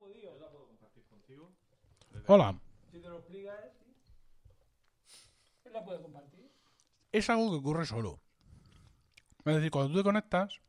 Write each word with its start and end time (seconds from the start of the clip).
jodido. 0.00 0.36
la 0.38 0.50
puedo 0.50 0.66
compartir 0.66 1.04
contigo. 1.04 1.52
Hola. 2.26 2.58
Si 2.90 2.98
te 2.98 3.08
lo 3.08 3.22
sí. 3.22 3.46
La 5.72 5.84
puede 5.84 6.02
compartir. 6.02 6.50
Es 7.12 7.30
algo 7.30 7.50
que 7.50 7.56
ocurre 7.58 7.86
solo. 7.86 8.18
Es 9.44 9.54
decir, 9.54 9.70
cuando 9.70 9.92
tú 9.92 9.98
te 9.98 10.04
conectas 10.04 10.60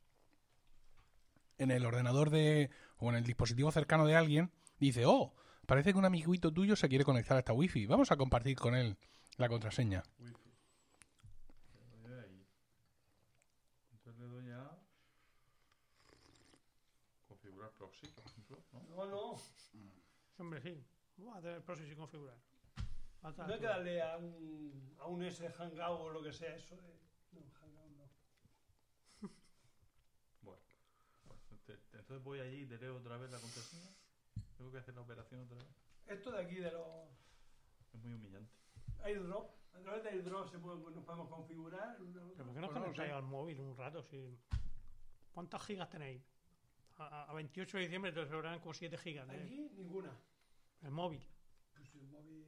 en 1.57 1.71
el 1.71 1.85
ordenador 1.85 2.29
de 2.29 2.69
o 2.97 3.09
en 3.09 3.15
el 3.15 3.23
dispositivo 3.23 3.71
cercano 3.71 4.05
de 4.05 4.15
alguien, 4.15 4.51
dice, 4.79 5.05
oh, 5.05 5.33
parece 5.65 5.91
que 5.91 5.97
un 5.97 6.05
amiguito 6.05 6.53
tuyo 6.53 6.75
se 6.75 6.87
quiere 6.87 7.03
conectar 7.03 7.35
a 7.35 7.39
esta 7.39 7.53
wifi. 7.53 7.87
Vamos 7.87 8.11
a 8.11 8.17
compartir 8.17 8.55
con 8.57 8.75
él 8.75 8.97
la 9.37 9.49
contraseña. 9.49 10.03
Wifi. 10.19 10.51
Le 12.03 12.09
doy 12.09 12.19
ahí. 12.19 12.45
Entonces 13.93 14.21
le 14.21 14.27
doy 14.27 14.51
a 14.51 14.77
configurar 17.27 17.71
proxy, 17.71 18.07
por 18.07 18.25
ejemplo, 18.25 18.63
¿no? 18.95 19.05
No, 19.05 19.35
no. 19.73 19.91
Hombre, 20.37 20.61
sí. 20.61 20.85
Vamos 21.17 21.37
a 21.37 21.41
tener 21.41 21.63
proxy 21.63 21.85
sin 21.87 21.95
configurar. 21.97 22.37
No 23.21 23.53
hay 23.53 23.59
que 23.59 23.65
darle 23.67 24.01
a 24.01 24.17
un, 24.17 24.95
a 24.99 25.05
un 25.05 25.21
S 25.23 25.47
Hangout 25.47 25.99
o 26.01 26.09
lo 26.09 26.23
que 26.23 26.33
sea 26.33 26.55
eso. 26.55 26.75
De... 26.75 26.99
No, 27.33 27.41
Hangout 27.59 27.91
no. 27.91 28.09
Bueno, 30.41 30.61
entonces 31.93 32.23
voy 32.23 32.39
allí 32.39 32.61
y 32.61 32.65
te 32.65 32.77
leo 32.79 32.97
otra 32.97 33.17
vez 33.17 33.31
la 33.31 33.39
contraseña. 33.39 33.91
Tengo 34.57 34.71
que 34.71 34.77
hacer 34.79 34.95
la 34.95 35.01
operación 35.01 35.41
otra 35.41 35.57
vez. 35.57 35.67
Esto 36.07 36.31
de 36.31 36.41
aquí 36.43 36.55
de 36.55 36.71
los 36.71 36.87
Es 37.93 37.99
muy 38.01 38.13
humillante. 38.13 38.51
airdrop, 39.03 39.51
a 39.73 39.79
través 39.79 40.03
de 40.03 40.09
airdrop 40.09 40.49
se 40.49 40.57
puede, 40.59 40.79
nos 40.79 41.03
podemos 41.05 41.29
configurar. 41.29 42.01
una- 42.01 42.21
¿Pero 42.33 42.45
por 42.45 42.53
qué 42.55 42.61
no 42.61 42.67
no 42.67 42.73
lo 42.73 42.79
conectáis 42.81 43.11
al 43.13 43.23
móvil 43.23 43.59
un 43.61 43.77
rato? 43.77 44.01
Si... 44.03 44.39
¿Cuántas 45.31 45.61
gigas 45.63 45.89
tenéis? 45.89 46.23
A, 46.97 47.23
a 47.29 47.33
28 47.33 47.77
de 47.77 47.83
diciembre 47.83 48.11
te 48.11 48.25
sobrarán 48.27 48.59
como 48.59 48.73
7 48.73 48.97
gigas. 48.97 49.27
Aquí 49.29 49.69
ninguna. 49.75 50.11
El 50.83 50.91
móvil. 50.91 51.25
Pues 51.75 51.95
el 51.95 52.03
móvil. 52.07 52.45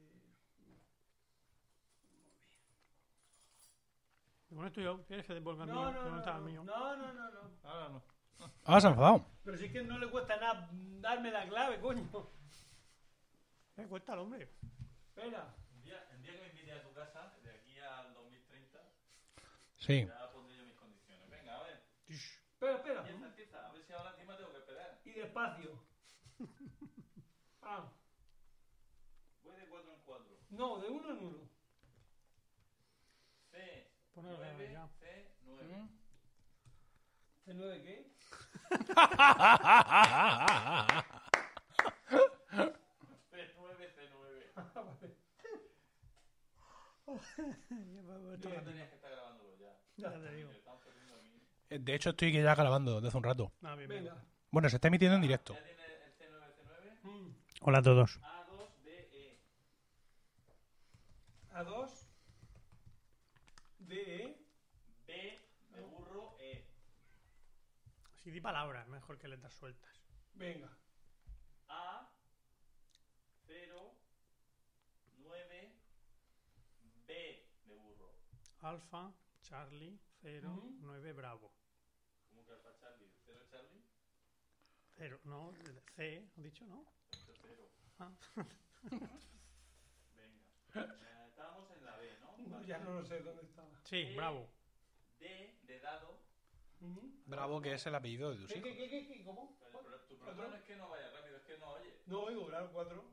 Con 4.54 4.68
esto 4.68 4.82
yo, 4.82 5.04
¿quieres 5.06 5.26
que 5.26 5.34
devuelva 5.34 5.64
el 5.64 5.70
No, 5.72 5.76
mío? 5.76 5.92
no, 5.92 6.10
no, 6.10 6.26
no, 6.26 6.36
el 6.38 6.44
mío. 6.44 6.64
no, 6.64 6.96
no, 6.98 7.14
no, 7.14 7.32
no. 7.32 7.52
Ahora 7.64 7.90
no. 7.90 8.04
Ah, 8.66 8.80
se 8.80 8.88
ha 8.88 8.90
enfadado. 8.92 9.26
Pero 9.44 9.58
si 9.58 9.66
es 9.66 9.72
que 9.72 9.82
no 9.84 9.98
le 9.98 10.10
cuesta 10.10 10.36
nada 10.38 10.70
darme 10.72 11.32
la 11.32 11.48
clave, 11.48 11.80
coño. 11.80 12.08
¿Qué 13.76 13.88
cuesta 13.88 14.14
el 14.14 14.20
hombre? 14.20 14.44
Espera. 15.08 15.56
El 15.76 15.82
día, 15.84 16.08
el 16.12 16.22
día 16.22 16.32
que 16.34 16.42
me 16.42 16.48
invite 16.50 16.72
a 16.72 16.84
tu 16.84 16.94
casa, 16.94 17.34
de 17.42 17.50
aquí 17.50 17.80
al 17.80 18.14
2030, 18.14 18.80
Sí. 19.78 20.06
ya 20.06 20.32
pondré 20.32 20.58
yo 20.58 20.64
mis 20.66 20.76
condiciones. 20.76 21.28
Venga, 21.30 21.58
a 21.60 21.64
ver. 21.64 21.82
Espera, 22.08 22.76
espera. 22.76 23.00
Empieza, 23.00 23.26
empieza. 23.28 23.68
A 23.68 23.72
ver 23.72 23.84
si 23.84 23.94
ahora 23.94 24.12
encima 24.12 24.38
tengo 24.38 24.52
que 24.52 24.58
esperar. 24.60 25.00
Y 25.16 25.20
despacio. 25.20 25.80
Ah, 27.62 27.90
Voy 29.44 29.56
de 29.56 29.68
4 29.68 29.94
en 29.94 30.00
4. 30.06 30.26
no, 30.50 30.80
de 30.80 30.88
uno 30.90 31.10
en 31.12 31.18
uno. 31.26 31.50
C, 33.52 33.92
Ponelo 34.14 34.38
9, 34.38 34.72
ya. 34.74 34.88
C, 35.00 35.36
9. 35.46 35.88
¿De 37.46 37.54
nueve 37.54 37.84
qué? 37.84 38.14
C9, 43.32 43.80
C9. 43.96 44.54
Tú 48.42 48.50
no 48.50 48.62
tenías 48.64 48.90
que 48.90 48.96
estar 48.96 49.12
grabándolo 49.12 49.56
ya. 49.58 49.78
Ya 49.98 50.12
te 50.12 50.32
digo. 50.36 50.50
Eh, 51.70 51.80
De 51.80 51.96
hecho, 51.96 52.10
estoy 52.12 52.32
ya 52.32 52.56
grabando 52.56 52.96
desde 52.96 53.08
hace 53.10 53.18
un 53.18 53.24
rato. 53.24 53.52
Ah, 53.62 53.76
bien, 53.76 53.90
bien. 53.90 54.04
Venga. 54.06 54.24
Bueno, 54.54 54.70
se 54.70 54.76
está 54.76 54.88
emitiendo 54.90 55.16
en 55.16 55.24
directo. 55.24 55.56
Ya 55.56 55.64
tiene 55.64 55.84
el 55.84 56.14
C9, 56.14 57.02
C9. 57.02 57.36
Hola 57.62 57.80
a 57.80 57.82
todos. 57.82 58.20
A2, 58.22 58.70
D, 58.84 59.10
E. 59.12 59.40
A 61.54 61.64
dos. 61.64 62.08
D, 63.80 63.96
E. 63.96 64.46
B 65.08 65.48
de 65.72 65.82
burro, 65.82 66.38
E. 66.40 66.68
Si 68.22 68.30
di 68.30 68.40
palabras, 68.42 68.88
mejor 68.90 69.18
que 69.18 69.28
letras 69.28 69.54
sueltas. 69.56 70.06
Venga. 70.36 70.70
A, 71.70 72.12
0, 73.48 73.96
9, 75.18 75.74
B 77.08 77.48
de 77.66 77.76
burro. 77.76 78.14
Alfa, 78.62 79.12
Charlie, 79.42 80.00
0, 80.22 80.48
Ujú. 80.52 80.78
9, 80.80 81.14
Bravo. 81.14 81.52
¿Cómo 82.30 82.46
que 82.46 82.52
alfa 82.52 82.70
Charlie? 82.80 83.10
¿0 83.26 83.50
Charlie? 83.50 83.83
0, 84.98 85.20
no, 85.26 85.54
C, 85.96 86.24
¿has 86.38 86.44
dicho, 86.44 86.66
no? 86.66 86.86
Esto 87.12 87.32
es 87.32 87.40
0. 87.42 87.70
Ah. 88.00 88.12
Venga. 90.16 90.44
Eh, 90.76 91.26
estábamos 91.30 91.70
en 91.72 91.86
la 91.86 91.98
B, 91.98 92.18
¿no? 92.22 92.38
No, 92.50 92.64
ya 92.64 92.78
no 92.80 92.94
lo 92.94 93.06
sé 93.06 93.20
dónde 93.22 93.44
estaba. 93.44 93.70
Sí, 93.86 93.98
Eh. 93.98 94.14
Bravo. 94.16 94.50
D 95.20 95.60
de 95.64 95.80
dado. 95.80 96.20
Ujú. 96.82 97.14
Bravo, 97.26 97.62
que 97.62 97.74
es 97.74 97.86
el 97.86 97.96
apellido 97.96 98.32
de 98.32 98.38
tus 98.38 98.52
¿Qué, 98.52 98.58
hijos. 98.60 98.72
qué, 98.72 98.78
qué, 98.78 98.90
qué, 98.90 99.08
qué? 99.08 99.24
¿Cómo? 99.24 99.58
Pero 99.60 99.80
el 99.80 99.86
pro- 99.86 100.00
tu 100.02 100.18
¿Cuatro? 100.18 100.36
problema 100.36 100.48
no 100.50 100.56
es 100.58 100.64
que 100.64 100.76
no 100.76 100.90
vaya 100.90 101.10
rápido, 101.12 101.38
es 101.38 101.44
que 101.44 101.58
no 101.58 101.72
oye. 101.72 101.94
No 102.08 102.20
oigo, 102.24 102.48
claro, 102.48 102.70
cuatro. 102.74 103.04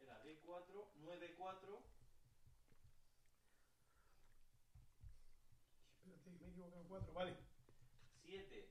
Era 0.00 0.22
D4, 0.22 0.88
9, 0.96 1.34
4. 1.38 1.82
Espérate, 5.96 6.30
me 6.30 6.46
he 6.46 6.50
equivocado, 6.50 6.84
cuatro. 6.88 7.12
Vale. 7.14 7.36
7 8.24 8.68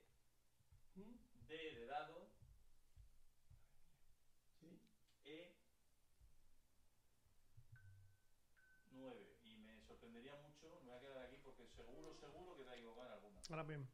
Mm, 0.96 1.16
D 1.48 1.56
de 1.76 1.86
dado. 1.86 2.28
Sí. 4.60 4.78
E 5.24 5.56
9. 8.92 9.32
Y 9.44 9.58
me 9.58 9.74
sorprendería 10.12 10.36
mucho, 10.44 10.82
me 10.84 10.90
voy 10.92 10.98
a 10.98 11.00
quedar 11.00 11.18
aquí 11.26 11.38
porque 11.44 11.66
seguro, 11.68 12.14
seguro 12.20 12.58
que 12.58 12.64
te 12.64 12.70
has 12.70 12.76
equivocado 12.76 13.08
en 13.08 13.14
alguna. 13.14 13.42
Ahora 13.50 13.64
bien. 13.64 13.88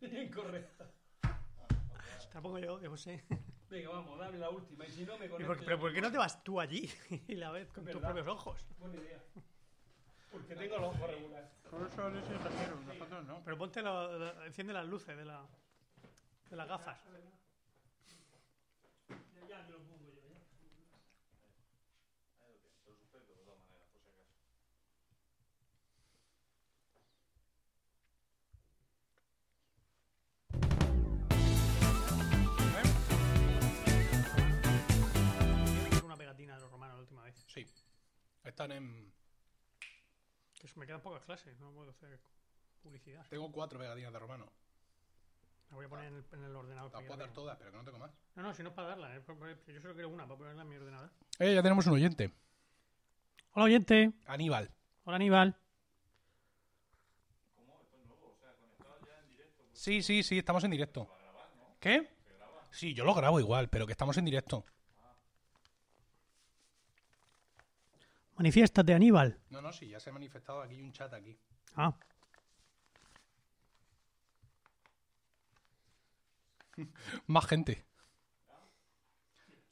Incorrecta. 0.00 0.90
Te 2.28 2.34
la 2.34 2.40
pongo 2.40 2.58
yo, 2.58 2.78
que 2.80 2.88
José. 2.88 3.24
Venga, 3.70 3.90
vamos, 3.90 4.18
dame 4.18 4.38
la 4.38 4.50
última. 4.50 4.86
Y 4.86 4.90
si 4.90 5.04
no, 5.04 5.18
me 5.18 5.26
¿Y 5.26 5.28
conecto. 5.28 5.46
por- 5.52 5.58
yo 5.60 5.64
¿Pero 5.66 5.80
por 5.80 5.92
qué 5.92 6.00
no 6.00 6.10
te 6.10 6.18
vas 6.18 6.42
tú 6.44 6.60
allí 6.60 6.90
y 7.28 7.34
la 7.34 7.50
ves 7.50 7.68
con 7.68 7.84
tus 7.84 7.94
¿Verdad? 7.94 8.12
propios 8.12 8.26
ojos? 8.28 8.66
Buena 8.78 8.96
idea. 8.96 9.22
Porque 10.30 10.54
tengo 10.56 10.78
los 10.78 10.94
ojos 10.96 11.10
regulares. 11.10 11.50
Por 11.70 11.86
eso 11.86 12.10
les 12.10 12.24
trajeron, 12.24 12.86
nosotros 12.86 13.24
no. 13.26 13.42
Pero 13.44 13.58
ponte 13.58 13.82
la, 13.82 14.06
la- 14.18 14.46
enciende 14.46 14.72
las 14.72 14.86
luces 14.86 15.16
de, 15.16 15.24
la, 15.24 15.46
de 16.50 16.56
las 16.56 16.68
gafas. 16.68 16.98
Están 38.44 38.72
en. 38.72 39.12
Que 40.60 40.68
me 40.76 40.86
quedan 40.86 41.00
pocas 41.00 41.22
clases, 41.24 41.58
no 41.58 41.72
puedo 41.72 41.90
hacer 41.90 42.20
publicidad. 42.82 43.26
Tengo 43.28 43.50
cuatro 43.50 43.78
pegatinas 43.78 44.12
de 44.12 44.18
romano. 44.18 44.52
La 45.70 45.76
voy 45.76 45.86
a 45.86 45.88
poner 45.88 46.06
en 46.06 46.16
el, 46.16 46.24
en 46.32 46.44
el 46.44 46.54
ordenador. 46.56 46.92
Las 46.92 47.02
puedo 47.02 47.16
dar 47.18 47.32
todas, 47.32 47.56
pero 47.56 47.70
que 47.70 47.76
no 47.78 47.84
tengo 47.84 47.98
más. 47.98 48.10
No, 48.34 48.42
no, 48.42 48.54
si 48.54 48.62
no 48.62 48.68
es 48.68 48.74
para 48.74 48.88
darla, 48.88 49.20
poner- 49.26 49.58
yo 49.66 49.80
solo 49.80 49.94
quiero 49.94 50.08
una 50.10 50.24
para 50.26 50.38
ponerla 50.38 50.62
en 50.62 50.68
mi 50.68 50.76
ordenador. 50.76 51.10
Eh, 51.38 51.54
ya 51.54 51.62
tenemos 51.62 51.86
un 51.86 51.94
oyente. 51.94 52.32
Hola, 53.52 53.64
oyente. 53.64 54.12
Aníbal. 54.26 54.70
Hola, 55.04 55.16
Aníbal. 55.16 55.56
¿Cómo? 57.56 57.80
Esto 57.82 57.96
es 57.96 58.06
nuevo, 58.06 58.32
o 58.32 58.38
sea, 58.38 58.52
conectado 58.56 58.98
ya 59.06 59.18
en 59.20 59.30
directo. 59.30 59.62
Pues, 59.64 59.78
Sí, 59.80 60.02
sí, 60.02 60.22
sí, 60.22 60.38
estamos 60.38 60.62
en 60.64 60.70
directo. 60.70 61.06
para 61.08 61.22
grabar, 61.22 61.56
¿no? 61.56 61.76
¿Qué? 61.80 62.10
Se 62.24 62.32
graba. 62.34 62.66
Sí, 62.70 62.94
yo 62.94 63.04
lo 63.04 63.14
grabo 63.14 63.40
igual, 63.40 63.68
pero 63.68 63.86
que 63.86 63.92
estamos 63.92 64.16
en 64.18 64.24
directo. 64.26 64.64
Manifiéstate, 68.36 68.94
Aníbal. 68.94 69.38
No, 69.50 69.60
no, 69.60 69.72
sí, 69.72 69.88
ya 69.88 70.00
se 70.00 70.10
ha 70.10 70.12
manifestado 70.12 70.62
aquí 70.62 70.74
hay 70.74 70.82
un 70.82 70.92
chat 70.92 71.12
aquí. 71.12 71.38
Ah, 71.76 71.94
Más 77.26 77.46
gente. 77.46 77.84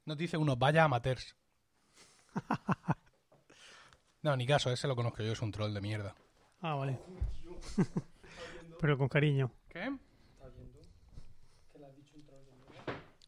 Nos 0.05 0.17
dice 0.19 0.37
uno, 0.37 0.57
vaya 0.57 0.85
amateurs. 0.85 1.37
No, 4.23 4.37
ni 4.37 4.47
caso, 4.47 4.71
ese 4.71 4.87
lo 4.87 4.95
conozco 4.95 5.23
yo, 5.23 5.33
es 5.33 5.41
un 5.41 5.51
troll 5.51 5.73
de 5.73 5.81
mierda. 5.81 6.15
ah, 6.61 6.75
vale. 6.75 6.99
pero 8.81 8.99
con 8.99 9.09
cariño. 9.09 9.51
¿Qué? 9.71 9.91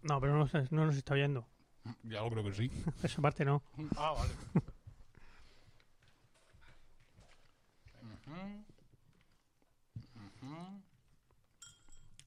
No, 0.02 0.20
pero 0.20 0.36
no, 0.36 0.46
no 0.70 0.84
nos 0.84 0.96
está 0.96 1.14
oyendo. 1.14 1.46
Ya 2.02 2.20
lo 2.20 2.28
creo 2.30 2.44
que 2.44 2.52
sí. 2.52 2.70
Esa 3.02 3.22
parte 3.22 3.42
no. 3.42 3.62
Ah, 3.96 4.12
vale. 4.12 4.34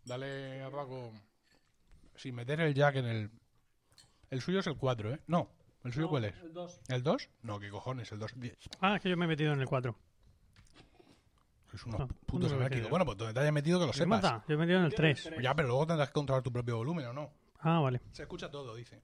Dale 0.05 0.63
a 0.63 0.69
Paco. 0.69 1.11
Sin 2.15 2.35
meter 2.35 2.59
el 2.61 2.73
jack 2.73 2.95
en 2.97 3.05
el. 3.05 3.31
El 4.29 4.41
suyo 4.41 4.59
es 4.59 4.67
el 4.67 4.77
4, 4.77 5.13
¿eh? 5.13 5.19
No. 5.27 5.49
¿El 5.83 5.93
suyo 5.93 6.05
No, 6.05 6.09
cuál 6.09 6.25
es? 6.25 6.35
El 6.41 6.53
2. 6.53 6.79
¿El 6.89 7.03
2? 7.03 7.29
No, 7.43 7.59
¿qué 7.59 7.69
cojones? 7.69 8.11
El 8.11 8.19
2 8.19 8.31
es 8.33 8.39
10. 8.39 8.57
Ah, 8.81 8.95
es 8.95 9.01
que 9.01 9.09
yo 9.09 9.17
me 9.17 9.25
he 9.25 9.27
metido 9.27 9.53
en 9.53 9.59
el 9.61 9.67
4. 9.67 9.95
Es 11.73 11.85
unos 11.85 12.01
Ah, 12.01 12.07
putos 12.07 12.27
¿dónde 12.27 12.47
me 12.47 12.53
he 12.53 12.55
anárquicos. 12.55 12.69
metido? 12.69 12.89
Bueno, 12.89 13.05
pues 13.05 13.17
donde 13.17 13.33
te 13.33 13.39
hayas 13.41 13.53
metido 13.53 13.79
que 13.79 13.85
lo 13.87 13.91
¿Qué 13.91 13.97
sepas. 13.99 14.21
da? 14.21 14.43
Yo 14.47 14.57
me 14.57 14.63
he 14.63 14.67
metido 14.67 14.79
en 14.79 14.85
el 14.85 14.95
3. 14.95 15.29
Ya, 15.41 15.53
pero 15.55 15.67
luego 15.67 15.85
tendrás 15.87 16.09
que 16.09 16.13
controlar 16.13 16.41
tu 16.43 16.51
propio 16.51 16.77
volumen, 16.77 17.05
¿o 17.07 17.13
no? 17.13 17.31
Ah, 17.59 17.79
vale. 17.79 18.01
Se 18.13 18.23
escucha 18.23 18.49
todo, 18.49 18.75
dice. 18.75 19.01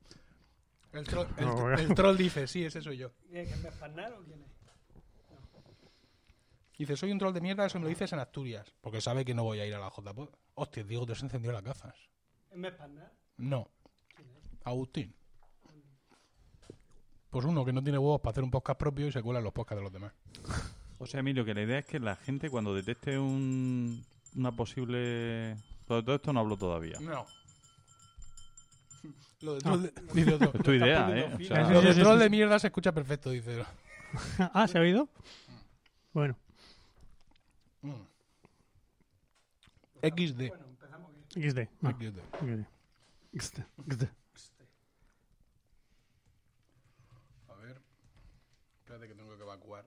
El, 0.93 1.05
tro- 1.07 1.27
el, 1.37 1.45
No, 1.45 1.73
el 1.73 1.93
troll 1.93 2.17
dice, 2.17 2.47
sí, 2.47 2.63
ese 2.65 2.81
soy 2.81 2.97
yo. 2.97 3.11
¿Quién 3.29 3.45
es? 3.47 3.49
¿Que 3.49 3.55
me 3.57 3.69
o 3.69 4.23
quién 4.23 4.41
es? 4.41 4.60
Dice, 6.81 6.97
soy 6.97 7.11
un 7.11 7.19
troll 7.19 7.31
de 7.31 7.41
mierda, 7.41 7.67
eso 7.67 7.77
me 7.77 7.83
lo 7.83 7.89
dices 7.89 8.11
en 8.11 8.17
Asturias. 8.17 8.73
Porque 8.81 9.01
sabe 9.01 9.23
que 9.23 9.35
no 9.35 9.43
voy 9.43 9.59
a 9.59 9.67
ir 9.67 9.75
a 9.75 9.77
la 9.77 9.91
JPO. 9.91 10.31
Hostia, 10.55 10.83
Diego, 10.83 11.05
te 11.05 11.11
has 11.11 11.21
encendido 11.21 11.53
las 11.53 11.61
gafas. 11.61 11.93
¿Es 12.49 12.57
me 12.57 12.69
espanar? 12.69 13.13
No. 13.37 13.69
Agustín. 14.63 15.13
Pues 17.29 17.45
uno 17.45 17.63
que 17.63 17.71
no 17.71 17.83
tiene 17.83 17.99
huevos 17.99 18.19
para 18.19 18.31
hacer 18.31 18.43
un 18.43 18.49
podcast 18.49 18.79
propio 18.79 19.05
y 19.05 19.11
se 19.11 19.21
cuela 19.21 19.37
en 19.37 19.43
los 19.43 19.53
podcasts 19.53 19.77
de 19.77 19.83
los 19.83 19.93
demás. 19.93 20.11
O 20.97 21.05
sea, 21.05 21.19
Emilio, 21.19 21.45
que 21.45 21.53
la 21.53 21.61
idea 21.61 21.77
es 21.77 21.85
que 21.85 21.99
la 21.99 22.15
gente 22.15 22.49
cuando 22.49 22.73
detecte 22.73 23.19
un, 23.19 24.03
una 24.35 24.51
posible... 24.51 24.97
De 24.97 25.57
todo 25.85 26.15
esto 26.15 26.33
no 26.33 26.39
hablo 26.39 26.57
todavía. 26.57 26.99
No. 26.99 27.27
Lo 29.41 29.53
de 29.53 29.59
troll 29.59 29.83
de, 29.83 29.93
dice 30.15 30.33
otro. 30.33 30.51
Es 30.51 30.63
tu 30.63 30.71
idea, 30.71 31.15
¿eh? 31.15 31.31
O 31.31 31.43
sea, 31.43 31.69
Lo 31.69 31.81
de 31.83 31.93
troll 31.93 32.17
de 32.17 32.29
mierda 32.31 32.57
se 32.57 32.67
escucha 32.67 32.91
perfecto, 32.91 33.29
dice. 33.29 33.63
ah, 34.39 34.67
¿se 34.67 34.79
ha 34.79 34.81
oído? 34.81 35.09
Bueno, 36.11 36.35
Mm. 37.81 37.91
XD. 40.03 40.47
Bueno, 40.49 40.65
empezamos 40.67 41.11
bien. 41.13 41.51
XD. 41.51 41.59
No, 41.81 41.89
XD. 41.91 42.19
XD. 42.39 42.65
XD. 43.33 43.65
XD. 43.87 44.03
A 47.49 47.55
ver. 47.55 47.81
Espérate 48.79 49.07
que 49.07 49.15
tengo 49.15 49.35
que 49.37 49.43
evacuar. 49.43 49.85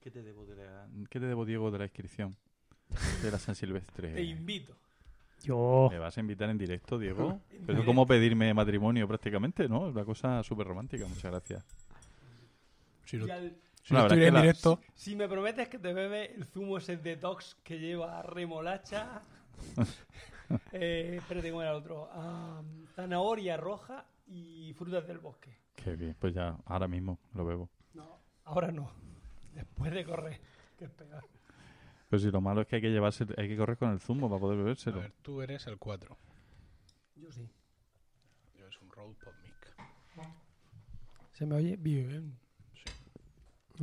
¿Qué 0.00 0.10
te 0.10 0.22
debo, 0.22 0.44
de 0.46 0.56
la- 0.56 0.88
¿Qué 1.08 1.20
te 1.20 1.26
debo, 1.26 1.44
Diego, 1.44 1.70
de 1.70 1.78
la 1.78 1.84
inscripción 1.84 2.36
de 3.22 3.30
la 3.30 3.38
San 3.38 3.54
Silvestre? 3.54 4.12
Te 4.14 4.22
invito. 4.22 4.76
Yo. 5.42 5.88
¿Me 5.90 5.98
vas 5.98 6.16
a 6.16 6.20
invitar 6.20 6.50
en 6.50 6.58
directo, 6.58 6.98
Diego? 6.98 7.40
Pero 7.66 7.80
es 7.80 7.84
como 7.84 8.06
pedirme 8.06 8.52
matrimonio 8.54 9.08
prácticamente, 9.08 9.68
¿no? 9.68 9.88
Es 9.88 9.94
una 9.94 10.04
cosa 10.04 10.42
súper 10.42 10.66
romántica. 10.66 11.06
Muchas 11.06 11.30
gracias. 11.30 11.64
Si 13.04 13.16
lo, 13.16 13.26
Y 13.26 13.30
al- 13.30 13.56
si 13.82 13.94
estuviera 13.96 14.28
en 14.28 14.34
la- 14.34 14.40
directo. 14.42 14.80
me 15.16 15.28
prometes 15.28 15.68
que 15.68 15.78
te 15.78 15.92
bebe 15.92 16.34
el 16.34 16.44
zumo 16.46 16.78
ese 16.78 16.96
detox 16.96 17.56
que 17.62 17.78
lleva 17.78 18.22
remolacha. 18.22 19.22
eh, 20.72 21.16
espérate, 21.18 21.50
¿cómo 21.50 21.62
era 21.62 21.70
el 21.72 21.76
otro? 21.78 22.08
Ah, 22.12 22.62
zanahoria 22.94 23.56
roja 23.56 24.04
y 24.26 24.72
frutas 24.74 25.06
del 25.06 25.18
bosque. 25.18 25.56
Qué 25.74 25.96
bien, 25.96 26.14
pues 26.18 26.34
ya, 26.34 26.56
ahora 26.66 26.86
mismo 26.88 27.18
lo 27.34 27.44
bebo. 27.44 27.70
No, 27.94 28.18
ahora 28.44 28.70
no. 28.70 28.92
Después 29.54 29.92
de 29.92 30.04
correr, 30.04 30.40
que 30.78 30.84
es 30.86 30.90
peor. 30.90 31.24
Pero 32.08 32.20
si 32.20 32.30
lo 32.30 32.40
malo 32.40 32.60
es 32.62 32.66
que 32.66 32.76
hay 32.76 32.82
que 32.82 32.90
llevarse, 32.90 33.26
hay 33.36 33.48
que 33.48 33.56
correr 33.56 33.76
con 33.78 33.90
el 33.90 34.00
zumo 34.00 34.28
para 34.28 34.40
poder 34.40 34.58
A 34.58 34.62
bebérselo. 34.62 35.00
ver, 35.00 35.12
tú 35.22 35.40
eres 35.42 35.66
el 35.66 35.78
4. 35.78 36.16
Yo 37.16 37.32
sí. 37.32 37.48
Yo 38.54 38.66
es 38.68 38.80
un 38.80 38.90
Road 38.90 39.14
Podmic. 39.14 39.74
¿Se 41.32 41.46
me 41.46 41.56
oye? 41.56 41.76
Bien. 41.76 42.38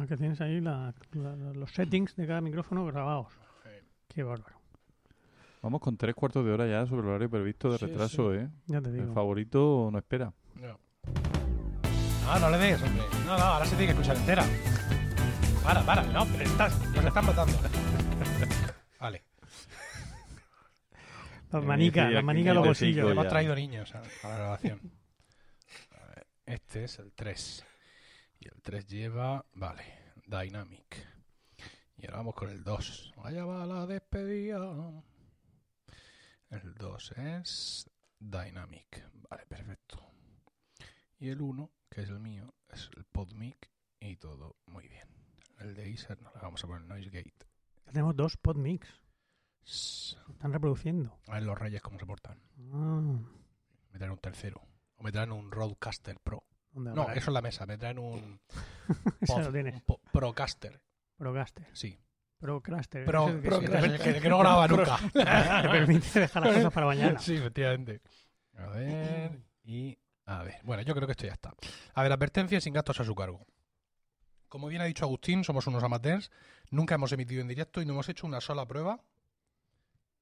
Que 0.07 0.17
tienes 0.17 0.39
ahí 0.41 0.59
la- 0.61 0.93
la- 1.13 1.35
los 1.53 1.71
settings 1.71 2.15
de 2.15 2.25
cada 2.25 2.41
micrófono 2.41 2.85
grabados. 2.85 3.27
Eh, 3.65 3.83
Qué 4.07 4.23
bárbaro. 4.23 4.55
Vamos 5.61 5.81
con 5.81 5.97
tres 5.97 6.15
cuartos 6.15 6.45
de 6.45 6.51
hora 6.51 6.65
ya 6.67 6.85
sobre 6.87 7.01
el 7.03 7.09
horario 7.09 7.29
previsto 7.29 7.69
de 7.71 7.77
Sí, 7.77 7.85
retraso, 7.85 8.33
¿eh? 8.33 8.49
Ya 8.67 8.81
te 8.81 8.89
El 8.89 8.95
digo. 9.01 9.13
favorito 9.13 9.89
no 9.91 9.97
espera. 9.99 10.33
no. 10.55 10.79
No, 12.25 12.39
no 12.39 12.49
le 12.51 12.57
des, 12.59 12.81
hombre. 12.81 13.03
No, 13.25 13.37
no, 13.37 13.43
ahora 13.43 13.65
se 13.65 13.75
tiene 13.75 13.87
que 13.87 13.99
escuchar 14.01 14.15
entera. 14.17 14.43
Para, 15.63 15.81
para, 15.83 16.03
no, 16.03 16.25
pero 16.27 16.43
estás, 16.43 16.79
nos 16.95 17.05
están 17.05 17.25
matando. 17.25 17.53
vale, 18.99 19.23
Las 21.51 21.63
Eh, 21.63 21.65
manicas, 21.65 22.07
sí, 22.07 22.13
las 22.13 22.23
manicas 22.23 22.51
a 22.51 22.53
los 22.53 22.65
bolsillos. 22.67 23.11
hemos 23.11 23.27
traído 23.27 23.55
niños 23.55 23.93
a, 23.95 24.01
a 24.23 24.29
la 24.29 24.35
grabación. 24.37 24.79
A 25.91 26.05
ver, 26.15 26.27
este 26.45 26.83
es 26.85 26.99
el 26.99 27.11
3. 27.13 27.65
Y 28.39 28.47
el 28.47 28.61
3 28.61 28.85
lleva, 28.87 29.45
vale, 29.53 29.83
Dynamic. 30.25 31.07
Y 31.97 32.05
ahora 32.05 32.17
vamos 32.17 32.35
con 32.35 32.49
el 32.49 32.63
2. 32.63 33.13
Allá 33.23 33.45
va 33.45 33.65
la 33.65 33.85
despedida. 33.85 35.03
El 36.49 36.73
2 36.75 37.11
es 37.17 37.89
Dynamic. 38.19 39.05
Vale, 39.29 39.45
perfecto. 39.45 40.01
Y 41.17 41.29
el 41.29 41.41
1, 41.41 41.69
que 41.89 42.01
es 42.01 42.09
el 42.09 42.19
mío, 42.19 42.53
es 42.69 42.89
el 42.95 43.03
PodMic 43.05 43.69
y 43.99 44.15
todo 44.15 44.55
muy 44.65 44.87
bien. 44.87 45.07
El 45.57 45.75
de 45.75 45.93
Acer 45.93 46.21
no 46.21 46.31
le 46.33 46.39
vamos 46.41 46.63
a 46.63 46.67
poner 46.67 46.83
Noise 46.87 47.09
Gate. 47.09 47.45
Tenemos 47.85 48.15
dos 48.15 48.37
podmix. 48.37 48.87
Sss. 49.65 50.17
Están 50.29 50.53
reproduciendo. 50.53 51.19
A 51.27 51.33
ver 51.33 51.43
los 51.43 51.57
reyes 51.59 51.81
cómo 51.81 51.99
se 51.99 52.05
portan. 52.05 52.39
Ah, 52.71 53.19
Me 53.91 53.97
traen 53.97 54.13
un 54.13 54.19
tercero. 54.19 54.61
O 54.95 55.03
me 55.03 55.11
traen 55.11 55.31
un 55.33 55.51
Roadcaster 55.51 56.17
Pro. 56.19 56.43
¿Dónde 56.83 57.01
No, 57.01 57.09
eso 57.11 57.29
es 57.29 57.33
la 57.33 57.41
mesa. 57.41 57.65
Me 57.65 57.77
traen 57.77 57.99
un, 57.99 58.39
pod- 59.21 59.43
lo 59.45 59.51
tienes. 59.51 59.75
un 59.87 59.97
Procaster. 60.11 60.81
Procaster. 61.17 61.67
Sí. 61.73 61.99
Procraster. 62.39 63.05
Pro, 63.05 63.27
que- 63.41 64.19
que 64.21 64.29
no 64.29 64.39
graba 64.39 64.67
nunca. 64.69 64.97
te 65.13 65.69
permite 65.69 66.19
dejar 66.21 66.45
las 66.45 66.55
cosas 66.55 66.73
para 66.73 66.85
mañana. 66.85 67.19
Sí, 67.19 67.35
efectivamente. 67.35 68.01
A 68.57 68.67
ver. 68.67 69.39
Y. 69.63 69.97
A 70.25 70.43
ver. 70.43 70.59
Bueno, 70.63 70.83
yo 70.83 70.93
creo 70.95 71.07
que 71.07 71.11
esto 71.13 71.25
ya 71.25 71.33
está. 71.33 71.53
A 71.93 72.03
ver, 72.03 72.11
advertencia 72.11 72.61
sin 72.61 72.73
gastos 72.73 72.99
a 72.99 73.03
su 73.03 73.13
cargo. 73.15 73.45
Como 74.47 74.67
bien 74.67 74.81
ha 74.81 74.85
dicho 74.85 75.05
Agustín, 75.05 75.43
somos 75.43 75.67
unos 75.67 75.83
amateurs. 75.83 76.31
Nunca 76.71 76.95
hemos 76.95 77.11
emitido 77.11 77.41
en 77.41 77.47
directo 77.47 77.81
y 77.81 77.85
no 77.85 77.93
hemos 77.93 78.09
hecho 78.09 78.25
una 78.25 78.39
sola 78.41 78.65
prueba. 78.67 78.99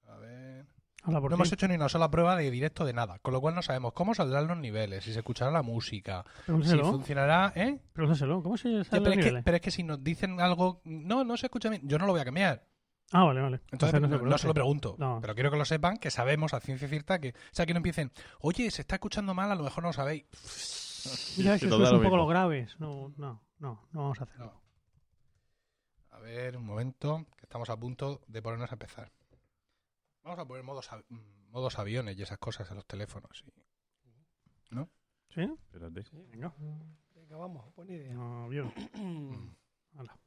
A 0.08 0.18
ver. 0.18 0.66
Habla 0.66 0.66
por 0.66 0.87
No 1.06 1.26
hemos 1.32 1.52
hecho 1.54 1.68
ni 1.70 1.76
una 1.76 1.88
sola 1.88 2.12
prueba 2.12 2.36
de 2.36 2.52
directo 2.52 2.84
de 2.84 2.92
nada. 2.92 3.20
Con 3.20 3.34
lo 3.34 3.40
cual 3.40 3.56
no 3.56 3.62
sabemos 3.62 3.94
cómo 3.94 4.14
saldrán 4.14 4.48
los 4.48 4.58
niveles, 4.58 5.04
si 5.06 5.14
se 5.14 5.20
escuchará 5.20 5.52
la 5.52 5.62
música, 5.62 6.26
si 6.46 6.78
funcionará. 6.78 7.54
¿Eh? 7.56 7.80
Pregúntaselo. 7.94 8.44
¿Cómo 8.44 8.58
se 8.58 8.72
Ya, 8.72 8.84
salen 8.84 9.04
pero, 9.04 9.16
los 9.16 9.26
es 9.26 9.34
que, 9.34 9.42
pero 9.44 9.56
es 9.58 9.62
que 9.62 9.72
si 9.72 9.84
nos 9.84 10.04
dicen 10.04 10.42
algo, 10.42 10.82
no, 10.84 11.24
no 11.24 11.38
se 11.38 11.46
escucha 11.46 11.70
bien, 11.70 11.82
yo 11.86 11.98
no 11.98 12.06
lo 12.08 12.12
voy 12.12 12.22
a 12.22 12.26
cambiar. 12.26 12.66
Ah, 13.14 13.24
vale, 13.24 13.40
vale. 13.40 13.62
Entonces 13.72 14.02
no, 14.02 14.08
se 14.08 14.12
no 14.12 14.18
pregunte. 14.18 14.38
se 14.38 14.48
lo 14.48 14.54
pregunto. 14.54 14.96
No. 15.00 15.20
Pero 15.22 15.34
quiero 15.34 15.50
que 15.52 15.58
lo 15.58 15.64
sepan, 15.64 15.96
que 15.96 16.12
sabemos 16.12 16.54
a 16.54 16.60
ciencia 16.60 16.90
cierta 16.90 17.20
que. 17.20 17.30
O 17.30 17.34
sea, 17.54 17.66
que 17.66 17.74
no 17.74 17.78
empiecen, 17.78 18.12
oye, 18.42 18.70
se 18.70 18.82
está 18.82 18.96
escuchando 18.96 19.34
mal, 19.34 19.50
a 19.50 19.56
lo 19.56 19.64
mejor 19.64 19.84
no 19.84 19.90
lo 19.90 19.94
sabéis. 19.94 20.26
Ya 21.38 21.52
ves 21.52 21.62
Que 21.62 21.68
un 21.68 21.72
lo 21.72 21.78
poco 21.78 22.00
mismo. 22.02 22.18
los 22.18 22.28
graves. 22.28 22.76
No, 22.80 23.14
no, 23.16 23.42
no, 23.60 23.88
no 23.94 24.02
vamos 24.02 24.20
a 24.20 24.24
hacerlo. 24.26 24.46
No. 26.12 26.18
A 26.18 26.20
ver, 26.20 26.58
un 26.58 26.66
momento, 26.66 27.26
que 27.38 27.44
estamos 27.44 27.70
a 27.70 27.78
punto 27.78 28.20
de 28.28 28.42
ponernos 28.42 28.70
a 28.72 28.76
empezar. 28.76 29.10
Vamos 30.28 30.40
a 30.40 30.46
poner 30.46 30.62
modos, 30.64 30.92
av- 30.92 31.06
mm, 31.08 31.52
modos 31.52 31.80
aviones 31.80 32.18
y 32.18 32.22
esas 32.22 32.38
cosas 32.38 32.70
en 32.70 32.76
los 32.76 32.86
teléfonos. 32.86 33.44
y- 33.46 33.54
¿Sí? 35.34 35.42
Espérate. 35.42 36.04
Venga. 36.32 36.54
Venga, 37.16 37.38
vamos, 37.38 37.74
buena 37.76 37.94
idea. 37.94 38.14
No, 38.14 38.44
avión. 38.46 38.74
Hala. 39.98 40.18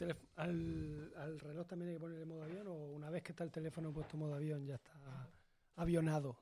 Al, 0.00 0.16
al- 0.36 1.12
al 1.16 1.40
reloj 1.40 1.66
también 1.66 1.90
hay 1.90 1.96
que 1.96 2.00
ponerle 2.00 2.24
modo 2.24 2.42
avión 2.44 2.66
o 2.68 2.74
una 2.74 3.10
vez 3.10 3.22
que 3.22 3.32
está 3.32 3.44
el 3.44 3.50
teléfono 3.50 3.92
puesto 3.92 4.16
modo 4.16 4.34
avión 4.34 4.64
ya 4.66 4.76
está 4.76 5.28
avionado. 5.76 6.38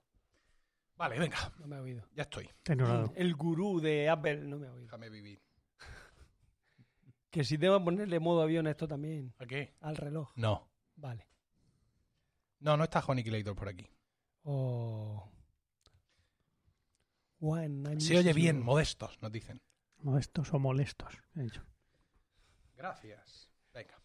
Vale, 0.96 1.18
venga, 1.18 1.38
No 1.58 1.66
me 1.66 1.76
ha 1.76 1.80
oído. 1.82 2.04
ya 2.14 2.22
estoy. 2.24 2.48
El 3.14 3.34
gurú 3.34 3.80
de 3.80 4.08
Apple 4.08 4.38
no 4.44 4.58
me 4.58 4.66
ha 4.68 4.72
oído. 4.72 4.84
Déjame 4.84 5.10
vivir. 5.10 5.40
Que 7.30 7.44
si 7.44 7.56
debo 7.56 7.82
ponerle 7.84 8.18
modo 8.20 8.42
avión 8.42 8.66
a 8.66 8.70
esto 8.70 8.88
también, 8.88 9.34
¿A 9.38 9.46
qué? 9.46 9.74
al 9.80 9.96
reloj. 9.96 10.32
No. 10.36 10.70
Vale. 10.96 11.26
No, 12.60 12.76
no 12.76 12.84
está 12.84 13.00
Honeyculator 13.06 13.54
por 13.54 13.68
aquí. 13.68 13.88
O... 14.44 15.30
When 17.40 17.84
I 17.86 18.00
Se 18.00 18.16
oye 18.18 18.30
you. 18.30 18.34
bien, 18.34 18.60
modestos, 18.62 19.20
nos 19.22 19.30
dicen. 19.30 19.60
Modestos 19.98 20.52
o 20.54 20.58
molestos. 20.58 21.14
he 21.36 21.42
dicho. 21.42 21.62
Gracias. 22.76 23.50
Venga. 23.72 24.00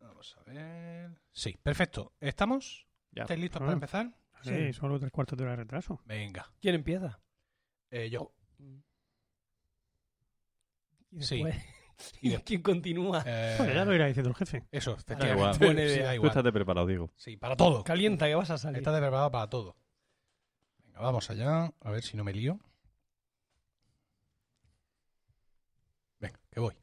Vamos 0.00 0.36
a 0.38 0.42
ver. 0.50 1.20
Sí, 1.32 1.56
perfecto. 1.62 2.12
¿Estamos? 2.20 2.86
Ya. 3.12 3.22
¿Estáis 3.22 3.40
listos 3.40 3.60
Ah. 3.60 3.64
para 3.64 3.72
empezar? 3.74 4.16
Sí, 4.42 4.72
solo 4.72 4.98
tres 4.98 5.10
cuartos 5.12 5.36
de 5.36 5.44
hora 5.44 5.52
de 5.52 5.56
retraso. 5.64 6.00
Venga. 6.04 6.52
¿Quién 6.60 6.74
empieza? 6.76 7.20
Eh, 7.90 8.08
yo. 8.10 8.32
Y 11.16 11.20
después, 11.20 11.54
sí. 11.54 12.20
¿Y, 12.20 12.36
quién 12.38 12.62
continúa? 12.62 13.22
Eh, 13.26 13.54
bueno, 13.58 13.72
ya 13.72 13.84
lo 13.84 13.94
irá 13.94 14.06
diciendo 14.06 14.30
el 14.30 14.36
jefe. 14.36 14.64
Eso, 14.70 14.96
efectivamente. 14.98 15.64
Buena 15.64 15.82
idea, 15.82 16.12
sí, 16.12 16.18
Tú 16.20 16.26
estás 16.26 16.42
preparado, 16.52 16.86
digo. 16.86 17.10
Sí, 17.16 17.36
para 17.36 17.56
todo. 17.56 17.82
Calienta, 17.84 18.26
que 18.26 18.34
vas 18.34 18.50
a 18.50 18.58
salir. 18.58 18.78
Estás 18.78 18.98
preparado 18.98 19.30
para 19.30 19.48
todo. 19.48 19.76
Venga, 20.84 21.00
vamos 21.00 21.30
allá. 21.30 21.72
A 21.80 21.90
ver 21.90 22.02
si 22.02 22.16
no 22.16 22.24
me 22.24 22.32
lío. 22.32 22.58
Venga, 26.20 26.38
que 26.50 26.60
voy. 26.60 26.74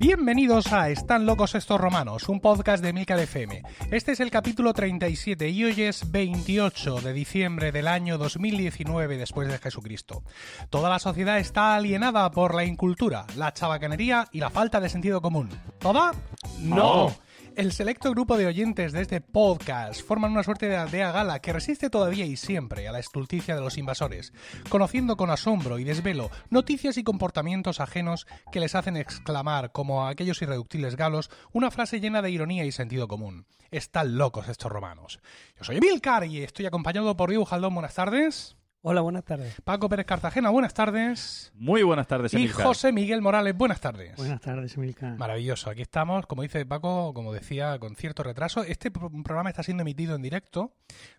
Bienvenidos 0.00 0.72
a 0.72 0.88
Están 0.88 1.26
locos 1.26 1.54
estos 1.54 1.78
romanos, 1.78 2.30
un 2.30 2.40
podcast 2.40 2.82
de 2.82 2.94
Milcar 2.94 3.18
FM. 3.18 3.62
Este 3.90 4.12
es 4.12 4.20
el 4.20 4.30
capítulo 4.30 4.72
37 4.72 5.50
y 5.50 5.64
hoy 5.64 5.82
es 5.82 6.10
28 6.10 7.02
de 7.02 7.12
diciembre 7.12 7.70
del 7.70 7.86
año 7.86 8.16
2019 8.16 9.18
después 9.18 9.48
de 9.48 9.58
Jesucristo. 9.58 10.22
Toda 10.70 10.88
la 10.88 11.00
sociedad 11.00 11.38
está 11.38 11.74
alienada 11.74 12.30
por 12.30 12.54
la 12.54 12.64
incultura, 12.64 13.26
la 13.36 13.52
chabacanería 13.52 14.26
y 14.32 14.40
la 14.40 14.48
falta 14.48 14.80
de 14.80 14.88
sentido 14.88 15.20
común. 15.20 15.50
¿Toda? 15.78 16.12
No. 16.60 17.14
El 17.56 17.72
selecto 17.72 18.10
grupo 18.10 18.38
de 18.38 18.46
oyentes 18.46 18.92
de 18.92 19.02
este 19.02 19.20
podcast 19.20 20.02
forman 20.02 20.32
una 20.32 20.42
suerte 20.42 20.68
de 20.68 20.76
aldea 20.76 21.12
gala 21.12 21.40
que 21.40 21.52
resiste 21.52 21.90
todavía 21.90 22.24
y 22.24 22.36
siempre 22.36 22.86
a 22.86 22.92
la 22.92 22.98
estulticia 23.00 23.54
de 23.54 23.60
los 23.60 23.76
invasores, 23.76 24.32
conociendo 24.68 25.16
con 25.16 25.30
asombro 25.30 25.78
y 25.78 25.84
desvelo 25.84 26.30
noticias 26.48 26.96
y 26.96 27.04
comportamientos 27.04 27.80
ajenos 27.80 28.26
que 28.52 28.60
les 28.60 28.74
hacen 28.74 28.96
exclamar, 28.96 29.72
como 29.72 30.04
a 30.06 30.10
aquellos 30.10 30.40
irreductibles 30.42 30.96
galos, 30.96 31.30
una 31.52 31.70
frase 31.70 32.00
llena 32.00 32.22
de 32.22 32.30
ironía 32.30 32.64
y 32.64 32.72
sentido 32.72 33.08
común. 33.08 33.46
Están 33.70 34.16
locos 34.16 34.48
estos 34.48 34.70
romanos. 34.70 35.20
Yo 35.58 35.64
soy 35.64 35.78
Emilcar 35.78 36.24
y 36.24 36.42
estoy 36.42 36.66
acompañado 36.66 37.16
por 37.16 37.30
Diego 37.30 37.44
Jaldón. 37.44 37.74
Buenas 37.74 37.94
tardes. 37.94 38.56
Hola, 38.82 39.02
buenas 39.02 39.24
tardes. 39.24 39.60
Paco 39.62 39.90
Pérez 39.90 40.06
Cartagena. 40.06 40.48
Buenas 40.48 40.72
tardes. 40.72 41.52
Muy 41.54 41.82
buenas 41.82 42.06
tardes, 42.06 42.32
Y 42.32 42.36
Emilcar. 42.36 42.64
José 42.66 42.92
Miguel 42.92 43.20
Morales. 43.20 43.54
Buenas 43.54 43.78
tardes. 43.80 44.16
Buenas 44.16 44.40
tardes, 44.40 44.74
Emilcar. 44.76 45.18
Maravilloso, 45.18 45.68
aquí 45.68 45.82
estamos, 45.82 46.24
como 46.26 46.40
dice 46.42 46.64
Paco, 46.64 47.12
como 47.12 47.32
decía, 47.34 47.78
con 47.78 47.94
cierto 47.94 48.22
retraso. 48.22 48.62
Este 48.64 48.90
pro- 48.90 49.10
programa 49.22 49.50
está 49.50 49.62
siendo 49.62 49.82
emitido 49.82 50.14
en 50.16 50.22
directo, 50.22 50.72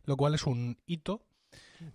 lo 0.06 0.18
cual 0.18 0.34
es 0.34 0.48
un 0.48 0.80
hito 0.88 1.22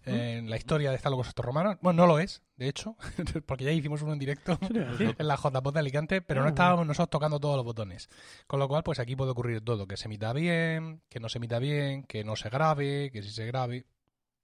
en 0.04 0.50
la 0.50 0.56
historia 0.56 0.90
de 0.90 0.96
Están 0.96 1.11
locos 1.12 1.28
estos 1.28 1.44
romanos. 1.44 1.78
Bueno, 1.80 2.02
no 2.02 2.06
lo 2.06 2.20
es, 2.20 2.42
de 2.56 2.68
hecho, 2.68 2.96
porque 3.46 3.64
ya 3.64 3.73
hicimos 3.73 4.02
uno 4.02 4.12
en 4.12 4.18
directo 4.20 4.58
en 5.18 5.26
la 5.26 5.37
JPOT 5.37 5.75
de 5.75 5.80
Alicante, 5.80 6.23
pero 6.23 6.42
no 6.42 6.49
estábamos 6.49 6.87
nosotros 6.87 7.11
tocando 7.11 7.40
todos 7.40 7.56
los 7.56 7.64
botones. 7.64 8.08
Con 8.46 8.61
lo 8.61 8.68
cual, 8.68 8.85
pues 8.85 9.00
aquí 9.00 9.16
puede 9.16 9.32
ocurrir 9.32 9.62
todo, 9.62 9.88
que 9.88 9.96
se 9.96 10.06
emita 10.06 10.32
bien, 10.32 11.02
que 11.08 11.18
no 11.18 11.28
se 11.28 11.38
emita 11.38 11.58
bien, 11.58 12.04
que 12.04 12.23
no 12.23 12.37
se 12.37 12.50
grabe, 12.50 13.11
que 13.12 13.23
sí 13.25 13.30
se 13.30 13.46
grabe. 13.46 13.85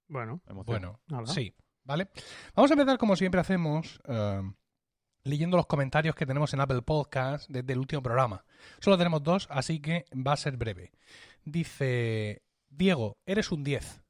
Bueno, 0.07 0.41
Emoción. 0.47 0.97
Bueno, 1.07 1.27
sí, 1.27 1.53
¿vale? 1.83 2.09
Vamos 2.55 2.71
a 2.71 2.73
empezar 2.73 2.97
como 2.97 3.15
siempre 3.15 3.39
hacemos, 3.41 3.99
eh, 4.07 4.41
leyendo 5.23 5.57
los 5.57 5.65
comentarios 5.67 6.15
que 6.15 6.25
tenemos 6.25 6.53
en 6.53 6.61
Apple 6.61 6.81
Podcast 6.81 7.49
desde 7.49 7.73
el 7.73 7.79
último 7.79 8.01
programa. 8.03 8.45
Solo 8.79 8.97
tenemos 8.97 9.23
dos, 9.23 9.47
así 9.49 9.79
que 9.79 10.05
va 10.15 10.33
a 10.33 10.37
ser 10.37 10.57
breve. 10.57 10.91
Dice, 11.45 12.41
Diego, 12.69 13.17
eres 13.25 13.51
un 13.51 13.63
10, 13.63 14.01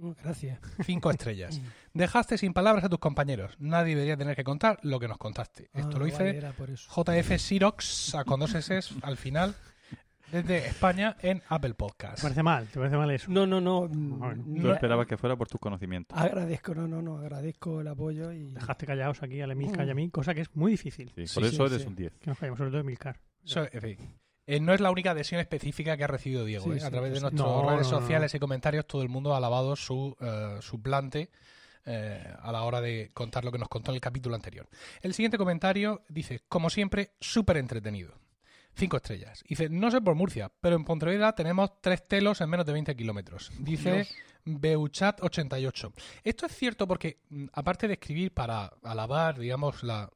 Oh, 0.00 0.14
gracias. 0.22 0.60
cinco 0.84 1.10
estrellas. 1.10 1.60
Dejaste 1.92 2.38
sin 2.38 2.52
palabras 2.52 2.84
a 2.84 2.88
tus 2.88 3.00
compañeros. 3.00 3.56
Nadie 3.58 3.94
debería 3.96 4.16
tener 4.16 4.36
que 4.36 4.44
contar 4.44 4.78
lo 4.82 5.00
que 5.00 5.08
nos 5.08 5.18
contaste. 5.18 5.70
Esto 5.72 5.96
Ah, 5.96 5.98
lo 5.98 6.12
vale, 6.12 6.36
era 6.36 6.52
por 6.52 6.70
eso. 6.70 6.88
JF 7.04 7.36
Sirox, 7.40 8.14
con 8.24 8.38
dos 8.38 8.54
S 8.54 8.78
al 9.02 9.16
final, 9.16 9.56
desde 10.32 10.66
España 10.66 11.16
en 11.20 11.42
Apple 11.48 11.70
¿te 11.70 11.74
Podcast. 11.74 12.22
parece 12.22 12.42
mal? 12.42 12.66
¿Te 12.66 12.78
parece 12.78 12.96
mal 12.96 13.10
eso? 13.10 13.30
No, 13.30 13.46
no, 13.46 13.60
no. 13.60 13.88
Bueno, 13.88 14.42
mm, 14.44 14.60
Tú 14.60 14.66
no- 14.68 14.74
esperabas 14.74 15.06
que 15.06 15.16
fuera 15.16 15.36
por 15.36 15.48
tus 15.48 15.60
conocimientos. 15.60 16.16
Agradezco, 16.18 16.74
no, 16.74 16.86
no, 16.86 17.00
no. 17.02 17.18
Agradezco 17.18 17.80
el 17.80 17.88
apoyo 17.88 18.32
y. 18.32 18.52
Dejaste 18.52 18.86
callados 18.86 19.22
aquí 19.22 19.40
al 19.40 19.50
Emilcar 19.50 19.86
y 19.86 19.90
a 19.90 19.94
mí, 19.94 20.10
cosa 20.10 20.34
que 20.34 20.42
es 20.42 20.54
muy 20.56 20.72
difícil. 20.72 21.10
Sí, 21.14 21.26
Sí, 21.26 21.34
por 21.34 21.44
eso 21.44 21.56
sí, 21.68 21.74
eres 21.74 21.82
sí. 21.82 21.88
un 21.88 21.94
10. 21.96 22.12
Que 22.18 22.26
nos 22.30 22.38
callamos, 22.38 22.58
sobre 22.58 22.70
todo 22.70 22.80
Emilcar. 22.80 23.20
Eso, 23.44 23.66
en 23.72 23.80
fin. 23.80 23.98
Eh, 24.46 24.60
no 24.60 24.72
es 24.72 24.80
la 24.80 24.90
única 24.90 25.10
adhesión 25.10 25.40
específica 25.40 25.96
que 25.96 26.04
ha 26.04 26.06
recibido 26.06 26.44
Diego. 26.44 26.64
Sí, 26.64 26.70
¿eh? 26.70 26.80
sí, 26.80 26.86
a 26.86 26.90
través 26.90 27.10
de 27.10 27.16
sí. 27.16 27.22
nuestras 27.22 27.46
No, 27.46 27.68
redes 27.68 27.86
no, 27.90 27.92
no. 27.92 28.00
sociales 28.00 28.34
y 28.34 28.38
comentarios, 28.38 28.86
todo 28.86 29.02
el 29.02 29.08
mundo 29.10 29.34
ha 29.34 29.36
alabado 29.36 29.76
su, 29.76 30.16
eh, 30.20 30.56
su 30.60 30.80
plante 30.80 31.28
eh, 31.84 32.22
a 32.40 32.50
la 32.52 32.62
hora 32.62 32.80
de 32.80 33.10
contar 33.14 33.44
lo 33.44 33.52
que 33.52 33.58
nos 33.58 33.68
contó 33.68 33.90
en 33.90 33.96
el 33.96 34.00
capítulo 34.00 34.34
anterior. 34.34 34.66
El 35.02 35.12
siguiente 35.14 35.36
comentario 35.38 36.02
dice, 36.08 36.40
como 36.48 36.70
siempre, 36.70 37.12
súper 37.20 37.58
entretenido. 37.58 38.14
Cinco 38.78 38.96
estrellas. 38.96 39.42
Dice, 39.48 39.68
no 39.68 39.90
sé 39.90 40.00
por 40.00 40.14
Murcia, 40.14 40.52
pero 40.60 40.76
en 40.76 40.84
Pontevedra 40.84 41.34
tenemos 41.34 41.80
tres 41.80 42.06
telos 42.06 42.40
en 42.40 42.48
menos 42.48 42.64
de 42.64 42.72
20 42.72 42.94
kilómetros. 42.94 43.50
Dice 43.58 44.06
Beuchat88. 44.46 45.92
Esto 46.22 46.46
es 46.46 46.56
cierto 46.56 46.86
porque, 46.86 47.18
mm, 47.28 47.46
aparte 47.52 47.88
de 47.88 47.94
escribir 47.94 48.32
para 48.32 48.66
alabar, 48.84 49.38
digamos, 49.38 49.82
la, 49.82 50.08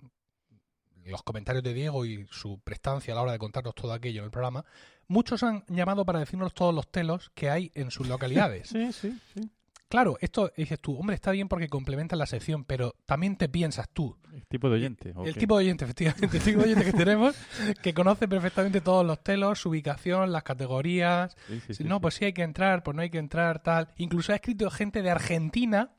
los 1.05 1.23
comentarios 1.23 1.65
de 1.65 1.75
Diego 1.75 2.05
y 2.05 2.27
su 2.31 2.61
prestancia 2.61 3.13
a 3.13 3.17
la 3.17 3.23
hora 3.23 3.33
de 3.33 3.39
contarnos 3.39 3.75
todo 3.75 3.93
aquello 3.93 4.21
en 4.21 4.27
el 4.27 4.31
programa, 4.31 4.65
muchos 5.09 5.43
han 5.43 5.65
llamado 5.67 6.05
para 6.05 6.21
decirnos 6.21 6.55
todos 6.55 6.73
los 6.73 6.89
telos 6.91 7.31
que 7.35 7.51
hay 7.51 7.73
en 7.75 7.91
sus 7.91 8.09
localidades. 8.09 8.69
Sí, 8.73 8.93
sí, 8.93 9.19
sí. 9.35 9.51
Claro, 9.93 10.17
esto 10.23 10.51
dices 10.57 10.81
tú, 10.81 10.99
hombre, 10.99 11.17
está 11.17 11.33
bien 11.33 11.49
porque 11.49 11.69
complementa 11.69 12.17
la 12.17 12.25
sección, 12.25 12.65
pero 12.65 12.95
también 13.05 13.37
te 13.37 13.51
piensas 13.51 13.91
tú, 13.91 14.17
¿El 14.33 14.47
tipo 14.47 14.71
de 14.71 14.77
oyente? 14.77 15.13
¿o 15.15 15.27
el 15.27 15.37
tipo 15.37 15.59
de 15.59 15.65
oyente, 15.65 15.85
efectivamente, 15.85 16.39
el 16.39 16.43
tipo 16.43 16.61
de 16.61 16.65
oyente 16.65 16.85
que 16.87 16.97
tenemos, 16.97 17.37
que 17.83 17.93
conoce 17.93 18.27
perfectamente 18.27 18.81
todos 18.81 19.05
los 19.05 19.23
telos, 19.23 19.61
su 19.61 19.69
ubicación, 19.69 20.33
las 20.33 20.45
categorías. 20.45 21.37
Sí, 21.69 21.85
no, 21.85 21.97
sí. 21.97 22.01
pues 22.01 22.15
sí 22.15 22.25
hay 22.25 22.33
que 22.33 22.41
entrar, 22.41 22.83
pues 22.83 22.97
no 22.97 23.03
hay 23.03 23.11
que 23.11 23.19
entrar, 23.19 23.63
tal. 23.63 23.91
Incluso 23.99 24.33
ha 24.33 24.37
escrito 24.37 24.71
gente 24.71 25.03
de 25.03 25.11
Argentina 25.11 25.91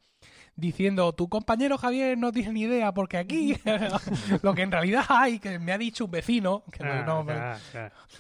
diciendo, 0.56 1.14
tu 1.14 1.30
compañero 1.30 1.78
Javier 1.78 2.18
no 2.18 2.32
tiene 2.32 2.54
ni 2.54 2.62
idea, 2.62 2.94
porque 2.94 3.18
aquí 3.18 3.58
lo 4.44 4.54
que 4.54 4.62
en 4.62 4.72
realidad 4.72 5.04
hay, 5.10 5.40
que 5.40 5.58
me 5.60 5.72
ha 5.74 5.78
dicho 5.78 6.06
un 6.06 6.12
vecino, 6.12 6.64
que 6.72 6.84
no- 6.84 6.92
Ah, 6.94 7.04
no- 7.06 7.24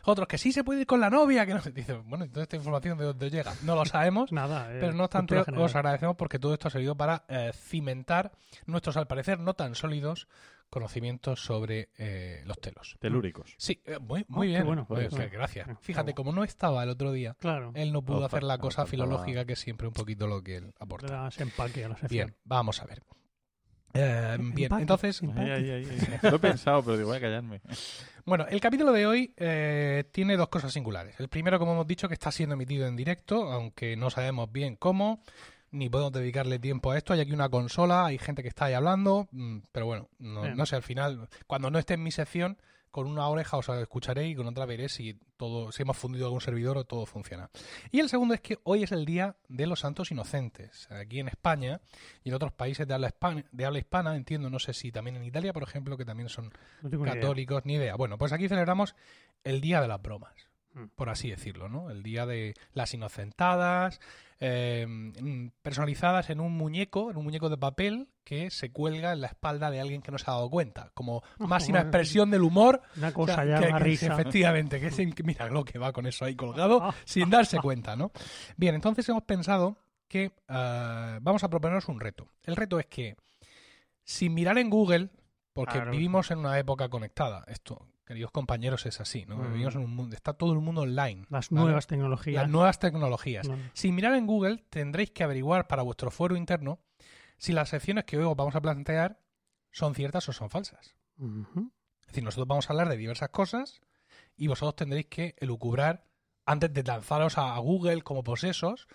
otros 0.06 0.28
que 0.28 0.38
sí 0.38 0.52
se 0.52 0.64
puede 0.64 0.82
ir 0.82 0.88
con 0.88 1.00
la 1.00 1.10
novia, 1.10 1.46
que 1.46 1.54
no 1.54 1.62
se 1.62 1.72
dice, 1.72 1.94
bueno, 1.94 2.26
entonces 2.26 2.44
esta 2.44 2.56
información 2.56 2.98
de 2.98 3.06
dónde 3.06 3.30
llega, 3.30 3.54
no 3.64 3.76
lo 3.76 3.86
sabemos. 3.86 4.32
Nada, 4.32 4.74
eh, 4.74 4.78
Pero 4.80 4.94
no 4.94 5.04
obstante, 5.06 5.36
os 5.66 5.76
agradecemos 5.76 6.16
porque 6.16 6.40
todo 6.40 6.54
esto 6.54 6.68
ha 6.68 6.72
servido 6.72 6.96
para 6.96 7.24
eh, 7.28 7.52
cimentar 7.54 8.32
nuestros, 8.66 8.98
al 8.98 9.08
parecer, 9.08 9.40
no 9.40 9.54
tan 9.54 9.76
sólidos 9.76 10.28
conocimientos 10.74 11.40
sobre 11.46 11.90
eh, 11.98 12.42
los 12.46 12.60
telos. 12.60 12.98
Telúricos. 13.00 13.54
Sí, 13.58 13.80
eh, 13.86 14.00
muy, 14.00 14.26
muy 14.28 14.40
Oh, 14.40 14.42
qué 14.42 14.48
bien. 14.48 14.66
bueno, 14.66 14.86
Pues, 14.88 15.10
qué 15.10 15.16
bueno. 15.16 15.30
gracias. 15.32 15.68
Ah, 15.70 15.78
Fíjate, 15.80 16.14
como 16.16 16.32
no 16.32 16.44
estaba 16.44 16.82
el 16.84 16.90
otro 16.90 17.12
día, 17.12 17.36
Claro, 17.40 17.72
él 17.76 17.94
no 17.94 18.02
pudo 18.02 18.26
hacer 18.26 18.44
la 18.44 18.58
cosa 18.58 18.86
filológica, 18.88 19.46
que 19.46 19.54
es 19.54 19.60
siempre 19.60 19.88
un 19.88 19.94
poquito 19.94 20.26
lo 20.28 20.42
que 20.42 20.58
él 20.58 20.74
aporta. 20.80 21.30
empaque 21.38 21.86
a 21.86 21.90
la. 21.90 21.98
Bien, 22.10 22.36
vamos 22.44 22.82
a 22.82 22.86
ver. 22.86 23.04
Eh, 23.96 24.38
bien, 24.40 24.64
Empaque. 24.66 24.82
entonces, 24.82 25.22
ahí. 25.22 25.86
Lo 26.24 26.38
he 26.38 26.40
pensado, 26.40 26.82
pero 26.84 26.98
digo, 26.98 27.10
voy 27.10 27.18
a 27.18 27.22
callarme. 27.22 27.62
Bueno, 28.26 28.46
el 28.50 28.62
capítulo 28.62 28.94
de 28.94 29.06
hoy 29.06 29.34
eh, 29.36 30.06
tiene 30.14 30.38
dos 30.38 30.48
cosas 30.48 30.72
singulares. 30.72 31.20
El 31.20 31.28
primero, 31.28 31.60
como 31.60 31.74
hemos 31.74 31.86
dicho, 31.86 32.08
que 32.08 32.14
está 32.14 32.32
siendo 32.32 32.54
emitido 32.56 32.88
en 32.88 32.96
directo, 32.96 33.52
aunque 33.52 33.98
no 33.98 34.10
sabemos 34.10 34.50
bien 34.50 34.78
cómo, 34.78 35.22
ni 35.74 35.90
podemos 35.90 36.14
dedicarle 36.14 36.60
tiempo 36.60 36.92
a 36.92 36.98
esto. 36.98 37.14
Hay 37.14 37.20
aquí 37.20 37.34
una 37.34 37.50
consola, 37.50 38.06
hay 38.06 38.18
gente 38.20 38.44
que 38.44 38.48
está 38.48 38.66
ahí 38.66 38.74
hablando, 38.74 39.28
mm, 39.32 39.58
pero 39.72 39.88
bueno, 39.88 40.10
no, 40.20 40.66
sé, 40.66 40.76
al 40.76 40.84
final, 40.84 41.28
cuando 41.48 41.72
no 41.72 41.80
esté 41.80 41.96
en 41.96 42.04
mi 42.04 42.12
sección, 42.12 42.58
con 42.92 43.08
una 43.08 43.28
oreja 43.28 43.58
os 43.58 43.68
escucharé 43.68 44.28
y 44.28 44.36
con 44.36 44.46
otra 44.46 44.68
veré 44.68 44.88
si 44.88 45.20
todo, 45.36 45.72
si 45.72 45.82
hemos 45.82 45.98
fundido 45.98 46.28
algún 46.28 46.42
servidor 46.42 46.78
o 46.78 46.86
todo 46.86 47.08
funciona. 47.08 47.50
Y 47.92 48.02
el 48.02 48.08
segundo 48.08 48.36
es 48.36 48.42
que 48.42 48.60
hoy 48.64 48.84
es 48.84 48.92
el 48.92 49.04
día 49.04 49.36
de 49.50 49.66
los 49.66 49.80
santos 49.80 50.12
inocentes. 50.12 50.88
Aquí 50.92 51.20
en 51.20 51.28
España 51.28 51.82
y 52.24 52.30
en 52.30 52.36
otros 52.36 52.54
países 52.54 52.88
de 52.88 52.94
habla, 52.94 53.08
hispana, 53.08 53.44
de 53.52 53.66
habla 53.66 53.80
hispana, 53.80 54.16
entiendo, 54.16 54.52
no 54.52 54.60
sé 54.60 54.74
si 54.74 54.92
también 54.92 55.16
en 55.16 55.24
Italia, 55.24 55.54
por 55.54 55.64
ejemplo, 55.64 55.98
que 55.98 56.06
también 56.06 56.30
son 56.30 56.52
No 56.84 56.90
tengo 56.92 57.06
ni 57.06 57.12
idea. 57.12 57.22
católicos, 57.22 57.66
ni 57.66 57.74
idea. 57.74 57.96
Bueno, 57.96 58.20
pues 58.20 58.32
aquí 58.32 58.48
celebramos 58.48 58.96
el 59.44 59.60
Día 59.60 59.82
de 59.82 59.88
las 59.88 60.00
Bromas. 60.00 60.53
Por 60.96 61.10
así 61.10 61.30
decirlo, 61.30 61.70
¿no? 61.70 61.90
El 61.90 62.04
Día 62.04 62.26
de 62.26 62.54
las 62.74 62.94
Inocentadas, 62.94 64.00
eh, 64.40 64.86
mm, 64.88 65.48
personalizadas 65.62 66.30
en 66.30 66.40
un 66.40 66.56
muñeco, 66.58 67.12
en 67.12 67.18
un 67.18 67.24
muñeco 67.24 67.50
de 67.50 67.58
papel 67.58 68.10
que 68.24 68.50
se 68.50 68.72
cuelga 68.72 69.14
en 69.14 69.22
la 69.22 69.28
espalda 69.28 69.70
de 69.72 69.80
alguien 69.80 70.02
que 70.02 70.12
no 70.12 70.18
se 70.18 70.26
ha 70.30 70.34
dado 70.34 70.50
cuenta, 70.50 70.92
como 70.94 71.22
máxima 71.40 71.80
bueno. 71.80 71.90
expresión 71.90 72.32
del 72.32 72.42
humor. 72.44 72.82
Una 72.98 73.10
O 73.10 73.14
cosa 73.14 73.36
sea, 73.36 73.46
ya, 73.46 73.60
que- 73.60 73.68
una 73.70 73.78
que- 73.78 73.84
risa. 73.84 74.14
Efectivamente, 74.14 74.80
que 74.80 74.88
es 74.88 75.24
mira 75.24 75.48
lo 75.50 75.64
que 75.64 75.80
va 75.80 75.92
con 75.94 76.08
eso 76.08 76.26
ahí 76.26 76.36
colgado 76.36 76.94
sin 77.06 77.30
darse 77.30 77.60
cuenta, 77.60 77.96
¿no? 77.96 78.12
Bien, 78.58 78.76
entonces 78.76 79.08
hemos 79.10 79.24
pensado 79.24 79.78
que 80.08 80.32
ah, 80.48 81.20
vamos 81.22 81.44
a 81.44 81.50
proponernos 81.50 81.88
un 81.88 82.00
reto. 82.00 82.28
El 82.44 82.56
reto 82.56 82.80
es 82.80 82.86
que 82.88 83.16
sin 84.04 84.34
mirar 84.34 84.58
en 84.58 84.70
Google, 84.70 85.10
porque 85.54 85.74
Claro. 85.76 85.92
vivimos 85.92 86.30
en 86.32 86.40
una 86.40 86.58
época 86.60 86.90
conectada, 86.90 87.44
esto, 87.48 87.88
queridos 88.06 88.32
compañeros, 88.32 88.86
es 88.86 89.00
así, 89.00 89.26
¿no? 89.26 89.38
Mm. 89.38 89.54
Vivimos 89.54 89.76
en 89.76 89.82
un 89.82 89.96
mundo, 89.96 90.16
está 90.16 90.34
todo 90.34 90.54
el 90.54 90.60
mundo 90.60 90.82
online. 90.82 91.26
Las 91.30 91.50
¿vale? 91.50 91.66
nuevas 91.66 91.88
tecnologías. 91.88 92.42
Las 92.44 92.52
nuevas 92.52 92.80
tecnologías. 92.80 93.48
No. 93.48 93.58
Sin 93.74 93.96
mirar 93.96 94.16
en 94.16 94.28
Google, 94.28 94.64
tendréis 94.70 95.12
que 95.12 95.24
averiguar 95.24 95.68
para 95.68 95.84
vuestro 95.84 96.12
fuero 96.12 96.36
interno 96.36 96.80
si 97.38 97.52
las 97.54 97.70
secciones 97.70 98.06
que 98.06 98.18
hoy 98.18 98.24
os 98.24 98.36
vamos 98.36 98.56
a 98.56 98.62
plantear 98.62 99.20
son 99.72 99.96
ciertas 99.96 100.28
o 100.30 100.34
son 100.34 100.50
falsas. 100.50 100.96
Es 101.20 102.08
decir, 102.08 102.24
nosotros 102.24 102.48
vamos 102.48 102.70
a 102.70 102.74
hablar 102.74 102.90
de 102.90 102.98
diversas 102.98 103.30
cosas 103.30 103.82
y 104.36 104.48
vosotros 104.48 104.76
tendréis 104.76 105.08
que 105.08 105.36
elucubrar, 105.40 106.06
antes 106.46 106.74
de 106.74 106.84
lanzaros 106.84 107.38
a, 107.38 107.56
a 107.56 107.60
Google 107.60 108.02
como 108.02 108.24
posesos, 108.24 108.88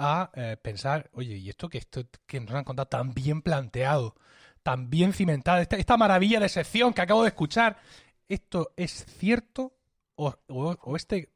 a 0.00 0.30
eh, 0.34 0.56
pensar, 0.60 1.10
oye, 1.12 1.36
¿y 1.36 1.50
esto 1.50 1.68
que, 1.68 1.78
esto 1.78 2.02
que 2.26 2.40
nos 2.40 2.54
han 2.54 2.64
contado 2.64 2.88
tan 2.88 3.12
bien 3.12 3.42
planteado, 3.42 4.16
tan 4.62 4.88
bien 4.88 5.12
cimentado, 5.12 5.60
esta, 5.60 5.76
esta 5.76 5.96
maravilla 5.96 6.40
de 6.40 6.48
sección 6.48 6.94
que 6.94 7.02
acabo 7.02 7.22
de 7.22 7.28
escuchar, 7.28 7.76
¿esto 8.30 8.72
es 8.76 9.04
cierto 9.04 9.76
o, 10.14 10.34
o- 10.48 10.76
o 10.80 10.96
este, 10.96 11.28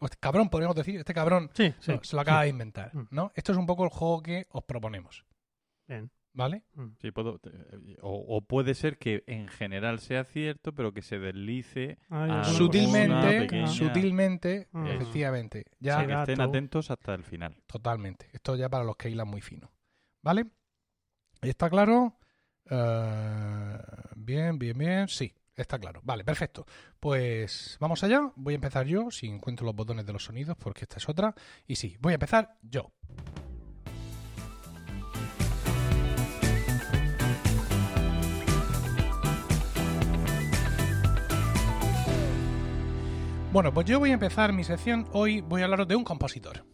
o 0.00 0.04
este 0.06 0.16
cabrón, 0.18 0.48
podríamos 0.50 0.74
decir, 0.76 0.96
este 0.98 1.14
cabrón 1.14 1.50
Sí, 1.54 1.72
sí. 1.80 1.92
no, 1.92 2.02
se 2.02 2.16
lo 2.16 2.22
acaba 2.22 2.40
sí. 2.40 2.44
de 2.46 2.50
inventar? 2.50 2.94
Mm. 2.94 3.06
¿no? 3.10 3.30
Esto 3.36 3.52
es 3.52 3.58
un 3.58 3.66
poco 3.66 3.84
el 3.84 3.90
juego 3.90 4.22
que 4.22 4.46
os 4.50 4.64
proponemos. 4.64 5.24
Bien. 5.86 6.10
¿vale? 6.34 6.62
Sí, 7.00 7.10
puedo- 7.10 7.40
eh, 7.44 7.96
o, 8.00 8.36
o 8.36 8.40
puede 8.42 8.74
ser 8.74 8.96
que 8.98 9.24
en 9.26 9.48
general 9.48 9.98
sea 9.98 10.22
cierto, 10.22 10.72
pero 10.72 10.92
que 10.92 11.02
se 11.02 11.18
deslice 11.18 11.98
Ah, 12.10 12.44
sutilmente, 12.44 13.40
pequeña- 13.40 13.66
sutilmente, 13.66 14.68
Ah. 14.72 14.84
efectivamente. 14.88 15.64
O 15.72 15.76
Ya 15.80 15.96
sea, 15.96 16.06
que 16.06 16.12
estén 16.12 16.40
atentos 16.40 16.90
hasta 16.92 17.14
el 17.14 17.24
final. 17.24 17.56
Totalmente. 17.66 18.28
Esto 18.32 18.54
ya 18.54 18.68
para 18.68 18.84
los 18.84 18.96
que 18.96 19.10
hilan 19.10 19.26
muy 19.26 19.40
fino. 19.40 19.72
¿Vale? 20.22 20.46
¿Está 21.40 21.68
claro? 21.70 22.16
Eh, 22.70 23.78
bien, 24.16 24.58
bien, 24.58 24.78
bien. 24.78 25.08
Sí, 25.08 25.32
está 25.62 25.78
claro. 25.78 26.00
Vale, 26.04 26.24
perfecto. 26.24 26.66
Pues 27.00 27.76
vamos 27.80 28.02
allá. 28.04 28.32
Voy 28.36 28.54
a 28.54 28.56
empezar 28.56 28.86
yo, 28.86 29.10
si 29.10 29.26
encuentro 29.26 29.66
los 29.66 29.74
botones 29.74 30.06
de 30.06 30.12
los 30.12 30.24
sonidos, 30.24 30.56
porque 30.56 30.84
esta 30.84 30.96
es 30.98 31.08
otra. 31.08 31.34
Y 31.66 31.76
sí, 31.76 31.96
voy 32.00 32.12
a 32.12 32.14
empezar 32.14 32.56
yo. 32.62 32.92
Bueno, 43.50 43.72
pues 43.72 43.86
yo 43.86 43.98
voy 43.98 44.10
a 44.10 44.14
empezar 44.14 44.52
mi 44.52 44.62
sección. 44.62 45.08
Hoy 45.12 45.40
voy 45.40 45.62
a 45.62 45.64
hablaros 45.64 45.88
de 45.88 45.96
un 45.96 46.04
compositor. 46.04 46.64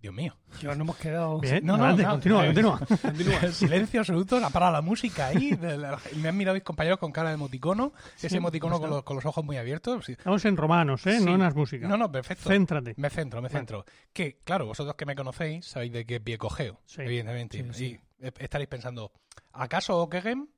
Dios 0.00 0.14
mío. 0.14 0.34
Que 0.58 0.66
nos 0.66 0.76
hemos 0.78 0.96
quedado. 0.96 1.38
Bien, 1.40 1.64
No, 1.64 1.76
no, 1.76 1.84
adelante, 1.84 2.02
no. 2.04 2.10
continúa, 2.38 2.44
Eh, 2.44 2.54
continúa. 2.54 3.50
Silencio 3.52 4.00
absoluto, 4.00 4.36
ha 4.44 4.50
parado 4.50 4.72
la 4.72 4.80
música 4.80 5.26
ahí. 5.26 5.50
de 5.52 5.76
la- 5.76 5.98
y 6.12 6.16
me 6.16 6.28
han 6.30 6.36
mirado 6.36 6.54
mis 6.54 6.62
compañeros 6.64 6.98
con 6.98 7.12
cara 7.12 7.28
de 7.28 7.34
emoticono. 7.34 7.92
ese 8.22 8.36
emoticono 8.36 8.72
pues 8.76 8.80
con 8.80 8.90
no. 8.90 8.96
los, 8.96 9.04
con 9.04 9.16
los 9.16 9.26
ojos 9.26 9.44
muy 9.44 9.56
abiertos. 9.58 10.06
Sí. 10.06 10.12
Estamos 10.12 10.44
en 10.46 10.56
romanos, 10.56 11.06
¿eh? 11.06 11.18
Sí. 11.18 11.24
No 11.24 11.34
en 11.34 11.40
las 11.40 11.54
músicas. 11.54 11.88
No, 11.88 11.96
no, 11.96 12.10
perfecto. 12.10 12.48
Céntrate. 12.48 12.94
Me 12.96 13.10
centro, 13.10 13.42
me 13.42 13.48
Bueno. 13.48 13.58
centro. 13.58 13.84
Que, 14.12 14.38
claro, 14.42 14.66
vosotros 14.66 14.94
que 14.96 15.04
me 15.06 15.14
conocéis 15.14 15.66
sabéis 15.66 15.92
de 15.92 16.06
qué 16.06 16.20
pie 16.20 16.38
cogeo, 16.38 16.80
Sí. 16.86 17.02
evidentemente. 17.02 17.58
Sí, 17.58 17.72
sí. 17.72 18.00
Y 18.22 18.26
estaréis 18.42 18.68
pensando, 18.68 19.12
¿acaso 19.52 19.98
Okegem? 19.98 20.48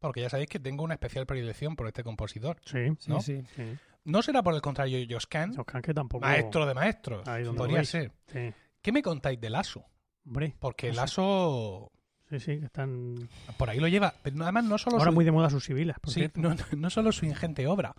Porque 0.00 0.20
ya 0.20 0.30
sabéis 0.30 0.48
que 0.48 0.60
tengo 0.60 0.84
una 0.84 0.94
especial 0.94 1.26
predilección 1.26 1.74
por 1.76 1.88
este 1.88 2.02
compositor. 2.04 2.56
Sí, 2.64 2.78
Sí, 3.00 3.10
¿no? 3.10 3.20
sí. 3.20 3.42
sí. 3.56 3.64
No 4.04 4.22
será 4.22 4.42
por 4.42 4.54
el 4.54 4.62
contrario 4.62 5.04
Joscan, 5.10 5.54
Joscan 5.54 5.82
que 5.82 5.92
tampoco... 5.92 6.24
maestro 6.24 6.64
de 6.64 6.72
maestros. 6.72 7.26
Ahí 7.28 7.42
donde 7.42 7.58
Podría 7.58 7.84
ser. 7.84 8.12
Sí. 8.32 8.54
¿Qué 8.88 8.92
me 8.92 9.02
contáis 9.02 9.38
de 9.38 9.50
Lasso? 9.50 9.84
Hombre, 10.24 10.54
Porque. 10.58 10.90
Lasso 10.94 11.92
sí, 12.30 12.40
sí, 12.40 12.58
que 12.58 12.64
están 12.64 13.28
por 13.58 13.68
ahí 13.68 13.80
lo 13.80 13.86
lleva. 13.86 14.14
Pero 14.22 14.42
además 14.42 14.64
no 14.64 14.78
solo 14.78 14.96
ahora 14.96 15.10
su- 15.10 15.14
muy 15.14 15.26
de 15.26 15.30
moda 15.30 15.50
sus 15.50 15.64
sibilas, 15.64 16.00
por 16.00 16.10
Sí, 16.10 16.20
cierto. 16.20 16.40
no, 16.40 16.54
no 16.76 16.88
solo 16.88 17.12
su 17.12 17.26
ingente 17.26 17.66
obra, 17.66 17.94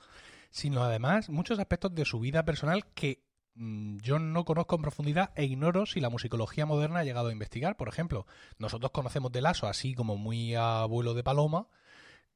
sino 0.50 0.84
además 0.84 1.30
muchos 1.30 1.60
aspectos 1.60 1.94
de 1.94 2.06
su 2.06 2.20
vida 2.20 2.44
personal 2.44 2.88
que 2.96 3.22
mm, 3.54 3.98
yo 4.00 4.18
no 4.18 4.46
conozco 4.46 4.78
en 4.78 4.82
profundidad 4.82 5.32
e 5.36 5.46
ignoro 5.46 5.86
si 5.86 6.00
la 6.00 6.10
musicología 6.10 6.66
moderna 6.66 7.02
ha 7.02 7.04
llegado 7.04 7.28
a 7.30 7.34
investigar. 7.34 7.78
Por 7.78 7.88
ejemplo, 7.88 8.26
nosotros 8.58 8.90
conocemos 8.92 9.32
de 9.32 9.42
Lasso, 9.42 9.68
así 9.68 9.94
como 9.94 10.18
muy 10.18 10.56
abuelo 10.56 11.14
de 11.14 11.24
Paloma, 11.24 11.68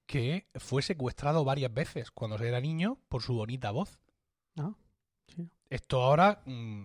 que 0.05 0.47
fue 0.55 0.83
secuestrado 0.83 1.43
varias 1.43 1.73
veces 1.73 2.11
cuando 2.11 2.37
era 2.37 2.61
niño 2.61 2.99
por 3.09 3.23
su 3.23 3.33
bonita 3.33 3.71
voz. 3.71 3.99
Ah, 4.57 4.73
sí. 5.35 5.49
Esto 5.71 6.03
ahora, 6.03 6.43
mm, 6.45 6.83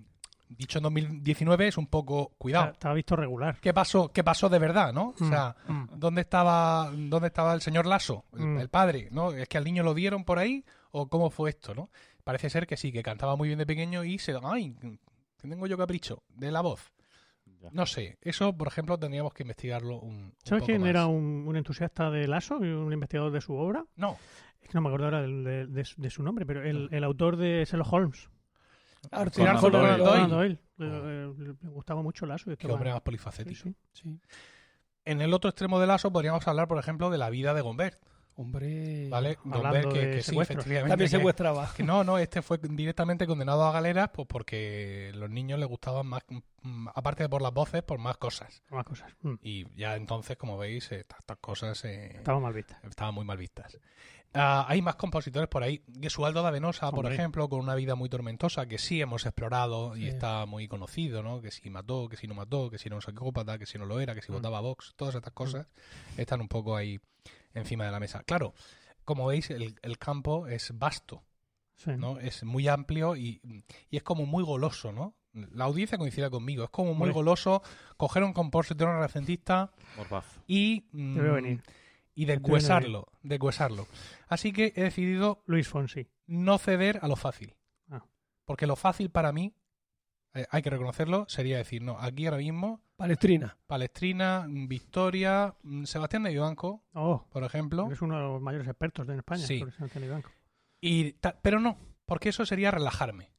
dicho 0.49 0.79
en 0.79 0.83
2019, 0.85 1.69
es 1.69 1.79
un 1.79 1.87
poco... 1.87 2.33
Cuidado. 2.39 2.73
Estaba 2.73 2.95
visto 2.95 3.17
regular. 3.17 3.59
¿Qué 3.61 3.73
pasó, 3.75 4.11
¿Qué 4.13 4.25
pasó 4.25 4.49
de 4.49 4.59
verdad, 4.59 4.93
no? 4.93 5.15
O 5.21 5.25
Mm, 5.25 5.29
sea, 5.29 5.57
mm. 5.67 5.85
¿Dónde 5.99 6.21
estaba, 6.23 6.91
dónde 6.95 7.29
estaba 7.29 7.53
el 7.55 7.61
señor 7.61 7.87
Lasso, 7.87 8.25
el, 8.35 8.47
Mm. 8.47 8.59
el 8.61 8.69
padre? 8.69 9.09
¿no? 9.11 9.33
¿Es 9.33 9.49
que 9.49 9.59
al 9.59 9.65
niño 9.65 9.83
lo 9.83 9.95
dieron 9.95 10.25
por 10.25 10.39
ahí 10.39 10.65
o 10.91 11.09
cómo 11.09 11.31
fue 11.31 11.51
esto? 11.51 11.75
no 11.75 11.91
Parece 12.25 12.51
ser 12.51 12.67
que 12.67 12.77
sí, 12.77 12.93
que 12.93 13.03
cantaba 13.03 13.37
muy 13.37 13.49
bien 13.49 13.59
de 13.59 13.67
pequeño 13.67 14.05
y 14.05 14.19
se... 14.19 14.35
¡Ay! 14.43 14.75
que 15.39 15.49
tengo 15.49 15.67
yo 15.67 15.79
capricho 15.79 16.23
de 16.29 16.51
la 16.51 16.61
voz. 16.63 16.93
Ya. 17.61 17.71
No 17.73 17.87
sé, 17.87 18.19
eso, 18.21 18.53
por 18.57 18.69
ejemplo, 18.69 18.99
tendríamos 18.99 19.33
que 19.33 19.43
investigarlo 19.43 19.99
un, 20.01 20.15
un 20.15 20.35
¿Sabes 20.45 20.61
poco 20.63 20.67
quién 20.67 20.81
más. 20.83 20.91
era 20.91 21.07
un, 21.07 21.45
un 21.47 21.57
entusiasta 21.57 22.11
de 22.11 22.29
Lasso 22.29 22.59
y 22.63 22.69
un 22.69 22.93
investigador 22.93 23.33
de 23.33 23.41
su 23.41 23.55
obra? 23.55 23.85
No, 23.97 24.17
Es 24.61 24.69
que 24.69 24.75
no 24.75 24.83
me 24.83 24.89
acuerdo 24.89 25.07
ahora 25.07 25.23
del- 25.23 25.45
de, 25.45 25.67
de 25.67 25.85
su- 25.85 26.01
de 26.01 26.11
su 26.11 26.23
nombre, 26.23 26.45
pero 26.45 26.63
el, 26.63 26.89
el 26.93 27.05
autor 27.05 27.37
de 27.37 27.65
Sherlock 27.65 27.93
Holmes. 27.93 28.29
Arthur 29.11 29.43
Conan 29.47 29.59
Conan 29.59 29.99
Doyle. 29.99 29.99
Doyle. 29.99 30.09
Conan 30.19 30.31
Doyle. 30.31 30.59
Le, 30.77 30.87
le- 31.45 31.55
le 31.61 31.69
gustaba 31.71 32.03
mucho 32.03 32.27
Lasso. 32.27 32.53
y 32.53 32.57
qué 32.57 32.67
hombre 32.71 32.93
más 32.93 33.01
polifacético. 33.03 33.61
sí. 33.63 33.75
Sí. 33.93 34.21
En 35.05 35.21
el 35.23 35.33
otro 35.33 35.49
extremo 35.51 35.81
de 35.81 35.87
Lasso 35.87 36.13
podríamos 36.13 36.47
hablar, 36.47 36.69
por 36.69 36.79
ejemplo, 36.79 37.09
de 37.11 37.17
la 37.19 37.31
vida 37.31 37.55
de 37.55 37.63
Gombert, 37.63 37.99
Hombre. 38.37 39.09
¿vale? 39.09 39.39
hablando 39.45 39.63
Gombert, 39.63 39.93
que, 39.93 39.99
de 40.07 40.15
que 40.17 40.23
sí, 40.23 40.31
secuestros. 40.31 40.59
efectivamente. 40.59 40.91
También 40.93 41.11
que- 41.11 41.17
secuestraba. 41.17 41.73
Que 41.75 41.83
no, 41.83 42.05
no, 42.05 42.19
este 42.19 42.43
fue 42.43 42.59
directamente 42.63 43.27
condenado 43.27 43.65
a 43.65 43.73
galeras 43.73 44.11
pues 44.13 44.29
porque 44.29 45.11
los 45.15 45.29
niños 45.31 45.59
les 45.59 45.69
gustaban 45.69 46.07
más, 46.07 46.23
mm, 46.63 46.89
aparte 46.95 47.23
de 47.25 47.29
por 47.31 47.41
las 47.43 47.53
voces, 47.55 47.83
por 47.83 47.99
más 47.99 48.17
cosas. 48.19 48.63
Más 48.71 48.85
cosas. 48.85 49.11
Mm. 49.23 49.35
Y 49.43 49.67
ya 49.77 49.97
entonces, 49.97 50.37
como 50.37 50.57
veis, 50.59 50.93
eh, 50.93 51.01
estas 51.01 51.19
estas 51.21 51.39
cosas 51.39 51.85
eh, 51.87 52.17
Estaba 52.17 52.39
mal 52.39 52.53
vista. 52.53 52.79
estaban 52.89 53.15
muy 53.15 53.25
mal 53.25 53.39
vistas. 53.39 53.79
Ah, 54.35 54.67
hay 54.69 54.83
más 54.83 54.97
compositores 54.97 55.49
por 55.49 55.63
ahí. 55.63 55.83
Gesualdo 56.01 56.43
da 56.43 56.51
Venosa, 56.51 56.91
por 56.93 57.11
ejemplo, 57.11 57.49
con 57.49 57.61
una 57.61 57.75
vida 57.75 57.95
muy 57.95 58.09
tormentosa, 58.09 58.67
que 58.67 58.79
sí 58.79 59.01
hemos 59.01 59.25
explorado 59.27 59.97
y 59.97 60.07
está 60.07 60.45
muy 60.47 60.69
conocido, 60.69 61.23
¿no? 61.23 61.41
Que 61.41 61.51
si 61.51 61.71
mató, 61.71 62.09
que 62.09 62.17
si 62.17 62.27
no 62.29 62.35
mató, 62.35 62.71
que 62.71 62.79
si 62.79 62.89
era 62.89 62.97
un 62.97 63.03
psicópata, 63.03 63.59
que 63.59 63.67
si 63.67 63.79
no 63.79 63.87
lo 63.87 64.01
era, 64.01 64.15
que 64.15 64.23
si 64.23 64.31
Mm. 64.31 64.35
votaba 64.37 64.59
a 64.59 64.61
Vox, 64.61 64.93
todas 64.97 65.15
estas 65.15 65.33
cosas 65.33 65.67
están 66.17 66.41
un 66.41 66.49
poco 66.49 66.77
ahí 66.77 67.01
encima 67.55 67.85
de 67.87 67.91
la 67.91 68.01
mesa. 68.01 68.23
Claro, 68.25 68.55
como 69.05 69.27
veis, 69.27 69.51
el, 69.51 69.75
el 69.83 69.99
campo 69.99 70.47
es 70.47 70.73
vasto. 70.79 71.23
Sí. 71.77 71.93
¿no? 71.97 72.19
Es 72.19 72.43
muy 72.45 72.67
amplio 72.69 73.15
y, 73.17 73.41
y 73.89 73.97
es 73.97 74.03
como 74.03 74.27
muy 74.27 74.43
goloso, 74.45 74.93
¿no? 74.93 75.15
La 75.33 75.65
audiencia 75.67 75.97
coincide 75.97 76.29
conmigo. 76.29 76.65
Es 76.65 76.71
como 76.71 76.93
muy 76.93 77.11
goloso 77.11 77.63
coger 77.97 78.25
un 78.25 78.33
compositor 78.33 78.89
renacentista 78.89 79.71
y, 80.49 80.87
mm, 80.91 81.15
Te 81.15 81.21
veo 81.23 81.35
venir. 81.35 81.63
Y 82.21 82.25
descuesarlo, 82.25 83.07
descuesarlo. 83.23 83.87
Así 84.27 84.53
que 84.53 84.73
he 84.77 84.83
decidido 84.83 85.43
Luis 85.47 85.69
Fonsi. 85.69 86.09
no 86.27 86.59
ceder 86.59 86.99
a 87.03 87.07
lo 87.09 87.15
fácil. 87.17 87.55
Ah. 87.91 88.05
Porque 88.45 88.67
lo 88.67 88.75
fácil 88.77 89.09
para 89.11 89.31
mí, 89.33 89.55
eh, 90.35 90.45
hay 90.51 90.63
que 90.63 90.71
reconocerlo, 90.71 91.27
sería 91.29 91.59
decir, 91.59 91.81
no, 91.83 91.99
aquí 91.99 92.27
ahora 92.27 92.39
mismo, 92.39 92.81
Palestrina. 92.97 93.57
Palestrina, 93.69 94.47
Victoria, 94.49 95.55
mm, 95.63 95.85
Sebastián 95.85 96.25
de 96.25 96.31
Vivanco, 96.31 96.83
Oh, 96.95 97.25
por 97.31 97.45
ejemplo. 97.45 97.87
eres 97.87 98.03
uno 98.03 98.17
de 98.17 98.23
los 98.23 98.43
mayores 98.43 98.67
expertos 98.67 99.09
en 99.09 99.19
España. 99.19 99.47
Sí. 99.47 99.61
Sebastián 99.77 100.05
Ibanco. 100.05 100.31
Y 100.81 101.13
pero 101.43 101.61
no, 101.61 101.79
porque 102.05 102.31
eso 102.31 102.45
sería 102.45 102.73
relajarme. 102.73 103.31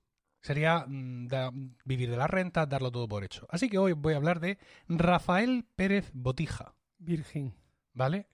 Sería 0.41 0.85
mm, 0.87 1.27
da- 1.27 1.51
vivir 1.83 2.09
de 2.09 2.15
la 2.15 2.27
renta, 2.27 2.65
darlo 2.65 2.89
todo 2.91 3.09
por 3.09 3.25
hecho. 3.25 3.45
Así 3.49 3.69
que 3.69 3.77
hoy 3.77 3.91
voy 3.91 4.13
a 4.13 4.17
hablar 4.17 4.39
de 4.39 4.57
Rafael 4.87 5.65
Pérez 5.75 6.09
Botija, 6.13 6.75
Virgen. 6.97 7.53
¿vale? 7.93 8.27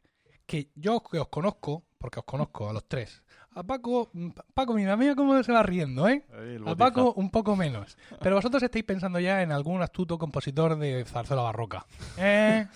Que 0.45 0.69
yo 0.75 1.01
que 1.01 1.19
os 1.19 1.27
conozco, 1.29 1.84
porque 1.97 2.19
os 2.19 2.25
conozco 2.25 2.69
a 2.69 2.73
los 2.73 2.88
tres. 2.88 3.23
A 3.55 3.63
Paco, 3.63 4.10
mm, 4.12 4.29
Paco, 4.53 4.73
mira, 4.73 4.97
mira 4.97 5.15
cómo 5.15 5.41
se 5.41 5.53
va 5.53 5.63
riendo, 5.63 6.10
¿eh? 6.10 6.25
A. 6.65 6.75
Paco 6.75 7.13
un 7.13 7.29
poco 7.29 7.55
menos. 7.55 7.97
Pero 8.19 8.36
vosotros 8.36 8.62
estáis 8.62 8.84
pensando 8.84 9.17
ya 9.17 9.41
en 9.41 9.53
algún 9.53 9.81
astuto 9.81 10.17
compositor 10.17 10.77
de 10.77 11.05
zarzuela 11.05 11.41
barroca. 11.43 11.86
¿Eh? 12.17 12.67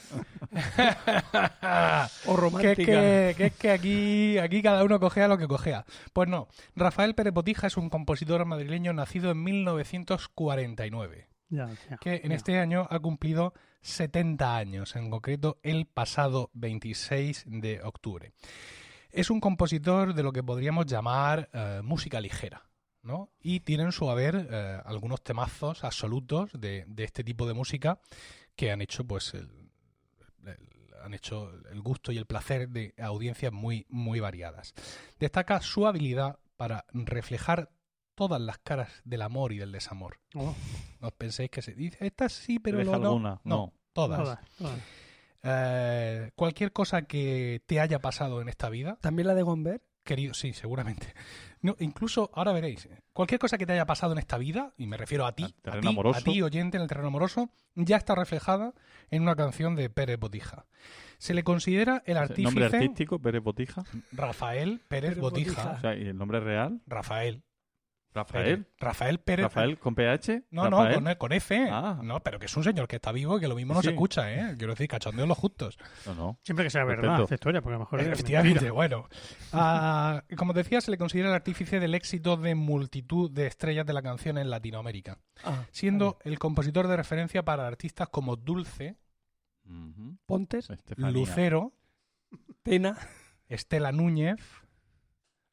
O 2.25 2.31
que 2.31 2.31
es 2.31 2.37
romántica. 2.37 2.75
que, 2.75 3.35
que 3.37 3.45
es 3.47 3.53
que 3.57 3.71
aquí, 3.71 4.37
aquí 4.37 4.61
cada 4.61 4.85
uno 4.85 5.01
cogea 5.01 5.27
lo 5.27 5.37
que 5.37 5.49
cogea. 5.49 5.85
Pues 6.13 6.29
no, 6.29 6.47
Rafael 6.77 7.13
Pérez 7.13 7.33
Botija 7.33 7.67
es 7.67 7.75
un 7.75 7.89
compositor 7.89 8.45
madrileño 8.45 8.93
nacido 8.93 9.31
en 9.31 9.43
1949, 9.43 11.27
Ya, 11.49 11.67
ya, 11.89 11.97
que 11.97 12.21
en 12.23 12.29
ya. 12.29 12.35
este 12.35 12.59
año 12.59 12.87
ha 12.89 12.99
cumplido 12.99 13.53
70 13.81 14.55
años, 14.57 14.95
en 14.95 15.09
concreto 15.09 15.59
el 15.63 15.85
pasado 15.87 16.49
26 16.53 17.45
de 17.47 17.81
octubre. 17.83 18.33
Es 19.11 19.29
un 19.29 19.39
compositor 19.39 20.13
de 20.13 20.21
lo 20.23 20.31
que 20.31 20.43
podríamos 20.43 20.85
llamar 20.85 21.49
eh, 21.53 21.81
música 21.83 22.21
ligera. 22.21 22.65
¿no? 23.01 23.29
Y 23.39 23.61
tiene 23.61 23.83
en 23.83 23.91
su 23.93 24.09
haber 24.09 24.47
eh, 24.51 24.81
algunos 24.85 25.23
temazos 25.23 25.85
absolutos 25.85 26.51
de, 26.53 26.83
de 26.85 27.05
este 27.05 27.23
tipo 27.23 27.47
de 27.47 27.53
música 27.53 27.99
que 28.57 28.71
han 28.71 28.81
hecho 28.81 29.05
pues 29.05 29.33
el, 29.33 29.49
el- 30.45 30.57
han 31.01 31.13
hecho 31.13 31.49
el 31.71 31.79
gusto 31.81 32.11
y 32.11 32.17
el 32.17 32.25
placer 32.25 32.67
de 32.67 32.93
audiencias 32.97 33.53
muy 33.53 33.85
muy 33.87 34.19
variadas. 34.19 34.73
Destaca 35.17 35.61
su 35.61 35.87
habilidad 35.87 36.39
para 36.57 36.83
reflejar 36.93 37.69
todas 38.19 38.41
las 38.41 38.57
caras 38.57 39.01
del 39.05 39.21
amor 39.21 39.53
y 39.53 39.59
del 39.59 39.71
desamor. 39.71 40.19
Oh, 40.35 40.53
No 40.99 41.07
os 41.07 41.13
penséis 41.13 41.49
que 41.49 41.61
se 41.61 41.73
dice 41.73 42.05
esta 42.05 42.27
sí, 42.27 42.59
pero 42.59 42.79
¿Deja 42.79 42.91
lo 42.91 42.97
no. 42.99 43.07
alguna? 43.07 43.29
No, 43.45 43.55
No. 43.55 43.73
todas. 43.93 44.19
todas, 44.19 44.39
todas. 44.57 44.79
Eh, 45.41 46.31
cualquier 46.35 46.73
cosa 46.73 47.03
que 47.03 47.61
te 47.65 47.79
haya 47.79 47.99
pasado 47.99 48.41
en 48.41 48.49
esta 48.49 48.69
vida, 48.69 48.97
También 48.99 49.25
la 49.27 49.35
de 49.35 49.43
Gomber. 49.43 49.81
querido, 50.03 50.33
sí, 50.33 50.51
seguramente. 50.51 51.13
No, 51.61 51.75
incluso, 51.79 52.29
ahora 52.33 52.51
veréis, 52.51 52.89
cualquier 53.13 53.39
cosa 53.39 53.57
que 53.57 53.65
te 53.65 53.71
haya 53.73 53.85
pasado 53.85 54.11
en 54.13 54.17
esta 54.17 54.37
vida, 54.37 54.73
y 54.77 54.85
me 54.87 54.97
refiero 54.97 55.25
a 55.25 55.33
ti, 55.33 55.43
a 55.63 55.79
ti, 55.79 55.87
a 56.13 56.21
ti, 56.21 56.41
oyente 56.41 56.75
en 56.77 56.83
el 56.83 56.89
terreno 56.89 57.07
amoroso, 57.07 57.51
ya 57.75 57.95
está 57.95 58.15
reflejada 58.15 58.73
en 59.11 59.21
una 59.21 59.35
canción 59.35 59.75
de 59.75 59.89
Pérez 59.89 60.19
Botija. 60.19 60.65
Se 61.19 61.33
le 61.33 61.43
considera 61.43 62.01
el 62.05 62.17
¿El 62.17 62.23
nombre 62.43 62.65
artífice 62.65 62.77
artístico, 62.77 63.19
Pérez 63.19 63.41
Botija? 63.43 63.83
Rafael 64.11 64.81
Pérez 64.89 65.11
Pérez 65.11 65.19
Botija. 65.21 65.51
Botija. 65.63 65.71
O 65.77 65.79
sea, 65.81 65.95
¿y 65.95 66.07
el 66.07 66.17
nombre 66.17 66.39
real? 66.41 66.81
Rafael. 66.87 67.43
Rafael. 68.13 68.65
Rafael 68.79 69.19
Pérez. 69.19 69.43
Rafael 69.43 69.77
con 69.77 69.93
PH. 69.93 70.45
No, 70.49 70.69
Rafael. 70.69 71.03
no, 71.03 71.09
con, 71.11 71.15
con 71.29 71.31
F. 71.33 71.67
Ah. 71.71 71.99
No, 72.03 72.19
pero 72.21 72.39
que 72.39 72.47
es 72.47 72.57
un 72.57 72.63
señor 72.63 72.87
que 72.87 72.95
está 72.95 73.11
vivo 73.11 73.37
y 73.37 73.39
que 73.39 73.47
lo 73.47 73.55
mismo 73.55 73.75
no 73.75 73.81
Sí. 73.81 73.87
se 73.89 73.93
escucha, 73.93 74.33
¿eh? 74.33 74.55
Quiero 74.57 74.73
decir, 74.73 74.87
cachondeo 74.87 75.27
los 75.27 75.37
justos. 75.37 75.77
No, 76.07 76.15
no. 76.15 76.39
Siempre 76.43 76.65
que 76.65 76.71
sea 76.71 76.83
verdad 76.85 77.21
esta 77.21 77.35
historia, 77.35 77.61
porque 77.61 77.75
a 77.75 77.77
lo 77.77 77.85
mejor 77.85 78.01
es 78.01 78.07
Efectivamente, 78.07 78.71
bueno. 78.71 79.07
Ah, 79.53 80.23
como 80.37 80.53
decía, 80.53 80.81
se 80.81 80.89
le 80.91 80.97
considera 80.97 81.29
el 81.29 81.35
artífice 81.35 81.79
del 81.79 81.93
éxito 81.93 82.35
de 82.35 82.55
multitud 82.55 83.29
de 83.29 83.45
estrellas 83.47 83.85
de 83.85 83.93
la 83.93 84.01
canción 84.01 84.37
en 84.39 84.49
Latinoamérica, 84.49 85.19
Ah, 85.43 85.65
siendo 85.71 86.17
el 86.23 86.39
compositor 86.39 86.87
de 86.87 86.97
referencia 86.97 87.43
para 87.45 87.67
artistas 87.67 88.09
como 88.09 88.35
Dulce. 88.35 88.97
Pontes, 90.25 90.69
Estefanía. 90.69 91.11
Lucero, 91.11 91.73
Pena. 92.63 92.97
Estela 93.47 93.91
Núñez 93.91 94.39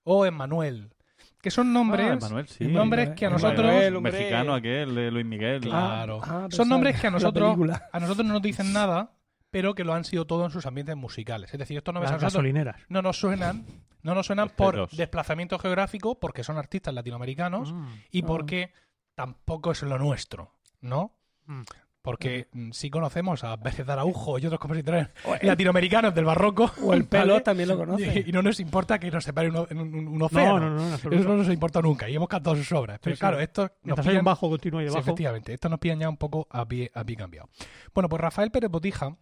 o 0.04 0.26
Emmanuel, 0.26 0.94
que 1.40 1.50
son 1.50 1.72
nombres, 1.72 2.18
Ah, 2.24 2.42
sí. 2.46 2.66
nombres 2.66 3.10
que 3.10 3.26
a 3.26 3.30
nosotros... 3.30 3.66
Hombre. 3.94 4.12
Mexicano 4.12 4.54
aquel, 4.54 4.94
de 4.94 5.10
Luis 5.10 5.24
Miguel. 5.26 5.60
Claro. 5.60 6.20
Ah, 6.22 6.42
ah, 6.44 6.48
son 6.50 6.68
nombres 6.68 7.00
que 7.00 7.06
a 7.06 7.10
nosotros, 7.10 7.56
a 7.92 8.00
nosotros 8.00 8.26
no 8.26 8.32
nos 8.34 8.42
dicen 8.42 8.72
nada, 8.72 9.12
pero 9.50 9.74
que 9.74 9.84
lo 9.84 9.94
han 9.94 10.04
sido 10.04 10.26
todo 10.26 10.44
en 10.44 10.50
sus 10.50 10.66
ambientes 10.66 10.96
musicales. 10.96 11.52
Es 11.52 11.58
decir, 11.58 11.76
estos 11.76 11.94
nombres 11.94 12.10
a 12.10 12.14
las 12.14 12.22
nosotros 12.22 12.42
gasolineras. 12.42 12.76
no 12.88 13.00
nos 13.02 13.18
suenan, 13.18 13.64
no 14.02 14.14
nos 14.14 14.26
suenan 14.26 14.50
por 14.50 14.90
desplazamiento 14.90 15.58
geográfico, 15.58 16.18
porque 16.18 16.42
son 16.42 16.58
artistas 16.58 16.92
latinoamericanos, 16.94 17.72
Mm. 17.72 17.86
y 18.10 18.22
Ah. 18.22 18.26
porque 18.26 18.72
tampoco 19.14 19.70
es 19.72 19.82
lo 19.82 19.98
nuestro, 19.98 20.52
¿no? 20.80 21.12
Mm. 21.46 21.62
Porque 22.06 22.46
mm, 22.52 22.70
sí 22.70 22.88
conocemos 22.88 23.42
a 23.42 23.56
Pérez 23.56 23.84
de 23.84 23.92
Araujo 23.92 24.38
y 24.38 24.46
otros 24.46 24.60
compositores 24.60 25.08
el, 25.40 25.48
latinoamericanos 25.48 26.14
del 26.14 26.24
barroco. 26.24 26.70
o 26.82 26.94
el 26.94 27.04
pelo 27.06 27.32
¿vale? 27.32 27.40
también 27.44 27.68
lo 27.68 27.76
conoce. 27.76 28.22
Y, 28.24 28.30
y 28.30 28.32
no 28.32 28.42
nos 28.42 28.60
importa 28.60 28.98
que 29.00 29.10
nos 29.10 29.24
separe 29.24 29.50
un, 29.50 29.56
un, 29.56 29.94
un- 29.94 30.18
No, 30.18 30.26
océano. 30.26 30.60
no, 30.70 30.70
no, 30.76 30.86
en 30.88 30.94
Eso 30.94 31.28
no 31.28 31.36
nos 31.36 31.48
importa 31.48 31.82
nunca 31.82 32.08
y 32.08 32.14
hemos 32.14 32.28
cantado 32.28 32.54
sus 32.54 32.70
obras. 32.70 33.00
Pero 33.02 33.16
sí. 33.16 33.20
claro, 33.20 33.40
esto 33.40 33.62
nos 33.62 33.72
Mientras 33.82 34.06
hay 34.06 34.12
pillan- 34.14 34.18
un 34.20 34.24
bajo 34.24 34.48
continuo 34.48 34.80
Sí, 34.80 34.84
debajo. 34.84 35.00
efectivamente, 35.00 35.52
esto 35.52 35.68
nos 35.68 35.80
pillan 35.80 35.98
ya 35.98 36.08
un 36.08 36.16
poco 36.16 36.46
a 36.50 36.64
pie, 36.66 36.90
a 36.94 37.02
pie 37.04 37.16
cambiado. 37.16 37.48
Bueno, 37.92 38.08
pues 38.08 38.20
Rafael 38.22 38.52
Pérez 38.52 38.70
Botija 38.70 39.16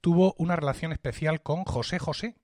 tuvo 0.00 0.34
una 0.38 0.56
relación 0.56 0.92
especial 0.92 1.42
con 1.42 1.64
José 1.64 1.98
José. 1.98 2.36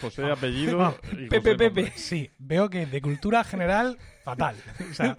José 0.00 0.22
de 0.22 0.32
apellido. 0.32 0.96
y 1.12 1.26
Pepe, 1.28 1.52
José 1.54 1.70
Pepe. 1.70 1.92
Sí, 1.96 2.30
veo 2.38 2.68
que 2.70 2.86
de 2.86 3.00
cultura 3.00 3.42
general, 3.44 3.98
fatal. 4.24 4.56
O 4.90 4.94
sea, 4.94 5.16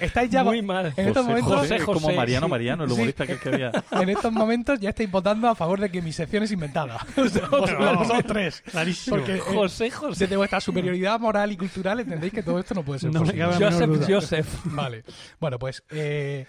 estáis 0.00 0.30
ya 0.30 0.44
Muy 0.44 0.62
mal. 0.62 0.92
en 0.96 1.08
estos 1.08 1.24
José, 1.24 1.28
momentos, 1.28 1.60
José, 1.60 1.76
es 1.76 1.84
como 1.84 2.12
Mariano 2.12 2.46
sí. 2.46 2.50
Mariano, 2.50 2.84
el 2.84 2.90
Sí. 2.90 2.94
humorista 2.96 3.26
que, 3.26 3.36
que 3.38 3.48
había. 3.48 3.72
en 3.90 4.08
estos 4.08 4.32
momentos 4.32 4.78
ya 4.80 4.90
estáis 4.90 5.10
votando 5.10 5.48
a 5.48 5.54
favor 5.54 5.80
de 5.80 5.90
que 5.90 6.00
mi 6.02 6.12
sección 6.12 6.42
es 6.42 6.52
inventada. 6.52 6.98
O 7.16 7.28
sea, 7.28 7.48
vosotros, 7.48 8.08
No. 8.08 8.22
tres. 8.26 8.62
Clarísimo. 8.62 9.16
Porque 9.16 9.36
eh, 9.36 9.40
José 9.40 9.90
José. 9.90 10.24
desde 10.24 10.36
vuestra 10.36 10.60
superioridad 10.60 11.18
moral 11.20 11.52
y 11.52 11.56
cultural 11.56 12.00
entendéis 12.00 12.32
que 12.32 12.42
todo 12.42 12.58
esto 12.60 12.74
no 12.74 12.82
puede 12.84 13.00
ser 13.00 13.12
No 13.12 13.20
posible. 13.20 13.44
Joseph. 13.44 14.06
Joseph. 14.08 14.48
Vale. 14.64 15.02
Bueno, 15.40 15.58
pues 15.58 15.82
eh, 15.90 16.46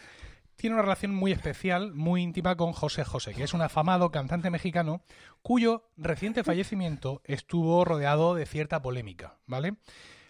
tiene 0.60 0.76
una 0.76 0.84
relación 0.84 1.16
muy 1.16 1.32
especial, 1.32 1.94
muy 1.94 2.22
íntima 2.22 2.58
con 2.58 2.74
José 2.74 3.06
José, 3.06 3.34
que 3.34 3.44
es 3.44 3.54
un 3.54 3.62
afamado 3.62 4.12
cantante 4.12 4.50
mexicano 4.50 5.02
cuyo 5.42 5.90
reciente 5.96 6.44
fallecimiento 6.44 7.22
estuvo 7.24 7.86
rodeado 7.86 8.36
de 8.36 8.46
cierta 8.46 8.82
polémica, 8.82 9.38
¿vale? 9.46 9.78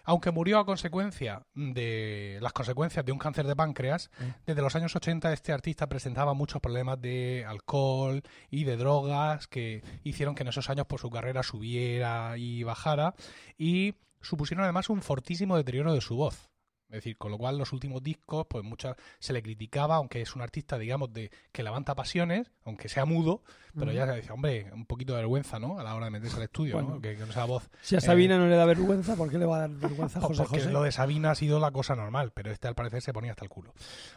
Aunque 0.04 0.30
murió 0.30 0.60
a 0.60 0.64
consecuencia 0.64 1.42
de 1.54 2.38
las 2.40 2.52
consecuencias 2.52 3.04
de 3.04 3.10
un 3.10 3.18
cáncer 3.18 3.46
de 3.46 3.56
páncreas, 3.56 4.10
desde 4.46 4.62
los 4.62 4.76
años 4.76 4.94
80 4.94 5.32
este 5.32 5.52
artista 5.52 5.88
presentaba 5.88 6.32
muchos 6.32 6.60
problemas 6.60 7.00
de 7.00 7.44
alcohol 7.46 8.22
y 8.50 8.64
de 8.64 8.76
drogas 8.76 9.48
que 9.48 9.82
hicieron 10.04 10.36
que 10.36 10.44
en 10.44 10.48
esos 10.48 10.70
años 10.70 10.86
pues, 10.88 11.02
su 11.02 11.10
carrera 11.10 11.42
subiera 11.42 12.38
y 12.38 12.62
bajara 12.62 13.14
y 13.58 13.94
supusieron 14.20 14.62
además 14.62 14.90
un 14.90 15.02
fortísimo 15.02 15.56
deterioro 15.56 15.92
de 15.92 16.00
su 16.00 16.14
voz. 16.14 16.49
Es 16.90 16.96
decir, 17.04 17.16
con 17.16 17.30
lo 17.30 17.38
cual 17.38 17.56
los 17.56 17.72
últimos 17.72 18.02
discos, 18.02 18.46
pues 18.48 18.64
muchas 18.64 18.96
se 19.20 19.32
le 19.32 19.42
criticaba, 19.42 19.96
aunque 19.96 20.20
es 20.20 20.34
un 20.34 20.42
artista, 20.42 20.76
digamos, 20.78 21.12
de 21.12 21.30
que 21.52 21.62
levanta 21.62 21.94
pasiones, 21.94 22.50
aunque 22.64 22.88
sea 22.88 23.04
mudo, 23.04 23.42
pero 23.78 23.92
ya 23.92 24.06
se 24.06 24.12
decía, 24.14 24.32
hombre, 24.34 24.66
un 24.72 24.84
poquito 24.86 25.12
de 25.12 25.18
vergüenza, 25.20 25.58
¿no? 25.60 25.78
A 25.78 25.84
la 25.84 25.94
hora 25.94 26.06
de 26.06 26.10
meterse 26.10 26.36
al 26.38 26.42
estudio, 26.42 26.82
¿no? 26.82 27.00
Que, 27.00 27.16
que 27.16 27.22
esa 27.22 27.44
voz. 27.44 27.70
Si 27.80 27.94
a 27.94 28.00
Sabina 28.00 28.36
no 28.38 28.48
le 28.48 28.56
da 28.56 28.64
vergüenza, 28.64 29.14
¿por 29.16 29.30
qué 29.30 29.38
le 29.38 29.46
va 29.46 29.56
a 29.56 29.60
dar 29.60 29.70
vergüenza 29.70 30.18
a 30.18 30.22
Pues 30.22 30.38
José 30.38 30.48
porque 30.48 30.58
José? 30.62 30.72
lo 30.72 30.82
de 30.82 30.90
Sabina 30.92 31.30
ha 31.30 31.34
sido 31.36 31.60
la 31.60 31.70
cosa 31.70 31.94
normal, 31.94 32.32
pero 32.34 32.50
este 32.50 32.66
al 32.66 32.74
parecer 32.74 33.00
se 33.02 33.12
ponía 33.12 33.30
hasta 33.30 33.44
el 33.44 33.50
culo. 33.50 33.72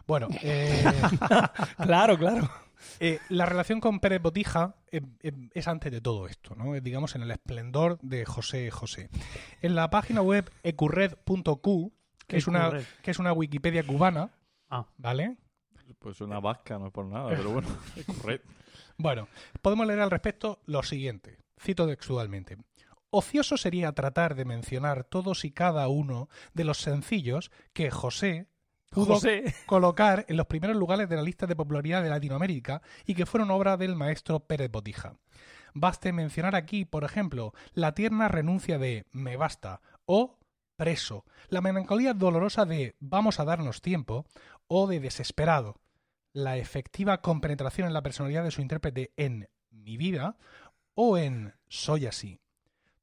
Bueno, 0.08 0.28
eh, 0.42 0.84
Claro, 1.78 2.18
claro. 2.18 2.50
eh, 3.00 3.20
la 3.30 3.46
relación 3.46 3.80
con 3.80 4.00
Pérez 4.00 4.22
Botija 4.22 4.76
eh, 4.92 5.02
eh, 5.22 5.32
es 5.54 5.68
antes 5.68 5.92
de 5.92 6.02
todo 6.02 6.28
esto, 6.28 6.56
¿no? 6.56 6.76
Es, 6.76 6.84
digamos, 6.84 7.16
en 7.16 7.22
el 7.22 7.32
esplendor 7.32 8.00
de 8.02 8.26
José 8.26 8.72
José. 8.72 9.10
En 9.62 9.76
la 9.76 9.90
página 9.90 10.22
web 10.22 10.50
ecurred.q, 10.64 11.92
que 12.34 12.38
es, 12.40 12.48
una, 12.48 12.72
que 13.02 13.12
es 13.12 13.20
una 13.20 13.34
Wikipedia 13.34 13.84
cubana, 13.86 14.30
Ah. 14.70 14.86
¿vale? 14.98 15.38
Pues 16.00 16.20
una 16.22 16.40
vasca, 16.40 16.80
no 16.80 16.88
es 16.88 16.92
por 16.92 17.06
nada, 17.06 17.30
pero 17.30 17.52
bueno, 17.52 17.68
es 17.96 18.06
correcto. 18.06 18.50
Bueno, 18.98 19.28
podemos 19.62 19.86
leer 19.88 20.00
al 20.02 20.12
respecto 20.12 20.62
lo 20.66 20.82
siguiente. 20.84 21.38
Cito 21.62 21.88
textualmente. 21.88 22.58
Ocioso 23.10 23.58
sería 23.58 23.92
tratar 23.92 24.34
de 24.36 24.46
mencionar 24.46 25.04
todos 25.04 25.46
y 25.46 25.52
cada 25.52 25.88
uno 25.88 26.30
de 26.54 26.64
los 26.64 26.80
sencillos 26.80 27.52
que 27.74 27.92
José 27.92 28.48
pudo 28.90 29.16
José. 29.16 29.54
colocar 29.68 30.26
en 30.28 30.38
los 30.38 30.48
primeros 30.48 30.76
lugares 30.76 31.08
de 31.10 31.16
la 31.16 31.22
lista 31.22 31.46
de 31.46 31.56
popularidad 31.56 32.02
de 32.02 32.10
Latinoamérica 32.10 32.82
y 33.06 33.14
que 33.14 33.26
fueron 33.28 33.52
obra 33.52 33.78
del 33.78 33.96
maestro 33.96 34.40
Pérez 34.40 34.72
Botija. 34.72 35.16
Baste 35.76 36.12
mencionar 36.14 36.56
aquí, 36.56 36.86
por 36.86 37.04
ejemplo, 37.04 37.54
la 37.74 37.94
tierna 37.94 38.28
renuncia 38.28 38.78
de 38.80 39.06
Me 39.12 39.38
basta 39.38 39.82
o 40.06 40.40
Preso, 40.76 41.26
la 41.50 41.62
melancolía 41.62 42.14
dolorosa 42.14 42.66
de 42.66 42.96
Vamos 43.00 43.40
a 43.40 43.46
darnos 43.46 43.82
tiempo 43.82 44.26
o 44.68 44.88
de 44.88 45.00
Desesperado, 45.00 45.80
la 46.34 46.58
efectiva 46.58 47.22
compenetración 47.22 47.88
en 47.88 47.94
la 47.94 48.02
personalidad 48.02 48.44
de 48.44 48.52
su 48.52 48.62
intérprete 48.62 49.14
en 49.16 49.50
Mi 49.70 49.98
vida 49.98 50.38
o 50.96 51.18
en 51.18 51.54
Soy 51.68 52.08
así. 52.08 52.40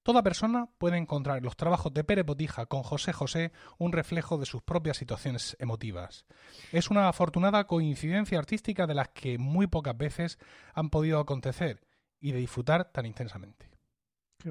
Toda 0.02 0.22
persona 0.22 0.68
puede 0.78 0.96
encontrar 0.96 1.38
en 1.38 1.44
los 1.44 1.56
trabajos 1.56 1.92
de 1.92 2.04
Pérez 2.04 2.24
Botija 2.24 2.66
con 2.66 2.82
José 2.82 3.12
José 3.12 3.52
un 3.78 3.92
reflejo 3.92 4.38
de 4.38 4.46
sus 4.46 4.62
propias 4.62 4.96
situaciones 4.96 5.56
emotivas. 5.60 6.24
Es 6.72 6.90
una 6.90 7.08
afortunada 7.08 7.66
coincidencia 7.66 8.38
artística 8.38 8.86
de 8.86 8.94
las 8.94 9.10
que 9.10 9.38
muy 9.38 9.66
pocas 9.66 9.96
veces 9.96 10.38
han 10.74 10.88
podido 10.88 11.20
acontecer 11.20 11.86
y 12.18 12.32
de 12.32 12.38
disfrutar 12.38 12.90
tan 12.90 13.06
intensamente. 13.06 13.70
Qué. 14.38 14.50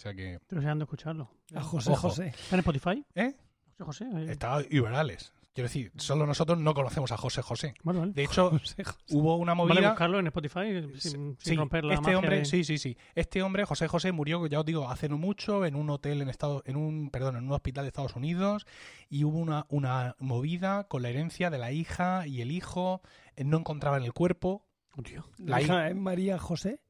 O 0.00 0.02
sea 0.02 0.14
que... 0.14 0.34
Estoy 0.36 0.58
deseando 0.60 0.84
escucharlo. 0.84 1.30
A 1.54 1.60
José 1.60 1.90
Ojo. 1.92 2.08
José. 2.08 2.28
¿Está 2.28 2.56
en 2.56 2.60
Spotify? 2.60 3.04
¿Eh? 3.14 3.34
José 3.78 4.06
José. 4.06 4.22
eh, 4.24 4.32
Está 4.32 4.62
Iberales. 4.70 5.34
Quiero 5.52 5.68
decir, 5.68 5.92
solo 5.96 6.24
nosotros 6.26 6.58
no 6.58 6.72
conocemos 6.72 7.12
a 7.12 7.18
José 7.18 7.42
José. 7.42 7.74
Bueno, 7.82 8.00
vale. 8.00 8.12
De 8.14 8.24
hecho, 8.24 8.48
José 8.50 8.82
José. 8.82 8.98
hubo 9.10 9.36
una 9.36 9.52
Vale 9.52 9.74
movida... 9.74 9.90
buscarlo 9.90 10.18
en 10.20 10.26
Spotify 10.28 10.82
sin, 10.98 11.36
sin 11.36 11.36
Sí, 11.38 11.54
romper 11.54 11.84
la 11.84 11.94
este 11.94 12.02
magia 12.04 12.18
hombre, 12.18 12.38
de- 12.38 12.44
sí, 12.46 12.64
sí, 12.64 12.78
sí. 12.78 12.96
Este 13.14 13.42
hombre, 13.42 13.66
José 13.66 13.88
José, 13.88 14.10
murió, 14.12 14.46
ya 14.46 14.60
os 14.60 14.64
digo, 14.64 14.88
hace 14.88 15.10
no 15.10 15.18
mucho 15.18 15.66
en 15.66 15.74
un 15.76 15.90
hotel 15.90 16.22
en 16.22 16.30
Estados, 16.30 16.62
en 16.64 16.76
un, 16.76 17.10
perdón, 17.10 17.36
en 17.36 17.44
un 17.44 17.52
hospital 17.52 17.84
de 17.84 17.88
Estados 17.88 18.16
Unidos 18.16 18.64
y 19.10 19.24
hubo 19.24 19.36
una, 19.38 19.66
una 19.68 20.16
movida 20.18 20.84
con 20.84 21.02
la 21.02 21.10
herencia 21.10 21.50
de 21.50 21.58
la 21.58 21.72
hija 21.72 22.26
y 22.26 22.40
el 22.40 22.52
hijo, 22.52 23.02
eh, 23.36 23.44
no 23.44 23.58
encontraban 23.58 24.02
el 24.02 24.14
cuerpo, 24.14 24.64
Oh. 24.96 25.02
La 25.38 25.56
La 25.58 25.62
hija 25.62 25.88
es 25.88 25.94
María 25.96 26.38
José. 26.38 26.80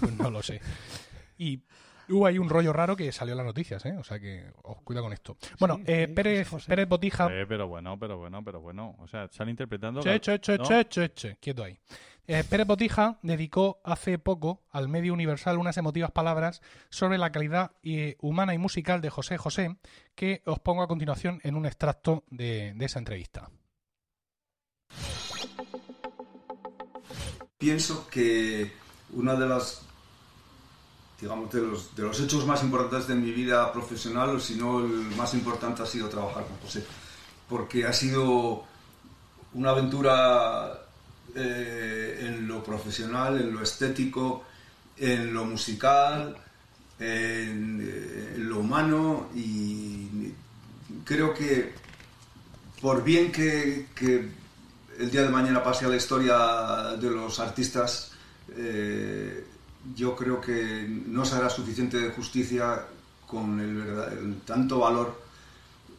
pues 0.00 0.12
no 0.18 0.30
lo 0.30 0.42
sé. 0.42 0.60
Y 1.38 1.62
hubo 2.08 2.26
ahí 2.26 2.38
un 2.38 2.48
rollo 2.48 2.72
raro 2.72 2.96
que 2.96 3.10
salió 3.12 3.32
en 3.32 3.38
las 3.38 3.46
noticias, 3.46 3.84
¿eh? 3.86 3.96
O 3.98 4.04
sea 4.04 4.18
que 4.18 4.44
os 4.62 4.80
cuida 4.82 5.00
con 5.00 5.12
esto. 5.12 5.36
Bueno, 5.58 5.76
Sí, 5.76 5.82
eh, 5.86 6.04
sí, 6.08 6.14
Pérez, 6.14 6.48
José. 6.48 6.68
Pérez 6.68 6.88
Botija 6.88 7.28
Eh, 7.32 7.46
pero 7.46 7.68
bueno, 7.68 7.98
pero 7.98 8.18
bueno, 8.18 8.42
pero 8.44 8.60
bueno. 8.60 8.96
O 8.98 9.06
sea, 9.06 9.24
están 9.24 9.48
interpretando. 9.48 10.00
Che, 10.02 10.20
che, 10.20 10.38
che, 10.40 10.58
¿no? 10.58 10.64
che, 10.64 10.88
che, 10.88 11.12
che. 11.12 11.36
Quieto 11.40 11.64
ahí. 11.64 11.78
Eh, 12.26 12.44
Pérez 12.48 12.66
Botija 12.66 13.18
dedicó 13.22 13.80
hace 13.84 14.16
poco 14.18 14.62
al 14.70 14.88
medio 14.88 15.12
universal 15.12 15.58
unas 15.58 15.76
emotivas 15.76 16.12
palabras 16.12 16.62
sobre 16.88 17.18
la 17.18 17.32
calidad 17.32 17.72
eh, 17.82 18.16
humana 18.20 18.54
y 18.54 18.58
musical 18.58 19.00
de 19.00 19.10
José 19.10 19.38
José, 19.38 19.76
que 20.14 20.40
os 20.46 20.60
pongo 20.60 20.82
a 20.82 20.88
continuación 20.88 21.40
en 21.42 21.56
un 21.56 21.66
extracto 21.66 22.22
de, 22.30 22.74
de 22.76 22.84
esa 22.84 23.00
entrevista. 23.00 23.50
Pienso 27.58 28.08
que 28.08 28.72
uno 29.12 29.36
de 29.36 29.46
las 29.46 29.86
digamos 31.22 31.52
de 31.52 31.60
los, 31.60 31.94
de 31.94 32.02
los 32.02 32.20
hechos 32.20 32.44
más 32.44 32.64
importantes 32.64 33.06
de 33.06 33.14
mi 33.14 33.30
vida 33.30 33.72
profesional, 33.72 34.30
o 34.30 34.40
si 34.40 34.56
no 34.56 34.80
el 34.80 35.16
más 35.16 35.32
importante, 35.34 35.80
ha 35.80 35.86
sido 35.86 36.08
trabajar 36.08 36.44
con 36.44 36.56
José, 36.58 36.84
porque 37.48 37.86
ha 37.86 37.92
sido 37.92 38.64
una 39.54 39.70
aventura 39.70 40.82
eh, 41.36 42.26
en 42.26 42.48
lo 42.48 42.60
profesional, 42.64 43.40
en 43.40 43.54
lo 43.54 43.62
estético, 43.62 44.42
en 44.96 45.32
lo 45.32 45.44
musical, 45.44 46.36
en, 46.98 47.80
eh, 47.80 48.34
lo 48.38 48.58
humano 48.58 49.28
y 49.34 50.32
creo 51.04 51.32
que 51.32 51.72
por 52.80 53.04
bien 53.04 53.30
que, 53.30 53.86
que 53.94 54.28
el 54.98 55.10
día 55.10 55.22
de 55.22 55.28
mañana 55.28 55.62
pase 55.62 55.84
a 55.84 55.88
la 55.88 55.96
historia 55.96 56.96
de 57.00 57.10
los 57.10 57.38
artistas, 57.38 58.10
eh, 58.56 59.51
yo 59.96 60.14
creo 60.16 60.40
que 60.40 60.86
no 61.06 61.24
se 61.24 61.34
hará 61.36 61.50
suficiente 61.50 62.10
justicia 62.10 62.84
con 63.26 63.58
el, 63.60 64.40
tanto 64.44 64.78
valor 64.80 65.20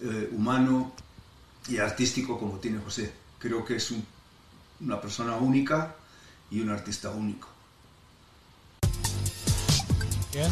eh, 0.02 0.30
humano 0.32 0.94
y 1.68 1.78
artístico 1.78 2.40
como 2.40 2.60
tiene 2.60 2.80
José. 2.80 3.14
Creo 3.40 3.64
que 3.66 3.76
es 3.78 3.92
un- 3.92 4.06
una 4.82 5.00
persona 5.02 5.36
única 5.36 5.96
y 6.52 6.60
un 6.62 6.70
artista 6.70 7.10
único. 7.12 7.48
Bien. 10.34 10.52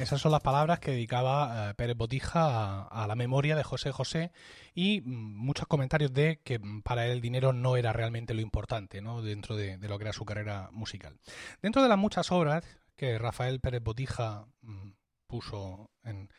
Esas 0.00 0.22
son 0.22 0.32
las 0.32 0.40
palabras 0.40 0.80
que 0.80 0.92
dedicaba 0.92 1.68
eh, 1.68 1.74
Pérez 1.74 1.94
Botija 1.94 2.84
a, 2.84 3.06
la 3.06 3.14
memoria 3.14 3.54
de 3.54 3.62
José 3.62 3.92
José 3.92 4.32
y 4.74 5.02
mm, 5.02 5.36
muchos 5.36 5.66
comentarios 5.66 6.10
de 6.14 6.40
que 6.42 6.58
mm, 6.58 6.80
para 6.80 7.04
él 7.04 7.12
el 7.12 7.20
dinero 7.20 7.52
no 7.52 7.76
era 7.76 7.92
realmente 7.92 8.32
lo 8.32 8.40
importante 8.40 9.02
¿no? 9.02 9.20
dentro 9.20 9.56
de, 9.56 9.76
de 9.76 9.88
lo 9.88 9.98
que 9.98 10.04
era 10.04 10.14
su 10.14 10.24
carrera 10.24 10.70
musical. 10.72 11.18
Dentro 11.60 11.82
de 11.82 11.90
las 11.90 11.98
muchas 11.98 12.32
obras 12.32 12.64
que 12.96 13.18
Rafael 13.18 13.60
Pérez 13.60 13.82
Botija 13.82 14.46
mm, 14.62 14.92
puso 15.26 15.90
en, 16.02 16.30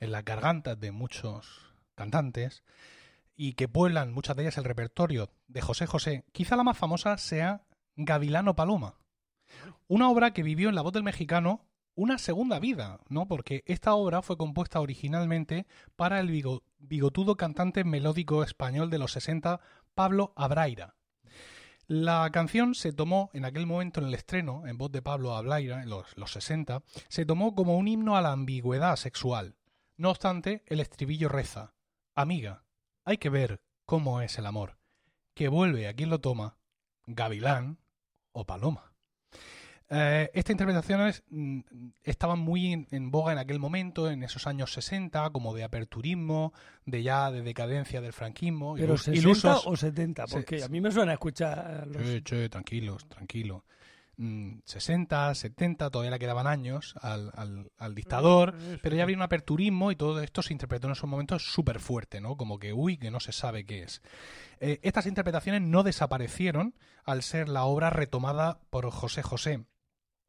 en 0.00 0.10
las 0.10 0.24
gargantas 0.24 0.80
de 0.80 0.90
muchos 0.90 1.72
cantantes 1.94 2.64
y 3.36 3.52
que 3.52 3.68
pueblan 3.68 4.12
muchas 4.12 4.34
de 4.34 4.42
ellas 4.42 4.58
el 4.58 4.64
repertorio 4.64 5.30
de 5.46 5.60
José 5.60 5.86
José, 5.86 6.24
quizá 6.32 6.56
la 6.56 6.64
más 6.64 6.76
famosa 6.76 7.16
sea 7.18 7.62
Gavilano 7.94 8.56
Paloma. 8.56 8.98
Una 9.86 10.10
obra 10.10 10.32
que 10.32 10.42
vivió 10.42 10.68
en 10.68 10.74
la 10.74 10.82
voz 10.82 10.92
del 10.92 11.04
mexicano 11.04 11.64
una 11.94 12.18
segunda 12.18 12.58
vida, 12.58 13.00
¿no? 13.08 13.26
Porque 13.28 13.62
esta 13.66 13.94
obra 13.94 14.22
fue 14.22 14.36
compuesta 14.36 14.80
originalmente 14.80 15.66
para 15.96 16.20
el 16.20 16.28
bigo- 16.30 16.62
bigotudo 16.78 17.36
cantante 17.36 17.84
melódico 17.84 18.42
español 18.42 18.90
de 18.90 18.98
los 18.98 19.12
60, 19.12 19.60
Pablo 19.94 20.32
Abraira. 20.36 20.96
La 21.86 22.28
canción 22.32 22.74
se 22.74 22.92
tomó 22.92 23.30
en 23.34 23.44
aquel 23.44 23.66
momento 23.66 24.00
en 24.00 24.06
el 24.06 24.14
estreno, 24.14 24.66
en 24.66 24.78
voz 24.78 24.90
de 24.90 25.02
Pablo 25.02 25.36
Abraira, 25.36 25.82
en 25.82 25.90
los, 25.90 26.16
los 26.16 26.32
60, 26.32 26.82
se 27.08 27.26
tomó 27.26 27.54
como 27.54 27.76
un 27.76 27.88
himno 27.88 28.16
a 28.16 28.22
la 28.22 28.32
ambigüedad 28.32 28.96
sexual. 28.96 29.56
No 29.96 30.10
obstante, 30.10 30.62
el 30.66 30.80
estribillo 30.80 31.28
reza, 31.28 31.74
Amiga, 32.14 32.64
hay 33.04 33.18
que 33.18 33.28
ver 33.28 33.60
cómo 33.84 34.20
es 34.22 34.38
el 34.38 34.46
amor, 34.46 34.78
que 35.34 35.48
vuelve 35.48 35.86
a 35.88 35.94
quien 35.94 36.08
lo 36.10 36.20
toma, 36.20 36.56
gavilán 37.06 37.78
o 38.32 38.46
paloma. 38.46 38.93
Eh, 39.90 40.30
estas 40.32 40.52
interpretaciones 40.52 41.22
mm, 41.28 41.60
estaban 42.02 42.38
muy 42.38 42.72
en, 42.72 42.88
en 42.90 43.10
boga 43.10 43.32
en 43.32 43.38
aquel 43.38 43.58
momento, 43.58 44.10
en 44.10 44.22
esos 44.22 44.46
años 44.46 44.72
60, 44.72 45.30
como 45.30 45.54
de 45.54 45.62
aperturismo, 45.64 46.52
de 46.86 47.02
ya 47.02 47.30
de 47.30 47.42
decadencia 47.42 48.00
del 48.00 48.12
franquismo. 48.12 48.74
Pero 48.76 48.94
ilus- 48.94 49.02
60 49.02 49.20
ilusos. 49.20 49.66
o 49.66 49.76
70, 49.76 50.26
Se- 50.26 50.32
porque 50.36 50.58
se- 50.58 50.64
a 50.64 50.68
mí 50.68 50.80
me 50.80 50.90
suena 50.90 51.12
a 51.12 51.14
escuchar 51.14 51.86
los... 51.86 52.02
Che, 52.02 52.22
che, 52.22 52.48
tranquilos, 52.48 53.06
tranquilo. 53.08 53.64
Mm, 54.16 54.58
60, 54.64 55.34
70, 55.34 55.90
todavía 55.90 56.12
le 56.12 56.18
quedaban 56.20 56.46
años 56.46 56.94
al, 57.02 57.32
al- 57.34 57.70
al 57.76 57.94
dictador, 57.96 58.54
pero 58.80 58.94
ya 58.96 59.02
había 59.02 59.16
un 59.16 59.22
aperturismo 59.22 59.90
y 59.90 59.96
todo 59.96 60.20
esto 60.22 60.40
se 60.40 60.52
interpretó 60.52 60.86
en 60.86 60.92
esos 60.92 61.10
momentos 61.10 61.52
súper 61.52 61.80
fuerte, 61.80 62.20
¿no? 62.20 62.36
Como 62.36 62.58
que, 62.60 62.72
uy, 62.72 62.96
que 62.96 63.10
no 63.10 63.18
se 63.20 63.32
sabe 63.32 63.64
qué 63.66 63.82
es. 63.82 64.02
Eh, 64.60 64.78
estas 64.82 65.06
interpretaciones 65.06 65.62
no 65.62 65.82
desaparecieron 65.82 66.74
al 67.04 67.22
ser 67.24 67.48
la 67.48 67.64
obra 67.64 67.90
retomada 67.90 68.60
por 68.70 68.88
José 68.90 69.22
José. 69.22 69.64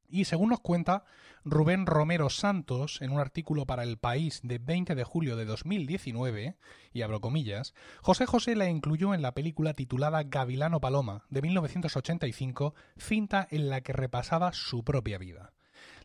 Y 0.10 0.26
según 0.26 0.50
nos 0.50 0.60
cuenta 0.60 1.04
Rubén 1.44 1.86
Romero 1.86 2.30
Santos 2.30 3.02
en 3.02 3.12
un 3.12 3.20
artículo 3.20 3.66
para 3.66 3.84
El 3.84 3.98
País 3.98 4.40
de 4.44 4.58
20 4.58 4.96
de 4.96 5.04
julio 5.04 5.36
de 5.36 5.46
2019, 5.46 6.58
y 6.94 7.02
abro 7.02 7.22
comillas, 7.22 7.74
José 8.02 8.26
José 8.26 8.56
la 8.56 8.70
incluyó 8.70 9.14
en 9.14 9.22
la 9.22 9.34
película 9.34 9.74
titulada 9.74 10.24
Gavilano 10.24 10.80
Paloma 10.80 11.26
de 11.30 11.42
1985, 11.42 12.74
cinta 12.98 13.48
en 13.52 13.70
la 13.70 13.82
que 13.82 13.94
repasaba 13.94 14.54
su 14.54 14.84
propia 14.84 15.18
vida. 15.18 15.54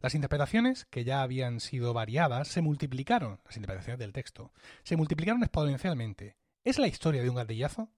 Las 0.01 0.15
interpretaciones, 0.15 0.87
que 0.87 1.05
ya 1.05 1.23
habían 1.23 1.61
sido 1.61 1.93
variadas, 1.93 2.49
se 2.49 2.63
multiplicaron, 2.63 3.41
las 3.45 3.57
interpretaciones 3.57 3.99
del 3.99 4.13
texto, 4.13 4.53
se 4.83 4.97
multiplicaron 4.97 5.43
exponencialmente. 5.43 6.37
¿Es 6.65 6.79
la 6.79 6.89
historia 6.89 7.23
de 7.23 7.31
un 7.31 7.37
gatillazo? 7.37 7.91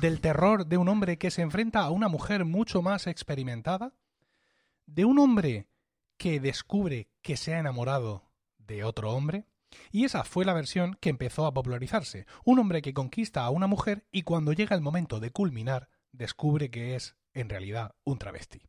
¿Del 0.00 0.20
terror 0.20 0.66
de 0.66 0.76
un 0.76 0.88
hombre 0.88 1.18
que 1.18 1.30
se 1.30 1.42
enfrenta 1.42 1.80
a 1.80 1.90
una 1.90 2.08
mujer 2.08 2.44
mucho 2.44 2.82
más 2.82 3.06
experimentada? 3.06 3.94
¿De 4.88 5.04
un 5.04 5.18
hombre 5.18 5.68
que 6.16 6.40
descubre 6.40 7.10
que 7.20 7.36
se 7.36 7.54
ha 7.54 7.58
enamorado 7.58 8.32
de 8.56 8.84
otro 8.84 9.12
hombre? 9.12 9.44
Y 9.92 10.06
esa 10.06 10.24
fue 10.24 10.46
la 10.46 10.54
versión 10.54 10.96
que 10.98 11.10
empezó 11.10 11.44
a 11.44 11.52
popularizarse. 11.52 12.24
Un 12.42 12.58
hombre 12.58 12.80
que 12.80 12.94
conquista 12.94 13.44
a 13.44 13.50
una 13.50 13.66
mujer 13.66 14.06
y 14.10 14.22
cuando 14.22 14.54
llega 14.54 14.74
el 14.74 14.80
momento 14.80 15.20
de 15.20 15.30
culminar, 15.30 15.90
descubre 16.10 16.70
que 16.70 16.96
es, 16.96 17.16
en 17.34 17.50
realidad, 17.50 17.96
un 18.02 18.16
travesti. 18.18 18.62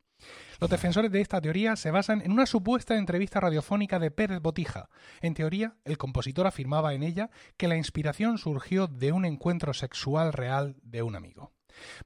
Los 0.60 0.68
defensores 0.68 1.10
de 1.10 1.22
esta 1.22 1.40
teoría 1.40 1.74
se 1.74 1.90
basan 1.90 2.20
en 2.20 2.32
una 2.32 2.44
supuesta 2.44 2.98
entrevista 2.98 3.40
radiofónica 3.40 3.98
de 3.98 4.10
Pérez 4.10 4.42
Botija. 4.42 4.90
En 5.22 5.32
teoría, 5.32 5.78
el 5.84 5.96
compositor 5.96 6.46
afirmaba 6.46 6.92
en 6.92 7.02
ella 7.02 7.30
que 7.56 7.66
la 7.66 7.78
inspiración 7.78 8.36
surgió 8.36 8.88
de 8.88 9.12
un 9.12 9.24
encuentro 9.24 9.72
sexual 9.72 10.34
real 10.34 10.76
de 10.82 11.02
un 11.02 11.16
amigo. 11.16 11.54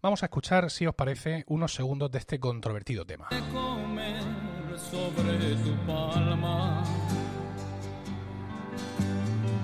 Vamos 0.03 0.23
a 0.23 0.27
escuchar, 0.27 0.71
si 0.71 0.87
os 0.87 0.95
parece, 0.95 1.45
unos 1.49 1.75
segundos 1.75 2.11
de 2.11 2.19
este 2.19 2.39
controvertido 2.39 3.05
tema. 3.05 3.29
sobre 4.91 5.55
tu 5.57 5.73
palma, 5.87 6.83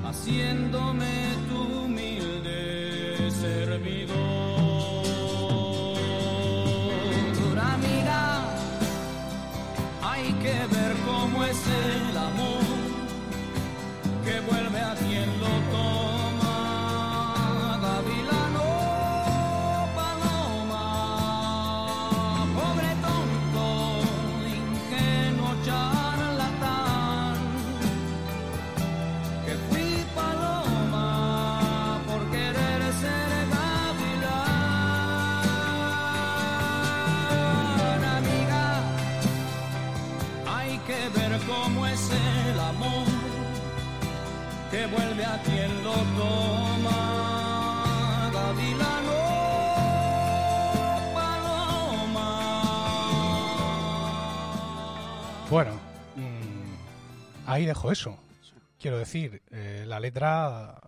haciéndome 0.05 1.13
tu 1.49 1.85
humilde 1.85 3.31
servidor. 3.31 4.41
Amiga, 7.75 8.23
hay 10.03 10.33
que 10.35 10.67
ver 10.75 10.93
cómo 11.07 11.45
es 11.45 11.67
el 11.67 12.00
Bueno, 55.51 55.73
mm, 56.17 57.47
ahí 57.47 57.67
dejo 57.67 57.91
eso. 57.91 58.17
Quiero 58.79 58.99
decir, 58.99 59.43
eh, 59.51 59.85
la 59.87 60.01
letra 60.01 60.79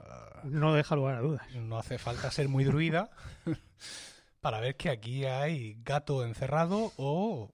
No 0.45 0.73
deja 0.75 0.97
lugar 0.97 1.17
a 1.17 1.21
dudas. 1.21 1.43
eh, 1.55 1.61
no 1.61 1.79
hace 1.79 1.99
falta 1.99 2.31
ser 2.31 2.49
muy 2.49 2.65
druida 2.65 3.11
para 4.41 4.61
ver 4.61 4.77
que 4.77 4.91
aquí 4.91 5.25
hay 5.25 5.77
gato 5.85 6.25
encerrado 6.25 6.93
o, 6.97 7.51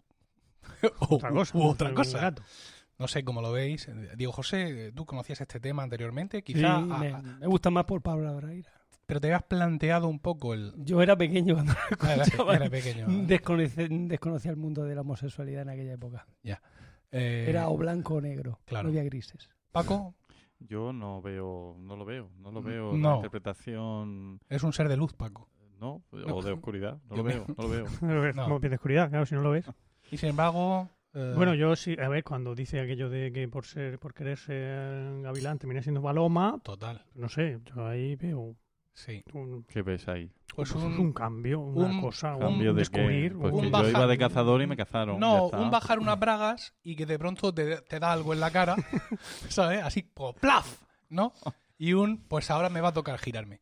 o- 1.01 1.15
Otra 1.17 1.31
cosa. 1.31 1.59
u 1.59 1.63
otra 1.63 1.89
un 1.89 1.95
cosa. 1.95 2.19
gato. 2.21 2.43
No 2.99 3.07
sé 3.09 3.25
cómo 3.25 3.41
lo 3.41 3.53
veis. 3.53 3.89
Diego 4.17 4.33
José, 4.33 4.93
¿tú 4.95 5.07
conocías 5.07 5.41
este 5.41 5.61
tema 5.61 5.83
anteriormente? 5.85 6.39
Sí, 6.39 6.43
Quizá, 6.55 6.81
me, 6.81 7.13
ah, 7.13 7.23
me 7.23 7.47
gusta 7.47 7.71
más 7.71 7.85
por 7.85 8.03
Pablo 8.03 8.29
Abraira. 8.29 8.73
pero 9.07 9.21
te 9.21 9.29
habías 9.29 9.45
planteado 9.45 10.09
un 10.09 10.19
poco 10.19 10.53
el... 10.53 10.75
Yo 10.79 11.01
era 11.01 11.17
pequeño 11.17 11.55
cuando 11.55 11.73
lo 11.75 12.09
Era, 12.11 12.23
escuchaba. 12.25 12.57
era 12.57 12.69
pequeño. 12.69 13.07
Desconoce- 13.09 13.89
desconocía 14.09 14.51
el 14.51 14.57
mundo 14.57 14.83
de 14.85 14.95
la 14.97 15.03
homosexualidad 15.03 15.63
en 15.63 15.69
aquella 15.71 15.93
época. 15.93 16.27
Eh, 17.11 17.47
Era 17.49 17.69
o 17.69 17.77
blanco 17.77 18.15
o 18.17 18.21
negro. 18.21 18.59
claro. 18.67 18.85
No 18.85 18.91
había 18.91 19.05
grises. 19.05 19.49
Paco 19.73 20.15
Yo 20.61 20.93
no 20.93 21.23
veo, 21.23 21.77
no 21.79 21.95
lo 21.97 22.05
veo, 22.05 22.31
no 22.39 22.51
lo 22.51 22.61
Mm, 22.61 22.65
veo. 22.65 22.93
no. 22.97 23.11
La 23.11 23.17
interpretación, 23.17 24.41
es 24.49 24.63
un 24.63 24.73
ser 24.73 24.89
de 24.89 24.97
luz, 24.97 25.13
Paco. 25.15 25.49
¿no? 25.81 26.03
O 26.11 26.43
de 26.43 26.51
oscuridad, 26.53 26.99
no 27.09 27.17
lo 27.17 27.23
veo, 27.23 27.47
no 27.57 27.63
lo 27.65 27.69
veo. 27.69 27.85
No. 28.35 28.59
de 28.59 28.75
oscuridad, 28.75 29.09
claro, 29.11 29.25
si 29.27 29.35
no 29.37 29.43
lo 29.43 29.51
ves. 29.53 29.71
Y 30.11 30.17
sin 30.17 30.31
embargo... 30.31 30.89
eh, 31.15 31.35
Bueno, 31.37 31.55
yo 31.55 31.77
sí, 31.77 31.97
a 32.01 32.09
ver, 32.09 32.25
cuando 32.25 32.57
dice 32.57 32.81
aquello 32.81 33.09
de 33.09 33.31
que 33.33 33.47
por 33.47 33.65
ser, 33.65 34.01
por 34.01 34.13
querer 34.13 34.39
ser 34.39 35.23
gavilán 35.23 35.59
termina 35.59 35.81
siendo 35.83 36.03
paloma, 36.03 36.59
Total, 36.65 37.05
no 37.15 37.29
sé, 37.29 37.61
yo 37.65 37.87
ahí 37.87 38.17
veo 38.17 38.57
sí. 38.99 39.23
un, 39.33 39.65
¿Qué 39.65 39.83
ves 39.83 40.07
ahí? 40.09 40.31
Pues 40.55 40.73
pues 40.73 40.85
un, 40.85 40.99
un 40.99 41.13
cambio, 41.13 41.61
una 41.61 41.87
un 41.87 42.01
cosa, 42.01 42.35
un, 42.35 42.41
¿Cambio 42.41 42.73
de 42.75 42.81
descubrir. 42.81 43.37
Pues 43.39 43.53
un 43.55 43.61
que 43.63 43.71
yo 43.71 43.89
iba 43.91 44.07
de 44.07 44.19
cazador 44.19 44.61
y 44.61 44.67
me 44.67 44.77
cazaron. 44.77 45.21
No, 45.21 45.47
un 45.49 45.71
bajar 45.71 45.99
unas 46.01 46.19
bragas 46.21 46.75
y 46.83 46.97
que 46.97 47.07
de 47.07 47.19
pronto 47.19 47.55
te, 47.55 47.81
te 47.83 48.01
da 48.01 48.13
algo 48.13 48.33
en 48.35 48.41
la 48.41 48.51
cara, 48.51 48.75
¿sabes? 49.49 49.83
Así, 49.83 50.03
como 50.15 50.33
¡plaf! 50.35 50.83
¿No? 51.09 51.33
Y 51.79 51.93
un, 51.93 52.19
pues 52.27 52.51
ahora 52.51 52.69
me 52.71 52.81
va 52.81 52.89
a 52.89 52.93
tocar 52.93 53.19
girarme. 53.19 53.61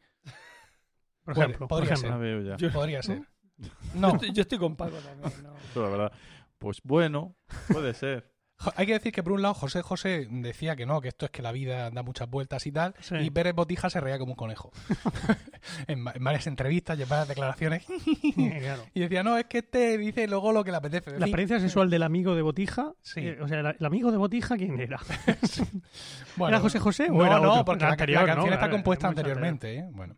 por 1.22 1.34
Puede- 1.34 1.46
ejemplo, 1.48 1.68
por 1.68 1.78
podría 1.80 1.94
ejemplo. 1.94 2.10
La 2.10 2.16
veo 2.16 2.40
ya. 2.40 2.56
Yo- 2.56 2.72
Podría 2.72 3.02
ser. 3.02 3.20
Yo, 3.58 3.70
No, 3.94 4.08
estoy, 4.14 4.32
yo 4.32 4.42
estoy 4.42 4.58
con 4.58 4.74
Paco 4.76 4.96
también. 4.96 5.42
¿no? 5.42 5.52
Pero 5.74 5.84
la 5.90 5.96
verdad, 5.96 6.12
pues 6.58 6.80
bueno, 6.82 7.36
puede 7.68 7.92
ser. 7.94 8.32
Hay 8.74 8.86
que 8.86 8.94
decir 8.94 9.12
que 9.12 9.22
por 9.22 9.32
un 9.32 9.42
lado 9.42 9.52
José 9.54 9.82
José 9.82 10.26
decía 10.30 10.76
que 10.76 10.86
no, 10.86 11.00
que 11.02 11.08
esto 11.08 11.26
es 11.26 11.30
que 11.30 11.42
la 11.42 11.52
vida 11.52 11.90
da 11.90 12.02
muchas 12.02 12.28
vueltas 12.28 12.66
y 12.66 12.72
tal, 12.72 12.94
Sí. 13.00 13.14
y 13.16 13.30
Pérez 13.30 13.54
Botija 13.54 13.90
se 13.90 14.00
reía 14.00 14.18
como 14.18 14.32
un 14.32 14.36
conejo. 14.36 14.72
en, 15.86 16.06
va- 16.06 16.12
en 16.14 16.24
varias 16.24 16.46
entrevistas 16.46 16.98
y 16.98 17.02
en 17.02 17.08
varias 17.08 17.28
declaraciones. 17.28 17.84
Claro. 17.84 18.82
y 18.94 19.00
decía, 19.00 19.22
no, 19.22 19.36
es 19.36 19.44
que 19.44 19.58
este 19.58 19.98
dice 19.98 20.26
luego 20.26 20.52
lo 20.52 20.64
que 20.64 20.70
le 20.70 20.78
apetece. 20.78 21.10
La 21.18 21.26
experiencia 21.26 21.60
sexual 21.60 21.90
del 21.90 22.02
amigo 22.02 22.34
de 22.34 22.42
Botija. 22.42 22.92
Sí. 23.02 23.20
eh, 23.20 23.38
o 23.42 23.46
sea, 23.46 23.60
el 23.78 23.84
amigo 23.86 24.10
de 24.10 24.16
Botija, 24.16 24.56
¿quién 24.56 24.80
era? 24.80 25.00
bueno, 26.36 26.48
¿Era 26.56 26.60
José 26.60 26.78
José 26.78 27.08
o 27.10 27.14
No, 27.14 27.26
era 27.26 27.38
no, 27.38 27.50
otro? 27.52 27.64
porque 27.66 27.82
La 27.84 27.88
la, 27.88 27.92
anterior, 27.92 28.20
la 28.22 28.26
canción 28.26 28.48
¿no? 28.48 28.54
está 28.54 28.70
compuesta 28.70 29.08
anterior. 29.08 29.36
anteriormente. 29.38 29.78
¿eh? 29.78 29.88
Bueno. 29.92 30.16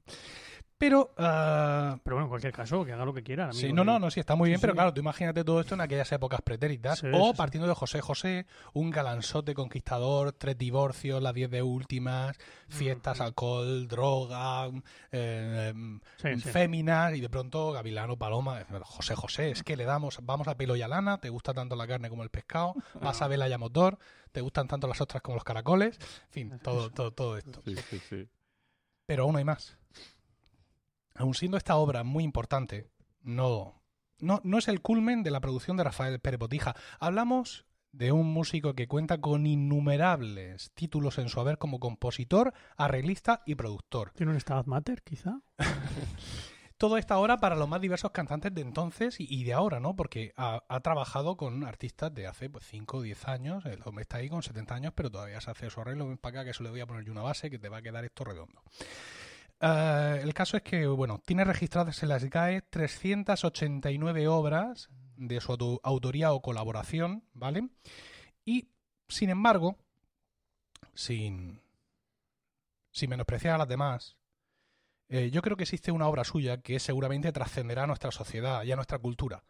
Pero, 0.79 1.13
ah, 1.19 1.99
Pero 2.05 2.15
bueno, 2.17 2.27
en 2.27 2.29
cualquier 2.29 2.53
caso, 2.53 2.85
que 2.85 2.93
haga 2.93 3.05
lo 3.05 3.13
que 3.13 3.25
quiera. 3.25 3.47
el 3.49 3.53
Sí, 3.53 3.67
amigo 3.67 3.77
no, 3.79 3.85
no, 3.85 3.99
no, 3.99 4.11
sí, 4.13 4.21
está 4.21 4.37
muy 4.37 4.49
bien, 4.49 4.59
Sí, 4.59 4.61
pero 4.61 4.75
sí. 4.75 4.77
claro, 4.77 4.95
tú 4.95 5.01
imagínate 5.01 5.43
todo 5.43 5.61
esto 5.61 5.75
en 5.75 5.81
aquellas 5.81 6.11
épocas 6.13 6.41
pretéritas. 6.41 7.01
Sí, 7.01 7.09
o 7.13 7.19
sí, 7.19 7.31
sí. 7.33 7.37
partiendo 7.37 7.67
de 7.67 7.75
José 7.75 8.01
José, 8.01 8.47
un 8.75 8.91
galanzote 8.91 9.55
conquistador, 9.55 10.33
tres 10.33 10.57
divorcios, 10.57 11.21
las 11.21 11.35
diez 11.35 11.51
de 11.51 11.63
últimas, 11.65 12.37
fiestas, 12.69 13.21
alcohol, 13.21 13.89
droga, 13.89 14.69
eh, 15.11 15.71
em, 15.75 16.01
Sí, 16.17 16.29
sí. 16.37 16.49
féminas, 16.49 17.13
y 17.17 17.21
de 17.21 17.29
pronto 17.29 17.73
Gavilano, 17.73 18.17
Paloma, 18.17 18.65
José 18.85 19.17
José, 19.17 19.51
es 19.51 19.65
que 19.65 19.77
le 19.77 19.85
damos, 19.85 20.21
vamos 20.23 20.47
a 20.47 20.57
pelo 20.57 20.77
y 20.77 20.83
a 20.83 20.89
lana, 20.89 21.19
te 21.19 21.29
gusta 21.29 21.53
tanto 21.53 21.75
la 21.75 21.89
carne 21.89 22.09
como 22.09 22.23
el 22.23 22.31
pescado, 22.31 22.75
vas 23.03 23.21
a 23.21 23.27
vela 23.27 23.49
y 23.49 23.53
a 23.53 23.59
motor, 23.59 23.99
te 24.31 24.43
gustan 24.43 24.69
tanto 24.69 24.87
las 24.87 25.01
ostras 25.01 25.23
como 25.23 25.35
los 25.35 25.45
caracoles, 25.45 25.99
en 26.27 26.31
fin, 26.31 26.59
todo, 26.63 26.91
todo, 26.91 27.11
todo 27.11 27.37
esto. 27.37 27.63
Sí, 27.65 27.75
sí, 27.91 27.99
sí. 28.09 28.29
Pero 29.07 29.25
aún 29.25 29.37
hay 29.37 29.45
más. 29.45 29.77
Aun 31.19 31.35
siendo 31.35 31.57
esta 31.57 31.77
obra 31.77 32.05
muy 32.05 32.23
importante, 32.23 32.91
no, 33.23 33.83
no, 34.21 34.41
no 34.45 34.59
es 34.59 34.69
el 34.69 34.81
culmen 34.81 35.25
de 35.25 35.33
la 35.33 35.41
producción 35.41 35.77
de 35.77 35.85
Rafael 35.85 36.21
Pérez 36.21 36.39
Botija. 36.39 36.77
Hablamos 37.01 37.67
de 37.91 38.13
un 38.13 38.33
músico 38.33 38.75
que 38.75 38.87
cuenta 38.87 39.21
con 39.21 39.47
innumerables 39.47 40.71
títulos 40.75 41.19
en 41.19 41.29
su 41.29 41.41
haber 41.41 41.59
como 41.59 41.81
compositor, 41.81 42.55
arreglista 42.77 43.43
y 43.47 43.57
productor. 43.57 44.13
¿Tiene 44.13 44.33
un 44.33 44.41
Stabat 44.41 44.67
Mater, 44.67 45.03
quizá? 45.03 45.41
Todo 46.77 46.97
esta 46.97 47.19
obra 47.19 47.39
para 47.39 47.57
los 47.57 47.69
más 47.69 47.81
diversos 47.81 48.13
cantantes 48.13 48.55
de 48.55 48.61
entonces 48.61 49.17
y, 49.19 49.43
de 49.43 49.53
ahora, 49.53 49.81
¿no? 49.81 49.97
Porque 49.97 50.33
ha, 50.37 50.63
ha 50.69 50.79
trabajado 50.79 51.37
con 51.37 51.65
artistas 51.65 52.15
de 52.15 52.29
hace 52.29 52.49
pues, 52.49 52.65
5 52.69 52.99
o 52.99 53.03
10 53.03 53.27
años. 53.27 53.65
El 53.67 53.81
hombre 53.85 54.03
está 54.03 54.19
ahí 54.19 54.29
con 54.29 54.45
70 54.45 54.77
años, 54.77 54.93
pero 54.95 55.11
todavía 55.11 55.41
se 55.41 55.51
hace 55.51 55.71
su 55.71 55.81
arreglo. 55.81 56.07
Ven 56.07 56.19
para 56.19 56.43
acá 56.43 56.49
que 56.49 56.55
se 56.55 56.63
le 56.63 56.71
voy 56.71 56.79
a 56.79 56.87
poner 56.87 57.05
yo 57.05 57.11
una 57.11 57.23
base 57.23 57.51
que 57.51 57.59
te 57.59 57.69
va 57.69 57.79
a 57.79 57.83
quedar 57.83 58.05
esto 58.05 58.23
redondo. 58.23 58.63
Eh, 59.61 60.21
el 60.23 60.35
caso 60.35 60.57
es 60.57 60.63
que, 60.63 60.87
bueno, 60.87 61.21
tiene 61.27 61.45
registradas 61.45 62.03
en 62.03 62.09
las 62.11 62.25
GAE 62.25 62.63
389 62.63 64.29
obras 64.29 64.89
de 65.17 65.41
su 65.41 65.53
auto- 65.53 65.81
autoría 65.83 66.33
o 66.33 66.41
colaboración, 66.43 67.25
¿vale? 67.35 67.69
Y, 68.45 68.69
sin 69.09 69.31
embargo, 69.31 69.77
sin, 70.95 71.61
sin 72.93 73.11
menospreciar 73.11 73.55
a 73.57 73.59
las 73.59 73.69
demás, 73.69 74.17
eh, 75.09 75.31
yo 75.31 75.43
creo 75.43 75.57
que 75.57 75.65
existe 75.65 75.91
una 75.91 76.07
obra 76.07 76.25
suya 76.25 76.61
que 76.61 76.79
seguramente 76.79 77.33
trascenderá 77.33 77.85
a 77.85 77.87
nuestra 77.87 78.11
sociedad 78.13 78.63
y 78.63 78.73
a 78.73 78.77
nuestra 78.77 78.99
cultura. 78.99 79.43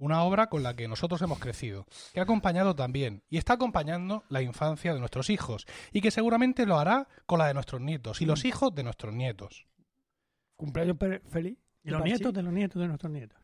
Una 0.00 0.22
obra 0.22 0.48
con 0.48 0.62
la 0.62 0.74
que 0.74 0.88
nosotros 0.88 1.20
hemos 1.20 1.38
crecido, 1.38 1.86
que 2.14 2.20
ha 2.20 2.22
acompañado 2.22 2.74
también 2.74 3.22
y 3.28 3.36
está 3.36 3.52
acompañando 3.52 4.24
la 4.30 4.40
infancia 4.40 4.94
de 4.94 4.98
nuestros 4.98 5.28
hijos 5.28 5.66
y 5.92 6.00
que 6.00 6.10
seguramente 6.10 6.64
lo 6.64 6.78
hará 6.78 7.06
con 7.26 7.38
la 7.38 7.46
de 7.46 7.54
nuestros 7.54 7.82
nietos 7.82 8.22
y 8.22 8.24
los 8.24 8.46
hijos 8.46 8.74
de 8.74 8.82
nuestros 8.82 9.14
nietos. 9.14 9.66
Cumpleaños 10.56 10.96
feliz. 11.28 11.58
Y 11.82 11.90
los 11.90 12.00
Pachi. 12.00 12.12
nietos 12.12 12.32
de 12.32 12.42
los 12.42 12.52
nietos 12.52 12.80
de 12.80 12.88
nuestros 12.88 13.12
nietos. 13.12 13.38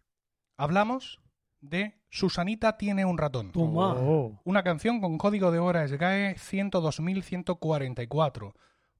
Hablamos 0.56 1.20
de 1.60 2.00
Susanita 2.08 2.78
tiene 2.78 3.04
un 3.04 3.18
ratón. 3.18 3.52
Oh. 3.54 4.40
Una 4.44 4.62
canción 4.62 5.02
con 5.02 5.18
código 5.18 5.50
de 5.50 5.58
hora 5.58 5.86
SGAE 5.86 6.36
102.144, 6.36 8.54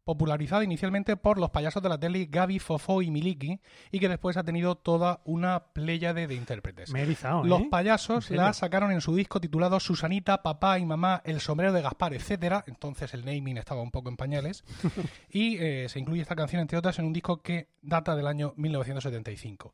popularizada 0.07 0.63
inicialmente 0.63 1.17
por 1.17 1.37
los 1.37 1.51
payasos 1.51 1.83
de 1.83 1.89
la 1.89 1.99
tele 1.99 2.29
Gaby, 2.31 2.61
Fofó 2.61 3.03
y 3.03 3.11
Miliki, 3.11 3.61
y 3.91 3.99
que 3.99 4.09
después 4.09 4.37
ha 4.37 4.45
tenido 4.45 4.77
toda 4.77 5.21
una 5.25 5.65
pléyade 5.73 6.29
de 6.29 6.35
intérpretes. 6.37 6.91
Me 6.93 7.01
he 7.01 7.03
erizado, 7.03 7.45
¿eh? 7.45 7.49
Los 7.49 7.63
payasos 7.65 8.19
¿En 8.27 8.29
serio? 8.29 8.43
la 8.45 8.53
sacaron 8.53 8.93
en 8.93 9.01
su 9.01 9.17
disco 9.17 9.41
titulado 9.41 9.81
Susanita, 9.81 10.45
Papá 10.45 10.79
y 10.79 10.87
Mamá, 10.87 11.23
El 11.25 11.41
sombrero 11.41 11.73
de 11.73 11.83
Gaspar, 11.83 12.15
etcétera. 12.15 12.63
Entonces 12.69 13.13
el 13.15 13.25
naming 13.25 13.59
estaba 13.59 13.83
un 13.83 13.91
poco 13.91 14.09
en 14.09 14.17
pañales. 14.17 14.63
y 15.29 15.57
eh, 15.59 15.89
se 15.89 15.99
incluye 15.99 16.23
esta 16.23 16.37
canción, 16.37 16.63
entre 16.63 16.79
otras, 16.79 16.97
en 17.01 17.05
un 17.05 17.13
disco 17.13 17.43
que 17.43 17.71
data 17.83 18.15
del 18.15 18.29
año 18.29 18.55
1975. 18.57 19.73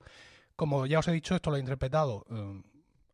Como 0.57 0.87
ya 0.87 1.01
os 1.01 1.09
he 1.09 1.13
dicho, 1.13 1.35
esto 1.35 1.51
lo 1.51 1.59
he 1.59 1.61
interpretado 1.61 2.25
eh, 2.31 2.63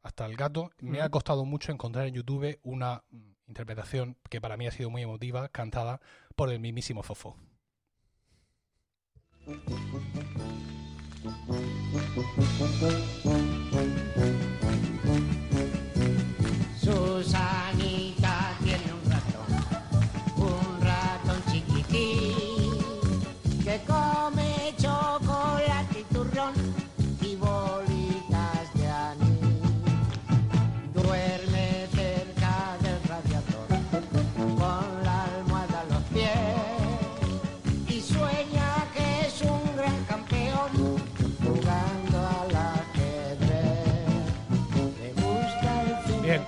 hasta 0.04 0.24
el 0.24 0.37
gato. 0.37 0.70
Me 0.81 1.00
ha 1.00 1.09
costado 1.09 1.44
mucho 1.44 1.72
encontrar 1.72 2.07
en 2.07 2.14
YouTube 2.14 2.61
una 2.62 3.02
interpretación 3.48 4.16
que 4.30 4.40
para 4.40 4.56
mí 4.56 4.66
ha 4.66 4.70
sido 4.70 4.90
muy 4.90 5.02
emotiva, 5.02 5.48
cantada 5.48 6.00
por 6.37 6.50
el 6.50 6.61
mismísimo 6.61 7.02
Fofo. 7.02 7.37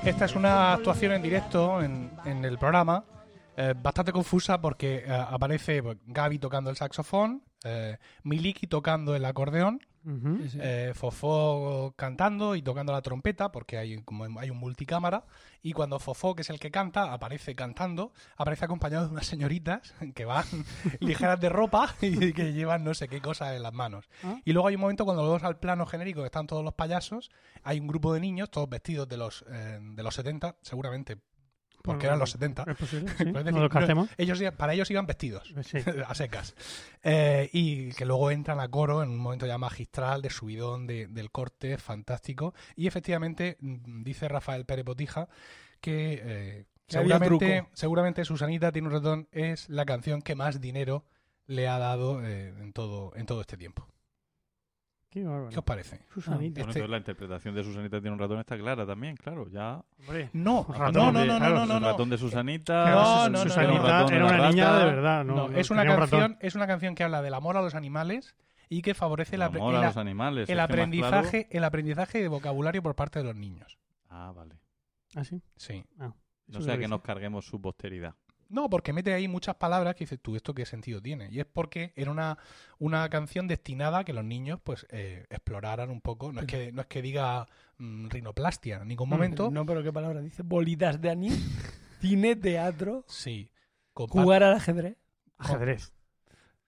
Esta 0.04 0.24
es 0.24 0.34
una 0.34 0.72
actuación 0.72 1.12
en 1.12 1.22
directo 1.22 1.82
en, 1.82 2.10
en 2.24 2.44
el 2.44 2.58
programa, 2.58 3.04
eh, 3.56 3.74
bastante 3.76 4.12
confusa 4.12 4.60
porque 4.60 5.04
eh, 5.06 5.10
aparece 5.10 5.82
pues, 5.82 5.98
Gaby 6.06 6.38
tocando 6.38 6.70
el 6.70 6.76
saxofón, 6.76 7.42
eh, 7.64 7.98
Miliki 8.22 8.66
tocando 8.66 9.14
el 9.14 9.24
acordeón, 9.24 9.80
Ujú. 10.04 10.38
eh, 10.54 10.92
Fofó 10.94 11.92
cantando 11.96 12.56
y 12.56 12.62
tocando 12.62 12.92
la 12.92 13.02
trompeta 13.02 13.52
porque 13.52 13.76
hay 13.76 14.02
como 14.02 14.24
hay 14.40 14.50
un 14.50 14.56
multicámara 14.56 15.24
y 15.62 15.72
cuando 15.72 15.98
Fofó, 15.98 16.34
que 16.34 16.42
es 16.42 16.50
el 16.50 16.58
que 16.58 16.70
canta, 16.70 17.12
aparece 17.12 17.54
cantando, 17.54 18.12
aparece 18.36 18.64
acompañado 18.64 19.06
de 19.06 19.12
unas 19.12 19.26
señoritas 19.26 19.94
que 20.14 20.24
van 20.24 20.44
ligeras 21.00 21.40
de 21.40 21.48
ropa 21.48 21.94
y 22.00 22.32
que 22.32 22.52
llevan 22.52 22.84
no 22.84 22.94
sé 22.94 23.08
qué 23.08 23.20
cosas 23.20 23.54
en 23.56 23.62
las 23.62 23.72
manos. 23.72 24.08
Ah. 24.22 24.40
Y 24.44 24.52
luego 24.52 24.68
hay 24.68 24.76
un 24.76 24.80
momento 24.80 25.04
cuando 25.04 25.22
vemos 25.22 25.42
al 25.42 25.58
plano 25.58 25.86
genérico 25.86 26.20
que 26.20 26.26
están 26.26 26.46
todos 26.46 26.64
los 26.64 26.74
payasos, 26.74 27.30
hay 27.62 27.78
un 27.78 27.86
grupo 27.86 28.14
de 28.14 28.20
niños, 28.20 28.50
todos 28.50 28.68
vestidos 28.68 29.08
de 29.08 29.16
los, 29.16 29.44
eh, 29.50 29.78
de 29.80 30.02
los 30.02 30.14
70, 30.14 30.56
seguramente 30.62 31.18
porque 31.82 32.06
eran 32.06 32.18
los 32.18 32.30
70. 32.30 32.64
Es 32.68 32.76
posible, 32.76 33.08
sí. 33.18 33.24
Es 33.28 33.32
decir, 33.32 33.52
no 33.52 33.58
lo 33.58 33.62
descartemos. 33.62 34.08
ellos, 34.18 34.40
para 34.56 34.74
ellos 34.74 34.90
iban 34.90 35.06
vestidos 35.06 35.54
Sí. 35.62 35.78
a 36.06 36.14
secas. 36.14 36.54
Eh, 37.02 37.48
y 37.52 37.90
que 37.92 38.04
luego 38.04 38.30
entran 38.30 38.60
a 38.60 38.68
coro 38.68 39.02
en 39.02 39.10
un 39.10 39.18
momento 39.18 39.46
ya 39.46 39.58
magistral 39.58 40.22
de 40.22 40.30
subidón 40.30 40.86
de- 40.86 41.06
del 41.08 41.30
corte, 41.30 41.78
fantástico. 41.78 42.54
Y 42.76 42.86
efectivamente, 42.86 43.56
mm, 43.60 44.02
dice 44.02 44.28
Rafael 44.28 44.64
Pérez 44.66 44.84
Botija 44.84 45.28
que 45.80 46.20
eh, 46.22 46.64
Que 46.86 46.92
seguramente, 46.98 47.66
seguramente 47.72 48.24
Susanita 48.24 48.72
tiene 48.72 48.88
un 48.88 48.94
ratón 48.94 49.28
es 49.32 49.68
la 49.68 49.84
canción 49.86 50.20
que 50.22 50.34
más 50.34 50.60
dinero 50.60 51.04
le 51.46 51.68
ha 51.68 51.78
dado 51.78 52.24
eh, 52.24 52.48
en, 52.60 52.72
todo, 52.72 53.12
en 53.16 53.26
todo 53.26 53.40
este 53.40 53.56
tiempo. 53.56 53.86
Qué 55.10 55.24
bárbaro. 55.24 55.48
¿Qué 55.50 55.58
os 55.58 55.64
parece? 55.64 56.00
Susanita. 56.14 56.36
Bueno, 56.36 56.46
Este- 56.46 56.60
entonces 56.60 56.88
la 56.88 56.96
interpretación 56.98 57.54
de 57.56 57.64
Susanita 57.64 58.00
tiene 58.00 58.12
un 58.12 58.18
ratón 58.20 58.38
está 58.38 58.56
clara 58.56 58.86
también, 58.86 59.16
claro. 59.16 59.48
Ya. 59.50 59.82
Hombre. 59.98 60.30
No, 60.32 60.60
Un 60.62 60.66
no, 60.72 60.78
ratón 60.78 60.92
no, 60.94 61.12
no, 61.12 61.20
de- 61.20 61.26
no, 61.26 61.36
claro, 61.38 61.54
no, 61.54 61.66
no, 61.66 61.74
el 61.76 61.82
no. 61.82 61.90
ratón 61.90 62.10
de 62.10 62.18
Susanita. 62.18 62.90
No, 62.90 63.22
no, 63.24 63.28
no, 63.30 63.38
Susanita 63.42 63.72
no, 63.82 63.82
ratón, 63.88 64.14
era 64.14 64.24
una 64.26 64.48
niña 64.50 64.64
rata. 64.66 64.78
de 64.78 64.84
verdad. 64.84 65.24
No, 65.24 65.34
No, 65.34 65.48
no, 65.48 65.58
es 65.58 65.70
una 65.72 65.82
un 65.82 65.88
canción, 65.88 66.38
es 66.40 66.54
una 66.54 66.66
canción 66.68 66.94
que 66.94 67.02
habla 67.02 67.22
del 67.22 67.34
amor 67.34 67.56
a 67.56 67.62
los 67.62 67.74
animales 67.74 68.36
y 68.68 68.82
que 68.82 68.94
favorece 68.94 69.34
El 69.34 69.42
el, 69.42 69.48
el 69.48 69.80
los 69.82 69.96
animales. 69.96 70.48
aprendizaje, 70.60 71.48
el 71.50 71.64
aprendizaje 71.64 72.22
de 72.22 72.28
vocabulario 72.28 72.80
por 72.82 72.94
parte 72.94 73.18
de 73.18 73.24
los 73.24 73.34
niños. 73.34 73.78
Ah, 74.10 74.32
vale. 74.34 74.60
Ah, 75.16 75.24
sí. 75.24 75.42
Sí. 75.56 75.84
No 75.98 76.14
Eso 76.48 76.62
sea 76.62 76.78
que 76.78 76.86
nos 76.86 77.00
carguemos 77.00 77.46
su 77.46 77.60
posteridad. 77.60 78.14
No, 78.50 78.68
porque 78.68 78.92
mete 78.92 79.14
ahí 79.14 79.28
muchas 79.28 79.54
palabras 79.56 79.94
que 79.94 80.04
dices 80.04 80.18
tú, 80.20 80.34
¿esto 80.36 80.52
qué 80.54 80.66
sentido 80.66 81.00
tiene? 81.00 81.28
Y 81.30 81.38
es 81.40 81.46
porque 81.46 81.92
era 81.96 82.10
una, 82.10 82.36
una 82.78 83.08
canción 83.08 83.46
destinada 83.48 83.98
a 84.00 84.04
que 84.04 84.12
los 84.12 84.24
niños 84.24 84.58
pues 84.62 84.86
eh, 84.90 85.24
exploraran 85.30 85.88
un 85.90 86.00
poco. 86.00 86.32
No 86.32 86.40
es 86.40 86.46
que, 86.46 86.72
no 86.72 86.80
es 86.82 86.86
que 86.88 87.00
diga 87.00 87.46
mm, 87.78 88.08
rinoplastia 88.08 88.78
en 88.82 88.88
ningún 88.88 89.08
momento. 89.08 89.50
No, 89.50 89.64
pero 89.64 89.82
qué 89.82 89.92
palabra 89.92 90.20
dice. 90.20 90.42
Bolitas 90.42 91.00
de 91.00 91.10
anís, 91.10 91.32
cine, 92.00 92.36
teatro, 92.36 93.04
Sí. 93.06 93.50
Compa- 93.94 94.22
jugar 94.22 94.42
al 94.42 94.54
ajedrez. 94.54 94.96
Ajedrez. 95.38 95.92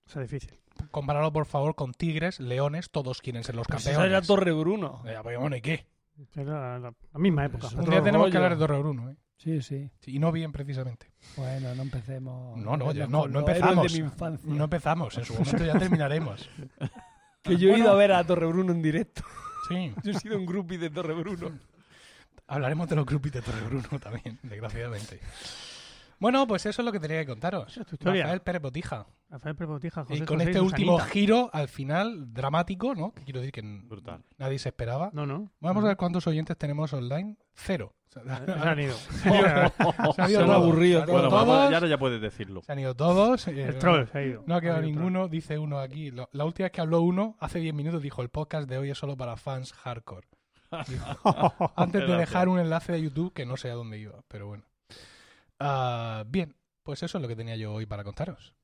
O 0.07 0.11
sea, 0.11 0.23
difícil. 0.23 0.59
Compáralo, 0.91 1.33
por 1.33 1.47
favor, 1.47 1.75
con 1.75 1.93
tigres, 1.93 2.41
leones, 2.41 2.91
todos 2.91 3.21
quieren 3.21 3.45
ser 3.45 3.55
los 3.55 3.67
Pues 3.67 3.85
campeones. 3.85 3.99
esa 3.99 4.07
era 4.19 4.23
Torre 4.27 4.53
Bruno. 4.53 5.03
Eh, 5.07 5.17
pues, 5.23 5.39
bueno, 5.39 5.57
¿y 5.57 5.61
qué? 5.61 5.87
Era 6.35 6.79
la, 6.79 6.91
la 7.13 7.19
misma 7.19 7.45
época. 7.47 7.69
Un 7.69 7.81
otro 7.81 7.91
día 7.93 8.03
tenemos 8.03 8.31
que 8.31 8.37
hablar 8.37 8.53
de 8.53 8.59
Torre 8.59 8.79
Bruno, 8.79 9.11
¿eh? 9.11 9.17
Sí, 9.43 9.61
sí. 9.61 9.91
Y 10.07 10.21
no 10.21 10.31
bien, 10.31 10.53
precisamente. 10.53 11.11
Bueno, 11.37 11.75
no 11.75 11.83
empecemos. 11.83 12.57
No, 12.59 12.77
no, 12.77 12.93
ya 12.93 13.09
no, 13.09 13.27
no 13.27 13.41
empezamos. 13.41 13.93
de 13.93 13.99
mi 13.99 14.05
infancia. 14.07 14.49
No 14.49 14.65
empezamos, 14.65 15.19
en 15.19 15.25
su 15.25 15.33
momento 15.35 15.65
ya 15.65 15.79
terminaremos. 15.79 16.49
Que 17.43 17.57
yo 17.57 17.75
he 17.75 17.79
ido 17.81 17.91
a 17.91 17.97
ver 17.97 18.13
a 18.13 18.23
Torre 18.25 18.47
Bruno 18.47 18.71
en 18.71 18.81
directo. 18.81 19.25
Sí, 19.69 19.93
Yo 20.05 20.13
he 20.13 20.15
sido 20.15 20.39
un 20.39 20.47
groupie 20.47 20.79
de 20.79 20.91
Torre 20.91 21.13
Bruno. 21.13 21.51
hablaremos 22.47 22.89
de 22.89 22.95
los 22.95 23.05
groupies 23.05 23.33
de 23.33 23.43
Torre 23.43 23.63
Bruno 23.63 23.89
también, 24.01 24.39
desgraciadamente. 24.45 25.19
Bueno, 26.23 26.47
pues 26.47 26.65
eso 26.67 26.81
es 26.83 26.87
lo 26.87 26.93
que 26.93 27.01
tenía 27.01 27.19
que 27.21 27.27
contaros. 27.27 27.77
Es 27.77 27.87
tu 27.87 27.97
historia. 27.97 28.23
Rafael 28.23 28.41
Pérez 28.43 28.63
Botija. 28.63 29.07
Rafael 29.29 29.57
Pérez 29.57 29.69
Botija, 29.71 30.05
José 30.05 30.15
y 30.15 30.21
con 30.25 30.39
José 30.39 30.51
este 30.51 30.61
último 30.61 30.99
giro 31.01 31.51
al 31.53 31.69
final 31.69 32.33
dramático, 32.33 32.95
¿no? 32.95 33.13
Que 33.13 33.25
quiero 33.25 33.41
decir 33.41 33.53
que 33.53 33.63
Brutal. 33.63 34.23
nadie 34.39 34.59
se 34.59 34.69
esperaba. 34.69 35.11
No, 35.13 35.27
no. 35.27 35.51
Vamos 35.61 35.83
a 35.85 35.89
ver 35.89 35.97
cuántos 35.97 36.27
oyentes 36.27 36.57
tenemos 36.57 36.93
online. 36.93 37.37
Cero. 37.55 37.93
Se 38.13 38.21
han 38.21 38.79
ido. 38.79 38.95
se 39.23 39.29
han 39.31 39.35
ido 39.37 39.73
Se 40.15 40.37
han 40.37 40.47
todos. 40.47 40.51
aburrido 40.51 40.99
Se 41.01 41.03
han 41.05 41.09
ido 41.09 41.13
Bueno, 41.13 41.29
todos. 41.31 41.71
ya 41.71 41.77
ahora 41.79 41.89
ya 41.89 41.99
puedes 41.99 42.21
decirlo. 42.21 42.63
Se 42.63 42.71
han 42.73 42.79
ido 42.79 42.95
todos. 42.95 43.49
eh, 43.49 43.65
El 43.69 43.79
troll 43.79 44.07
se 44.07 44.19
ha 44.19 44.23
ido. 44.23 44.45
No 44.47 44.55
ha 44.55 44.61
quedado 44.61 44.79
troll. 44.81 44.93
ninguno, 44.95 45.29
dice 45.29 45.59
uno 45.59 45.79
aquí. 45.81 46.11
La 46.11 46.45
última 46.45 46.67
vez 46.67 46.73
que 46.73 46.81
habló 46.83 47.01
uno, 47.01 47.37
hace 47.41 47.59
10 47.59 47.75
minutos, 47.75 48.01
dijo: 48.03 48.23
el 48.23 48.29
podcast 48.29 48.69
de 48.69 48.79
hoy 48.79 48.91
es 48.91 48.99
solo 48.99 49.17
para 49.17 49.37
fans 49.37 49.73
hardcore. 49.73 50.29
Dijo, 50.89 51.73
Antes 51.77 52.07
de 52.07 52.17
dejar 52.17 52.49
un 52.49 52.59
enlace 52.59 52.93
de 52.93 53.03
YouTube 53.03 53.33
que 53.35 53.45
no 53.45 53.57
sé 53.59 53.71
a 53.71 53.75
dónde 53.75 53.99
iba, 53.99 54.23
pero 54.29 54.47
bueno. 54.47 54.65
Ah, 55.65 56.25
bien, 56.27 56.57
pues 56.83 57.03
eso 57.03 57.19
es 57.19 57.23
lo 57.23 57.29
que 57.29 57.37
tenía 57.37 57.57
yo 57.57 57.73
hoy 57.73 57.87
para 57.87 58.05
contaros. 58.05 58.55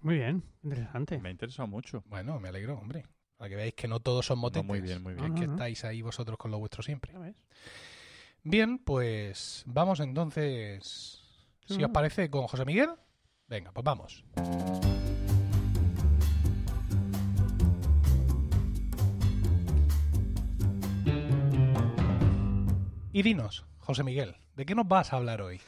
Muy 0.00 0.16
bien, 0.16 0.44
interesante. 0.62 1.18
Me 1.18 1.28
ha 1.28 1.32
interesado 1.32 1.66
mucho. 1.66 2.02
Bueno, 2.06 2.38
me 2.40 2.48
alegro, 2.48 2.78
hombre. 2.78 3.04
Para 3.36 3.48
que 3.50 3.56
veáis 3.56 3.74
que 3.74 3.88
no 3.88 4.00
todos 4.00 4.26
son 4.26 4.38
No, 4.38 4.42
motetes. 4.42 4.66
muy 4.66 4.80
bien, 4.80 5.02
muy 5.02 5.14
que 5.14 5.20
bien. 5.22 5.26
es 5.26 5.34
No, 5.34 5.40
que 5.40 5.46
no. 5.46 5.52
estáis 5.54 5.84
ahí 5.84 6.02
vosotros 6.02 6.36
con 6.38 6.50
lo 6.50 6.58
vuestro 6.58 6.82
siempre. 6.82 7.12
Bien, 8.42 8.78
pues 8.78 9.62
vamos 9.66 10.00
entonces, 10.00 11.22
Sí, 11.66 11.74
si 11.74 11.78
no. 11.80 11.86
os 11.86 11.92
parece, 11.92 12.30
con 12.30 12.46
José 12.46 12.64
Miguel. 12.64 12.90
Venga, 13.46 13.72
pues 13.72 13.84
vamos. 13.84 14.24
Y 23.12 23.22
dinos, 23.22 23.64
José 23.78 24.04
Miguel, 24.04 24.36
¿de 24.54 24.66
qué 24.66 24.74
nos 24.74 24.86
vas 24.86 25.12
a 25.12 25.16
hablar 25.16 25.40
hoy? 25.42 25.60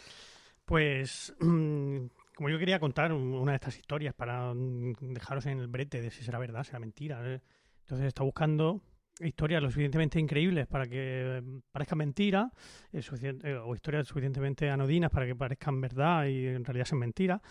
Pues, 0.70 1.34
como 1.40 2.48
yo 2.48 2.56
quería 2.60 2.78
contar 2.78 3.12
un- 3.12 3.34
una 3.34 3.50
de 3.50 3.56
estas 3.56 3.76
historias 3.76 4.14
para 4.14 4.54
mm, 4.54 4.92
dejaros 5.00 5.44
en 5.46 5.58
el 5.58 5.66
brete 5.66 6.00
de 6.00 6.12
si 6.12 6.22
será 6.22 6.38
verdad, 6.38 6.62
será 6.62 6.78
mentira. 6.78 7.20
¿eh? 7.26 7.40
Entonces 7.80 8.06
estado 8.06 8.26
buscando 8.26 8.80
historias 9.18 9.60
lo 9.64 9.68
suficientemente 9.68 10.20
increíbles 10.20 10.68
para 10.68 10.86
que 10.86 11.42
mm, 11.44 11.58
parezcan 11.72 11.98
mentira, 11.98 12.52
eh, 12.92 13.02
eh, 13.42 13.54
o 13.56 13.74
historias 13.74 14.06
suficientemente 14.06 14.70
anodinas 14.70 15.10
para 15.10 15.26
que 15.26 15.34
parezcan 15.34 15.80
verdad 15.80 16.26
y 16.26 16.46
en 16.46 16.64
realidad 16.64 16.84
sean 16.84 17.00
mentira. 17.00 17.42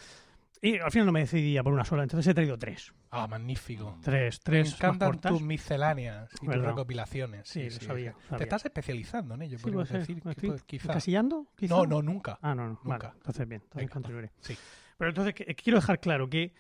Y 0.62 0.78
al 0.78 0.92
final 0.92 1.06
no 1.06 1.12
me 1.14 1.22
decidía 1.22 1.64
por 1.64 1.72
una 1.72 1.86
sola, 1.86 2.04
entonces 2.04 2.28
he 2.30 2.34
traído 2.34 2.58
tres. 2.58 2.94
Ah, 3.12 3.28
magnífico. 3.28 3.98
Tres, 4.04 4.40
Me 4.40 4.44
tres. 4.44 4.66
más 4.72 4.74
encantan 4.76 5.10
cortas. 5.12 5.32
tus 5.32 5.42
misceláneas 5.42 6.30
y 6.42 6.46
tus 6.48 6.56
recopilaciones. 6.56 7.48
Sí, 7.48 7.64
lo 7.70 7.80
sabía, 7.80 8.16
Te 8.38 8.44
estás 8.44 8.66
especializando 8.66 9.36
en 9.36 9.44
ello, 9.44 9.58
Sí, 9.58 9.64
podríamos 9.64 9.88
puede 9.90 10.06
ser. 10.06 10.16
decir. 10.16 10.26
¿Me 10.26 10.36
puede- 10.36 10.62
quizá. 10.66 10.90
¿Encasillando? 10.90 11.48
quizá? 11.56 11.74
No, 11.76 11.86
no, 11.86 12.02
nunca. 12.02 12.40
Ah, 12.42 12.54
no, 12.54 12.68
no. 12.68 12.80
Vale, 12.84 13.04
Nunca. 13.06 13.14
entonces 13.16 13.48
bien, 13.48 13.62
entonces 13.64 13.90
continuaré. 13.90 14.32
Sí. 14.42 14.58
Pero 14.98 15.10
entonces 15.12 15.34
quiero 15.56 15.80
dejar 15.80 16.00
claro 16.02 16.30
que 16.30 16.54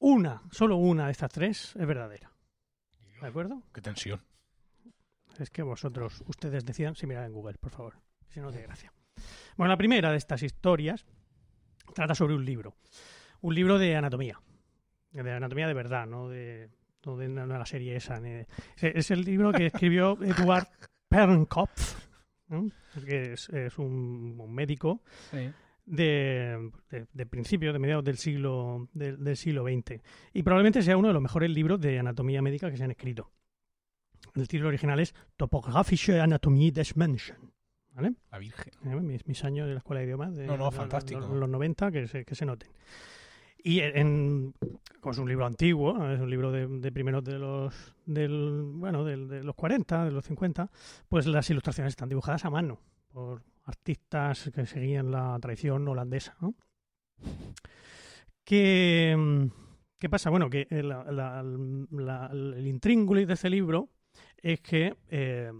una, 0.00 0.42
solo 0.50 0.76
una 0.76 1.06
de 1.06 1.12
estas 1.12 1.30
tres 1.30 1.76
es 1.76 1.86
verdadera. 1.86 2.32
¿De 3.20 3.28
acuerdo? 3.28 3.62
Qué 3.72 3.80
tensión. 3.80 4.20
Es 5.38 5.50
que 5.50 5.62
vosotros, 5.62 6.22
ustedes 6.26 6.64
decidan 6.64 6.96
si 6.96 7.06
miran 7.06 7.24
en 7.26 7.32
Google, 7.32 7.58
por 7.58 7.70
favor. 7.70 7.94
Si 8.28 8.40
no, 8.40 8.50
de 8.50 8.62
gracia. 8.62 8.92
Bueno, 9.56 9.68
la 9.70 9.76
primera 9.76 10.10
de 10.10 10.16
estas 10.16 10.42
historias 10.42 11.06
trata 11.94 12.14
sobre 12.16 12.34
un 12.34 12.44
libro. 12.44 12.74
Un 13.44 13.54
libro 13.54 13.78
de 13.78 13.94
anatomía. 13.94 14.40
De 15.12 15.30
anatomía 15.30 15.66
de 15.68 15.74
verdad, 15.74 16.06
no 16.06 16.28
de, 16.28 16.70
no 17.04 17.16
de 17.18 17.28
la 17.28 17.66
serie 17.66 17.94
esa. 17.96 18.18
ni 18.18 18.30
de- 18.30 18.46
es, 18.80 19.10
el 19.10 19.22
libro 19.22 19.52
que 19.52 19.66
escribió 19.66 20.18
Eduard 20.22 20.66
Pernkopf, 21.08 22.06
¿no? 22.48 22.70
que 23.06 23.34
es, 23.34 23.48
es 23.50 23.78
un, 23.78 24.36
un 24.40 24.54
médico 24.54 25.02
Sí. 25.30 25.50
de, 25.84 26.70
de, 26.90 27.06
de 27.12 27.26
principio, 27.26 27.72
de 27.74 27.78
mediados 27.78 28.04
del 28.04 28.16
siglo, 28.16 28.88
del- 28.94 29.22
del 29.22 29.36
siglo 29.36 29.62
XX. 29.64 30.00
Y 30.32 30.42
probablemente 30.42 30.82
sea 30.82 30.96
uno 30.96 31.08
de 31.08 31.14
los 31.14 31.22
mejores 31.22 31.50
libros 31.50 31.78
de 31.80 31.98
anatomía 31.98 32.40
médica 32.40 32.70
que 32.70 32.76
se 32.78 32.84
han 32.84 32.90
escrito. 32.92 33.30
El 34.34 34.48
título 34.48 34.68
original 34.68 34.98
es 35.00 35.14
Topographische 35.36 36.18
Anatomie 36.18 36.72
des 36.72 36.96
Menschen. 36.96 37.36
¿Vale? 37.92 38.14
La 38.32 38.38
Virgen. 38.38 38.72
Eh, 38.86 38.96
Mis, 38.96 39.24
mis 39.28 39.44
años 39.44 39.68
de 39.68 39.74
la 39.74 39.78
escuela 39.78 40.00
de 40.00 40.06
idiomas 40.06 40.34
de 40.34 40.46
No, 40.46 40.56
no, 40.56 40.70
fantástico. 40.72 41.20
Los, 41.20 41.30
los 41.36 41.48
90, 41.48 41.92
que 41.92 42.08
se, 42.08 42.24
que 42.24 42.34
se 42.34 42.44
noten. 42.46 42.70
Y 43.66 43.80
en, 43.80 44.54
es 45.10 45.18
un 45.18 45.26
libro 45.26 45.46
antiguo, 45.46 46.10
es 46.10 46.20
un 46.20 46.28
libro 46.28 46.52
de, 46.52 46.66
de 46.68 46.92
primeros 46.92 47.24
de 47.24 47.38
los 47.38 47.94
del, 48.04 48.62
bueno, 48.74 49.04
del- 49.04 49.26
de 49.26 49.42
los 49.42 49.54
40, 49.54 50.04
de 50.04 50.10
los 50.10 50.22
50, 50.26 50.70
pues 51.08 51.26
las 51.26 51.48
ilustraciones 51.48 51.92
están 51.92 52.10
dibujadas 52.10 52.44
a 52.44 52.50
mano 52.50 52.78
por 53.08 53.42
artistas 53.64 54.50
que 54.54 54.66
seguían 54.66 55.10
la 55.10 55.38
tradición 55.40 55.88
holandesa. 55.88 56.36
¿Qué, 58.44 59.48
¿Qué 59.98 60.08
pasa? 60.10 60.28
Bueno, 60.28 60.50
que 60.50 60.66
el, 60.68 60.92
intríngulis 62.66 63.26
de 63.26 63.34
este 63.34 63.48
libro 63.48 63.88
es 64.42 64.60
que 64.60 64.94
eh, 65.08 65.50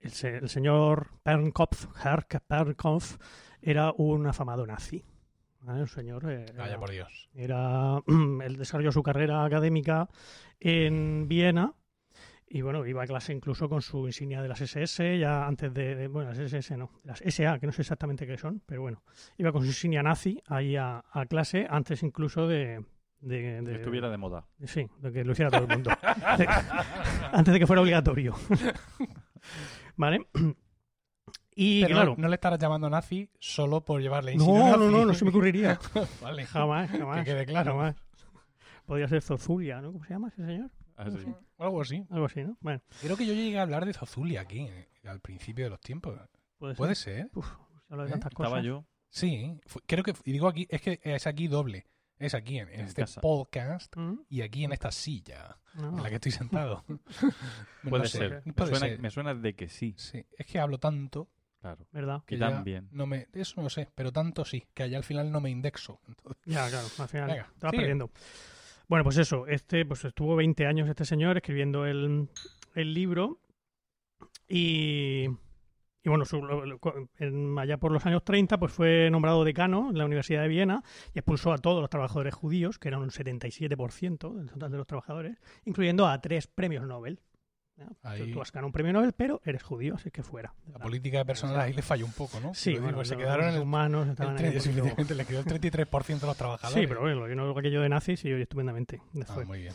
el, 0.00 0.12
el 0.24 0.48
señor 0.48 1.10
Pernkopf, 1.22 1.86
Herk 2.04 2.40
Pernkopf, 2.46 3.18
era 3.62 3.92
un 3.96 4.26
afamado 4.26 4.66
nazi. 4.66 5.04
Un 5.66 5.86
señor 5.88 6.30
eh, 6.30 6.46
Vaya 6.56 6.70
era- 6.70 6.78
por 6.78 6.90
Dios. 6.90 7.28
era 7.34 8.02
él 8.44 8.56
desarrolló 8.56 8.92
su 8.92 9.02
carrera 9.02 9.44
académica 9.44 10.08
en 10.60 11.26
Viena 11.28 11.74
y 12.48 12.60
bueno 12.62 12.86
iba 12.86 13.02
a 13.02 13.06
clase 13.06 13.32
incluso 13.32 13.68
con 13.68 13.82
su 13.82 14.06
insignia 14.06 14.40
de 14.40 14.48
las 14.48 14.60
SS 14.60 15.18
ya 15.18 15.46
antes 15.46 15.74
de, 15.74 15.96
de- 15.96 16.06
bueno 16.08 16.30
las 16.30 16.38
SS 16.38 16.76
no 16.76 16.90
las 17.02 17.18
SA 17.20 17.58
que 17.58 17.66
no 17.66 17.72
sé 17.72 17.82
exactamente 17.82 18.26
qué 18.26 18.38
son 18.38 18.62
pero 18.64 18.82
bueno 18.82 19.02
iba 19.38 19.50
con 19.50 19.62
su 19.62 19.66
insignia 19.68 20.02
nazi 20.02 20.40
ahí 20.46 20.76
a, 20.76 21.02
a 21.10 21.26
clase 21.26 21.66
antes 21.68 22.02
incluso 22.04 22.46
de, 22.46 22.84
de- 23.20 23.62
de- 23.62 23.70
Que 23.72 23.76
estuviera 23.78 24.08
de 24.08 24.16
moda. 24.18 24.46
sí 24.64 24.86
de 25.00 25.12
que 25.12 25.24
lo 25.24 25.32
hiciera 25.32 25.50
todo 25.50 25.62
el 25.64 25.68
mundo 25.68 25.90
antes 27.32 27.52
de 27.52 27.58
que 27.58 27.66
fuera 27.66 27.82
obligatorio 27.82 28.34
vale 29.96 30.28
y 31.58 31.80
Pero 31.82 31.94
claro 31.94 32.10
no, 32.16 32.22
no 32.22 32.28
le 32.28 32.34
estarás 32.34 32.58
llamando 32.58 32.88
nazi 32.90 33.28
solo 33.40 33.80
por 33.80 34.00
llevarle 34.02 34.36
no, 34.36 34.76
no, 34.76 34.90
no, 34.90 35.06
no 35.06 35.14
se 35.14 35.24
me 35.24 35.30
ocurriría. 35.30 35.78
Vale. 36.22 36.44
Jamás, 36.46 36.90
jamás. 36.90 37.18
Que 37.24 37.24
quede 37.32 37.46
claro. 37.46 37.72
jamás. 37.72 37.96
Podría 38.84 39.08
ser 39.08 39.22
Zozulia, 39.22 39.80
¿no? 39.80 39.92
¿Cómo 39.92 40.04
se 40.04 40.10
llama 40.10 40.28
ese 40.28 40.44
señor? 40.46 40.70
Así. 40.96 41.18
Algo 41.58 41.80
así. 41.80 42.04
Algo 42.10 42.26
así, 42.26 42.44
¿no? 42.44 42.56
Bueno, 42.60 42.80
Creo 43.00 43.16
que 43.16 43.26
yo 43.26 43.32
llegué 43.32 43.58
a 43.58 43.62
hablar 43.62 43.84
de 43.86 43.94
Zozulia 43.94 44.42
aquí, 44.42 44.60
eh, 44.60 44.88
al 45.04 45.20
principio 45.20 45.64
de 45.64 45.70
los 45.70 45.80
tiempos. 45.80 46.14
puede 46.58 46.74
ser. 46.74 46.76
¿Puede 46.76 46.94
ser? 46.94 47.30
Uf, 47.34 47.46
se 47.88 47.92
habla 47.94 48.04
de 48.04 48.10
¿Eh? 48.10 48.12
tantas 48.12 48.32
Estaba 48.32 48.60
yo. 48.60 48.84
Sí. 49.08 49.58
Creo 49.86 50.04
que, 50.04 50.12
y 50.24 50.32
digo 50.32 50.48
aquí, 50.48 50.66
es 50.70 50.80
que 50.82 51.00
es 51.02 51.26
aquí 51.26 51.48
doble. 51.48 51.86
Es 52.18 52.34
aquí, 52.34 52.58
en, 52.58 52.68
este 52.70 53.02
casa. 53.02 53.20
podcast 53.20 53.94
Mm, 53.96 54.20
y 54.30 54.40
aquí 54.40 54.64
en 54.64 54.72
esta 54.72 54.90
silla 54.90 55.58
no. 55.74 55.88
en 55.98 56.02
la 56.02 56.08
que 56.08 56.14
estoy 56.14 56.32
sentado. 56.32 56.84
No 57.82 57.90
Puede 57.90 58.08
sé, 58.08 58.18
ser. 58.18 58.42
Me 58.46 58.52
puede 58.52 58.70
suena, 58.70 58.86
ser. 58.86 59.00
me 59.00 59.10
suena 59.10 59.34
de 59.34 59.54
que 59.54 59.68
sí. 59.68 59.94
Sí, 59.98 60.24
es 60.38 60.46
que 60.46 60.58
hablo 60.58 60.78
tanto 60.78 61.28
Claro. 61.66 61.86
¿Verdad? 61.92 62.22
que 62.26 62.34
Y 62.36 62.38
también. 62.38 62.88
no 62.92 63.06
me, 63.06 63.26
eso 63.32 63.54
no 63.56 63.64
lo 63.64 63.70
sé, 63.70 63.88
pero 63.94 64.12
tanto 64.12 64.44
sí, 64.44 64.64
que 64.74 64.84
allá 64.84 64.98
al 64.98 65.04
final 65.04 65.30
no 65.32 65.40
me 65.40 65.50
indexo. 65.50 66.00
Entonces, 66.08 66.42
Ya, 66.46 66.68
claro, 66.68 66.86
al 66.98 67.08
final 67.08 67.26
Venga, 67.28 67.44
te 67.58 67.66
vas 67.66 67.70
sigue. 67.70 67.80
perdiendo. 67.82 68.10
Bueno, 68.88 69.02
pues 69.04 69.18
eso, 69.18 69.46
este 69.48 69.84
pues 69.84 70.04
estuvo 70.04 70.36
20 70.36 70.64
años 70.66 70.88
este 70.88 71.04
señor 71.04 71.36
escribiendo 71.36 71.86
el, 71.86 72.28
el 72.76 72.94
libro 72.94 73.40
y, 74.48 75.24
y 76.04 76.08
bueno, 76.08 76.24
su- 76.24 76.42
lo- 76.42 76.64
lo- 76.64 76.80
en- 77.18 77.58
allá 77.58 77.78
por 77.78 77.90
los 77.92 78.06
años 78.06 78.22
30 78.24 78.58
pues 78.58 78.72
fue 78.72 79.10
nombrado 79.10 79.44
decano 79.44 79.90
en 79.90 79.98
la 79.98 80.04
Universidad 80.04 80.42
de 80.42 80.48
Viena 80.48 80.82
y 81.14 81.18
expulsó 81.18 81.52
a 81.52 81.58
todos 81.58 81.80
los 81.80 81.90
trabajadores 81.90 82.34
judíos, 82.34 82.78
que 82.78 82.88
eran 82.88 83.00
un 83.02 83.10
77% 83.10 84.34
del 84.34 84.50
total 84.50 84.70
de 84.70 84.78
los 84.78 84.86
trabajadores, 84.86 85.36
incluyendo 85.64 86.06
a 86.06 86.20
tres 86.20 86.46
premios 86.46 86.86
Nobel. 86.86 87.20
Ahí- 88.02 88.32
Tú 88.32 88.40
has 88.40 88.50
ganado 88.52 88.66
un 88.68 88.72
premio 88.72 88.92
Nobel, 88.92 89.12
pero 89.12 89.40
eres 89.44 89.62
judío, 89.62 89.94
así 89.96 90.10
que 90.10 90.22
fuera. 90.22 90.54
la 90.72 90.78
política 90.78 91.18
de 91.18 91.24
personal 91.24 91.60
ahí 91.60 91.72
le 91.72 91.82
falló 91.82 92.06
un 92.06 92.12
poco, 92.12 92.40
¿no? 92.40 92.54
Sí, 92.54 92.74
bueno, 92.78 93.04
se 93.04 93.14
los 93.14 93.22
quedaron 93.22 93.48
en 93.48 93.54
el, 93.56 93.60
humanos 93.60 94.04
el 94.06 94.10
estaban 94.12 94.32
un 94.34 94.38
poquito- 94.38 94.58
efectivamente, 94.58 95.14
le 95.14 95.24
quedó 95.26 95.38
el 95.40 95.44
33% 95.46 96.20
de 96.20 96.26
los 96.26 96.36
trabajadores. 96.36 96.80
Sí, 96.82 96.86
pero 96.86 97.00
bueno, 97.02 97.28
yo 97.28 97.34
no 97.34 97.50
aquello 97.58 97.80
de 97.82 97.88
nazis 97.88 98.24
y 98.24 98.30
yo 98.30 98.36
estupendamente. 98.38 99.00
Ah, 99.28 99.40
muy 99.46 99.58
bien. 99.60 99.74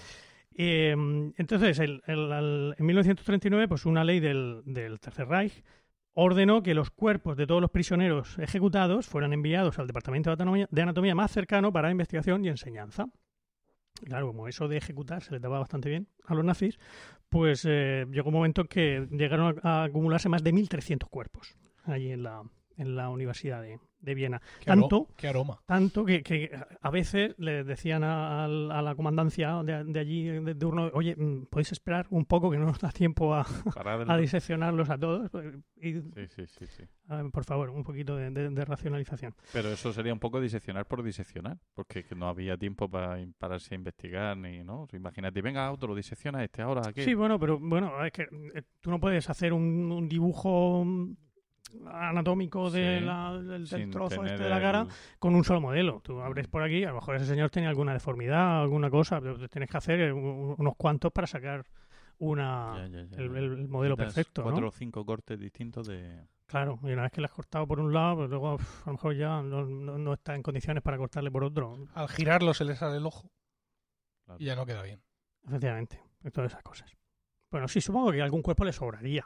Eh, 0.55 0.91
entonces, 1.37 1.79
el- 1.79 2.01
el- 2.07 2.75
en 2.77 2.85
1939, 2.85 3.67
pues 3.67 3.85
una 3.85 4.03
ley 4.03 4.19
del, 4.19 4.61
del 4.65 4.99
Tercer 4.99 5.27
Reich 5.27 5.63
ordenó 6.13 6.61
que 6.61 6.73
los 6.73 6.89
cuerpos 6.91 7.37
de 7.37 7.47
todos 7.47 7.61
los 7.61 7.71
prisioneros 7.71 8.37
ejecutados 8.37 9.07
fueran 9.07 9.31
enviados 9.31 9.79
al 9.79 9.87
departamento 9.87 10.29
de 10.29 10.33
anatomía, 10.33 10.67
de 10.69 10.81
anatomía 10.81 11.15
más 11.15 11.31
cercano 11.31 11.71
para 11.71 11.89
investigación 11.89 12.43
y 12.43 12.49
enseñanza. 12.49 13.07
Claro, 14.05 14.27
como 14.27 14.47
eso 14.47 14.67
de 14.67 14.77
ejecutar 14.77 15.23
se 15.23 15.31
les 15.31 15.41
daba 15.41 15.59
bastante 15.59 15.89
bien 15.89 16.07
a 16.25 16.33
los 16.33 16.43
nazis, 16.43 16.79
pues 17.29 17.65
eh, 17.67 18.05
llegó 18.11 18.29
un 18.29 18.35
momento 18.35 18.61
en 18.61 18.67
que 18.67 19.07
llegaron 19.11 19.59
a, 19.63 19.81
a 19.81 19.83
acumularse 19.83 20.29
más 20.29 20.43
de 20.43 20.53
1.300 20.53 21.07
cuerpos 21.09 21.55
allí 21.83 22.11
en 22.11 22.23
la, 22.23 22.43
en 22.77 22.95
la 22.95 23.09
Universidad 23.09 23.61
de, 23.61 23.79
de 24.01 24.15
Viena. 24.15 24.41
Qué, 24.59 24.65
Tanto, 24.65 25.07
qué 25.15 25.27
aroma. 25.27 25.59
tanto 25.65 26.03
que, 26.05 26.23
que 26.23 26.51
a 26.81 26.89
veces 26.89 27.35
le 27.37 27.63
decían 27.63 28.03
a, 28.03 28.47
la 28.47 28.95
comandancia 28.95 29.61
de, 29.63 29.83
de 29.83 29.99
allí, 29.99 30.23
de 30.27 30.55
turno, 30.55 30.89
oye, 30.93 31.15
mm, 31.15 31.45
podéis 31.45 31.71
esperar 31.71 32.07
un 32.09 32.25
poco 32.25 32.49
que 32.51 32.57
no 32.57 32.65
nos 32.65 32.79
da 32.79 32.89
tiempo 32.91 33.33
a, 33.35 33.45
diseccionarlos 34.17 34.89
a 34.89 34.97
todos. 34.97 35.29
Y, 35.81 35.93
Sí, 36.01 36.27
sí, 36.29 36.45
sí, 36.47 36.65
sí. 36.67 36.83
a 37.07 37.21
ver, 37.21 37.31
por 37.31 37.43
favor, 37.45 37.69
un 37.69 37.83
poquito 37.83 38.15
de, 38.15 38.29
de- 38.31 38.49
de 38.49 38.65
racionalización. 38.65 39.33
Pero 39.53 39.69
eso 39.69 39.91
sería 39.93 40.13
un 40.13 40.19
poco 40.19 40.39
diseccionar 40.41 40.85
por 40.87 41.03
diseccionar, 41.03 41.57
porque 41.73 42.03
que 42.03 42.15
no 42.15 42.27
había 42.27 42.57
tiempo 42.57 42.89
para 42.89 43.17
pararse 43.37 43.73
a 43.73 43.77
investigar 43.77 44.37
ni, 44.37 44.63
¿no? 44.63 44.87
Imagínate, 44.93 45.41
venga, 45.41 45.71
otro, 45.71 45.95
disecciona 45.95 46.43
este 46.43 46.61
ahora, 46.61 46.81
aquí. 46.87 47.01
Sí, 47.03 47.13
bueno, 47.13 47.39
pero 47.39 47.59
bueno, 47.59 48.03
es 48.05 48.11
que 48.11 48.23
eh, 48.53 48.63
tú 48.79 48.89
no 48.91 48.99
puedes 48.99 49.29
hacer 49.29 49.53
un, 49.53 49.91
un 49.91 50.07
dibujo 50.09 50.83
mm, 50.85 51.15
anatómico 51.87 52.69
de 52.69 52.99
Sí, 52.99 53.05
la- 53.05 53.33
del, 53.37 53.89
trozo 53.91 54.23
este 54.25 54.43
de 54.43 54.49
la 54.49 54.59
cara 54.61 54.81
el- 54.81 54.87
con 55.19 55.35
un 55.35 55.43
solo 55.43 55.61
modelo. 55.61 56.01
Tú 56.03 56.19
abres 56.21 56.47
por 56.47 56.63
aquí, 56.63 56.83
a 56.83 56.89
lo 56.89 56.95
mejor 56.95 57.15
ese 57.15 57.25
señor 57.25 57.49
tenía 57.49 57.69
alguna 57.69 57.93
deformidad, 57.93 58.61
alguna 58.61 58.89
cosa, 58.89 59.19
pero 59.21 59.47
tienes 59.49 59.69
que 59.69 59.77
hacer 59.77 60.13
un- 60.13 60.55
unos 60.57 60.75
cuantos 60.75 61.11
para 61.11 61.27
sacar 61.27 61.65
una 62.19 62.75
Ya, 62.77 62.87
ya, 62.87 63.03
ya, 63.05 63.17
el, 63.23 63.67
modelo 63.67 63.95
Quitas 63.95 64.13
perfecto, 64.13 64.43
Cuatro 64.43 64.61
¿no? 64.61 64.67
o 64.67 64.71
cinco 64.71 65.05
cortes 65.05 65.39
distintos 65.39 65.87
de... 65.87 66.23
Claro, 66.45 66.77
y 66.83 66.91
una 66.91 67.03
vez 67.03 67.11
que 67.13 67.21
le 67.21 67.25
has 67.25 67.31
cortado 67.31 67.65
por 67.65 67.79
un 67.79 67.93
lado, 67.93 68.17
pues 68.17 68.29
luego 68.29 68.55
uf, 68.55 68.85
a 68.87 68.89
lo 68.89 68.93
mejor 68.93 69.15
ya 69.15 69.41
no, 69.41 69.65
no- 69.65 69.97
no 69.97 70.13
está 70.13 70.35
en 70.35 70.43
condiciones 70.43 70.83
para 70.83 70.97
cortarle 70.97 71.31
por 71.31 71.43
otro. 71.43 71.87
Al 71.95 72.09
girarlo 72.09 72.53
se 72.53 72.65
le 72.65 72.75
sale 72.75 72.97
el 72.97 73.05
ojo 73.05 73.31
Claro. 74.25 74.37
y 74.39 74.45
ya 74.45 74.55
no 74.55 74.65
queda 74.65 74.83
bien. 74.83 75.01
Efectivamente, 75.47 75.99
y 76.23 76.29
todas 76.29 76.51
esas 76.51 76.61
cosas. 76.61 76.95
Bueno, 77.49 77.67
sí, 77.67 77.81
supongo 77.81 78.11
que 78.11 78.21
algún 78.21 78.41
cuerpo 78.43 78.65
le 78.65 78.73
sobraría. 78.73 79.25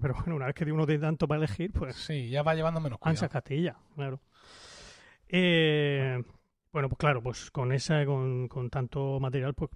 Pero 0.00 0.14
bueno, 0.14 0.36
una 0.36 0.46
vez 0.46 0.54
que 0.54 0.70
uno 0.70 0.86
tiene 0.86 1.00
tanto 1.00 1.26
para 1.28 1.38
elegir, 1.38 1.72
pues 1.72 1.96
Sí, 1.96 2.28
ya 2.28 2.42
va 2.42 2.54
llevando 2.54 2.80
menos 2.80 2.98
cuidado. 2.98 3.28
Castilla, 3.28 3.76
claro. 3.94 4.20
Eh, 5.28 6.22
bueno, 6.72 6.88
pues 6.88 6.98
claro, 6.98 7.22
pues 7.22 7.50
con 7.50 7.72
esa, 7.72 8.04
con, 8.06 8.48
con 8.48 8.70
tanto 8.70 9.18
material, 9.20 9.54
pues 9.54 9.70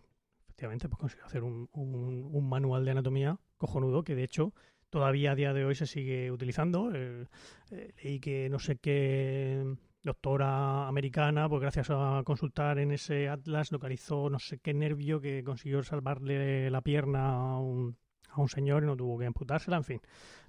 efectivamente, 0.44 0.88
pues 0.88 0.98
consiguió 1.00 1.26
hacer 1.26 1.42
un, 1.42 1.68
un- 1.72 2.30
un 2.32 2.48
manual 2.48 2.84
de 2.84 2.90
anatomía 2.92 3.38
cojonudo 3.58 4.02
que 4.02 4.14
de 4.14 4.24
hecho 4.24 4.52
todavía 4.90 5.32
a 5.32 5.34
día 5.34 5.52
de 5.52 5.64
hoy 5.64 5.74
se 5.74 5.86
sigue 5.86 6.30
utilizando. 6.30 6.90
Eh, 6.94 7.26
eh, 7.70 7.92
leí 8.02 8.20
que 8.20 8.48
no 8.50 8.58
sé 8.58 8.76
qué 8.76 9.64
doctora 10.02 10.88
americana, 10.88 11.48
pues 11.48 11.60
gracias 11.62 11.88
a 11.90 12.22
consultar 12.24 12.78
en 12.78 12.90
ese 12.92 13.28
atlas 13.28 13.70
localizó 13.72 14.28
no 14.28 14.38
sé 14.40 14.58
qué 14.58 14.74
nervio 14.74 15.20
que 15.20 15.44
consiguió 15.44 15.82
salvarle 15.82 16.70
la 16.70 16.80
pierna 16.80 17.30
a 17.52 17.58
un, 17.58 17.96
a 18.32 18.40
un 18.40 18.48
señor 18.48 18.82
y 18.82 18.86
no 18.86 18.96
tuvo 18.96 19.18
que 19.18 19.26
amputársela, 19.26 19.76
en 19.76 19.84
fin, 19.84 20.00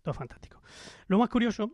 todo 0.02 0.14
fantástico. 0.14 0.62
Lo 1.08 1.18
más 1.20 1.30
curioso 1.30 1.72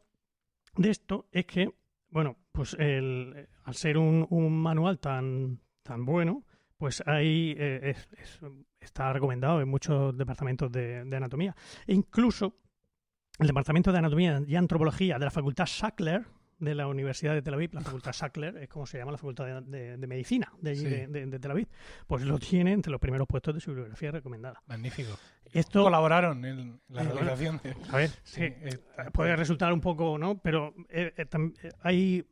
de 0.75 0.89
esto 0.89 1.27
es 1.31 1.45
que, 1.45 1.71
bueno, 2.09 2.37
pues 2.51 2.75
el, 2.79 3.47
al 3.63 3.73
ser 3.75 3.97
un, 3.97 4.25
un 4.29 4.61
manual 4.61 4.99
tan, 4.99 5.59
tan 5.83 6.05
bueno, 6.05 6.43
pues 6.77 7.03
ahí 7.05 7.55
eh, 7.57 7.79
es- 7.91 8.07
es- 8.13 8.39
está 8.79 9.11
recomendado 9.11 9.61
en 9.61 9.67
muchos 9.67 10.17
departamentos 10.17 10.71
de, 10.71 11.03
de 11.03 11.15
anatomía. 11.17 11.55
E 11.85 11.93
incluso 11.93 12.55
el 13.37 13.47
departamento 13.47 13.91
de 13.91 13.97
anatomía 13.99 14.41
y 14.47 14.55
antropología 14.55 15.19
de 15.19 15.25
la 15.25 15.31
facultad 15.31 15.65
Sackler 15.65 16.25
de 16.59 16.75
la 16.75 16.87
Universidad 16.87 17.33
de 17.33 17.41
Tel 17.41 17.53
Aviv, 17.53 17.73
la 17.73 17.79
facultad 17.81 18.11
Sackler 18.11 18.57
es 18.57 18.67
como 18.69 18.85
se 18.85 18.97
llama 18.97 19.13
la 19.13 19.17
facultad 19.17 19.61
de, 19.61 19.61
de- 19.61 19.97
de 19.97 20.07
medicina 20.07 20.51
de, 20.61 20.71
allí 20.71 20.79
Sí. 20.81 20.85
de, 20.89 21.07
de- 21.07 21.25
de 21.25 21.39
Tel 21.39 21.51
Aviv, 21.51 21.67
pues 22.07 22.23
lo 22.23 22.37
tiene 22.39 22.73
entre 22.73 22.91
los 22.91 22.99
primeros 22.99 23.27
puestos 23.27 23.53
de 23.53 23.61
su 23.61 23.71
bibliografía 23.71 24.11
recomendada. 24.11 24.61
Magnífico. 24.67 25.11
Esto, 25.53 25.83
Colaboraron 25.83 26.45
en 26.45 26.79
la 26.89 27.03
Eh, 27.03 27.05
realización 27.05 27.59
de... 27.63 27.75
a 27.91 27.97
ver, 27.97 28.09
Sí, 28.23 28.43
eh, 28.43 28.79
puede 29.13 29.35
resultar 29.35 29.73
un 29.73 29.81
poco, 29.81 30.17
¿no? 30.17 30.39
Pero 30.39 30.73
eh, 30.89 31.13
hay 31.81 32.25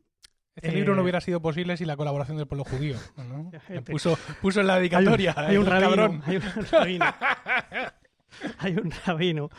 Este 0.54 0.72
libro 0.72 0.94
no 0.94 1.02
hubiera 1.02 1.20
sido 1.20 1.40
posible 1.40 1.76
sin 1.76 1.86
la 1.86 1.96
colaboración 1.96 2.36
del 2.36 2.46
pueblo 2.46 2.64
judío. 2.64 2.96
puso, 3.90 4.18
puso 4.40 4.60
en 4.60 4.66
la 4.66 4.74
hay 4.74 4.78
un, 4.78 4.82
dedicatoria. 4.82 5.34
hay 5.36 5.56
un 5.56 5.66
el 5.66 5.70
rabino, 5.70 5.90
cabrón. 5.90 6.22
hay 6.26 6.36
un 6.36 6.42
rabino, 6.70 7.06
hay 8.58 8.72
un 8.76 8.90
rabino 9.06 9.50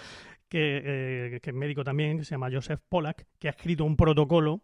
que, 0.48 0.82
eh, 0.84 1.40
que 1.42 1.50
es 1.50 1.56
médico 1.56 1.84
también, 1.84 2.18
que 2.18 2.26
se 2.26 2.32
llama 2.32 2.50
Joseph 2.52 2.82
Pollack, 2.90 3.26
que 3.38 3.48
ha 3.48 3.52
escrito 3.52 3.86
un 3.86 3.96
protocolo 3.96 4.62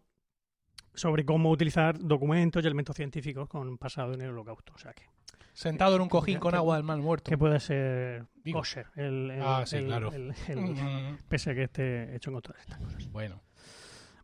sobre 0.94 1.24
cómo 1.24 1.50
utilizar 1.50 1.98
documentos 1.98 2.64
y 2.64 2.66
elementos 2.66 2.96
científicos 2.96 3.48
con 3.48 3.78
pasado 3.78 4.14
en 4.14 4.22
el 4.22 4.30
holocausto. 4.30 4.72
O 4.74 4.78
sea 4.78 4.92
que, 4.92 5.04
Sentado 5.56 5.96
en 5.96 6.02
un 6.02 6.08
cojín 6.10 6.38
con 6.38 6.54
agua 6.54 6.76
del 6.76 6.84
mal 6.84 7.00
muerto. 7.00 7.30
que 7.30 7.38
puede 7.38 7.58
ser 7.60 8.26
Digo. 8.44 8.58
kosher, 8.58 8.88
el, 8.94 9.30
el- 9.30 9.42
Ah, 9.42 9.64
sí, 9.64 9.76
el- 9.76 9.86
claro. 9.86 10.12
el- 10.12 10.34
el- 10.48 10.60
Mm, 10.60 11.18
pese 11.28 11.50
a 11.50 11.54
que 11.54 11.62
esté 11.62 12.14
hecho 12.14 12.30
con 12.30 12.42
todas 12.42 12.60
estas 12.60 12.78
cosas. 12.78 13.10
Bueno, 13.10 13.40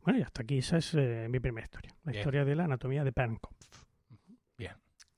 Bueno, 0.04 0.18
y 0.18 0.22
hasta 0.22 0.42
aquí 0.42 0.58
esa 0.58 0.76
es 0.78 0.92
eh, 0.94 1.28
mi 1.30 1.38
primera 1.40 1.64
historia. 1.64 1.94
La 2.04 2.10
Bien. 2.12 2.20
historia 2.20 2.44
de 2.44 2.54
la 2.56 2.64
anatomía 2.64 3.02
de 3.04 3.12
Pernkopf. 3.12 3.56
Bien. 4.58 4.72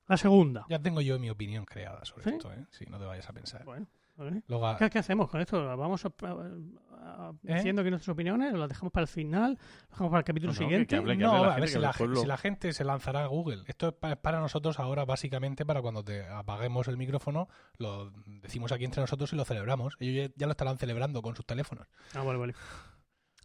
La 0.07 0.15
segunda. 0.15 0.65
ya 0.69 0.79
tengo 0.79 1.01
yo 1.01 1.17
mi 1.19 1.29
opinión 1.29 1.65
creada 1.65 2.05
sobre 2.05 2.23
¿Sí? 2.23 2.29
esto, 2.29 2.53
¿eh? 2.53 2.65
Sí, 2.69 2.85
no 2.89 2.97
te 2.99 3.05
vayas 3.05 3.27
a 3.27 3.33
pensar. 3.33 3.65
Bueno, 3.65 3.87
Luego, 4.17 4.77
¿Qué, 4.77 4.89
qué 4.89 4.99
hacemos 4.99 5.29
con 5.29 5.41
esto? 5.41 5.63
¿Vamos 5.77 6.05
a, 6.05 6.07
a- 6.07 6.31
a- 6.31 7.33
¿Eh? 7.43 7.55
diciendo 7.55 7.81
aquí 7.81 7.89
nuestras 7.89 8.13
opiniones? 8.13 8.53
¿Las 8.53 8.69
dejamos 8.69 8.91
para 8.91 9.01
el 9.03 9.07
final? 9.09 9.57
¿Las 9.59 9.89
dejamos 9.89 10.09
para 10.11 10.19
el 10.19 10.25
capítulo 10.25 10.53
No, 10.53 10.53
no, 10.53 10.59
que- 10.59 10.63
siguiente? 10.65 10.87
que 10.87 10.95
hable, 10.95 11.17
que 11.17 11.23
no, 11.23 11.45
la 11.45 11.53
a 11.53 11.55
ver, 11.55 11.65
que 11.65 11.67
si 11.71 11.79
la, 11.79 11.87
el 11.89 11.93
ge- 11.93 11.97
pueblo- 11.97 12.21
si 12.21 12.27
la 12.27 12.37
gente 12.37 12.73
se 12.73 12.83
lanzará 12.85 13.23
a 13.23 13.27
Google. 13.27 13.63
Esto 13.67 13.89
es 13.89 13.93
pa- 13.93 14.11
es 14.13 14.17
para 14.17 14.39
nosotros 14.39 14.79
ahora, 14.79 15.03
básicamente, 15.05 15.65
para 15.65 15.81
cuando 15.81 16.03
te 16.03 16.25
apaguemos 16.27 16.87
el 16.87 16.97
micrófono, 16.97 17.49
lo 17.77 18.11
decimos 18.41 18.71
aquí 18.71 18.85
entre 18.85 19.01
nosotros 19.01 19.33
y 19.33 19.35
lo 19.35 19.43
celebramos. 19.45 19.95
Ellos 19.99 20.29
ya, 20.29 20.33
ya 20.37 20.45
lo 20.47 20.51
estarán 20.51 20.77
celebrando 20.77 21.21
con 21.21 21.35
sus 21.35 21.45
teléfonos. 21.45 21.85
Ah, 22.13 22.23
vale, 22.23 22.39
vale. 22.39 22.55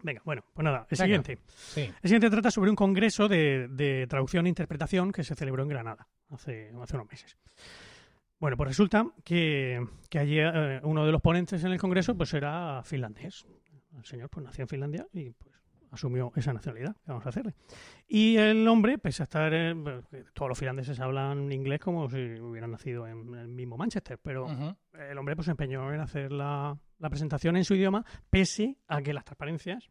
Venga, 0.03 0.23
bueno, 0.25 0.43
pues 0.55 0.65
nada, 0.65 0.87
el 0.89 0.97
Venga. 0.97 1.05
siguiente. 1.05 1.39
Sí. 1.57 1.81
El 1.83 2.03
siguiente 2.09 2.31
trata 2.31 2.51
sobre 2.51 2.71
un 2.71 2.77
congreso 2.77 3.29
de, 3.29 3.69
de 3.69 4.07
traducción 4.07 4.47
e 4.47 4.49
interpretación 4.49 5.13
que 5.13 5.25
se 5.25 5.35
celebró 5.35 5.63
en 5.63 5.69
Granada 5.69 6.09
hace, 6.31 6.73
hace 6.81 6.95
unos 6.97 7.09
meses. 7.11 7.37
Bueno, 8.41 8.57
pues 8.57 8.69
resulta 8.69 9.07
que, 9.23 9.87
que 10.09 10.19
allí 10.19 10.39
eh, 10.41 10.81
uno 10.83 11.05
de 11.05 11.13
los 11.13 11.21
ponentes 11.21 11.63
en 11.63 11.73
el 11.73 11.79
congreso 11.79 12.17
pues 12.17 12.33
era 12.35 12.83
finlandés. 12.85 13.47
El 13.97 14.05
señor 14.05 14.31
pues 14.31 14.45
nació 14.45 14.63
en 14.63 14.69
Finlandia 14.69 15.07
y 15.13 15.31
pues 15.31 15.55
asumió 15.91 16.33
esa 16.37 16.53
nacionalidad. 16.53 16.95
¿Qué 17.05 17.09
vamos 17.13 17.27
a 17.27 17.29
hacerle? 17.31 17.55
Y 18.09 18.37
el 18.37 18.67
hombre, 18.69 18.97
pese 18.99 19.23
a 19.23 19.25
estar... 19.25 19.53
en- 19.53 19.85
que 20.11 20.25
todos 20.33 20.49
los 20.49 20.59
finlandeses 20.59 20.99
hablan 21.01 21.51
inglés 21.53 21.81
como 21.81 22.09
si 22.09 22.17
hubieran 22.41 22.71
nacido 22.71 23.07
en 23.09 23.35
el 23.35 23.49
mismo 23.49 23.77
Manchester, 23.77 24.19
pero 24.23 24.47
Ujú. 24.47 24.75
el 24.95 25.19
hombre 25.19 25.35
pues 25.35 25.47
se 25.47 25.51
empeñó 25.51 25.93
en 25.93 26.01
hacer 26.01 26.33
la, 26.33 26.79
la 26.99 27.11
presentación 27.11 27.57
en 27.57 27.65
su 27.65 27.75
idioma, 27.75 28.05
pese 28.31 28.79
a 28.87 29.03
que 29.03 29.13
las 29.13 29.25
transparencias 29.25 29.91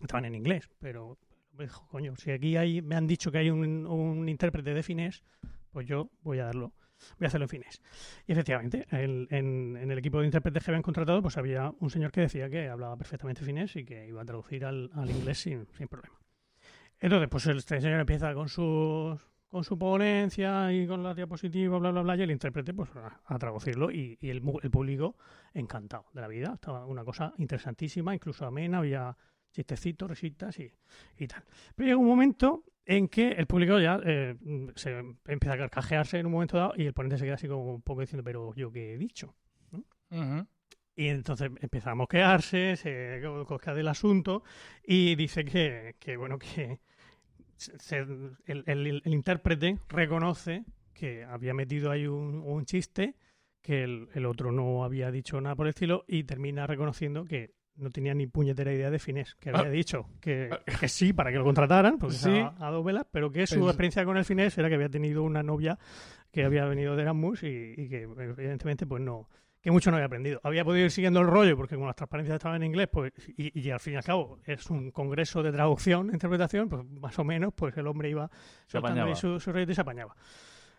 estaban 0.00 0.24
en 0.24 0.36
inglés. 0.36 0.70
Pero 0.78 1.18
dijo, 1.52 1.86
coño, 1.88 2.14
si 2.16 2.30
aquí 2.30 2.56
hay, 2.56 2.80
me 2.80 2.94
han 2.94 3.06
dicho 3.08 3.30
que 3.32 3.38
hay 3.38 3.50
un, 3.50 3.86
un 3.86 4.28
intérprete 4.28 4.72
de 4.72 4.82
finés, 4.84 5.22
pues 5.72 5.86
yo 5.86 6.08
voy 6.22 6.38
a 6.38 6.44
darlo, 6.46 6.72
voy 7.18 7.26
a 7.26 7.28
hacerlo 7.28 7.44
en 7.44 7.48
finés. 7.48 7.82
Y 8.26 8.32
efectivamente, 8.32 8.86
el- 8.90 9.28
en, 9.30 9.76
el 9.76 9.98
equipo 9.98 10.20
de 10.20 10.26
intérpretes 10.26 10.64
que 10.64 10.70
habían 10.70 10.82
contratado, 10.82 11.22
pues 11.22 11.36
había 11.36 11.72
un 11.80 11.90
señor 11.90 12.12
que 12.12 12.22
decía 12.22 12.48
que 12.48 12.68
hablaba 12.68 12.96
perfectamente 12.96 13.44
finés 13.44 13.76
y 13.76 13.84
que 13.84 14.06
iba 14.06 14.22
a 14.22 14.24
traducir 14.24 14.64
al, 14.64 14.90
inglés 15.08 15.38
sin, 15.38 15.66
sin 15.76 15.88
problema. 15.88 16.18
Entonces, 17.00 17.28
pues 17.28 17.46
este 17.46 17.80
señor 17.80 18.00
empieza 18.00 18.34
con 18.34 18.48
sus 18.48 19.20
con 19.48 19.64
su 19.64 19.78
ponencia 19.78 20.70
y 20.72 20.86
con 20.86 21.02
la 21.02 21.14
diapositiva, 21.14 21.78
bla, 21.78 21.90
bla, 21.90 22.02
bla, 22.02 22.16
y 22.16 22.22
el 22.22 22.30
intérprete 22.30 22.74
pues 22.74 22.90
a, 23.24 23.38
traducirlo 23.38 23.90
y, 23.90 24.18
el, 24.20 24.42
el 24.62 24.70
público 24.70 25.16
encantado 25.54 26.04
de 26.12 26.20
la 26.20 26.28
vida. 26.28 26.52
Estaba 26.54 26.84
una 26.84 27.04
cosa 27.04 27.32
interesantísima, 27.38 28.14
incluso 28.14 28.44
amena, 28.44 28.78
había 28.78 29.16
chistecitos, 29.52 30.10
risitas 30.10 30.58
y, 30.58 30.70
y 31.16 31.26
tal. 31.26 31.42
Pero 31.74 31.86
llega 31.86 31.98
un 31.98 32.06
momento 32.06 32.64
en 32.88 33.06
que 33.08 33.28
el 33.32 33.46
público 33.46 33.78
ya 33.78 34.00
eh, 34.04 34.34
se 34.74 34.98
empieza 35.26 35.52
a 35.54 35.58
carcajearse 35.58 36.18
en 36.18 36.26
un 36.26 36.32
momento 36.32 36.56
dado 36.56 36.72
y 36.76 36.86
el 36.86 36.94
ponente 36.94 37.18
se 37.18 37.24
queda 37.26 37.34
así 37.34 37.46
como 37.46 37.74
un 37.74 37.82
poco 37.82 38.00
diciendo, 38.00 38.24
pero 38.24 38.54
yo 38.54 38.72
qué 38.72 38.94
he 38.94 38.98
dicho. 38.98 39.36
Y 40.96 41.08
entonces 41.08 41.50
empieza 41.60 41.90
a 41.92 41.94
mosquearse, 41.94 42.76
se 42.76 43.20
cosca 43.46 43.74
del 43.74 43.88
asunto 43.88 44.42
y 44.84 45.14
dice 45.16 45.44
que, 45.44 45.94
que, 46.00 46.16
bueno, 46.16 46.38
que 46.38 46.80
se- 47.56 47.78
se- 47.78 47.98
el, 48.46 48.64
el- 48.66 49.02
el 49.04 49.14
intérprete 49.14 49.78
reconoce 49.88 50.64
que 50.94 51.24
había 51.24 51.52
metido 51.54 51.90
ahí 51.92 52.06
un, 52.06 52.42
un 52.44 52.64
chiste, 52.64 53.14
que 53.62 53.84
el, 53.84 54.08
el 54.14 54.24
otro 54.26 54.50
no 54.50 54.82
había 54.82 55.10
dicho 55.12 55.40
nada 55.40 55.54
por 55.54 55.66
el 55.66 55.70
estilo 55.70 56.04
y 56.08 56.24
termina 56.24 56.66
reconociendo 56.66 57.24
que 57.26 57.52
no 57.78 57.90
tenía 57.90 58.12
ni 58.14 58.26
puñetera 58.26 58.72
idea 58.72 58.90
de 58.90 58.98
finés, 58.98 59.34
que 59.36 59.50
había 59.50 59.62
Ah. 59.62 59.70
dicho 59.70 60.06
que, 60.20 60.50
que 60.80 60.88
sí 60.88 61.12
para 61.12 61.30
que 61.32 61.38
lo 61.38 61.44
contrataran, 61.44 61.98
porque 61.98 62.16
Sí. 62.16 62.36
estaba 62.36 62.68
a 62.68 62.70
dos 62.70 62.84
velas, 62.84 63.06
pero 63.10 63.30
que 63.32 63.46
su 63.46 63.56
Pens- 63.60 63.68
experiencia 63.68 64.04
con 64.04 64.16
el 64.16 64.24
finés 64.24 64.56
era 64.58 64.68
que 64.68 64.74
había 64.74 64.88
tenido 64.88 65.22
una 65.22 65.42
novia 65.42 65.78
que 66.30 66.44
había 66.44 66.64
venido 66.66 66.94
de 66.96 67.02
Erasmus 67.02 67.42
y, 67.44 67.74
y 67.76 67.88
que 67.88 68.02
evidentemente 68.02 68.86
pues 68.86 69.02
no, 69.02 69.28
que 69.60 69.70
mucho 69.70 69.90
no 69.90 69.96
había 69.96 70.06
aprendido. 70.06 70.40
Había 70.44 70.64
podido 70.64 70.84
ir 70.84 70.90
siguiendo 70.90 71.20
el 71.20 71.26
rollo 71.26 71.56
porque 71.56 71.74
como 71.74 71.86
las 71.86 71.96
transparencias 71.96 72.36
estaban 72.36 72.62
en 72.62 72.68
inglés, 72.68 72.88
pues 72.92 73.12
y, 73.36 73.58
y 73.58 73.70
al 73.70 73.80
fin 73.80 73.94
y 73.94 73.96
al 73.96 74.04
cabo 74.04 74.38
es 74.44 74.68
un 74.70 74.90
congreso 74.90 75.42
de 75.42 75.50
traducción 75.52 76.10
interpretación, 76.12 76.68
pues 76.68 76.84
más 76.84 77.18
o 77.18 77.24
menos 77.24 77.52
pues 77.54 77.76
el 77.76 77.86
hombre 77.86 78.10
iba 78.10 78.30
soltando 78.66 79.04
ahí 79.04 79.14
su, 79.16 79.40
su 79.40 79.52
rollo 79.52 79.70
y 79.70 79.74
se 79.74 79.80
apañaba. 79.80 80.14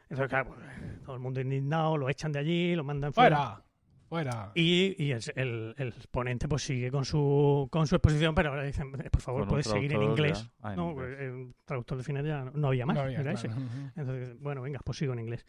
Entonces, 0.03 0.29
claro, 0.29 0.49
pues, 0.55 1.03
todo 1.03 1.15
el 1.15 1.21
mundo 1.21 1.39
indignado, 1.39 1.95
lo 1.95 2.09
echan 2.09 2.31
de 2.31 2.39
allí, 2.39 2.75
lo 2.75 2.83
mandan 2.83 3.13
fuera. 3.13 3.35
Fuera, 3.37 3.63
fuera. 4.09 4.51
Y, 4.55 4.95
y 5.01 5.11
el, 5.11 5.21
el- 5.35 5.75
el 5.77 5.93
ponente 6.11 6.47
pues 6.49 6.63
sigue 6.63 6.91
con 6.91 7.05
su, 7.05 7.67
con 7.71 7.87
su 7.87 7.95
exposición, 7.95 8.35
pero 8.35 8.49
ahora 8.49 8.63
dicen, 8.63 8.91
"Eh, 9.03 9.09
por 9.09 9.21
favor, 9.21 9.47
puedes 9.47 9.67
seguir 9.67 9.93
en 9.93 10.03
inglés. 10.03 10.49
Ah, 10.61 10.71
en 10.71 10.75
no, 10.77 10.91
inglés. 10.91 11.17
el 11.19 11.53
traductor 11.63 11.97
de 11.97 12.03
final 12.03 12.25
ya 12.25 12.43
no, 12.45 12.51
no 12.51 12.67
había 12.67 12.85
más. 12.85 12.95
No 12.95 13.01
había, 13.03 13.19
era 13.21 13.33
claro. 13.33 13.47
ese. 13.49 13.61
Entonces, 13.95 14.39
bueno, 14.41 14.61
venga, 14.61 14.79
pues 14.83 14.97
sigo 14.97 15.13
en 15.13 15.19
inglés. 15.19 15.45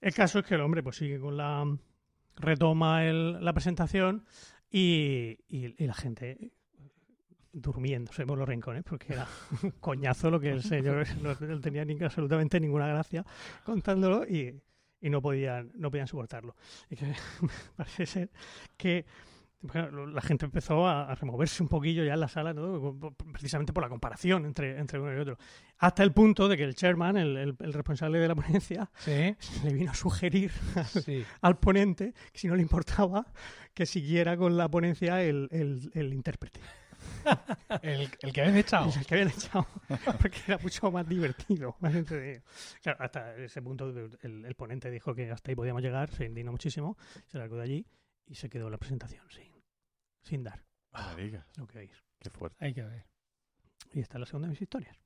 El 0.00 0.14
caso 0.14 0.38
es 0.38 0.46
que 0.46 0.54
el 0.54 0.60
hombre 0.62 0.82
pues 0.82 0.96
sigue 0.96 1.18
con 1.20 1.36
la... 1.36 1.64
retoma 2.36 3.04
el- 3.04 3.44
la 3.44 3.52
presentación 3.52 4.24
y, 4.70 5.38
y- 5.48 5.74
y 5.76 5.86
la 5.86 5.94
gente 5.94 6.52
durmiéndose 7.52 8.26
por 8.26 8.36
los 8.36 8.48
rincones 8.48 8.82
porque 8.82 9.12
era 9.12 9.26
un 9.62 9.70
coñazo 9.80 10.28
lo 10.30 10.40
que 10.40 10.50
el 10.50 10.62
señor 10.62 11.06
no, 11.22 11.34
no 11.46 11.60
tenía 11.60 11.84
ni, 11.84 11.96
absolutamente 12.02 12.58
ninguna 12.58 12.88
gracia 12.88 13.24
contándolo 13.64 14.24
y, 14.26 14.60
y 15.04 15.10
no 15.10 15.20
podían 15.20 15.70
no 15.74 15.90
podían 15.90 16.06
soportarlo 16.08 16.56
y 16.88 16.96
que 16.96 17.12
parece 17.76 18.06
ser 18.06 18.30
que 18.76 19.04
bueno, 19.66 20.06
la 20.06 20.20
gente 20.20 20.44
empezó 20.44 20.86
a, 20.86 21.10
a 21.10 21.14
removerse 21.14 21.62
un 21.62 21.70
poquillo 21.70 22.04
ya 22.04 22.12
en 22.12 22.20
la 22.20 22.28
sala, 22.28 22.52
¿no? 22.52 22.98
precisamente 23.32 23.72
por 23.72 23.82
la 23.82 23.88
comparación 23.88 24.44
entre, 24.44 24.78
entre 24.78 25.00
uno 25.00 25.16
y 25.16 25.18
otro. 25.18 25.38
Hasta 25.78 26.02
el 26.02 26.12
punto 26.12 26.48
de 26.48 26.58
que 26.58 26.64
el 26.64 26.74
chairman, 26.74 27.16
el, 27.16 27.34
el- 27.38 27.56
el 27.58 27.72
responsable 27.72 28.18
de 28.18 28.28
la 28.28 28.34
ponencia, 28.34 28.90
Sí, 28.98 29.34
le 29.64 29.72
vino 29.72 29.90
a 29.90 29.94
sugerir 29.94 30.50
sí. 31.02 31.24
al 31.40 31.58
ponente 31.58 32.12
que 32.30 32.38
si 32.40 32.46
no 32.46 32.56
le 32.56 32.60
importaba 32.62 33.24
que 33.72 33.86
siguiera 33.86 34.36
con 34.36 34.58
la 34.58 34.68
ponencia 34.68 35.22
el, 35.22 35.48
el- 35.50 35.90
el 35.94 36.12
intérprete, 36.12 36.60
El, 37.82 38.08
el 38.20 38.32
que 38.32 38.40
habían 38.40 38.56
echado. 38.56 38.90
el 38.96 39.06
que 39.06 39.14
habían 39.14 39.28
echado, 39.28 39.66
porque 40.20 40.38
era 40.46 40.58
mucho 40.58 40.90
más 40.90 41.08
divertido. 41.08 41.76
Claro, 42.82 42.98
hasta 43.02 43.36
ese 43.36 43.62
punto 43.62 43.88
el, 43.88 44.44
el 44.44 44.54
ponente 44.54 44.90
dijo 44.90 45.14
que 45.14 45.30
hasta 45.30 45.50
ahí 45.50 45.54
podíamos 45.56 45.82
llegar, 45.82 46.10
se 46.10 46.26
indignó 46.26 46.52
muchísimo, 46.52 46.96
se 47.26 47.38
largó 47.38 47.56
de 47.56 47.62
allí 47.62 47.86
y 48.26 48.34
se 48.34 48.48
quedó 48.48 48.68
la 48.70 48.78
presentación 48.78 49.24
sin, 49.30 49.52
sin 50.22 50.42
dar 50.44 50.64
digas. 51.16 51.46
lo 51.56 51.66
que 51.66 51.78
veis. 51.78 52.04
Qué 52.18 52.30
fuerte. 52.30 52.64
Hay 52.64 52.74
que 52.74 52.82
ver. 52.82 53.06
Y 53.92 54.00
esta 54.00 54.16
es 54.16 54.20
la 54.20 54.26
segunda 54.26 54.46
de 54.48 54.50
mis 54.52 54.62
historias. 54.62 54.96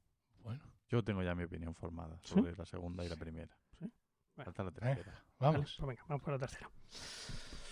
Bueno, 0.42 0.62
Yo 0.88 1.03
tengo 1.03 1.22
ya 1.22 1.34
mi 1.34 1.44
opinión 1.44 1.74
formada 1.74 2.18
¿Sí? 2.22 2.34
sobre 2.34 2.55
la 2.57 2.64
segunda 2.66 3.05
y 3.05 3.09
la 3.09 3.16
primera. 3.16 3.57
Sí. 3.78 3.90
Bueno. 4.36 4.44
Falta 4.53 4.64
la 4.64 4.70
tercera. 4.70 5.12
Vale, 5.38 5.53
vamos. 5.53 5.74
pues 5.78 5.88
venga, 5.88 6.05
vamos 6.09 6.22
por 6.22 6.32
la 6.34 6.38
tercera. 6.38 6.70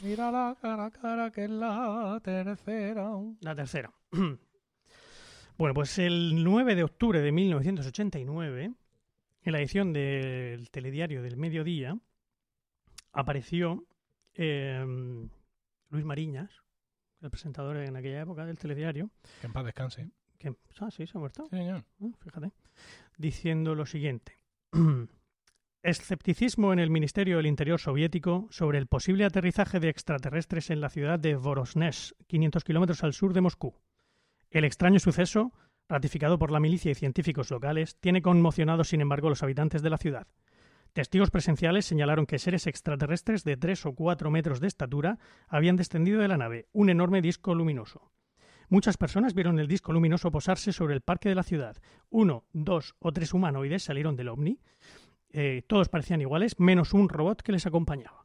Mira 0.02 0.30
la 0.30 0.56
cara 0.60 0.86
a 0.86 0.90
cara 0.90 1.30
que 1.30 1.44
es 1.44 1.50
la 1.50 2.20
tercera. 2.22 3.10
La 3.40 3.54
tercera. 3.54 3.90
bueno, 5.58 5.74
pues 5.74 5.98
el 5.98 6.44
9 6.44 6.74
de 6.74 6.84
octubre 6.84 7.20
de 7.20 7.32
1989, 7.32 8.72
en 9.42 9.52
la 9.52 9.58
edición 9.58 9.92
del 9.92 10.70
telediario 10.70 11.22
del 11.22 11.36
mediodía, 11.36 11.98
apareció 13.12 13.86
eh, 14.34 14.84
Luis 15.90 16.04
Mariñas, 16.04 16.50
el 17.22 17.30
presentador 17.30 17.78
en 17.78 17.96
aquella 17.96 18.20
época 18.20 18.44
del 18.44 18.58
telediario, 18.58 19.10
Que 19.40 19.46
en 19.46 19.52
paz 19.54 19.64
descanse. 19.64 20.10
que, 20.38 20.54
ah, 20.80 20.90
sí, 20.90 21.06
se 21.06 21.16
ha 21.16 21.20
muerto, 21.20 21.44
Sí, 21.50 21.56
señor. 21.56 21.84
Ah, 22.02 22.06
fíjate, 22.22 22.52
diciendo 23.16 23.74
lo 23.74 23.86
siguiente. 23.86 24.36
Escepticismo 25.86 26.72
en 26.72 26.80
el 26.80 26.90
Ministerio 26.90 27.36
del 27.36 27.46
Interior 27.46 27.78
soviético 27.78 28.48
sobre 28.50 28.78
el 28.78 28.88
posible 28.88 29.24
aterrizaje 29.24 29.78
de 29.78 29.88
extraterrestres 29.88 30.70
en 30.70 30.80
la 30.80 30.88
ciudad 30.88 31.16
de 31.16 31.36
Vorosnezh, 31.36 32.12
500 32.26 32.64
kilómetros 32.64 33.04
al 33.04 33.12
sur 33.12 33.32
de 33.32 33.40
Moscú. 33.40 33.72
El 34.50 34.64
extraño 34.64 34.98
suceso, 34.98 35.52
ratificado 35.88 36.40
por 36.40 36.50
la 36.50 36.58
milicia 36.58 36.90
y 36.90 36.96
científicos 36.96 37.52
locales, 37.52 38.00
tiene 38.00 38.20
conmocionados, 38.20 38.88
sin 38.88 39.00
embargo, 39.00 39.28
los 39.28 39.44
habitantes 39.44 39.80
de 39.80 39.90
la 39.90 39.98
ciudad. 39.98 40.26
Testigos 40.92 41.30
presenciales 41.30 41.84
señalaron 41.84 42.26
que 42.26 42.40
seres 42.40 42.66
extraterrestres 42.66 43.44
de 43.44 43.56
3 43.56 43.86
o 43.86 43.92
4 43.94 44.28
metros 44.28 44.58
de 44.58 44.66
estatura 44.66 45.20
habían 45.46 45.76
descendido 45.76 46.20
de 46.20 46.26
la 46.26 46.36
nave, 46.36 46.66
un 46.72 46.90
enorme 46.90 47.22
disco 47.22 47.54
luminoso. 47.54 48.10
Muchas 48.68 48.96
personas 48.96 49.34
vieron 49.34 49.60
el 49.60 49.68
disco 49.68 49.92
luminoso 49.92 50.32
posarse 50.32 50.72
sobre 50.72 50.94
el 50.94 51.00
parque 51.00 51.28
de 51.28 51.36
la 51.36 51.44
ciudad. 51.44 51.76
Uno, 52.10 52.44
dos 52.52 52.96
o 52.98 53.12
tres 53.12 53.32
humanoides 53.32 53.84
salieron 53.84 54.16
del 54.16 54.28
ovni. 54.28 54.58
Eh, 55.38 55.64
todos 55.66 55.90
parecían 55.90 56.22
iguales, 56.22 56.58
menos 56.58 56.94
un 56.94 57.10
robot 57.10 57.42
que 57.42 57.52
les 57.52 57.66
acompañaba. 57.66 58.24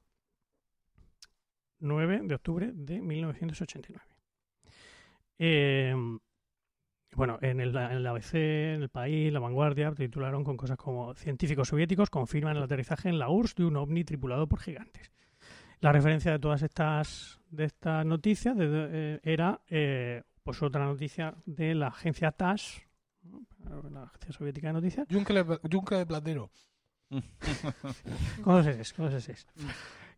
9 1.80 2.22
de 2.24 2.36
octubre 2.36 2.72
de 2.74 3.02
1989. 3.02 4.02
Eh, 5.38 5.94
bueno, 7.14 7.38
en 7.42 7.60
el, 7.60 7.76
ABC, 7.76 8.36
en 8.36 8.84
el 8.84 8.90
país, 8.90 9.34
la 9.34 9.42
vanguardia, 9.42 9.92
titularon 9.92 10.46
con 10.46 10.56
cosas 10.56 10.78
como 10.78 11.14
científicos 11.14 11.68
soviéticos 11.68 12.10
confirman 12.10 12.56
el 12.56 12.64
aterrizaje 12.64 13.10
en 13.10 13.20
la 13.20 13.30
URSS 13.30 13.56
de 13.56 13.66
un 13.66 13.76
ovni 13.76 14.06
tripulado 14.06 14.48
por 14.48 14.62
gigantes. 14.62 15.12
La 15.82 15.92
referencia 15.92 16.32
de 16.32 16.40
todas 16.40 16.62
estas, 16.62 17.42
de 17.50 17.66
estas 17.66 18.06
noticias 18.06 18.56
eh, 18.58 19.20
era 19.22 19.60
pues 19.68 20.64
otra 20.64 20.86
noticia 20.86 21.36
de 21.46 21.76
la 21.76 21.88
agencia 21.88 22.32
TASS, 22.32 22.84
la 23.92 24.04
agencia 24.04 24.32
soviética 24.32 24.68
de 24.68 24.74
noticias, 24.74 25.08
yunque 25.10 25.34
de 25.34 26.06
platero. 26.06 26.50
Ss, 27.12 28.94
con 28.94 29.12
dos 29.12 29.24
Ss, 29.24 29.48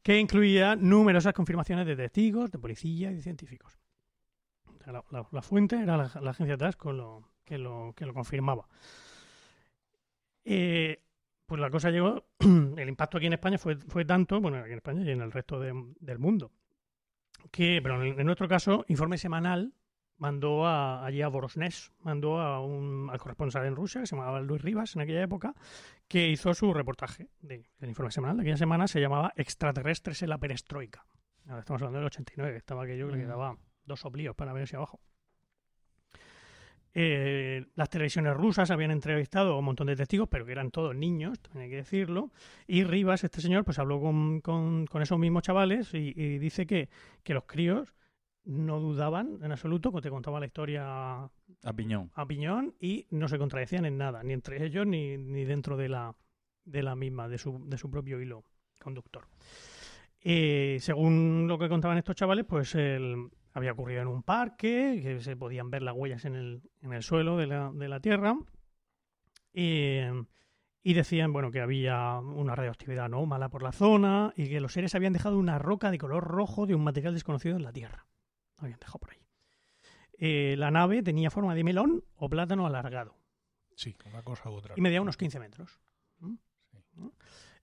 que 0.01 0.19
incluía 0.19 0.75
numerosas 0.75 1.33
confirmaciones 1.33 1.85
de 1.85 1.95
testigos, 1.95 2.51
de 2.51 2.59
policía 2.59 3.11
y 3.11 3.15
de 3.15 3.21
científicos. 3.21 3.79
La, 5.21 5.41
fuente 5.41 5.81
era 5.81 5.95
la, 5.95 6.11
la 6.21 6.31
agencia 6.31 6.57
lo, 6.91 7.23
que, 7.45 7.57
lo, 7.57 7.93
que 7.95 8.05
lo 8.05 8.13
confirmaba. 8.13 8.67
Eh, 10.43 11.01
pues 11.45 11.61
la 11.61 11.69
cosa 11.69 11.89
llegó, 11.89 12.25
el 12.39 12.89
impacto 12.89 13.17
aquí 13.17 13.27
en 13.27 13.33
España 13.33 13.57
fue, 13.57 13.77
fue 13.77 14.03
tanto, 14.05 14.41
bueno, 14.41 14.57
aquí 14.57 14.71
en 14.71 14.77
España 14.77 15.03
y 15.03 15.11
en 15.11 15.21
el 15.21 15.31
resto 15.31 15.59
de- 15.59 15.93
del 15.99 16.19
mundo, 16.19 16.51
que, 17.51 17.79
pero 17.81 18.03
en 18.03 18.25
nuestro 18.25 18.47
caso, 18.47 18.83
Informe 18.87 19.17
Semanal 19.17 19.73
mandó 20.17 20.65
a, 20.65 21.05
allí 21.05 21.21
a 21.21 21.27
Vorosnezh, 21.27 21.91
mandó 22.01 22.39
a 22.39 22.59
un, 22.61 23.09
al 23.11 23.19
corresponsal 23.19 23.65
en 23.65 23.75
Rusia, 23.75 24.01
que 24.01 24.07
se 24.07 24.15
llamaba 24.15 24.39
Luis 24.41 24.61
Rivas 24.61 24.95
en 24.95 25.01
aquella 25.01 25.21
época, 25.23 25.53
que 26.07 26.29
hizo 26.29 26.53
su 26.53 26.73
reportaje 26.73 27.27
de- 27.41 27.65
del 27.79 27.89
Informe 27.89 28.11
Semanal. 28.11 28.37
De 28.37 28.43
aquella 28.43 28.57
semana 28.57 28.87
se 28.87 29.01
llamaba 29.01 29.33
Extraterrestres 29.35 30.21
en 30.23 30.29
la 30.29 30.37
Perestroika. 30.37 31.05
Ahora 31.47 31.59
estamos 31.59 31.81
hablando 31.81 31.99
del 31.99 32.05
89, 32.07 32.55
estaba 32.57 32.83
aquello 32.83 33.07
que 33.07 33.13
le 33.13 33.17
Mm. 33.19 33.21
quedaba 33.25 33.57
dos 33.85 33.99
soplíos 33.99 34.35
para 34.35 34.53
ver 34.53 34.63
hacia 34.63 34.77
abajo. 34.77 35.01
Eh, 36.95 37.65
las 37.75 37.89
televisiones 37.89 38.35
rusas 38.37 38.69
habían 38.69 38.91
entrevistado 38.91 39.53
a 39.53 39.57
un 39.59 39.65
montón 39.65 39.87
de 39.87 39.95
testigos, 39.95 40.29
pero 40.29 40.45
que 40.45 40.51
eran 40.51 40.69
todos 40.69 40.95
niños, 40.95 41.39
también 41.41 41.63
hay 41.63 41.69
que 41.71 41.75
decirlo. 41.77 42.31
Y 42.67 42.83
Rivas, 42.83 43.23
este 43.23 43.41
señor, 43.41 43.65
pues 43.65 43.79
habló 43.79 43.99
con, 43.99 44.41
con- 44.41 44.85
con 44.85 45.01
esos 45.01 45.17
mismos 45.17 45.41
chavales 45.41 45.91
y, 45.95 46.13
y 46.15 46.37
dice 46.37 46.67
que, 46.67 46.89
que 47.23 47.33
los 47.33 47.45
críos 47.45 47.95
no 48.45 48.79
dudaban 48.79 49.39
en 49.41 49.51
absoluto, 49.51 49.91
que 49.91 50.01
te 50.01 50.09
contaba 50.09 50.39
la 50.39 50.45
historia 50.47 50.83
A 51.23 51.73
piñón. 51.75 52.11
a 52.13 52.25
piñón 52.25 52.75
y 52.79 53.07
no 53.11 53.27
se 53.27 53.37
contradecían 53.37 53.85
en 53.85 53.97
nada, 53.97 54.21
ni 54.23 54.33
entre 54.33 54.65
ellos 54.65 54.85
ni, 54.85 55.17
ni 55.17 55.45
dentro 55.45 55.77
de 55.77 55.89
la, 55.89 56.15
de 56.65 56.83
la 56.83 56.95
misma, 56.95 57.27
de 57.27 57.37
su, 57.37 57.63
de 57.67 57.77
su 57.77 57.89
propio 57.89 58.19
hilo 58.21 58.43
conductor. 58.79 59.27
Eh, 60.19 60.77
según 60.79 61.45
lo 61.47 61.57
que 61.57 61.69
contaban 61.69 61.97
estos 61.97 62.15
chavales, 62.15 62.45
pues 62.45 62.75
el- 62.75 63.29
había 63.53 63.73
ocurrido 63.73 64.01
en 64.01 64.07
un 64.07 64.23
parque, 64.23 64.99
que 65.03 65.19
se 65.21 65.35
podían 65.37 65.69
ver 65.69 65.83
las 65.83 65.95
huellas 65.95 66.25
en 66.25 66.35
el, 66.35 66.61
en 66.81 66.93
el 66.93 67.03
suelo 67.03 67.37
de 67.37 67.47
la, 67.47 67.71
de 67.73 67.87
la 67.87 67.99
Tierra. 67.99 68.35
Y, 69.53 69.99
y 70.81 70.93
decían, 70.93 71.31
bueno, 71.31 71.51
que 71.51 71.61
había 71.61 72.19
una 72.19 72.55
radioactividad 72.55 73.05
anómala 73.05 73.49
por 73.49 73.61
la 73.63 73.71
zona 73.71 74.33
y 74.35 74.49
que 74.49 74.59
los 74.59 74.73
seres 74.73 74.95
habían 74.95 75.13
dejado 75.13 75.37
una 75.37 75.59
roca 75.59 75.91
de 75.91 75.97
color 75.97 76.23
rojo 76.23 76.65
de 76.65 76.75
un 76.75 76.83
material 76.83 77.13
desconocido 77.13 77.55
en 77.55 77.63
la 77.63 77.71
Tierra. 77.71 78.07
Lo 78.63 78.67
habían 78.67 78.79
dejado 78.79 78.99
por 78.99 79.11
ahí. 79.11 79.19
Eh, 80.17 80.55
la 80.57 80.71
nave 80.71 81.03
tenía 81.03 81.29
forma 81.29 81.53
de 81.53 81.63
melón 81.65 82.03
o 82.15 82.29
plátano 82.29 82.65
alargado 82.65 83.15
Sí, 83.75 83.95
una 84.05 84.21
cosa 84.23 84.49
u 84.49 84.53
otra. 84.53 84.73
y 84.77 84.81
medía 84.81 85.01
unos 85.01 85.17
15 85.17 85.39
metros. 85.39 85.81
¿Mm? 86.19 86.35
¿Mm? 86.93 87.09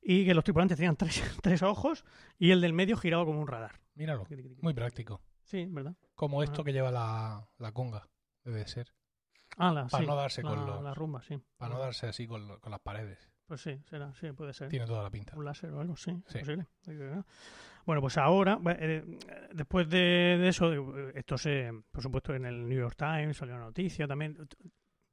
Y 0.02 0.24
que 0.26 0.34
los 0.34 0.44
tripulantes 0.44 0.76
tenían 0.76 0.96
tres, 0.96 1.22
tres 1.42 1.62
ojos 1.62 2.04
y 2.38 2.50
el 2.50 2.60
del 2.60 2.72
medio 2.74 2.96
giraba 2.98 3.24
como 3.24 3.40
un 3.40 3.46
radar. 3.46 3.80
Míralo. 3.94 4.26
Muy 4.60 4.74
práctico. 4.74 5.22
Sí, 5.44 5.66
¿verdad? 5.70 5.94
Como 6.14 6.42
esto 6.42 6.62
que 6.64 6.72
lleva 6.72 6.90
la, 6.90 7.48
la 7.58 7.72
conga. 7.72 8.08
Debe 8.44 8.66
ser. 8.66 8.92
Ah, 9.56 9.72
la, 9.72 9.86
Para 9.86 10.02
sí, 10.04 10.06
no 10.08 10.16
darse 10.16 10.42
la, 10.42 10.50
con 10.50 10.66
los- 10.66 10.82
la 10.82 10.94
rumba, 10.94 11.22
sí. 11.22 11.40
Para 11.56 11.74
no 11.74 11.80
darse 11.80 12.08
así 12.08 12.26
con, 12.26 12.46
lo- 12.46 12.60
con 12.60 12.70
las 12.72 12.80
paredes. 12.80 13.30
Pues 13.46 13.62
sí, 13.62 13.80
será, 13.88 14.14
sí, 14.14 14.30
puede 14.32 14.52
ser. 14.52 14.68
Tiene 14.68 14.86
toda 14.86 15.02
la 15.02 15.10
pinta. 15.10 15.34
Un 15.36 15.44
láser 15.44 15.70
o 15.72 15.80
algo, 15.80 15.96
sí, 15.96 16.12
Sí. 16.28 16.38
posible. 16.40 16.66
Bueno, 17.86 18.00
pues 18.00 18.16
ahora, 18.18 18.58
bu- 18.58 18.76
eh, 18.78 19.04
después 19.52 19.88
de, 19.88 20.38
de 20.38 20.48
eso, 20.48 20.72
eh, 20.72 21.12
esto 21.14 21.36
se, 21.38 21.70
por 21.90 22.02
supuesto, 22.02 22.34
en 22.34 22.44
el 22.44 22.68
New 22.68 22.78
York 22.78 22.96
Times 22.96 23.36
salió 23.36 23.54
una 23.56 23.64
noticia 23.64 24.06
también. 24.06 24.36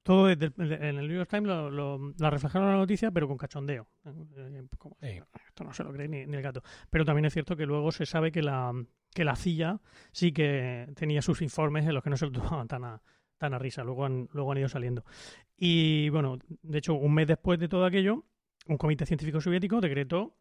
Todo 0.04 0.28
desde 0.28 0.54
el- 0.58 0.72
en 0.74 0.98
el 1.00 1.08
New 1.08 1.18
York 1.18 1.30
Times 1.30 1.48
lo, 1.48 1.70
lo- 1.70 2.14
la 2.18 2.30
reflejaron 2.30 2.70
la 2.70 2.78
noticia, 2.78 3.12
pero 3.12 3.28
con 3.28 3.38
cachondeo. 3.38 3.88
Eh, 4.06 4.64
como- 4.78 4.96
Sí. 5.02 5.20
esto 5.48 5.64
no 5.64 5.74
se 5.74 5.84
lo 5.84 5.92
cree 5.92 6.08
ni, 6.08 6.26
ni 6.26 6.36
el 6.38 6.42
gato. 6.42 6.62
Pero 6.90 7.04
también 7.04 7.26
es 7.26 7.34
cierto 7.34 7.56
que 7.58 7.66
luego 7.66 7.92
se 7.92 8.06
sabe 8.06 8.32
que 8.32 8.42
la, 8.42 8.72
que 9.14 9.26
la 9.26 9.36
CIA 9.36 9.82
sí 10.12 10.32
que 10.32 10.88
tenía 10.96 11.22
sus 11.22 11.42
informes 11.42 11.86
en 11.86 11.94
los 11.94 12.04
que 12.04 12.10
no 12.10 12.18
se 12.18 12.26
lo 12.26 12.32
tomaban 12.32 12.68
tan 12.68 12.84
a, 12.86 13.02
tan 13.38 13.54
a 13.54 13.60
risa. 13.60 13.84
Luego 13.84 14.06
han, 14.06 14.30
luego 14.32 14.52
han 14.54 14.60
ido 14.60 14.70
saliendo. 14.70 15.04
Y 15.58 16.10
bueno, 16.10 16.38
de 16.62 16.78
hecho, 16.78 16.94
un 16.94 17.14
mes 17.14 17.28
después 17.28 17.60
de 17.60 17.68
todo 17.68 17.86
aquello, 17.86 18.24
un 18.68 18.78
comité 18.78 19.06
científico 19.06 19.42
soviético 19.42 19.82
decretó 19.82 20.36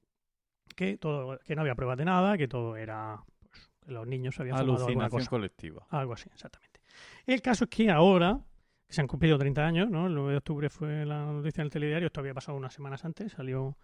que, 0.75 0.97
todo, 0.99 1.39
que 1.41 1.55
no 1.55 1.63
había 1.63 1.75
pruebas 1.75 1.99
de 1.99 2.05
nada, 2.05 2.37
que 2.37 2.49
todo 2.49 2.77
era. 2.77 3.23
Pues, 3.41 3.71
que 3.81 3.93
los 3.93 4.07
niños 4.07 4.35
se 4.35 4.43
habían 4.43 4.59
fumado 4.59 4.87
alguna 4.87 5.09
cosa. 5.09 5.31
colectiva. 5.31 5.87
Algo 5.91 6.13
así, 6.13 6.29
exactamente. 6.33 6.81
El 7.27 7.43
caso 7.43 7.65
es 7.65 7.71
que 7.71 7.91
ahora, 7.91 8.41
que 8.87 8.95
se 8.95 9.01
han 9.01 9.07
cumplido 9.07 9.39
30 9.39 9.67
años, 9.67 9.91
¿no? 9.91 10.07
El 10.07 10.15
9 10.15 10.33
de 10.33 10.39
octubre 10.39 10.71
fue 10.71 11.05
la 11.05 11.27
noticia 11.27 11.63
en 11.63 11.67
el 11.67 11.71
telediario, 11.71 12.07
esto 12.07 12.21
había 12.21 12.35
pasado 12.35 12.57
unas 12.57 12.73
semanas 12.73 13.05
antes, 13.05 13.33
salió. 13.33 13.77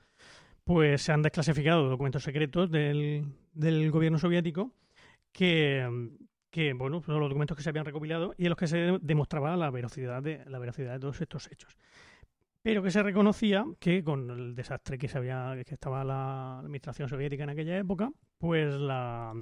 Pues 0.64 1.03
se 1.03 1.11
han 1.12 1.22
desclasificado 1.22 1.89
documentos 1.89 2.22
secretos 2.22 2.70
del, 2.70 3.24
del 3.53 3.91
gobierno 3.91 4.18
soviético 4.18 4.72
que, 5.33 6.11
que, 6.53 6.74
bueno, 6.74 7.03
son 7.03 7.18
los 7.18 7.30
documentos 7.30 7.57
que 7.57 7.62
se 7.62 7.70
habían 7.70 7.87
recopilado 7.87 8.35
y 8.37 8.45
en 8.45 8.51
los 8.51 8.59
que 8.59 8.66
se 8.66 8.99
demostraba 9.01 9.57
la 9.57 9.70
veracidad 9.70 10.22
de, 10.22 10.45
la 10.47 10.59
veracidad 10.59 10.93
de 10.93 11.01
todos 11.01 11.20
estos 11.20 11.51
hechos. 11.51 11.76
Pero 12.63 12.83
que 12.83 12.91
se 12.91 13.03
reconocía 13.03 13.65
que 13.81 14.05
con 14.05 14.31
el 14.31 14.55
desastre 14.55 14.97
que 14.99 15.09
se 15.09 15.19
había, 15.19 15.55
que 15.67 15.75
estaba 15.75 16.05
la 16.05 16.61
administración 16.61 17.09
soviética 17.09 17.43
en 17.45 17.51
aquella 17.51 17.77
época, 17.77 18.11
pues 18.39 18.73
la, 18.75 19.35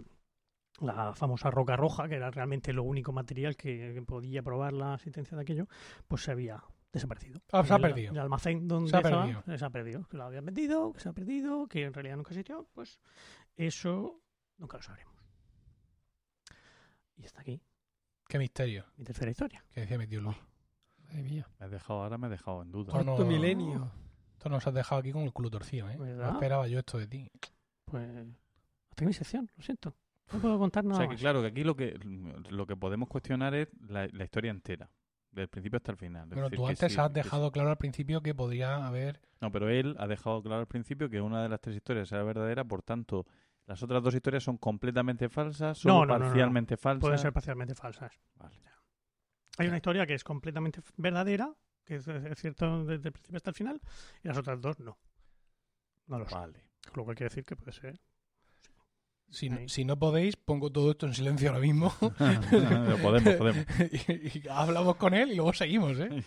la 0.81 1.15
famosa 1.15 1.51
roca 1.51 1.77
roja, 1.77 2.09
que 2.09 2.15
era 2.15 2.31
realmente 2.31 2.73
lo 2.73 2.83
único 2.83 3.13
material 3.13 3.57
que, 3.57 3.93
que 3.95 4.03
podía 4.03 4.43
probar 4.43 4.73
la 4.73 4.95
existencia 4.95 5.37
de 5.37 5.43
aquello, 5.43 5.67
pues 6.09 6.23
se 6.23 6.31
había 6.31 6.63
desaparecido. 6.93 7.41
Ah, 7.53 7.63
se 7.63 7.73
ha 7.75 7.77
El- 7.77 7.83
perdido. 7.83 8.13
El 8.13 8.19
almacén 8.21 8.67
donde 8.67 8.89
Se 8.91 8.97
ha 8.97 9.01
estaba, 9.01 9.23
perdido. 9.27 9.59
se 9.59 9.65
ha 9.65 9.71
perdido. 9.71 10.09
Que 10.09 10.17
lo 10.17 10.25
habían 10.25 10.45
vendido, 10.47 10.93
que 10.93 11.01
se 11.01 11.09
ha 11.09 11.13
perdido, 11.13 11.69
que 11.69 11.85
en 11.85 11.93
realidad 11.93 12.17
nunca 12.17 12.31
existió, 12.31 12.69
pues 12.73 13.01
eso 13.57 14.23
nunca 14.57 14.79
lo 14.79 14.83
sabremos. 14.83 15.15
Y 17.17 17.27
hasta 17.27 17.43
aquí 17.43 17.61
Qué 18.27 18.39
misterio. 18.39 18.87
mi 18.97 19.05
tercera 19.05 19.31
historia. 19.31 19.63
Que 19.75 19.81
decía 19.83 19.99
mi 19.99 20.07
tío 20.07 20.23
Luis. 20.23 20.37
Madre 21.11 21.23
mía. 21.23 21.49
Me 21.59 21.67
he 21.67 21.69
dejado, 21.69 22.03
ahora 22.03 22.19
me 22.19 22.27
he 22.27 22.31
dejado 22.31 22.63
en 22.63 22.71
duda. 22.73 22.93
Cuarto 22.93 23.17
Cuarto 23.17 23.25
milenio. 23.27 23.91
Esto 24.33 24.49
nos 24.49 24.67
has 24.67 24.75
dejado 24.75 25.01
aquí 25.01 25.13
con 25.13 25.23
el 25.23 25.33
culo 25.33 25.51
torcido, 25.51 25.89
¿eh? 25.91 25.97
¿Verdad? 25.99 26.27
No 26.29 26.33
esperaba 26.33 26.67
yo 26.69 26.79
esto 26.79 26.99
de 26.99 27.07
ti. 27.07 27.31
Pues 27.85 28.09
hasta 28.91 29.05
mi 29.05 29.13
sección, 29.13 29.51
lo 29.57 29.63
siento. 29.63 29.95
No 30.33 30.39
puedo 30.41 30.59
contar 30.59 30.85
O 30.85 30.89
nada 30.89 31.01
sea 31.01 31.09
que 31.09 31.15
más. 31.15 31.21
claro, 31.21 31.41
que 31.43 31.49
aquí 31.49 31.65
lo 31.65 31.75
que 31.77 31.99
lo 32.51 32.67
que 32.67 32.77
podemos 32.77 33.09
cuestionar 33.09 33.55
es 33.55 33.69
la, 33.89 34.07
la 34.13 34.25
historia 34.25 34.51
entera, 34.51 34.89
del 35.33 35.49
principio 35.49 35.77
hasta 35.79 35.91
el 35.93 35.99
final. 35.99 36.29
Es 36.29 36.35
Pero 36.35 36.43
decir, 36.45 36.57
tú 36.59 36.67
antes 36.69 36.93
sí, 36.93 36.99
has 37.01 37.13
dejado 37.13 37.51
claro 37.51 37.71
al 37.71 37.77
principio 37.79 38.23
que 38.23 38.35
podría 38.35 38.87
haber... 38.87 39.21
No, 39.41 39.51
pero 39.51 39.69
él 39.69 39.97
ha 39.99 40.07
dejado 40.07 40.41
claro 40.43 40.61
al 40.61 40.67
principio 40.69 41.11
que 41.11 41.21
una 41.21 41.43
de 41.43 41.49
las 41.49 41.61
tres 41.61 41.77
historias 41.77 42.11
era 42.13 42.23
verdadera, 42.23 42.63
por 42.65 42.83
tanto, 42.83 43.27
las 43.67 43.83
otras 43.83 44.03
dos 44.03 44.15
historias 44.15 44.43
son 44.45 44.57
completamente 44.57 45.29
falsas, 45.29 45.79
son 45.79 45.91
No, 45.91 46.07
no, 46.07 46.13
no, 46.13 46.19
no. 46.21 46.25
parcialmente 46.27 46.77
falsas. 46.77 47.01
Pueden 47.01 47.19
ser 47.19 47.33
parcialmente 47.33 47.75
falsas. 47.75 48.13
Vale. 48.37 48.57
Hay 49.59 49.67
una 49.69 49.77
historia 49.77 50.07
que 50.07 50.15
es 50.15 50.25
completamente 50.25 50.81
verdadera, 50.97 51.55
que 51.85 51.97
es, 51.97 52.09
es 52.09 52.39
cierto 52.39 52.85
desde 52.85 53.09
el 53.09 53.13
principio 53.13 53.37
hasta 53.37 53.51
el 53.51 53.57
final, 53.57 53.81
y 54.23 54.29
las 54.29 54.39
otras 54.39 54.61
dos 54.61 54.79
no. 54.81 54.99
No 56.07 56.19
lo 56.19 56.29
sé. 56.29 56.35
Vale. 56.35 56.65
Lo 56.95 57.05
cual 57.05 57.17
quiere 57.17 57.29
decir 57.31 57.45
que 57.45 57.57
puede 57.57 57.73
ser. 57.73 58.01
Si 59.29 59.49
no, 59.49 59.69
si 59.69 59.85
no 59.85 59.97
podéis, 59.97 60.35
pongo 60.37 60.73
todo 60.73 60.91
esto 60.91 61.07
en 61.07 61.15
silencio 61.15 61.51
ahora 61.51 61.61
mismo. 61.61 61.93
Lo 62.01 62.99
podemos, 62.99 63.35
podemos. 63.35 63.65
y, 63.93 64.39
y 64.39 64.49
hablamos 64.49 64.97
con 64.97 65.15
él 65.15 65.31
y 65.31 65.37
luego 65.37 65.53
seguimos, 65.53 65.97
¿eh? 66.01 66.25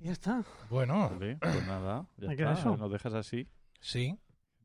Y 0.00 0.04
ya 0.06 0.12
está. 0.12 0.42
Bueno, 0.70 1.10
Vale, 1.10 1.36
pues 1.36 1.66
nada, 1.66 2.08
ya 2.16 2.32
está. 2.32 2.52
eso. 2.54 2.76
Nos 2.78 2.90
dejas 2.90 3.12
así, 3.12 3.46
sí, 3.78 4.18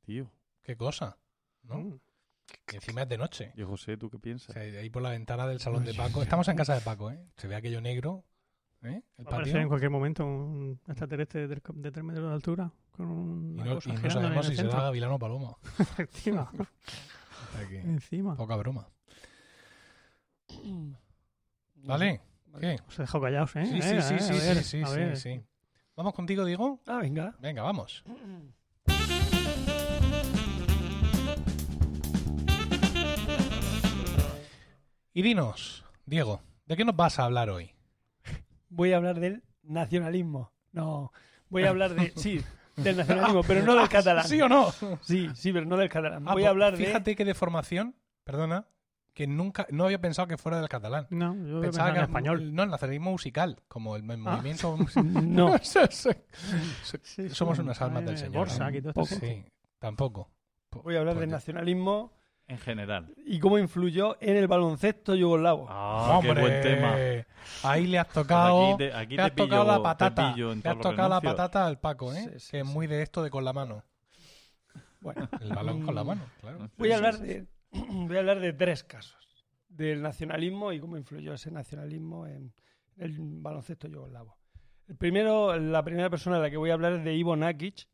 tío. 0.03 0.31
qué 0.63 0.77
cosa. 0.77 1.17
¿no? 1.63 1.79
Mm. 1.79 1.99
Que 2.65 2.77
encima 2.77 3.01
es 3.03 3.09
de 3.09 3.17
noche. 3.17 3.51
Yo, 3.55 3.67
José, 3.67 3.97
¿tú 3.97 4.09
qué 4.09 4.17
O 4.17 4.19
piensas? 4.19 4.53
sea, 4.53 4.61
ahí 4.63 4.89
por 4.89 5.01
la 5.01 5.09
ventana 5.11 5.47
del 5.47 5.59
salón 5.59 5.83
de 5.85 5.93
Paco. 5.93 6.21
Estamos 6.23 6.47
en 6.47 6.55
casa 6.57 6.75
de 6.75 6.81
Paco, 6.81 7.11
¿eh? 7.11 7.19
Se 7.37 7.47
ve 7.47 7.55
aquello 7.55 7.81
negro. 7.81 8.25
¿eh? 8.83 9.01
El 9.17 9.25
Va 9.27 9.31
a 9.31 9.35
aparecer 9.35 9.61
en 9.61 9.67
cualquier 9.67 9.91
momento 9.91 10.25
un 10.25 10.79
extraterrestre 10.87 11.47
de, 11.47 11.57
tre- 11.61 11.73
de 11.73 11.91
3 11.91 12.03
metros 12.05 12.27
de 12.29 12.33
altura 12.33 12.71
con 12.91 13.07
un 13.07 13.53
Y 13.57 13.61
no, 13.61 13.79
y 13.85 13.91
no 13.91 14.09
sabemos 14.09 14.45
si 14.47 14.55
será 14.55 14.81
Gavilano 14.83 15.15
o 15.15 15.19
Paloma. 15.19 15.57
Encima. 15.97 16.51
O 16.53 17.57
sea 17.57 17.67
que, 17.67 17.79
Encima. 17.79 18.35
poca 18.35 18.55
broma. 18.55 18.87
¿Vale? 21.75 22.21
¿Qué? 22.59 22.77
Os 22.87 22.99
he 22.99 23.03
dejado 23.03 23.23
callados, 23.23 23.55
¿eh? 23.55 23.65
Sí, 23.65 23.81
sí, 23.81 24.01
sí, 24.01 24.13
eh, 24.15 24.19
sí, 24.19 24.33
a 24.33 24.37
ver, 24.37 24.57
sí, 24.57 24.63
sí, 24.63 24.81
a 24.83 25.15
sí, 25.15 25.21
sí. 25.21 25.41
¿Vamos 25.95 26.13
contigo, 26.13 26.45
Diego? 26.45 26.81
Ah, 26.87 26.99
venga. 27.01 27.35
Venga, 27.39 27.61
vamos. 27.63 28.03
Y 35.19 35.21
dinos, 35.21 35.83
Diego, 36.05 36.41
¿de 36.65 36.77
qué 36.77 36.85
nos 36.85 36.95
vas 36.95 37.19
a 37.19 37.25
hablar 37.25 37.49
hoy? 37.49 37.71
Voy 38.69 38.93
a 38.93 38.95
hablar 38.95 39.19
del 39.19 39.43
nacionalismo. 39.63 40.53
No, 40.71 41.11
voy 41.49 41.65
a 41.65 41.69
hablar 41.71 41.93
de... 41.93 42.13
Sí, 42.15 42.39
del 42.77 42.95
nacionalismo, 42.95 43.43
pero 43.43 43.61
no 43.65 43.75
del 43.75 43.89
catalán. 43.89 44.25
¿Sí 44.25 44.41
o 44.41 44.47
no? 44.47 44.71
Sí, 45.01 45.27
sí, 45.35 45.51
pero 45.51 45.65
no 45.65 45.75
del 45.75 45.89
catalán. 45.89 46.23
Ah, 46.25 46.31
Voy 46.31 46.43
pues 46.43 46.45
a 46.45 46.49
hablar 46.51 46.77
de... 46.77 46.85
Fíjate 46.85 47.17
que 47.17 47.25
de 47.25 47.33
formación, 47.33 47.95
perdona, 48.23 48.67
que 49.13 49.27
nunca, 49.27 49.67
no 49.71 49.83
había 49.83 49.99
pensado 49.99 50.25
que 50.29 50.37
fuera 50.37 50.57
del 50.61 50.69
catalán. 50.69 51.05
No, 51.09 51.35
yo 51.35 51.59
Pensaba 51.59 51.91
que 51.91 51.97
en 51.97 52.05
español. 52.05 52.55
No, 52.55 52.63
el 52.63 52.69
nacionalismo 52.69 53.11
musical, 53.11 53.61
como 53.67 53.97
el, 53.97 54.09
el 54.09 54.21
Ah. 54.25 54.37
movimiento. 54.37 54.77
No, 55.03 55.57
Somos 57.33 57.59
unas 57.59 57.81
almas 57.81 58.05
del 58.05 58.13
Eh, 58.15 58.19
Señor. 58.19 58.47
Esta 58.47 58.71
Sí, 59.03 59.15
gente. 59.19 59.51
tampoco. 59.79 60.31
voy 60.71 60.95
a 60.95 60.99
hablar 60.99 61.15
Pues 61.15 61.23
del 61.23 61.31
nacionalismo 61.31 62.13
En 62.49 62.57
general. 62.57 63.13
y 63.25 63.39
cómo 63.39 63.57
influyó 63.59 64.17
en 64.19 64.35
el 64.35 64.47
baloncesto 64.47 65.15
yugoslavo. 65.15 65.67
Ah, 65.69 66.19
qué 66.21 66.33
buen 66.33 66.61
tema. 66.61 66.95
Ahí 67.63 67.85
le 67.87 67.99
has 67.99 68.07
Pues 68.07 68.15
tocado, 68.25 68.69
aquí 68.73 68.77
te, 68.79 68.93
aquí 68.93 69.09
le 69.11 69.15
te 69.17 69.21
has 69.21 69.35
tocado 69.35 69.63
pillo- 69.63 69.67
la 69.71 69.77
te 69.77 69.83
patata. 69.83 70.29
has 70.71 70.79
tocado 70.81 71.09
la 71.09 71.21
patata 71.21 71.65
al 71.67 71.79
Paco, 71.79 72.11
¿eh? 72.13 72.17
Sí, 72.33 72.39
sí, 72.39 72.51
que 72.51 72.59
es 72.61 72.67
sí. 72.67 72.73
muy 72.73 72.87
de 72.87 73.01
esto 73.03 73.21
de 73.23 73.29
con 73.29 73.45
la 73.45 73.53
mano. 73.53 73.83
Bueno, 75.01 75.29
El 75.39 75.49
balón 75.49 75.81
con 75.85 75.95
la 75.95 76.03
mano, 76.03 76.23
claro. 76.41 76.69
voy 76.77 76.91
a 76.91 76.97
hablar 76.97 77.19
de, 77.19 77.47
voy 77.71 78.17
a 78.17 78.19
hablar 78.19 78.39
de 78.39 78.51
tres 78.51 78.83
casos 78.83 79.15
del 79.69 80.01
nacionalismo 80.01 80.73
y 80.73 80.79
cómo 80.79 80.97
influyó 80.97 81.33
ese 81.35 81.51
nacionalismo 81.51 82.27
en 82.27 82.51
el 82.97 83.15
baloncesto 83.19 83.87
yugoslavo. 83.87 84.37
El 84.87 84.97
primero, 84.97 85.55
la 85.57 85.83
primera 85.83 86.09
persona 86.09 86.37
de 86.37 86.41
la 86.41 86.49
que 86.49 86.57
voy 86.57 86.71
a 86.71 86.73
hablar 86.73 86.93
es 86.93 87.03
de 87.03 87.13
Ivo 87.13 87.35
Nakic. 87.35 87.87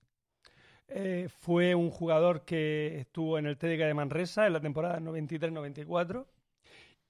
Eh, 0.88 1.28
fue 1.30 1.74
un 1.74 1.90
jugador 1.90 2.46
que 2.46 3.00
estuvo 3.00 3.38
en 3.40 3.48
el 3.48 3.58
TDK 3.58 3.80
de 3.88 3.94
Manresa 3.94 4.46
en 4.46 4.54
la 4.54 4.60
temporada 4.62 5.00
93-94 5.00 6.26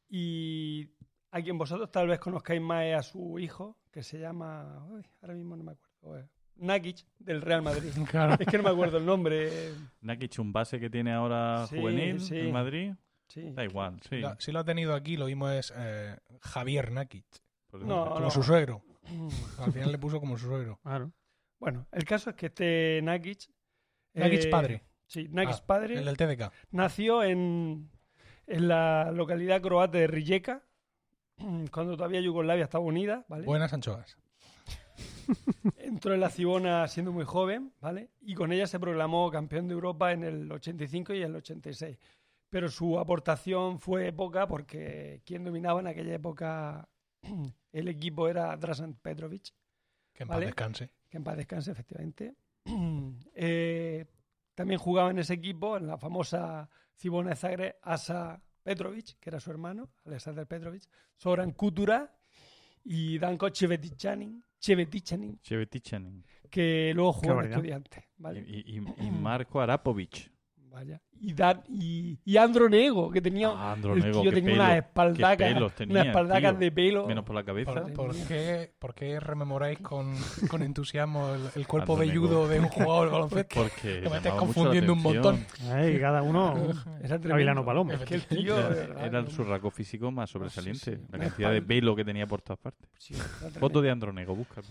y 0.10 0.90
a 1.32 1.42
quien 1.42 1.58
vosotros 1.58 1.92
tal 1.92 2.08
vez 2.08 2.20
conozcáis 2.20 2.62
más 2.62 2.86
es 2.86 2.96
a 2.96 3.04
su 3.04 3.38
hijo, 3.40 3.78
que 3.92 4.02
se 4.04 4.20
llama... 4.20 4.86
uy, 4.90 5.06
ahora 5.22 5.34
mismo 5.34 5.56
no 5.58 5.64
me 5.64 5.72
acuerdo. 5.74 6.20
eh, 6.20 6.28
Nakic, 6.58 7.06
del 7.20 7.42
Real 7.42 7.62
Madrid. 7.62 7.92
Claro. 8.10 8.38
Es 8.40 8.48
que 8.48 8.58
no 8.58 8.64
me 8.64 8.70
acuerdo 8.70 8.98
el 8.98 9.06
nombre. 9.06 9.74
Nakic, 10.02 10.40
un 10.40 10.54
base 10.54 10.80
que 10.80 10.90
tiene 10.90 11.12
ahora 11.14 11.68
Sí, 11.68 11.78
juvenil 11.78 12.22
sí. 12.22 12.38
en 12.40 12.52
Madrid. 12.54 12.94
Sí. 13.28 13.52
Da 13.52 13.66
igual, 13.66 14.00
sí. 14.08 14.22
Si 14.38 14.52
lo 14.54 14.60
ha 14.60 14.64
tenido 14.64 14.94
aquí, 14.94 15.18
lo 15.18 15.26
mismo 15.26 15.50
es 15.50 15.74
eh, 15.76 16.16
Javier 16.42 16.92
Nakic, 16.92 17.26
No, 17.74 18.14
como 18.14 18.32
su 18.32 18.42
suegro. 18.44 18.84
Al 19.60 19.74
final 19.74 19.92
le 19.92 19.98
puso 19.98 20.20
como 20.20 20.38
su 20.38 20.46
suegro. 20.48 20.80
Claro. 20.84 21.12
Bueno, 21.60 21.88
el 21.92 22.06
caso 22.06 22.30
es 22.30 22.36
que 22.38 22.46
este 22.46 23.02
Nakic... 23.04 23.50
Nakic 24.16 24.46
eh, 24.46 24.50
padre, 24.50 24.84
Sí, 25.08 25.28
Nakic 25.32 25.56
Ah, 25.60 25.64
padre 25.68 25.96
el 26.00 26.06
del 26.06 26.18
TDK. 26.18 26.52
nació 26.72 27.24
en, 27.24 27.90
en 28.48 28.68
la 28.68 29.12
localidad 29.12 29.62
croata 29.62 29.98
de 29.98 30.08
Rijeka, 30.08 30.64
cuando 31.72 31.96
todavía 31.98 32.22
Yugoslavia 32.22 32.64
estaba 32.64 32.84
unida, 32.84 33.26
¿vale? 33.28 33.46
Buenas 33.46 33.74
anchoas. 33.74 34.18
Entró 35.78 36.14
en 36.14 36.20
la 36.20 36.30
Cibona 36.30 36.88
siendo 36.88 37.12
muy 37.12 37.26
joven, 37.26 37.74
¿vale? 37.82 38.10
Y 38.22 38.36
con 38.36 38.52
ella 38.52 38.68
se 38.68 38.80
proclamó 38.80 39.30
campeón 39.32 39.68
de 39.68 39.74
Europa 39.74 40.12
en 40.12 40.24
el 40.24 40.52
85 40.52 41.14
y 41.14 41.22
el 41.24 41.36
86. 41.36 41.98
Pero 42.50 42.70
su 42.70 43.00
aportación 43.00 43.80
fue 43.80 44.14
poca 44.14 44.48
porque 44.48 45.22
quien 45.26 45.44
dominaba 45.44 45.80
en 45.80 45.88
aquella 45.88 46.14
época 46.14 46.88
el 47.74 47.88
equipo 47.88 48.28
era 48.30 48.56
Drasan 48.56 48.94
Petrovic, 48.96 49.52
Que 50.14 50.24
en 50.24 50.30
Vale. 50.30 50.42
paz 50.46 50.48
descanse. 50.48 50.90
que 51.10 51.18
en 51.18 51.24
paz 51.24 51.38
descanse, 51.38 51.72
efectivamente. 51.72 52.36
Eh, 53.38 54.06
también 54.54 54.80
jugaba 54.80 55.12
en 55.12 55.20
ese 55.20 55.34
equipo, 55.34 55.76
en 55.78 55.88
la 55.88 55.98
famosa 55.98 56.70
Cibona 56.96 57.32
de 57.32 57.36
Zagreb, 57.36 57.76
Asa 57.82 58.42
Petrovic, 58.64 59.20
que 59.20 59.30
era 59.30 59.40
su 59.40 59.52
hermano, 59.52 59.90
Alexander 60.06 60.48
Petrovic, 60.48 60.84
Soran 61.16 61.52
Kutura 61.52 62.16
y 62.84 63.18
Danko 63.20 63.50
Chevetichanin, 63.50 64.42
Chevetichanin, 64.60 65.40
Chevetichanin. 65.42 66.26
que 66.50 66.94
luego 66.96 67.14
jugó 67.14 67.32
en 67.32 67.36
barbaridad. 67.36 67.58
estudiante. 67.58 68.08
¿vale? 68.18 68.46
Y, 68.48 68.78
y- 68.78 68.80
y- 68.80 69.08
y 69.08 69.12
Marco 69.12 69.60
Arapovic. 69.60 70.32
Vaya. 70.76 71.02
Y, 71.22 71.34
Dan, 71.34 71.64
y, 71.70 72.20
y 72.26 72.36
Andro 72.36 72.68
Nego, 72.68 73.10
que 73.10 73.22
tenía, 73.22 73.48
Ah, 73.50 73.72
Andro 73.72 73.94
el 73.94 74.04
tío 74.12 74.24
tenía 74.24 74.34
pelo, 74.34 74.54
unas 74.56 74.78
espaldacas, 74.78 75.52
unas 76.26 76.60
de 76.60 76.72
pelo. 76.74 77.08
Menos 77.08 77.24
por 77.24 77.34
la 77.36 77.44
cabeza. 77.46 77.72
¿Por, 77.74 77.94
por 77.94 78.16
qué, 78.28 78.74
por 78.78 78.94
qué 78.94 79.20
rememoráis 79.22 79.80
con, 79.80 80.14
con 80.50 80.62
entusiasmo 80.62 81.34
el, 81.34 81.44
el 81.56 81.66
cuerpo 81.66 81.94
Ando 81.94 82.06
velludo 82.06 82.48
de 82.50 82.60
un 82.60 82.68
jugador 82.68 83.06
de 83.08 83.12
baloncesto? 83.14 83.56
Porque 83.62 84.02
Que 84.02 84.10
me 84.10 84.20
la 84.20 84.36
confundiendo 84.36 84.92
un 84.92 85.02
montón. 85.02 85.46
Cada 86.02 86.22
uno. 86.22 86.56
Era. 87.02 87.18
Gavilano 87.20 87.64
Paloma. 87.64 87.94
Es 87.94 88.02
que 88.02 88.16
el 88.16 88.26
tío... 88.26 88.60
Era, 88.70 89.22
no- 89.22 89.30
surraco 89.30 89.72
físico 89.72 90.12
más 90.12 90.30
sobresaliente. 90.30 90.98
sí. 90.98 91.02
La 91.10 91.20
cantidad 91.20 91.52
de 91.54 91.62
pelo 91.62 91.96
que 91.96 92.04
tenía 92.04 92.28
por 92.28 92.42
todas 92.42 92.60
partes. 92.60 92.90
sí. 92.98 93.14
Foto 93.58 93.82
de 93.82 93.92
Andronego, 93.92 94.36
busca. 94.36 94.62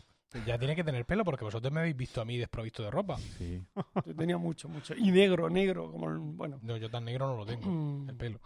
Ya 0.47 0.59
tiene 0.59 0.75
que 0.75 0.83
tener 0.85 1.05
pelo 1.05 1.25
porque 1.25 1.45
vosotros 1.45 1.73
me 1.73 1.81
habéis 1.81 1.97
visto 1.97 2.21
a 2.21 2.25
mí 2.25 2.37
desprovisto 2.39 2.83
de 2.83 2.91
ropa. 2.91 3.17
Sí. 3.39 3.63
Yo 4.05 4.15
tenía 4.17 4.37
mucho, 4.37 4.69
mucho. 4.69 4.95
Y 4.97 5.11
negro, 5.13 5.49
negro, 5.49 5.91
como 5.93 6.09
el- 6.11 6.19
bueno. 6.19 6.59
No, 6.63 6.77
yo 6.77 6.91
tan 6.91 7.05
negro 7.05 7.29
no 7.29 7.37
lo 7.37 7.47
tengo, 7.47 7.69
Mm, 7.71 8.09
el 8.11 8.17
pelo. 8.17 8.41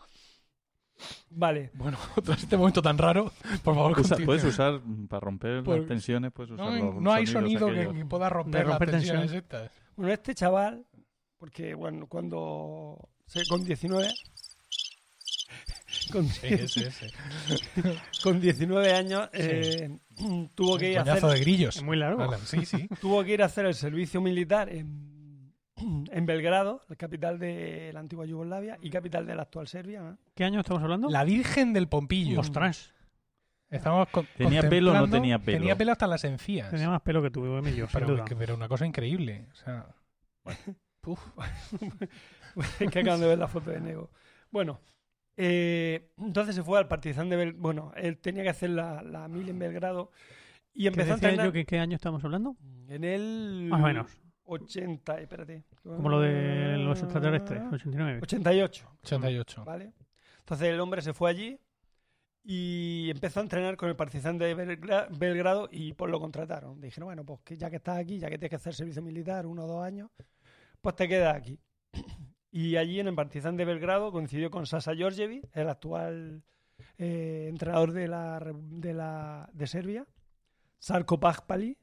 Vale. 1.30 1.70
Bueno, 1.74 1.97
tras 2.24 2.43
este 2.43 2.57
momento 2.57 2.82
tan 2.82 2.99
raro, 2.99 3.32
por 3.62 3.74
favor, 3.74 3.99
Usa- 4.01 4.16
puedes 4.24 4.45
usar, 4.45 4.80
mm, 4.84 5.07
para 5.07 5.20
romper 5.20 5.62
Por- 5.62 5.78
las 5.78 5.86
tensiones, 5.86 6.32
puedes 6.32 6.51
usar 6.53 6.66
No, 6.66 6.76
los 6.93 6.95
no 6.97 7.12
hay 7.12 7.26
sonido 7.26 7.66
que, 7.68 7.72
aquellos. 7.72 7.95
que 7.95 8.05
pueda 8.05 8.28
romper, 8.28 8.66
romper 8.66 8.89
las 8.89 8.97
tensiones 9.01 9.30
tensión. 9.30 9.43
estas. 9.43 9.70
Bueno, 9.97 10.12
este 10.12 10.34
chaval, 10.34 10.84
porque 11.39 11.74
bueno, 11.74 12.07
cuando 12.07 13.09
con 13.49 13.64
19 13.64 14.09
con, 16.12 16.26
Sí, 16.28 16.47
ese, 16.49 16.89
ese. 16.89 17.12
con 18.22 18.41
19 18.41 18.93
años 18.93 19.28
eh, 19.32 19.99
tuvo 20.54 20.78
que 20.78 20.92
ir 20.92 20.98
a 20.98 21.02
hacer 21.02 21.22
de 21.22 21.40
grillos. 21.40 21.76
Es 21.76 21.82
muy 21.82 21.96
largo. 21.96 22.26
Vale, 22.26 22.38
sí, 22.44 22.64
sí. 22.64 22.88
tuvo 23.00 23.22
que 23.24 23.34
ir 23.34 23.42
a 23.42 23.46
hacer 23.46 23.66
el 23.66 23.74
servicio 23.74 24.20
militar 24.20 24.68
en, 24.68 25.52
en 25.76 26.26
Belgrado, 26.26 26.82
la 26.88 26.96
capital 26.96 27.38
de 27.38 27.90
la 27.92 28.00
antigua 28.00 28.26
Yugoslavia 28.26 28.78
y 28.80 28.90
capital 28.90 29.26
de 29.26 29.34
la 29.34 29.42
actual 29.42 29.68
Serbia. 29.68 30.00
¿no? 30.02 30.18
¿Qué 30.34 30.44
año 30.44 30.60
estamos 30.60 30.82
hablando? 30.82 31.08
La 31.10 31.24
Virgen 31.24 31.72
del 31.72 31.88
Pompillo. 31.88 32.40
Ostras, 32.40 32.92
Estamos 33.70 34.08
con- 34.08 34.26
¿Tenía 34.36 34.66
pelo 34.66 34.92
o 34.92 34.94
no 34.94 35.08
tenía 35.10 35.38
pelo? 35.38 35.58
Tenía 35.58 35.76
pelo 35.76 35.92
hasta 35.92 36.06
las 36.06 36.24
encías. 36.24 36.70
tenía 36.70 36.88
más 36.88 37.02
pelo 37.02 37.20
que 37.20 37.30
tú, 37.30 37.44
Emilio, 37.44 37.86
sin 37.86 38.00
pero, 38.00 38.06
duda. 38.14 38.24
que- 38.24 38.34
pero 38.34 38.54
una 38.54 38.66
cosa 38.66 38.86
increíble. 38.86 39.46
O 39.52 39.54
sea, 39.54 39.86
Es 42.80 42.90
que 42.90 42.98
acaban 43.00 43.20
de 43.20 43.26
ver 43.28 43.38
la 43.38 43.48
foto 43.48 43.70
de 43.70 43.80
Nego. 43.80 44.10
Bueno, 44.50 44.80
eh, 45.41 46.11
entonces 46.18 46.55
se 46.57 46.62
fue 46.64 46.78
al 46.78 46.89
Partizan 46.89 47.28
de 47.28 47.36
Belgrado. 47.36 47.62
Bueno, 47.62 47.93
él 47.97 48.18
tenía 48.18 48.43
que 48.43 48.49
hacer 48.51 48.70
la, 48.70 49.03
la 49.03 49.28
mil 49.28 49.49
en 49.49 49.59
Belgrado 49.59 50.11
y 50.74 50.82
¿Qué 50.82 50.89
empezó 50.89 51.12
a 51.12 51.14
decía 51.14 51.28
entrenar 51.30 51.47
yo 51.47 51.53
que 51.53 51.64
qué 51.64 51.78
año 51.78 51.95
estamos 51.95 52.22
hablando? 52.24 52.57
en 52.89 53.05
el 53.05 53.68
Más 53.70 53.80
o 53.80 53.84
menos. 53.86 54.11
80, 54.45 55.20
espérate. 55.20 55.64
Como 55.82 56.09
lo 56.09 56.20
de 56.20 56.76
los 56.78 57.01
extraterrestres, 57.03 57.62
89. 57.72 58.20
88, 58.22 58.91
88. 59.03 59.64
¿vale? 59.64 59.93
Entonces 60.41 60.68
el 60.68 60.80
hombre 60.80 61.03
se 61.03 61.12
fue 61.12 61.30
allí 61.30 61.61
y 62.43 63.11
empezó 63.11 63.41
a 63.41 63.43
entrenar 63.43 63.76
con 63.76 63.91
el 63.91 63.97
Partizan 63.97 64.39
de 64.39 64.57
Belgra- 64.57 65.07
Belgrado 65.16 65.68
y 65.70 65.93
pues 65.93 66.11
lo 66.11 66.18
contrataron. 66.18 66.80
Dijeron, 66.80 67.09
bueno, 67.09 67.24
pues 67.26 67.41
que 67.45 67.57
ya 67.59 67.68
que 67.68 67.76
estás 67.76 67.99
aquí, 67.99 68.18
ya 68.18 68.28
que 68.30 68.39
tienes 68.39 68.51
que 68.51 68.57
hacer 68.57 68.74
servicio 68.74 69.03
militar 69.03 69.47
uno 69.47 69.64
o 69.64 69.66
dos 69.68 69.84
años, 69.84 70.11
pues 70.80 70.97
te 70.97 71.07
quedas 71.07 71.36
aquí. 71.36 71.61
Y 72.51 72.76
allí 72.76 72.99
en 73.01 73.09
el 73.09 73.14
Partizan 73.14 73.57
de 73.57 73.64
Belgrado 73.64 74.11
coincidió 74.11 74.51
con 74.51 74.66
Sasa 74.66 74.94
Georgievich, 74.94 75.44
el 75.53 75.68
actual 75.68 76.42
eh, 76.96 77.46
entrenador 77.49 77.92
de 77.92 78.09
la, 78.09 78.40
de 78.55 78.94
la 78.94 79.49
de 79.53 79.66
Serbia, 79.66 80.07
Sarko 80.78 81.20
Pahpali 81.20 81.76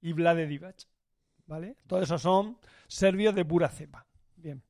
y 0.00 0.12
Vlade 0.12 0.46
Divac. 0.46 0.76
¿Vale? 1.46 1.76
Todos 1.86 2.02
esos 2.04 2.20
son 2.20 2.58
serbios 2.88 3.34
de 3.34 3.44
pura 3.44 3.68
cepa. 3.68 4.06
Bien. 4.36 4.62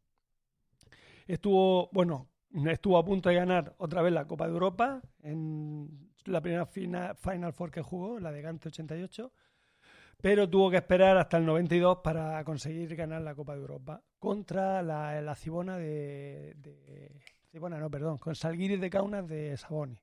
Estuvo, 1.27 1.89
bueno, 1.93 2.29
estuvo 2.71 2.97
a 2.99 3.05
punto 3.05 3.29
de 3.29 3.35
ganar 3.35 3.75
otra 3.79 4.01
vez 4.03 4.13
la 4.13 4.27
Copa 4.27 4.47
de 4.47 4.53
Europa 4.53 5.03
en 5.23 6.11
la 6.27 6.41
primera 6.41 6.67
fina- 6.67 7.15
Final 7.15 7.53
Four 7.53 7.71
que 7.71 7.83
jugó, 7.83 8.19
la 8.21 8.31
de 8.33 8.43
Gante 8.43 8.69
88, 8.69 9.33
pero 10.21 10.49
tuvo 10.49 10.71
que 10.71 10.77
esperar 10.79 11.17
hasta 11.17 11.37
el 11.37 11.47
92 11.47 11.99
para 12.03 12.43
conseguir 12.45 12.95
ganar 12.97 13.23
la 13.23 13.35
Copa 13.35 13.55
de 13.55 13.61
Europa 13.61 14.03
contra 14.19 14.83
la, 14.83 15.21
la 15.23 15.35
Cibona 15.35 15.77
de, 15.79 16.55
de- 16.57 17.21
Cibona, 17.51 17.79
no, 17.79 17.91
perdón, 17.91 18.19
con 18.19 18.35
Salguiris 18.35 18.81
de 18.81 18.91
Kaunas 18.91 19.27
de 19.29 19.57
Saboni, 19.57 19.99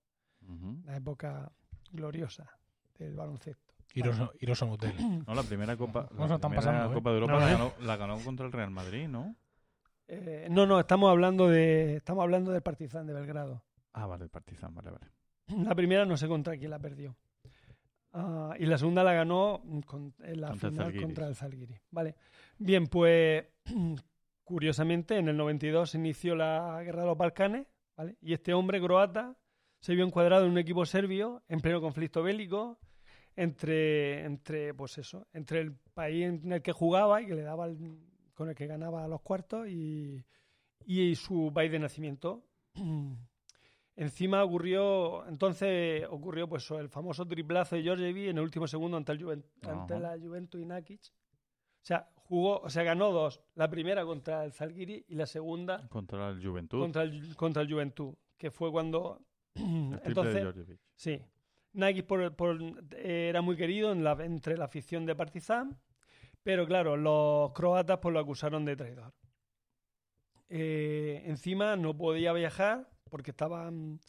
Ujú. 0.47 0.81
la 0.85 0.95
época 0.97 1.51
gloriosa 1.91 2.49
del 2.97 3.15
baloncesto. 3.15 3.73
Iros, 3.93 4.17
iros 4.39 4.61
a 4.61 4.65
un 4.65 4.71
hotel. 4.71 4.93
No, 5.25 5.33
la 5.35 5.43
primera 5.43 5.77
Copa, 5.77 6.07
la 6.17 6.25
están 6.25 6.39
primera 6.51 6.55
pasando, 6.55 6.91
¿eh? 6.91 6.93
Copa 6.95 7.09
de 7.11 7.15
Europa 7.15 7.33
No, 7.33 7.39
la, 7.39 7.49
ganó, 7.51 7.73
la 7.81 7.95
ganó 7.97 8.19
contra 8.19 8.45
el 8.45 8.51
Real 8.51 8.71
Madrid, 8.71 9.07
¿no? 9.07 9.35
Eh, 10.07 10.47
no, 10.51 10.65
no, 10.65 10.79
estamos 10.79 11.09
hablando 11.09 11.47
de 11.49 11.95
estamos 11.97 12.23
hablando 12.23 12.51
del 12.51 12.61
Partizan 12.61 13.07
de 13.07 13.13
Belgrado. 13.13 13.63
Ah, 13.93 14.05
vale, 14.05 14.23
el 14.25 14.29
Partizan, 14.29 14.73
vale, 14.73 14.91
vale. 14.91 15.07
La 15.63 15.73
primera 15.75 16.05
no 16.05 16.17
sé 16.17 16.27
contra 16.27 16.57
quién 16.57 16.71
la 16.71 16.79
perdió. 16.79 17.15
Ah, 18.17 18.53
y 18.57 18.65
la 18.65 18.77
segunda 18.77 19.03
la 19.03 19.11
ganó 19.13 19.61
con- 19.85 20.13
en 20.23 20.39
la 20.41 20.47
Contra 20.49 20.67
el 20.69 20.71
final 20.73 20.85
Zalgiris. 20.85 21.01
contra 21.05 21.27
el 21.27 21.35
Zalgiris. 21.35 21.81
Vale. 21.91 22.15
Bien, 22.57 22.87
pues 22.87 23.45
curiosamente 24.45 25.17
en 25.17 25.27
el 25.29 25.37
92 25.37 25.89
se 25.89 25.97
inició 25.97 26.33
la 26.35 26.81
guerra 26.83 27.01
de 27.01 27.07
los 27.07 27.17
Balcanes, 27.17 27.67
¿vale? 27.97 28.15
Y 28.21 28.33
este 28.33 28.53
hombre 28.53 28.79
croata 28.81 29.35
se 29.81 29.95
vio 29.95 30.05
encuadrado 30.05 30.45
en 30.45 30.51
un 30.51 30.57
equipo 30.57 30.85
serbio 30.85 31.43
en 31.49 31.59
pleno 31.59 31.81
conflicto 31.81 32.23
bélico 32.23 32.79
entre 33.35 34.23
entre 34.23 34.73
pues 34.73 34.97
eso, 34.97 35.27
entre 35.33 35.59
el 35.59 35.73
país 35.93 36.23
en 36.25 36.51
el 36.53 36.61
que 36.61 36.71
jugaba 36.71 37.21
y 37.21 37.25
que 37.27 37.35
le 37.35 37.41
daba 37.41 37.65
el- 37.65 37.99
con 38.33 38.47
el 38.49 38.55
que 38.55 38.65
ganaba 38.67 39.07
los 39.07 39.21
cuartos 39.21 39.67
y, 39.67 40.23
y 40.85 41.15
su 41.15 41.51
país 41.53 41.71
de 41.71 41.79
nacimiento. 41.79 42.45
Encima 43.97 44.43
ocurrió, 44.43 45.25
entonces 45.27 46.05
ocurrió 46.09 46.49
pues 46.49 46.69
el 46.71 46.89
famoso 46.89 47.25
triplazo 47.25 47.75
de 47.77 47.83
Georgievi 47.83 48.27
en 48.29 48.37
el 48.37 48.43
último 48.43 48.67
segundo 48.67 48.97
ante, 48.97 49.13
el 49.13 49.21
la 49.21 50.17
Juventus 50.21 50.59
y 50.61 50.65
Nakic. 50.65 51.01
O 51.01 51.85
sea, 51.87 52.09
jugó, 52.15 52.59
o 52.59 52.69
sea, 52.69 52.83
ganó 52.83 53.11
dos. 53.11 53.41
La 53.53 53.69
primera 53.69 54.03
contra 54.03 54.43
el 54.43 54.51
Zalgiris 54.51 55.05
y 55.07 55.15
la 55.15 55.25
segunda 55.25 55.87
Contra 55.87 56.29
el 56.29 56.45
Juventud. 56.45 56.79
contra 56.81 57.03
el, 57.03 57.35
contra 57.37 57.61
el 57.61 57.71
Juventud, 57.71 58.15
que 58.37 58.51
fue 58.51 58.69
cuando... 58.71 59.21
el 59.55 59.63
triple 60.03 60.33
de 60.33 60.39
entonces. 60.41 60.79
Sí. 60.95 61.21
Nakic 61.73 62.05
por, 62.05 62.35
por- 62.35 62.59
era 62.97 63.41
muy 63.41 63.55
querido 63.55 63.91
en 63.93 64.03
la- 64.03 64.17
entre 64.25 64.57
la 64.57 64.65
afición 64.65 65.05
de 65.05 65.15
Partizan, 65.15 65.79
pero 66.43 66.65
claro, 66.65 66.97
los 66.97 67.53
croatas 67.53 67.99
pues, 67.99 68.11
lo 68.13 68.19
acusaron 68.19 68.65
de 68.65 68.75
traidor. 68.75 69.13
Eh, 70.49 71.23
encima 71.25 71.75
no 71.75 71.95
podía 71.97 72.31
viajar 72.33 72.87
porque 73.09 73.31
estaban 73.31 73.99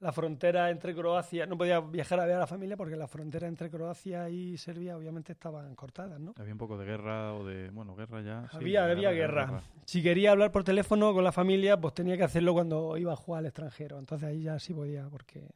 la 0.00 0.12
frontera 0.12 0.70
entre 0.70 0.94
Croacia, 0.94 1.46
no 1.46 1.56
podía 1.56 1.80
viajar 1.80 2.20
a 2.20 2.26
ver 2.26 2.36
a 2.36 2.40
la 2.40 2.46
familia 2.46 2.76
porque 2.76 2.94
las 2.96 3.10
fronteras 3.10 3.48
entre 3.48 3.70
Croacia 3.70 4.28
y 4.28 4.58
Serbia 4.58 4.96
obviamente 4.96 5.32
estaban 5.32 5.74
cortadas, 5.74 6.20
¿no? 6.20 6.34
Había 6.36 6.52
un 6.52 6.58
poco 6.58 6.76
de 6.76 6.84
guerra 6.84 7.34
o 7.34 7.44
de... 7.44 7.70
Bueno, 7.70 7.94
guerra 7.96 8.20
ya. 8.20 8.48
sí, 8.50 8.56
Había, 8.58 8.84
había 8.84 9.12
guerra. 9.12 9.62
Si 9.86 10.02
quería 10.02 10.32
hablar 10.32 10.52
por 10.52 10.62
teléfono 10.62 11.14
con 11.14 11.24
la 11.24 11.32
familia, 11.32 11.80
pues 11.80 11.94
tenía 11.94 12.16
que 12.18 12.24
hacerlo 12.24 12.52
cuando 12.52 12.98
iba 12.98 13.12
a 13.12 13.16
jugar 13.16 13.40
al 13.40 13.46
extranjero. 13.46 13.98
Entonces 13.98 14.28
ahí 14.28 14.42
ya 14.42 14.58
sí 14.58 14.74
podía, 14.74 15.08
porque 15.08 15.48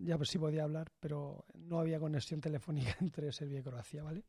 ya 0.00 0.16
pues 0.16 0.30
sí 0.30 0.38
podía 0.38 0.64
hablar, 0.64 0.90
pero 0.98 1.44
no 1.54 1.78
había 1.78 1.98
conexión 1.98 2.40
telefónica 2.40 2.96
entre 3.00 3.32
Serbia 3.32 3.60
y 3.60 3.62
Croacia, 3.62 4.02
¿vale? 4.02 4.24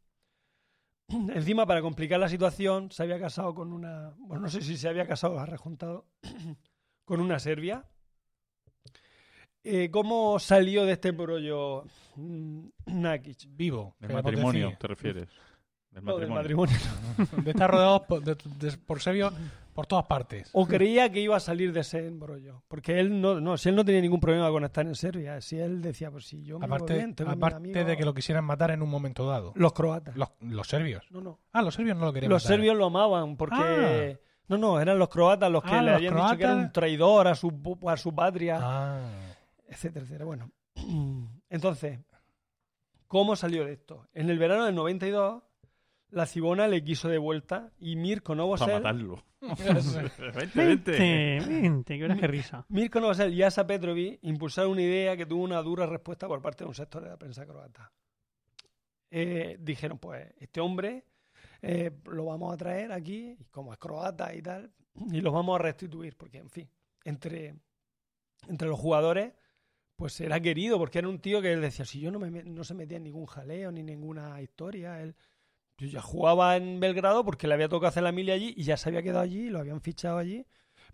Encima, 1.08 1.66
para 1.66 1.82
complicar 1.82 2.20
la 2.20 2.28
situación, 2.28 2.92
se 2.92 3.04
había 3.04 3.20
casado 3.20 3.54
con 3.54 3.72
una. 3.72 4.14
Bueno, 4.18 4.44
no 4.44 4.50
sé 4.50 4.62
si 4.62 4.76
se 4.76 4.90
había 4.90 5.08
casado 5.08 5.36
o 5.36 5.40
ha 5.40 5.46
rejuntado 5.46 6.08
con 7.06 7.20
una 7.22 7.40
serbia. 7.40 7.86
Eh, 9.64 9.90
¿Cómo 9.90 10.38
salió 10.40 10.86
de 10.86 10.92
este 10.94 11.12
brollo 11.12 11.86
mm, 12.16 12.66
Nakic? 12.88 13.46
Vivo. 13.50 13.96
Del 14.00 14.14
matrimonio, 14.14 14.66
decir. 14.66 14.78
te 14.80 14.88
refieres. 14.88 15.30
Del 15.90 16.04
No, 16.04 16.18
del 16.18 16.30
matrimonio. 16.30 16.76
De 17.44 17.52
estar 17.52 17.72
rodeado 17.72 18.04
por, 18.06 18.22
de- 18.24 18.36
de- 18.36 18.78
por 18.78 19.02
serbios 19.02 19.34
por 19.74 19.88
todas 19.88 20.06
partes. 20.06 20.50
O 20.54 20.68
creía 20.68 21.10
que 21.12 21.20
iba 21.20 21.36
a 21.36 21.40
salir 21.40 21.74
de 21.74 21.80
ese 21.82 22.06
embrollo. 22.06 22.64
Porque 22.68 23.00
él 23.00 23.20
no, 23.22 23.42
no, 23.42 23.58
si 23.58 23.70
él 23.70 23.76
no 23.76 23.84
tenía 23.84 24.02
ningún 24.02 24.20
problema 24.20 24.50
con 24.50 24.64
estar 24.66 24.86
en 24.86 24.96
Serbia. 24.96 25.42
Si 25.42 25.58
él 25.58 25.82
decía, 25.82 26.12
pues 26.12 26.26
si 26.26 26.44
yo 26.44 26.60
me 26.60 26.66
Aparte, 26.66 26.94
bien, 26.94 27.16
tengo 27.16 27.32
mis 27.32 27.38
aparte 27.38 27.58
amigos- 27.58 27.86
de 27.88 27.98
que 27.98 28.06
lo 28.06 28.14
quisieran 28.14 28.46
matar 28.46 28.72
en 28.72 28.82
un 28.82 28.90
momento 28.90 29.28
dado. 29.28 29.52
Los 29.56 29.74
croatas. 29.74 30.16
Los, 30.16 30.30
los 30.42 30.68
serbios. 30.68 31.04
No, 31.12 31.22
no. 31.22 31.40
Ah, 31.54 31.62
los 31.62 31.74
serbios 31.74 31.98
no 31.98 32.06
lo 32.06 32.14
querían 32.14 32.30
Los 32.32 32.44
matar. 32.44 32.56
serbios 32.58 32.78
lo 32.78 32.86
amaban 32.86 33.36
porque... 33.36 34.20
No, 34.48 34.58
no, 34.58 34.80
eran 34.80 35.00
los 35.00 35.10
croatas 35.10 35.52
los 35.52 35.64
que 35.64 35.70
Ah, 35.72 35.82
le 35.82 35.88
los 35.92 35.96
habían 35.96 36.16
dicho 36.16 36.38
que 36.38 36.44
era 36.44 36.54
un 36.56 36.72
traidor 36.72 37.28
a 37.28 37.36
su, 37.36 37.50
pu- 37.50 37.92
a 37.92 37.98
su 37.98 38.14
patria, 38.14 38.60
Ah. 38.62 39.10
etcétera, 39.68 40.04
etcétera. 40.04 40.26
Bueno, 40.26 40.52
entonces, 41.50 42.00
¿cómo 43.08 43.36
salió 43.36 43.66
de 43.66 43.74
esto? 43.74 44.08
En 44.14 44.30
el 44.30 44.38
verano 44.38 44.66
del 44.66 44.76
92, 44.76 45.42
la 46.12 46.26
Cibona 46.28 46.68
le 46.68 46.84
quiso 46.84 47.10
de 47.10 47.18
vuelta 47.18 47.72
y 47.80 47.96
Mirko 47.96 48.34
Para 48.34 48.38
Novosel... 48.38 48.74
matarlo. 48.76 49.24
vente, 49.42 51.40
vente. 51.48 51.98
Que 52.00 52.08
qué 52.20 52.28
risa. 52.28 52.66
Mirko 52.70 53.00
Novosel 53.00 53.34
y 53.34 53.44
Asa 53.44 53.66
Petrovic 53.68 54.20
impulsaron 54.24 54.72
una 54.72 54.82
idea 54.82 55.18
que 55.18 55.26
tuvo 55.26 55.44
una 55.44 55.62
dura 55.62 55.86
respuesta 55.86 56.28
por 56.28 56.42
parte 56.42 56.64
de 56.64 56.68
un 56.70 56.76
sector 56.76 57.04
de 57.04 57.10
la 57.10 57.18
prensa 57.18 57.46
croata. 57.46 57.92
Eh, 59.12 59.58
dijeron, 59.60 59.98
pues, 60.00 60.28
este 60.40 60.62
hombre 60.62 61.06
eh, 61.62 61.92
lo 62.06 62.26
vamos 62.26 62.54
a 62.54 62.58
traer 62.58 62.92
aquí, 62.92 63.38
como 63.52 63.74
es 63.74 63.80
croata 63.80 64.34
y 64.34 64.42
tal, 64.42 64.72
y 65.12 65.22
los 65.22 65.34
vamos 65.34 65.60
a 65.60 65.64
restituir, 65.64 66.16
porque, 66.16 66.38
en 66.38 66.50
fin, 66.50 66.70
entre, 67.04 67.56
entre 68.48 68.68
los 68.68 68.80
jugadores, 68.80 69.34
pues 69.96 70.20
era 70.22 70.40
querido, 70.40 70.78
porque 70.78 71.00
era 71.00 71.08
un 71.08 71.20
tío 71.20 71.42
que 71.42 71.52
él 71.52 71.62
decía, 71.62 71.86
si 71.86 72.00
yo 72.00 72.12
no, 72.12 72.20
me, 72.20 72.44
no 72.44 72.64
se 72.64 72.74
metía 72.74 72.98
en 72.98 73.04
ningún 73.04 73.26
jaleo 73.26 73.72
ni 73.72 73.84
ninguna 73.84 74.42
historia, 74.42 75.02
él 75.02 75.16
yo 75.78 75.88
ya 75.88 76.02
jugaba 76.02 76.56
en 76.56 76.80
Belgrado 76.80 77.26
porque 77.26 77.48
le 77.48 77.54
había 77.54 77.68
tocado 77.68 77.90
hacer 77.90 78.04
la 78.04 78.14
mili 78.14 78.32
allí 78.32 78.54
y 78.56 78.64
ya 78.64 78.78
se 78.78 78.90
había 78.90 79.04
quedado 79.04 79.20
allí, 79.20 79.50
lo 79.50 79.60
habían 79.60 79.82
fichado 79.82 80.18
allí, 80.18 80.46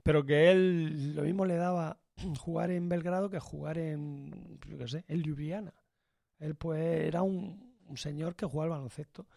pero 0.02 0.26
que 0.26 0.52
él 0.52 1.16
lo 1.16 1.24
mismo 1.24 1.46
le 1.46 1.56
daba 1.56 2.00
jugar 2.40 2.72
en 2.72 2.90
Belgrado 2.90 3.30
que 3.30 3.40
jugar 3.40 3.78
en, 3.78 4.60
yo 4.68 4.78
qué 4.78 4.88
sé, 4.88 5.06
en 5.08 5.22
Ljubljana. 5.22 5.74
Él 6.40 6.56
pues 6.56 6.82
era 6.82 7.22
un, 7.22 7.71
un 7.92 7.98
señor 7.98 8.36
que 8.36 8.46
jugaba 8.46 8.66
al 8.76 8.80
baloncesto. 8.80 9.28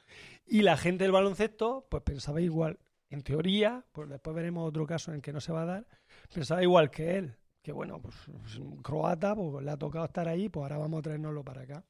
Y 0.46 0.62
la 0.62 0.76
gente 0.76 1.04
del 1.04 1.12
baloncesto, 1.12 1.86
pues 1.90 2.02
pensaba 2.02 2.40
igual, 2.40 2.78
en 3.10 3.22
teoría, 3.22 3.84
pues 3.92 4.08
después 4.08 4.34
veremos 4.34 4.68
otro 4.68 4.86
caso 4.86 5.10
en 5.10 5.16
el 5.16 5.22
que 5.22 5.32
no 5.32 5.40
se 5.40 5.52
va 5.52 5.62
a 5.62 5.66
dar, 5.66 5.86
pensaba 6.32 6.62
igual 6.62 6.90
que 6.90 7.16
él, 7.18 7.36
que 7.62 7.72
bueno, 7.72 8.00
pues 8.00 8.14
es 8.46 8.56
un 8.56 8.82
croata, 8.82 9.34
pues 9.34 9.64
le 9.64 9.70
ha 9.70 9.76
tocado 9.76 10.04
estar 10.06 10.28
ahí, 10.28 10.48
pues 10.48 10.62
ahora 10.62 10.78
vamos 10.78 11.00
a 11.00 11.02
traernoslo 11.02 11.44
para 11.44 11.62
acá. 11.62 11.84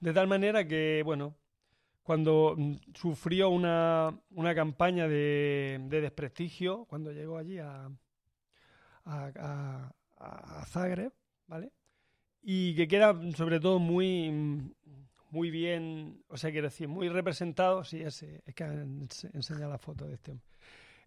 De 0.00 0.12
tal 0.12 0.26
manera 0.26 0.66
que, 0.66 1.02
bueno, 1.04 1.36
cuando 2.02 2.54
mm, 2.56 2.74
sufrió 2.94 3.50
una, 3.50 4.18
una 4.30 4.54
campaña 4.54 5.06
de, 5.08 5.78
de 5.88 6.00
desprestigio, 6.00 6.84
cuando 6.86 7.12
llegó 7.12 7.38
allí 7.38 7.58
a, 7.58 7.90
a, 9.04 9.30
a- 9.36 9.92
a 10.60 10.64
Zagreb, 10.66 11.12
¿vale? 11.46 11.72
Y 12.42 12.74
que 12.76 12.88
queda 12.88 13.18
sobre 13.36 13.60
todo 13.60 13.78
muy, 13.78 14.30
muy 15.32 15.50
bien, 15.50 16.22
o 16.28 16.36
sea, 16.36 16.50
quiero 16.52 16.68
decir, 16.68 16.88
muy 16.88 17.08
representado, 17.08 17.84
sí, 17.84 18.02
ese, 18.02 18.42
es 18.46 18.54
que 18.54 18.64
han 18.64 19.08
ense- 19.08 19.30
enseñado 19.34 19.70
la 19.70 19.78
foto 19.78 20.06
de 20.06 20.14
este 20.14 20.30
hombre. 20.32 20.46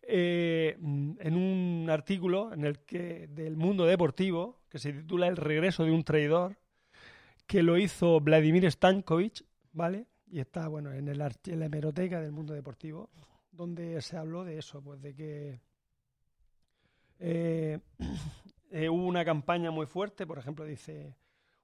Eh, 0.02 0.76
mm, 0.80 1.12
en 1.20 1.36
un 1.36 1.90
artículo 1.90 2.52
en 2.52 2.66
el 2.66 2.80
que 2.80 3.28
del 3.28 3.56
mundo 3.56 3.86
deportivo 3.86 4.60
que 4.70 4.80
se 4.80 4.94
titula 4.94 5.28
El 5.28 5.38
regreso 5.38 5.84
de 5.86 5.92
un 5.92 6.04
traidor 6.04 6.58
que 7.48 7.62
lo 7.64 7.78
hizo 7.78 8.20
Vladimir 8.20 8.70
Stankovic, 8.72 9.46
¿vale? 9.74 10.08
Y 10.28 10.40
está, 10.40 10.68
bueno, 10.68 10.92
en, 10.92 11.08
el, 11.08 11.22
en 11.22 11.60
la 11.60 11.66
hemeroteca 11.68 12.20
del 12.20 12.32
mundo 12.32 12.54
deportivo, 12.56 13.12
donde 13.52 14.02
se 14.02 14.18
habló 14.18 14.44
de 14.44 14.58
eso, 14.58 14.82
pues 14.82 15.02
de 15.02 15.16
que 15.16 15.60
eh, 17.20 17.80
eh, 18.72 18.90
hubo 18.90 19.06
una 19.06 19.24
campaña 19.24 19.70
muy 19.70 19.86
fuerte, 19.86 20.26
por 20.26 20.40
ejemplo, 20.40 20.66
dice, 20.66 21.16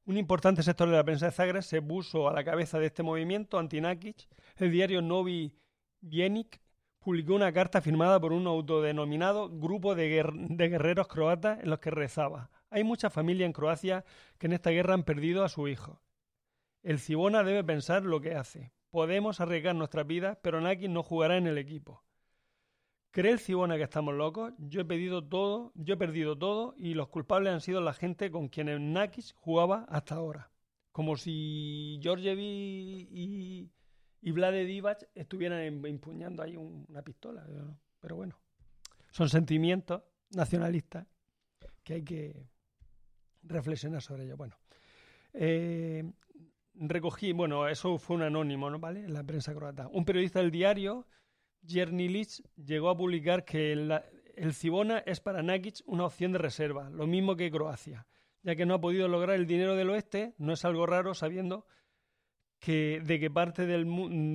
un 0.06 0.18
importante 0.18 0.64
sector 0.64 0.89
de 0.89 0.95
la 0.95 1.04
prensa 1.04 1.28
de 1.28 1.32
Zagreb 1.32 1.64
se 1.64 1.82
puso 1.82 2.28
a 2.28 2.34
la 2.34 2.43
cabeza 2.43 2.80
de 2.80 2.88
este 2.88 3.04
movimiento 3.04 3.60
anti-Nakic. 3.60 4.28
El 4.58 4.72
diario 4.72 5.02
Novi 5.02 5.54
Vienik 6.02 6.60
publicó 6.99 7.34
una 7.36 7.52
carta 7.52 7.82
firmada 7.82 8.20
por 8.20 8.34
un 8.34 8.47
autodenominado 8.47 9.49
grupo 9.49 9.95
de, 9.95 10.24
de 10.34 10.70
guerreros 10.70 11.08
croatas 11.08 11.60
en 11.62 11.70
los 11.70 11.80
que 11.80 11.91
rezaba. 11.91 12.49
Hay 12.70 12.84
muchas 12.84 13.14
familias 13.14 13.47
en 13.47 13.54
Croacia 13.54 14.06
que 14.38 14.47
en 14.47 14.54
esta 14.54 14.70
guerra 14.70 14.93
han 14.93 15.04
perdido 15.04 15.43
a 15.43 15.49
su 15.49 15.68
hijo. 15.68 16.02
El 16.84 16.99
Cibona 16.99 17.43
debe 17.43 17.64
pensar 17.64 18.04
lo 18.04 18.22
que 18.22 18.36
hace. 18.36 18.72
Podemos 18.89 19.39
arriesgar 19.39 19.76
nuestras 19.76 20.08
vidas, 20.08 20.38
pero 20.41 20.62
Nakic 20.62 20.89
no 20.89 21.04
jugará 21.04 21.38
en 21.38 21.47
el 21.47 21.58
equipo. 21.58 22.04
¿Cree 23.12 23.34
el 23.34 23.39
Cibona 23.39 23.76
que 23.78 23.84
estamos 23.84 24.14
locos? 24.14 24.53
Yo 24.57 24.82
he 24.82 24.86
pedido 24.86 25.22
todo, 25.24 25.74
yo 25.76 25.95
he 25.95 25.97
perdido 25.97 26.38
todo 26.38 26.74
y 26.78 26.93
los 26.93 27.09
culpables 27.09 27.51
han 27.53 27.59
sido 27.62 27.82
la 27.82 27.93
gente 27.93 28.32
con 28.32 28.47
quienes 28.47 28.80
Nakis 28.80 29.34
jugaba 29.34 29.86
hasta 29.89 30.16
ahora. 30.16 30.49
Como 30.93 31.18
si 31.18 31.99
Georgievi 32.01 33.07
y, 33.12 33.70
y 34.22 34.32
Vlade 34.32 34.66
Divac 34.66 35.09
estuvieran 35.14 35.59
em- 35.62 35.86
empuñando 35.86 36.41
ahí 36.41 36.55
un- 36.55 36.86
una 36.88 37.01
pistola. 37.01 37.45
no- 37.47 37.78
Pero 37.99 38.16
bueno, 38.16 38.39
son 39.09 39.28
sentimientos 39.30 40.03
nacionalistas 40.34 41.05
que 41.84 41.95
hay 41.95 42.03
que 42.03 42.47
reflexionar 43.43 44.01
sobre 44.01 44.24
ello. 44.24 44.38
Bueno, 44.38 44.55
eh, 45.34 46.09
recogí, 46.76 47.34
bueno, 47.34 47.68
eso 47.68 47.97
fue 47.97 48.16
un 48.16 48.22
anónimo, 48.24 48.70
¿no? 48.70 48.80
¿Vale? 48.80 49.01
En 49.03 49.14
la 49.14 49.24
prensa 49.24 49.53
croata. 49.53 49.88
Un 49.89 50.05
periodista 50.05 50.39
del 50.39 50.51
diario 50.51 51.07
Jernilic 51.66 52.30
llegó 52.55 52.89
a 52.89 52.97
publicar 52.97 53.45
que 53.45 53.72
el 53.74 54.53
Cibona 54.53 54.99
es 54.99 55.20
para 55.20 55.43
Nakic 55.43 55.82
una 55.86 56.05
opción 56.05 56.32
de 56.32 56.39
reserva, 56.39 56.89
lo 56.89 57.05
mismo 57.07 57.36
que 57.36 57.51
Croacia, 57.51 58.07
ya 58.43 58.55
que 58.55 58.66
no 58.66 58.76
ha 58.76 58.82
podido 58.82 59.07
lograr 59.07 59.36
el 59.36 59.45
dinero 59.45 59.76
del 59.76 59.89
oeste, 59.89 60.34
no 60.38 60.53
es 60.53 60.66
algo 60.66 60.86
raro 60.86 61.14
sabiendo 61.14 61.66
que 62.59 63.01
de 63.03 63.20
qué 63.20 63.30
parte 63.30 63.66
del, 63.66 63.88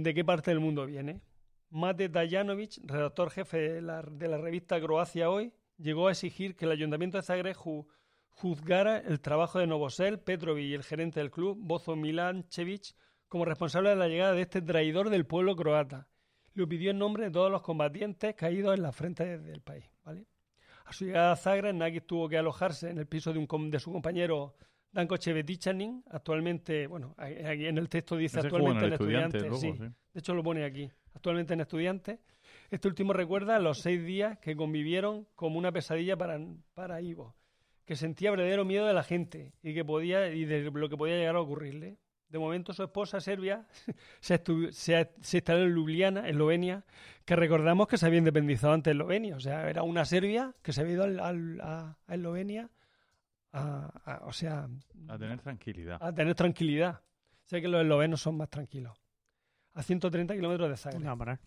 de 0.03 0.15
qué 0.15 0.25
parte 0.25 0.51
del 0.51 0.61
mundo 0.61 0.87
viene. 0.87 1.21
Mate 1.71 2.09
Tajanovic, 2.09 2.79
redactor 2.85 3.31
jefe 3.31 3.59
de 3.59 3.83
la, 3.83 4.03
de 4.03 4.29
la 4.29 4.39
revista 4.39 4.81
Croacia 4.81 5.31
Hoy, 5.31 5.53
llegó 5.79 6.09
a 6.09 6.13
exigir 6.13 6.55
que 6.55 6.65
el 6.65 6.71
ayuntamiento 6.71 7.19
de 7.19 7.23
Zagreb 7.23 7.57
ju- 7.57 7.87
juzgara 8.31 8.99
el 8.99 9.21
trabajo 9.21 9.59
de 9.59 9.67
Novosel, 9.67 10.21
Petrovic 10.21 10.65
y 10.67 10.75
el 10.75 10.85
gerente 10.85 11.21
del 11.21 11.31
club, 11.31 11.57
Bozo 11.61 11.97
Milancevic, 11.97 12.95
como 13.29 13.45
responsable 13.45 13.91
de 13.91 13.97
la 13.97 14.09
llegada 14.09 14.33
de 14.33 14.43
este 14.43 14.63
traidor 14.63 15.11
del 15.11 15.27
pueblo 15.27 15.57
croata 15.57 16.09
lo 16.57 16.67
pidió 16.69 16.91
en 16.91 16.99
nombre 16.99 17.25
de 17.25 17.31
todos 17.31 17.51
los 17.51 17.63
combatientes 17.63 18.35
caídos 18.35 18.75
en 18.77 18.83
la 18.83 18.93
frente 18.93 19.39
del 19.39 19.61
país. 19.61 19.85
¿vale? 20.05 20.27
A 20.85 20.93
su 20.93 21.05
llegada 21.05 21.33
a 21.33 21.37
Zagreb, 21.37 21.75
Nakic 21.75 22.07
tuvo 22.07 22.29
que 22.29 22.39
alojarse 22.39 22.91
en 22.91 22.99
el 22.99 23.07
piso 23.07 23.33
de, 23.33 23.39
un, 23.39 23.47
com- 23.47 23.71
de 23.71 23.79
su 23.79 23.93
compañero 23.93 24.55
Danko 24.93 25.17
Chevetichanin, 25.19 26.03
actualmente, 26.11 26.87
bueno, 26.87 27.15
aquí 27.19 27.67
en 27.67 27.77
el 27.77 27.89
texto 27.89 28.17
dice 28.17 28.39
Ese 28.39 28.47
actualmente 28.47 28.87
en, 28.87 28.93
Estudiante 28.95 29.41
luego, 29.41 29.57
sí. 29.57 29.73
sí. 29.73 29.79
De 29.79 30.21
hecho, 30.21 30.33
lo 30.33 30.43
pone 30.43 30.65
aquí. 30.65 30.91
Actualmente 31.13 31.53
en 31.55 31.61
estudiantes. 31.61 32.19
Este 32.71 32.89
último 32.89 33.13
recuerda 33.13 33.59
los 33.59 33.81
seis 33.81 34.03
días 34.05 34.39
que 34.39 34.57
convivieron 34.57 35.27
como 35.35 35.59
una 35.59 35.71
pesadilla 35.73 36.17
para, 36.17 36.39
para 36.73 37.03
Ivo, 37.03 37.35
que 37.85 37.95
sentía 37.97 38.31
verdadero 38.31 38.65
miedo 38.65 38.87
de 38.87 38.95
la 38.95 39.03
gente 39.03 39.53
y, 39.63 39.75
que 39.75 39.85
podía, 39.85 40.29
y 40.33 40.45
de 40.47 40.71
lo 40.71 40.89
que 40.89 40.97
podía 40.97 41.17
llegar 41.17 41.37
a 41.37 41.41
ocurrirle. 41.41 41.99
De 42.29 42.39
momento, 42.39 42.73
su 42.73 42.83
esposa 42.83 43.21
serbia 43.21 43.65
se, 44.21 44.43
se, 44.73 45.11
se 45.21 45.37
instaló 45.37 45.61
en 45.65 45.75
Ljubljana, 45.75 46.29
Eslovenia, 46.29 46.85
que 47.25 47.37
recordamos 47.37 47.87
que 47.89 47.99
se 47.99 48.07
había 48.07 48.19
independizado 48.19 48.73
ante 48.73 48.91
Eslovenia. 48.91 49.37
O 49.37 49.41
sea, 49.41 49.69
era 49.71 49.83
una 49.83 50.05
Serbia 50.05 50.55
que 50.63 50.73
se 50.73 50.81
había 50.81 50.95
ido 50.95 51.05
al- 51.05 51.21
al- 51.21 51.61
a, 51.61 51.97
a 52.07 52.15
Eslovenia 52.15 52.69
a, 53.53 53.91
a- 54.05 54.27
o 54.27 54.33
sea, 54.33 54.69
A 55.09 55.19
tener 55.19 55.41
tranquilidad. 55.41 55.99
a 56.03 56.13
tener 56.13 56.35
tranquilidad. 56.35 57.01
Sé 57.45 57.63
que 57.63 57.69
los 57.69 57.81
eslovenos 57.81 58.21
son 58.21 58.37
más 58.37 58.51
tranquilos. 58.51 58.99
A 59.75 59.83
130 59.83 60.35
kilómetros 60.35 60.69
de 60.69 60.77
Zagreb. 60.77 61.01
No 61.03 61.07
va 61.09 61.13
a 61.13 61.17
parar. 61.17 61.41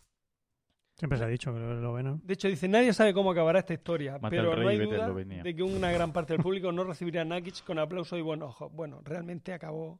Siempre 0.96 1.18
se 1.18 1.24
ha 1.24 1.28
dicho 1.28 1.54
que 1.54 1.60
lo 1.60 1.76
esloveno. 1.76 2.20
De 2.24 2.34
hecho, 2.34 2.48
dice, 2.48 2.68
nadie 2.68 2.94
sabe 2.94 3.14
cómo 3.14 3.32
acabará 3.32 3.60
esta 3.60 3.74
historia, 3.74 4.14
Mata 4.14 4.30
pero 4.30 4.56
no 4.56 4.68
hay 4.68 4.78
duda 4.78 5.10
de 5.14 5.56
que 5.56 5.64
una 5.64 5.92
gran 5.92 6.12
parte 6.14 6.34
del 6.34 6.42
público 6.44 6.72
no 6.72 6.84
recibirá 6.84 7.22
a 7.22 7.26
Nakic 7.26 7.64
con 7.64 7.80
aplauso 7.80 8.18
y 8.18 8.22
buen 8.22 8.42
ojo. 8.44 8.70
Bueno, 8.70 9.02
realmente 9.04 9.54
acabó 9.54 10.00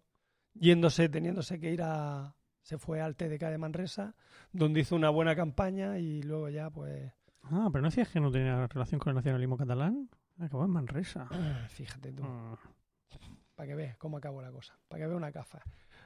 yéndose, 0.60 1.10
teniéndose 1.10 1.60
que 1.60 1.72
ir 1.72 1.82
a... 1.84 2.36
Se 2.62 2.78
fue 2.78 3.02
al 3.02 3.16
TDK 3.16 3.42
de 3.50 3.58
Manresa, 3.58 4.16
donde 4.52 4.82
hizo 4.82 4.96
una 4.96 5.10
buena 5.10 5.36
campaña 5.36 5.98
y 5.98 6.22
luego 6.22 6.50
ya, 6.50 6.70
pues... 6.70 7.12
Ah, 7.44 7.70
pero 7.72 7.82
no 7.82 7.88
decías 7.90 8.10
que 8.10 8.20
no 8.20 8.30
tenía 8.32 8.68
relación 8.68 9.00
con 9.00 9.10
el 9.12 9.16
nacionalismo 9.16 9.58
catalán. 9.58 10.10
Acabó 10.38 10.66
en 10.66 10.72
Manresa. 10.72 11.28
Fíjate 11.70 12.12
tú, 12.12 12.24
Ah. 12.26 12.58
para 13.56 13.68
que 13.68 13.76
veas 13.76 13.98
cómo 13.98 14.18
acabó 14.18 14.42
la 14.42 14.52
cosa, 14.52 14.78
para 14.88 15.00
que 15.02 15.08
veas 15.08 15.18
una 15.18 15.32
gafa. 15.32 15.62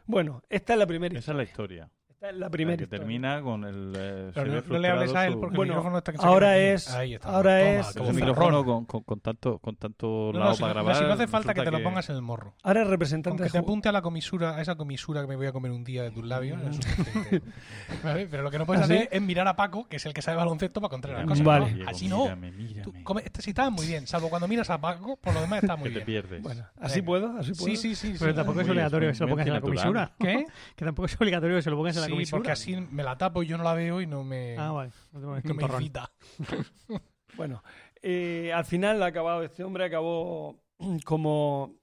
Bueno, 0.05 0.41
esta 0.49 0.73
es 0.73 0.79
la 0.79 0.87
primera 0.87 1.17
Esa 1.17 1.31
es 1.31 1.37
la 1.37 1.43
historia. 1.43 1.85
historia. 1.85 1.91
Esta 1.91 1.91
es 1.97 2.01
la 2.01 2.02
La 2.31 2.49
primera 2.49 2.77
que 2.77 2.83
historia. 2.85 2.99
termina 3.01 3.41
con 3.41 3.65
el. 3.65 3.91
eh, 3.97 4.31
se 4.33 4.45
no, 4.45 4.61
no 4.65 4.79
le 4.79 4.87
hables 4.87 5.13
a 5.13 5.25
él 5.27 5.33
su- 5.33 5.39
porque 5.41 5.57
Bueno, 5.57 5.73
el 5.73 5.77
micrófono 5.77 5.97
está 5.97 6.11
que 6.13 6.17
se 6.19 6.25
ahora 6.25 6.57
es- 6.57 6.89
Ahí 6.93 7.15
está. 7.15 7.27
ahora 7.29 7.59
Toma, 7.59 7.79
es- 7.81 7.93
como 7.97 8.09
un 8.09 8.15
micrófono 8.15 8.63
con, 8.65 8.85
con, 8.85 9.03
con 9.03 9.19
tanto, 9.19 9.59
con 9.59 9.75
tanto 9.75 10.31
No, 10.31 10.39
lado 10.39 10.51
no, 10.51 10.55
si, 10.55 10.61
para 10.61 10.73
grabar. 10.73 10.95
si 10.95 11.03
no 11.03 11.11
hace 11.11 11.27
falta 11.27 11.53
que 11.53 11.61
te 11.63 11.71
lo 11.71 11.83
pongas 11.83 12.09
en 12.09 12.15
el 12.15 12.21
morro. 12.21 12.55
Ahora 12.63 12.79
es 12.79 12.85
Con 12.85 12.91
representante 12.91 13.43
que 13.43 13.49
te 13.49 13.57
apunte 13.57 13.89
a 13.89 13.91
la 13.91 14.01
comisura, 14.01 14.55
a 14.55 14.61
esa 14.61 14.75
comisura 14.75 15.19
que 15.21 15.27
me 15.27 15.35
voy 15.35 15.47
a 15.47 15.51
comer 15.51 15.71
un 15.71 15.83
día 15.83 16.03
de 16.03 16.11
tus 16.11 16.23
labios. 16.25 16.61
¿Vale? 18.03 18.27
Pero 18.27 18.43
lo 18.43 18.51
que 18.51 18.57
no 18.57 18.65
puedes 18.65 18.81
¿Ah, 18.81 18.85
hacer 18.85 19.09
es 19.11 19.21
mirar 19.21 19.47
a 19.49 19.55
Paco, 19.57 19.85
que 19.89 19.97
es 19.97 20.05
el 20.05 20.13
que 20.13 20.21
sabe 20.21 20.37
baloncesto, 20.37 20.79
para 20.79 20.89
contar 20.91 21.11
las 21.11 21.25
cosas. 21.25 21.43
Vale. 21.45 21.83
Así 21.87 22.07
no. 22.07 22.21
mírame, 22.23 22.51
mírame. 22.53 22.83
Tú 22.83 22.93
come- 23.03 23.23
este 23.25 23.41
sí 23.41 23.49
está 23.49 23.69
muy 23.69 23.85
bien, 23.85 24.07
salvo 24.07 24.29
cuando 24.29 24.47
miras 24.47 24.69
a 24.69 24.79
Paco, 24.79 25.17
por 25.17 25.33
lo 25.33 25.41
demás 25.41 25.61
está 25.63 25.75
muy 25.75 25.89
que 25.89 25.99
te 25.99 26.05
bien. 26.05 26.23
pierdes. 26.23 26.41
Bueno, 26.41 26.65
así 26.79 27.01
puedo, 27.01 27.37
así 27.37 27.51
puedo. 27.51 27.65
Sí, 27.65 27.75
sí, 27.75 27.95
sí. 27.95 28.15
Pero 28.17 28.33
tampoco 28.33 28.61
es 28.61 28.69
obligatorio 28.69 29.09
que 29.09 29.15
se 29.15 29.23
lo 29.25 29.29
pongas 29.29 29.47
en 29.47 29.53
la 29.53 29.61
comisura. 29.61 30.11
¿Qué? 30.17 30.45
Que 30.75 30.85
tampoco 30.85 31.05
es 31.07 31.19
obligatorio 31.19 31.55
que 31.57 31.61
se 31.61 31.69
lo 31.69 31.75
pongas 31.77 31.95
en 31.97 32.01
la 32.03 32.12
comisura. 32.15 32.37
porque 32.39 32.51
así 32.51 32.75
me 32.75 33.03
la 33.03 33.17
tapo 33.17 33.43
y 33.43 33.47
yo 33.47 33.57
no 33.57 33.63
la 33.63 33.73
veo 33.73 34.01
y 34.01 34.07
no 34.07 34.23
me, 34.23 34.57
Ah, 34.57 34.71
vale. 34.71 34.91
No 35.11 35.19
no 35.19 35.53
me 35.53 35.63
incita. 35.63 36.11
Bueno, 37.35 37.63
eh, 38.01 38.51
al 38.53 38.63
final 38.65 39.01
ha 39.01 39.07
acabado, 39.07 39.41
este 39.43 39.63
hombre 39.63 39.85
acabó 39.85 40.61
como... 41.05 41.75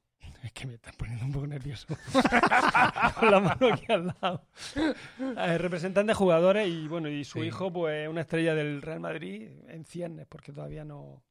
Es 0.45 0.53
que 0.53 0.67
me 0.67 0.75
están 0.75 0.95
poniendo 0.97 1.25
un 1.27 1.33
poco 1.33 1.47
nervioso. 1.49 1.87
Con 3.19 3.31
la 3.31 3.41
mano 3.41 3.75
aquí 3.75 3.93
al 3.93 4.07
lado. 4.07 4.47
Eh, 5.37 5.59
representante 5.59 6.11
de 6.11 6.15
jugadores 6.15 6.67
y 6.69 6.89
bueno, 6.89 7.09
y 7.11 7.25
su 7.25 7.41
Sí. 7.41 7.47
hijo, 7.49 7.71
pues 7.71 8.09
una 8.09 8.23
estrella 8.23 8.55
del 8.55 8.81
Real 8.81 9.01
Madrid 9.01 9.51
en 9.69 9.85
ciernes, 9.85 10.27
porque 10.29 10.53
todavía 10.53 10.83
no... 10.85 11.23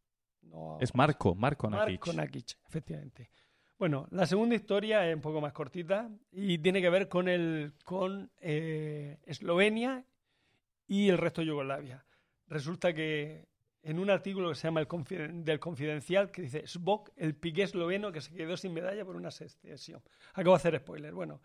no 0.44 0.78
Es 0.80 0.94
Marco, 0.94 1.34
Marco 1.34 1.70
Nakic. 1.70 2.06
Marko 2.06 2.14
Nakic, 2.14 2.58
efectivamente. 2.68 3.32
Bueno, 3.80 4.10
la 4.12 4.26
segunda 4.26 4.56
historia 4.56 5.10
es 5.10 5.16
un 5.16 5.22
poco 5.22 5.40
más 5.40 5.54
cortita 5.54 6.12
y 6.34 6.58
tiene 6.58 6.82
que 6.82 6.90
ver 6.90 7.08
con 7.08 7.30
el 7.30 7.72
con 7.86 8.30
eh, 8.42 9.20
Eslovenia 9.26 10.04
y 10.86 11.08
el 11.08 11.18
resto 11.18 11.40
de 11.40 11.48
Yugoslavia. 11.48 12.04
Resulta 12.48 12.94
que 12.94 13.48
en 13.82 14.00
un 14.00 14.10
artículo 14.10 14.50
que 14.50 14.56
se 14.56 14.68
llama 14.68 14.82
el 14.82 15.46
del 15.46 15.62
Confidencial 15.62 16.30
que 16.30 16.42
dice 16.42 16.68
Svok, 16.68 17.12
el 17.16 17.36
piqué 17.36 17.64
esloveno 17.64 18.12
que 18.12 18.20
se 18.20 18.34
quedó 18.34 18.58
sin 18.58 18.74
medalla 18.74 19.06
por 19.06 19.16
una 19.16 19.32
sesión. 19.32 20.04
Acabo 20.34 20.56
de 20.56 20.58
hacer 20.58 20.78
spoiler. 20.80 21.14
Bueno, 21.14 21.40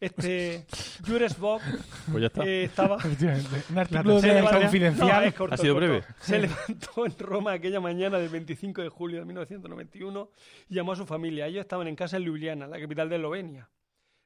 este 0.00 0.66
Jure 1.06 1.28
Svok 1.28 1.62
Pues 2.10 2.20
ya 2.20 2.26
está. 2.28 2.44
eh, 2.44 2.64
estaba 2.64 2.96
Efectivamente. 2.96 3.62
Un 3.70 3.78
artículo 3.78 4.20
de 4.20 4.42
confidencial. 4.42 5.08
No, 5.08 5.22
es 5.28 5.34
corto, 5.34 5.54
Ha 5.54 5.58
sido 5.58 5.74
corto. 5.74 5.88
breve. 5.88 6.04
Se 6.20 6.38
levantó 6.38 7.06
en 7.06 7.18
Roma 7.18 7.52
aquella 7.52 7.80
mañana 7.80 8.18
del 8.18 8.28
25 8.28 8.82
de 8.82 8.88
julio 8.88 9.18
de 9.20 9.24
1991 9.26 10.30
y 10.68 10.74
llamó 10.74 10.92
a 10.92 10.96
su 10.96 11.06
familia. 11.06 11.46
Ellos 11.46 11.60
estaban 11.62 11.88
en 11.88 11.96
casa 11.96 12.16
en 12.16 12.24
Ljubljana, 12.24 12.66
la 12.66 12.78
capital 12.80 13.08
de 13.08 13.16
Eslovenia. 13.16 13.68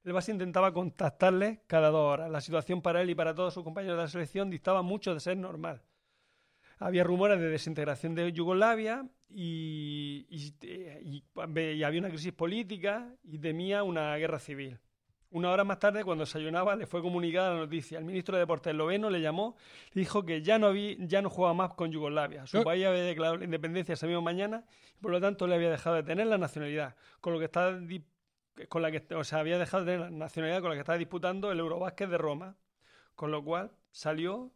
El 0.04 0.12
Barça 0.14 0.30
intentaba 0.32 0.72
contactarles 0.72 1.60
cada 1.68 1.90
dos 1.90 2.12
horas. 2.12 2.28
La 2.30 2.40
situación 2.40 2.82
para 2.82 3.00
él 3.02 3.10
y 3.10 3.14
para 3.14 3.34
todos 3.34 3.54
sus 3.54 3.62
compañeros 3.62 3.96
de 3.98 4.02
la 4.02 4.08
selección 4.08 4.50
distaba 4.50 4.82
mucho 4.82 5.14
de 5.14 5.20
ser 5.20 5.36
normal. 5.36 5.82
Había 6.78 7.04
rumores 7.04 7.38
de 7.38 7.48
desintegración 7.48 8.16
de 8.16 8.32
Yugoslavia 8.32 9.06
y, 9.28 10.26
y- 10.28 10.54
y- 11.00 11.22
y 11.60 11.82
había 11.84 12.00
una 12.00 12.08
crisis 12.08 12.32
política 12.32 13.14
y 13.22 13.38
temía 13.38 13.84
una 13.84 14.16
guerra 14.16 14.40
civil. 14.40 14.80
Una 15.32 15.50
hora 15.50 15.64
más 15.64 15.78
tarde, 15.78 16.04
cuando 16.04 16.24
desayunaba, 16.24 16.76
le 16.76 16.86
fue 16.86 17.00
comunicada 17.00 17.54
la 17.54 17.60
noticia. 17.60 17.98
El 17.98 18.04
ministro 18.04 18.36
de 18.36 18.40
Deportes 18.40 18.70
esloveno 18.70 19.08
le 19.08 19.20
llamó 19.20 19.56
y 19.94 20.00
dijo 20.00 20.24
que 20.24 20.42
ya 20.42 20.58
no, 20.58 20.66
había, 20.66 20.94
ya 20.98 21.22
no 21.22 21.30
jugaba 21.30 21.54
más 21.54 21.72
con 21.72 21.90
Yugoslavia. 21.90 22.46
Su 22.46 22.58
¿Eh? 22.58 22.64
país 22.64 22.84
había 22.84 23.02
declarado 23.02 23.38
la 23.38 23.44
independencia 23.46 23.94
esa 23.94 24.06
misma 24.06 24.20
mañana 24.20 24.64
y 24.94 25.00
por 25.00 25.10
lo 25.10 25.20
tanto 25.20 25.46
le 25.46 25.54
había 25.54 25.70
dejado 25.70 25.96
de 25.96 26.02
tener 26.02 26.26
la 26.26 26.36
nacionalidad, 26.36 26.96
con 27.20 27.32
lo 27.32 27.38
que 27.38 27.46
está 27.46 27.78
con 28.68 28.82
la 28.82 28.90
que 28.90 29.14
o 29.14 29.24
sea, 29.24 29.38
había 29.38 29.58
dejado 29.58 29.84
de 29.84 29.92
tener 29.92 30.10
la 30.10 30.16
nacionalidad 30.16 30.60
con 30.60 30.68
la 30.68 30.76
que 30.76 30.80
estaba 30.80 30.98
disputando 30.98 31.50
el 31.50 31.58
Eurobásquet 31.58 32.10
de 32.10 32.18
Roma, 32.18 32.56
con 33.14 33.30
lo 33.30 33.42
cual 33.42 33.72
salió 33.90 34.52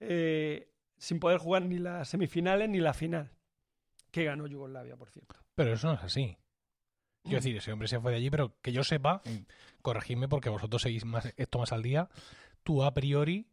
eh, 0.00 0.70
sin 0.96 1.20
poder 1.20 1.38
jugar 1.38 1.62
ni 1.62 1.78
las 1.78 2.08
semifinales 2.08 2.68
ni 2.68 2.78
la 2.78 2.94
final, 2.94 3.30
que 4.10 4.24
ganó 4.24 4.46
Yugoslavia, 4.46 4.96
por 4.96 5.10
cierto. 5.10 5.36
Pero 5.54 5.74
eso 5.74 5.88
no 5.88 5.94
es 5.94 6.02
así. 6.02 6.38
Quiero 7.26 7.38
decir, 7.38 7.56
ese 7.56 7.72
hombre 7.72 7.88
se 7.88 7.98
fue 7.98 8.12
de 8.12 8.18
allí, 8.18 8.30
pero 8.30 8.54
que 8.62 8.72
yo 8.72 8.84
sepa, 8.84 9.20
corregidme 9.82 10.28
porque 10.28 10.48
vosotros 10.48 10.80
seguís 10.80 11.04
más, 11.04 11.32
esto 11.36 11.58
más 11.58 11.72
al 11.72 11.82
día, 11.82 12.08
tú 12.62 12.84
a 12.84 12.94
priori 12.94 13.48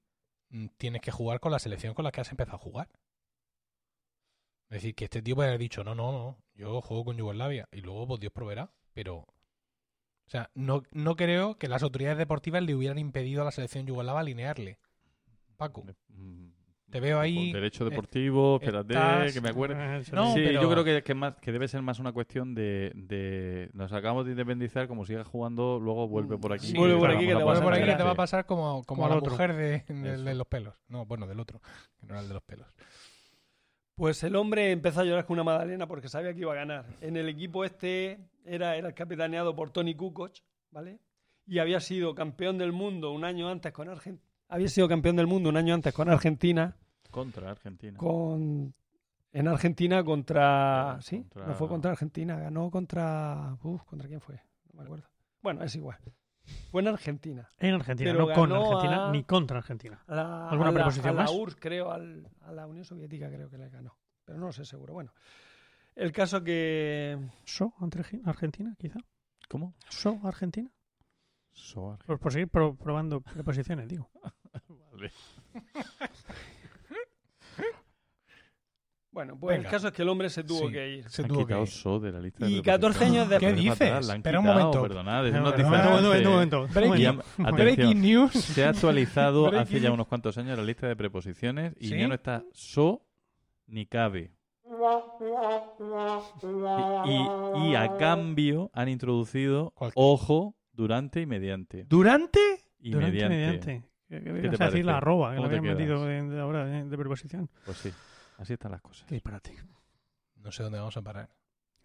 mm, 0.49 0.67
tienes 0.78 1.01
que 1.01 1.11
jugar 1.11 1.39
con 1.39 1.51
la 1.51 1.59
selección 1.59 1.95
con 1.95 2.05
la 2.05 2.11
que 2.11 2.21
has 2.21 2.30
empezado 2.30 2.57
a 2.57 2.59
jugar. 2.59 2.89
Es 4.69 4.76
decir, 4.76 4.93
que 4.95 5.05
este 5.05 5.21
tío 5.21 5.36
puede 5.36 5.49
haber 5.49 5.59
dicho, 5.59 5.84
no, 5.84 5.95
no, 5.95 6.11
no, 6.11 6.38
yo 6.53 6.82
juego 6.82 7.05
con 7.05 7.17
Yugoslavia 7.17 7.67
y 7.71 7.82
luego 7.82 8.07
pues 8.07 8.19
Dios 8.19 8.32
proveerá, 8.32 8.71
pero... 8.93 9.26
O 10.26 10.30
sea, 10.30 10.49
no, 10.53 10.84
no 10.91 11.15
creo 11.15 11.57
que 11.57 11.67
las 11.67 11.84
autoridades 11.84 12.17
deportivas 12.17 12.63
le 12.63 12.74
hubieran 12.74 12.97
impedido 12.97 13.41
a 13.41 13.45
la 13.45 13.51
selección 13.51 13.86
yugoslava 13.86 14.21
alinearle. 14.21 14.80
Paco, 15.57 15.84
Mm, 16.07 16.49
te 16.94 17.00
veo 17.00 17.20
ahí... 17.20 17.52
Por 17.52 17.60
derecho 17.62 17.86
eh, 17.86 17.89
deportivo, 17.89 18.60
espérate, 18.62 18.94
estás- 18.94 19.34
que 19.34 19.41
me 19.41 19.50
acuerde. 19.50 19.76
No, 20.14 20.34
sí. 20.34 20.41
pero- 20.46 20.62
yo 20.62 20.70
creo 20.70 20.84
que, 20.84 21.02
que, 21.04 21.14
más, 21.16 21.36
que 21.38 21.52
debe 21.52 21.68
ser 21.68 21.82
más 21.82 21.98
una 22.00 22.12
cuestión 22.14 22.54
de, 22.54 22.91
de 22.96 23.70
nos 23.74 23.91
acabamos 23.91 24.26
de 24.26 24.32
independizar, 24.32 24.88
como 24.88 25.06
siga 25.06 25.24
jugando, 25.24 25.80
luego 25.80 26.08
vuelve 26.08 26.38
por 26.38 26.54
aquí. 26.54 26.68
Sí, 26.68 26.78
vuelve 26.78 26.98
por 26.98 27.10
aquí 27.10 27.26
que 27.26 27.34
te 27.36 27.41
por 27.44 27.74
aquí 27.74 27.84
que 27.96 28.04
va 28.04 28.12
a 28.12 28.16
pasar 28.16 28.46
como, 28.46 28.84
como 28.84 28.86
Como 28.86 29.06
a 29.08 29.10
la 29.10 29.16
otro. 29.18 29.32
mujer 29.32 29.54
de, 29.56 29.84
de- 29.94 30.14
Eso. 30.14 30.24
de 30.24 30.36
los 30.36 30.48
pelos. 30.48 30.76
No, 30.88 31.06
bueno, 31.06 31.26
del 31.26 31.39
otro, 31.39 31.60
que 32.00 32.06
no 32.06 32.14
era 32.14 32.22
el 32.22 32.28
de 32.28 32.34
los 32.36 32.44
pelos. 32.44 32.68
Pues 33.96 34.24
el 34.24 34.36
hombre 34.36 34.72
empezó 34.72 35.02
a 35.02 35.04
llorar 35.04 35.26
con 35.26 35.36
una 35.36 35.44
magdalena 35.44 35.88
porque 35.88 36.10
sabía 36.10 36.34
que 36.34 36.39
iba 36.41 36.52
a 36.52 36.56
ganar. 36.56 36.86
En 37.02 37.16
el 37.18 37.30
equipo 37.30 37.64
este 37.64 38.20
era, 38.46 38.76
era 38.76 38.91
capitaneado 38.94 39.56
por 39.56 39.70
Tony 39.72 39.94
Kukoc, 39.96 40.34
¿vale? 40.72 41.00
Y 41.46 41.60
había 41.60 41.80
sido 41.80 42.16
campeón 42.16 42.58
del 42.58 42.72
mundo 42.72 43.12
un 43.12 43.24
año 43.24 43.50
antes 43.50 43.72
con 43.72 43.89
Argentina. 43.89 44.24
Había 44.48 44.68
sido 44.70 44.88
campeón 44.88 45.16
del 45.16 45.28
mundo 45.28 45.50
un 45.50 45.58
año 45.58 45.74
antes 45.74 45.94
con 45.94 46.10
Argentina, 46.10 46.76
Contra 47.14 47.51
Argentina. 47.51 47.97
con 47.97 48.74
en 49.32 49.47
Argentina 49.47 50.03
contra, 50.03 50.91
Ah, 50.93 51.01
sí, 51.01 51.20
contra- 51.20 51.47
no 51.47 51.53
fue 51.55 51.68
contra 51.68 51.91
Argentina, 51.91 52.38
ganó 52.39 52.70
contra, 52.70 53.57
uf, 53.64 53.84
contra 53.86 54.07
quién 54.07 54.20
fue, 54.22 54.36
no 54.72 54.80
me 54.80 54.84
acuerdo. 54.84 55.07
Bueno, 55.41 55.64
es 55.64 55.76
igual. 55.76 55.97
Fue 56.72 56.82
en 56.82 56.88
Argentina. 56.89 57.49
En 57.57 57.74
Argentina, 57.76 58.11
Pero 58.11 58.28
no 58.28 58.34
con 58.34 58.49
ganó 58.49 58.61
Argentina 58.66 59.07
a- 59.07 59.11
ni 59.11 59.24
contra 59.24 59.57
Argentina. 59.59 60.03
A 60.07 60.16
la, 60.16 60.49
¿Alguna 60.49 60.70
a 60.70 60.72
la- 60.74 60.78
preposición 60.80 61.07
a 61.09 61.14
la 61.18 61.22
más? 61.24 61.32
URSS, 61.32 61.55
creo, 61.59 61.91
al- 61.91 62.28
a 62.41 62.51
la 62.51 62.68
Unión 62.68 62.84
Soviética 62.86 63.30
creo 63.30 63.49
que 63.49 63.57
le 63.57 63.70
ganó. 63.70 63.97
Pero 64.26 64.38
no 64.39 64.47
lo 64.47 64.51
sé 64.51 64.66
seguro. 64.66 64.93
Bueno, 64.93 65.14
el 65.95 66.11
caso 66.11 66.43
que 66.43 67.18
¿So 67.45 67.74
Arge- 67.80 68.22
Argentina, 68.26 68.76
quizá? 68.78 68.99
¿Cómo? 69.49 69.74
¿So 69.89 70.20
Argentina? 70.24 70.70
Soar. 71.53 71.99
Por, 72.05 72.20
por 72.20 72.32
seguir 72.34 72.47
pro- 72.49 72.76
probando 72.76 73.22
preposiciones, 73.22 73.88
digo. 73.88 74.09
Vale. 74.91 75.11
Bueno, 79.14 79.38
pues 79.39 79.55
Venga. 79.57 79.68
el 79.70 79.72
caso 79.72 79.88
es 79.89 79.93
que 79.93 80.01
el 80.01 80.09
hombre 80.09 80.28
se 80.30 80.43
tuvo 80.43 80.68
Sí. 80.68 80.74
que 80.74 80.89
ir. 80.97 81.09
Se 81.09 81.22
Han 81.22 81.28
tuvo 81.28 81.45
que 81.45 81.59
ir. 81.61 81.68
So 81.68 81.99
de 81.99 82.11
la 82.11 82.20
lista 82.20 82.45
de 82.45 82.51
Y 82.51 82.61
preposiciones. 82.61 82.64
14 82.64 83.05
años 83.05 83.28
¿Qué 83.28 83.34
después. 83.34 83.53
Es 83.53 83.80
dices? 83.80 84.09
Espera 84.09 84.39
un 84.39 84.45
momento. 84.45 84.82
Perdonad, 84.82 85.28
es 85.28 85.34
Un 85.36 85.43
noticia 85.43 85.66
momento, 85.66 85.88
un 85.97 86.03
momento, 86.03 86.30
un 86.30 86.34
momento. 86.34 86.68
Breaking- 86.74 87.22
Y 87.38 87.51
Breaking 87.51 88.01
news. 88.01 88.32
se 88.34 88.66
ha 88.66 88.70
actualizado 88.70 89.47
hace 89.47 89.55
Breaking- 89.76 89.82
ya 89.82 89.91
unos 89.91 90.07
cuantos 90.07 90.38
años 90.39 90.57
la 90.57 90.64
lista 90.64 90.88
de 90.88 90.95
preposiciones 90.95 91.76
y 91.80 91.89
¿Sí? 91.89 91.97
ya 91.97 92.07
no 92.07 92.16
está 92.16 92.43
so 92.53 93.05
ni 93.68 93.86
cabe. 93.86 94.32
Y, 97.05 97.68
y 97.70 97.76
a 97.76 97.95
cambio 97.97 98.72
han 98.74 98.89
introducido 98.89 99.72
¿Cuál? 99.76 99.91
ojo, 99.95 100.55
durante 100.72 101.22
y 101.22 101.26
mediante. 101.26 101.86
¿Durante? 101.88 102.39
Y 102.80 102.91
Durante, 102.91 103.11
mediante. 103.11 103.36
mediante. 103.36 103.84
¿Qué, 104.09 104.20
qué 104.24 104.24
te 104.24 104.30
ibas 104.30 104.45
a 104.45 104.47
decir 104.47 104.57
parece? 104.57 104.84
la 104.84 104.97
arroba, 104.97 105.30
que 105.32 105.36
lo 105.36 105.41
¿Cómo 105.43 105.49
te 105.53 105.57
habían 105.59 105.78
metido 105.78 106.05
de, 106.05 106.22
de 106.24 106.39
ahora 106.41 106.66
de, 106.66 106.84
de 106.86 106.97
preposición. 106.97 107.49
Pues 107.66 107.78
sí, 107.78 107.91
así 108.44 108.54
están 108.54 108.72
las 108.72 108.82
cosas. 108.82 109.06
Qué 109.08 109.16
disparate. 109.16 109.56
No 110.36 110.52
sé 110.52 110.64
dónde 110.64 110.78
vamos 110.80 110.96
a 110.98 111.02
parar. 111.02 111.30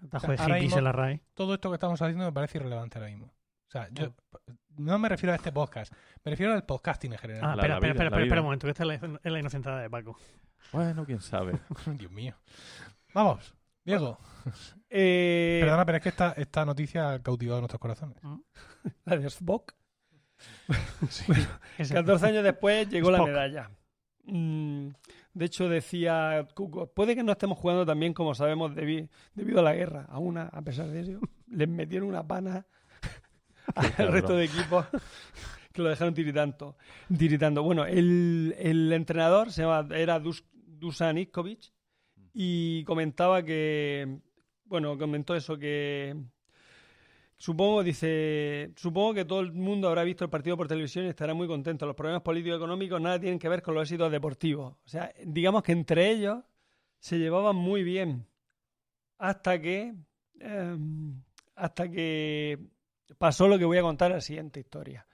Atajo 0.05 0.29
de 0.29 0.33
Ahora 0.39 0.45
hippies 0.57 0.63
mismo- 0.65 0.79
en 0.79 0.85
la 0.85 0.93
RAE. 0.93 1.21
Todo 1.35 1.55
esto 1.55 1.71
que 1.71 1.75
estamos 1.75 2.01
haciendo 2.03 2.25
me 2.25 2.33
parece 2.33 2.59
irrelevante 2.59 2.99
ahora 2.99 3.11
mismo. 3.11 3.27
O 3.27 3.71
sea, 3.71 3.89
yo 3.93 4.15
no 4.77 4.99
me 4.99 5.09
refiero 5.09 5.33
a 5.33 5.37
este 5.37 5.53
podcast, 5.53 5.93
me 6.25 6.31
refiero 6.31 6.53
al 6.55 6.65
podcasting 6.65 7.13
en 7.13 7.19
general. 7.19 7.43
Ah, 7.45 7.47
La- 7.49 7.53
espera, 7.63 7.75
espera, 7.75 7.79
vida, 7.79 7.89
espera, 7.93 8.11
la 8.11 8.17
espera, 8.17 8.25
vida. 8.35 8.41
un 8.41 8.45
momento, 8.47 8.67
que 8.67 8.71
esta 8.71 8.83
es 8.85 8.87
la, 8.89 9.19
es 9.23 9.33
la 9.33 9.39
inocentada 9.41 9.81
de 9.81 9.91
Paco. 9.91 10.17
Bueno, 10.73 11.05
quién 11.05 11.21
sabe. 11.21 11.59
Dios 11.99 12.11
mío. 12.13 12.35
Vamos, 13.15 13.55
Diego. 13.85 14.19
Eh, 14.91 15.59
Perdona, 15.63 15.85
pero 15.85 15.97
es 15.99 16.03
que 16.03 16.09
esta, 16.11 16.33
esta 16.33 16.65
noticia 16.65 17.13
ha 17.13 17.23
cautivado 17.23 17.61
nuestros 17.61 17.81
corazones. 17.81 18.17
la 19.05 19.17
de 19.17 19.27
Spock. 19.27 19.75
Ese- 21.79 21.95
14 21.95 22.27
años 22.27 22.45
después 22.45 22.89
llegó 22.89 23.11
la 23.11 23.19
Spock. 23.19 23.29
medalla. 23.29 23.71
Mm, 24.25 24.89
de 25.39 25.45
hecho, 25.45 25.69
decía 25.69 26.47
Cuco, 26.55 26.93
puede 26.93 27.15
que 27.15 27.23
no 27.23 27.33
estemos 27.33 27.57
jugando 27.59 27.87
tan 27.87 27.99
bien 28.01 28.13
como 28.13 28.35
sabemos 28.35 28.73
debi- 28.75 29.09
debido 29.35 29.61
a 29.61 29.63
la 29.63 29.75
guerra. 29.75 30.07
Aún 30.11 30.37
a, 30.37 30.43
a 30.49 30.63
pesar 30.63 30.89
de 30.89 31.01
eso, 31.01 31.21
les 31.47 31.69
metieron 31.69 32.09
una 32.09 32.27
pana 32.27 32.67
al 33.75 34.09
resto 34.13 34.35
de 34.35 34.45
equipos 34.47 34.87
que 35.73 35.83
lo 35.83 35.89
dejaron 35.89 36.13
tiritando. 36.15 36.77
tiritando. 37.17 37.63
Bueno, 37.63 37.87
el, 37.87 38.55
el 38.59 38.93
entrenador 38.93 39.53
se 39.53 39.63
llama, 39.63 39.87
era 39.95 40.19
Dus- 40.19 40.45
Dusan 40.53 41.19
Ivkovic 41.19 41.73
y 42.35 42.85
comentaba 42.85 43.43
que, 43.43 44.21
bueno, 44.65 44.97
comentó 44.99 45.35
eso 45.35 45.57
que 45.59 46.15
Supongo, 47.41 47.85
dice, 47.85 48.73
supongo 48.75 49.15
que 49.15 49.25
todo 49.25 49.39
el 49.41 49.53
mundo 49.53 49.87
habrá 49.89 50.03
visto 50.03 50.25
el 50.25 50.31
partido 50.31 50.57
por 50.57 50.67
televisión 50.67 51.07
y 51.07 51.09
estará 51.09 51.35
muy 51.35 51.47
contento. 51.47 51.87
Los 51.87 51.95
problemas 51.95 52.23
políticos 52.23 52.57
y 52.57 52.57
económicos 52.57 53.01
nada 53.01 53.21
tienen 53.21 53.39
que 53.39 53.49
ver 53.49 53.63
con 53.63 53.75
los 53.75 53.85
éxitos 53.85 54.11
deportivos. 54.11 54.75
O 54.85 54.89
sea, 54.89 55.13
digamos 55.25 55.63
que 55.63 55.71
entre 55.71 56.11
ellos 56.11 56.43
se 56.99 57.17
llevaban 57.19 57.55
muy 57.55 57.85
bien. 57.85 58.27
Hasta 59.19 59.61
que. 59.61 59.95
em, 60.41 61.23
hasta 61.55 61.89
que 61.89 62.59
pasó 63.19 63.49
lo 63.49 63.59
que 63.59 63.65
voy 63.65 63.79
a 63.79 63.83
contar 63.83 64.11
en 64.11 64.17
la 64.17 64.21
siguiente 64.21 64.61
historia. 64.61 65.07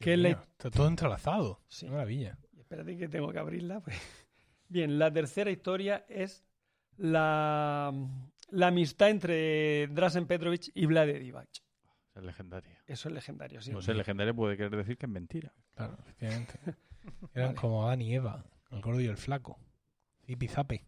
Que 0.00 0.14
es 0.14 0.18
la, 0.18 0.30
Está 0.30 0.70
todo 0.70 0.88
entrelazado. 0.88 1.60
Sí. 1.68 1.86
Qué 1.86 1.92
maravilla. 1.92 2.38
Espérate 2.58 2.96
que 2.96 3.08
tengo 3.08 3.32
que 3.32 3.38
abrirla. 3.38 3.80
pues. 3.80 3.96
Bien, 4.68 4.98
la 4.98 5.12
tercera 5.12 5.50
historia 5.50 6.04
es 6.08 6.44
la, 6.96 7.92
la 8.50 8.66
amistad 8.66 9.10
entre 9.10 9.86
Drazen 9.88 10.26
Petrovic 10.26 10.70
y 10.74 10.86
Vlade 10.86 11.18
Divac. 11.18 11.48
Es 12.18 12.24
legendaria. 12.24 12.82
Eso 12.86 13.08
es 13.08 13.14
legendario, 13.14 13.60
sí. 13.62 13.70
No 13.72 13.80
sé, 13.80 13.94
legendaria 13.94 14.34
puede 14.34 14.56
querer 14.56 14.76
decir 14.76 14.96
que 14.98 15.06
es 15.06 15.12
mentira. 15.12 15.52
Claro, 15.74 15.96
efectivamente. 16.00 16.58
Eran 17.34 17.48
Vale. 17.50 17.54
como 17.60 17.86
Adán 17.86 18.02
y 18.02 18.14
Eva, 18.14 18.44
el 18.70 18.80
gordo 18.82 19.00
y 19.00 19.06
el 19.06 19.16
flaco. 19.16 19.58
Y 20.26 20.36
Pizape, 20.36 20.84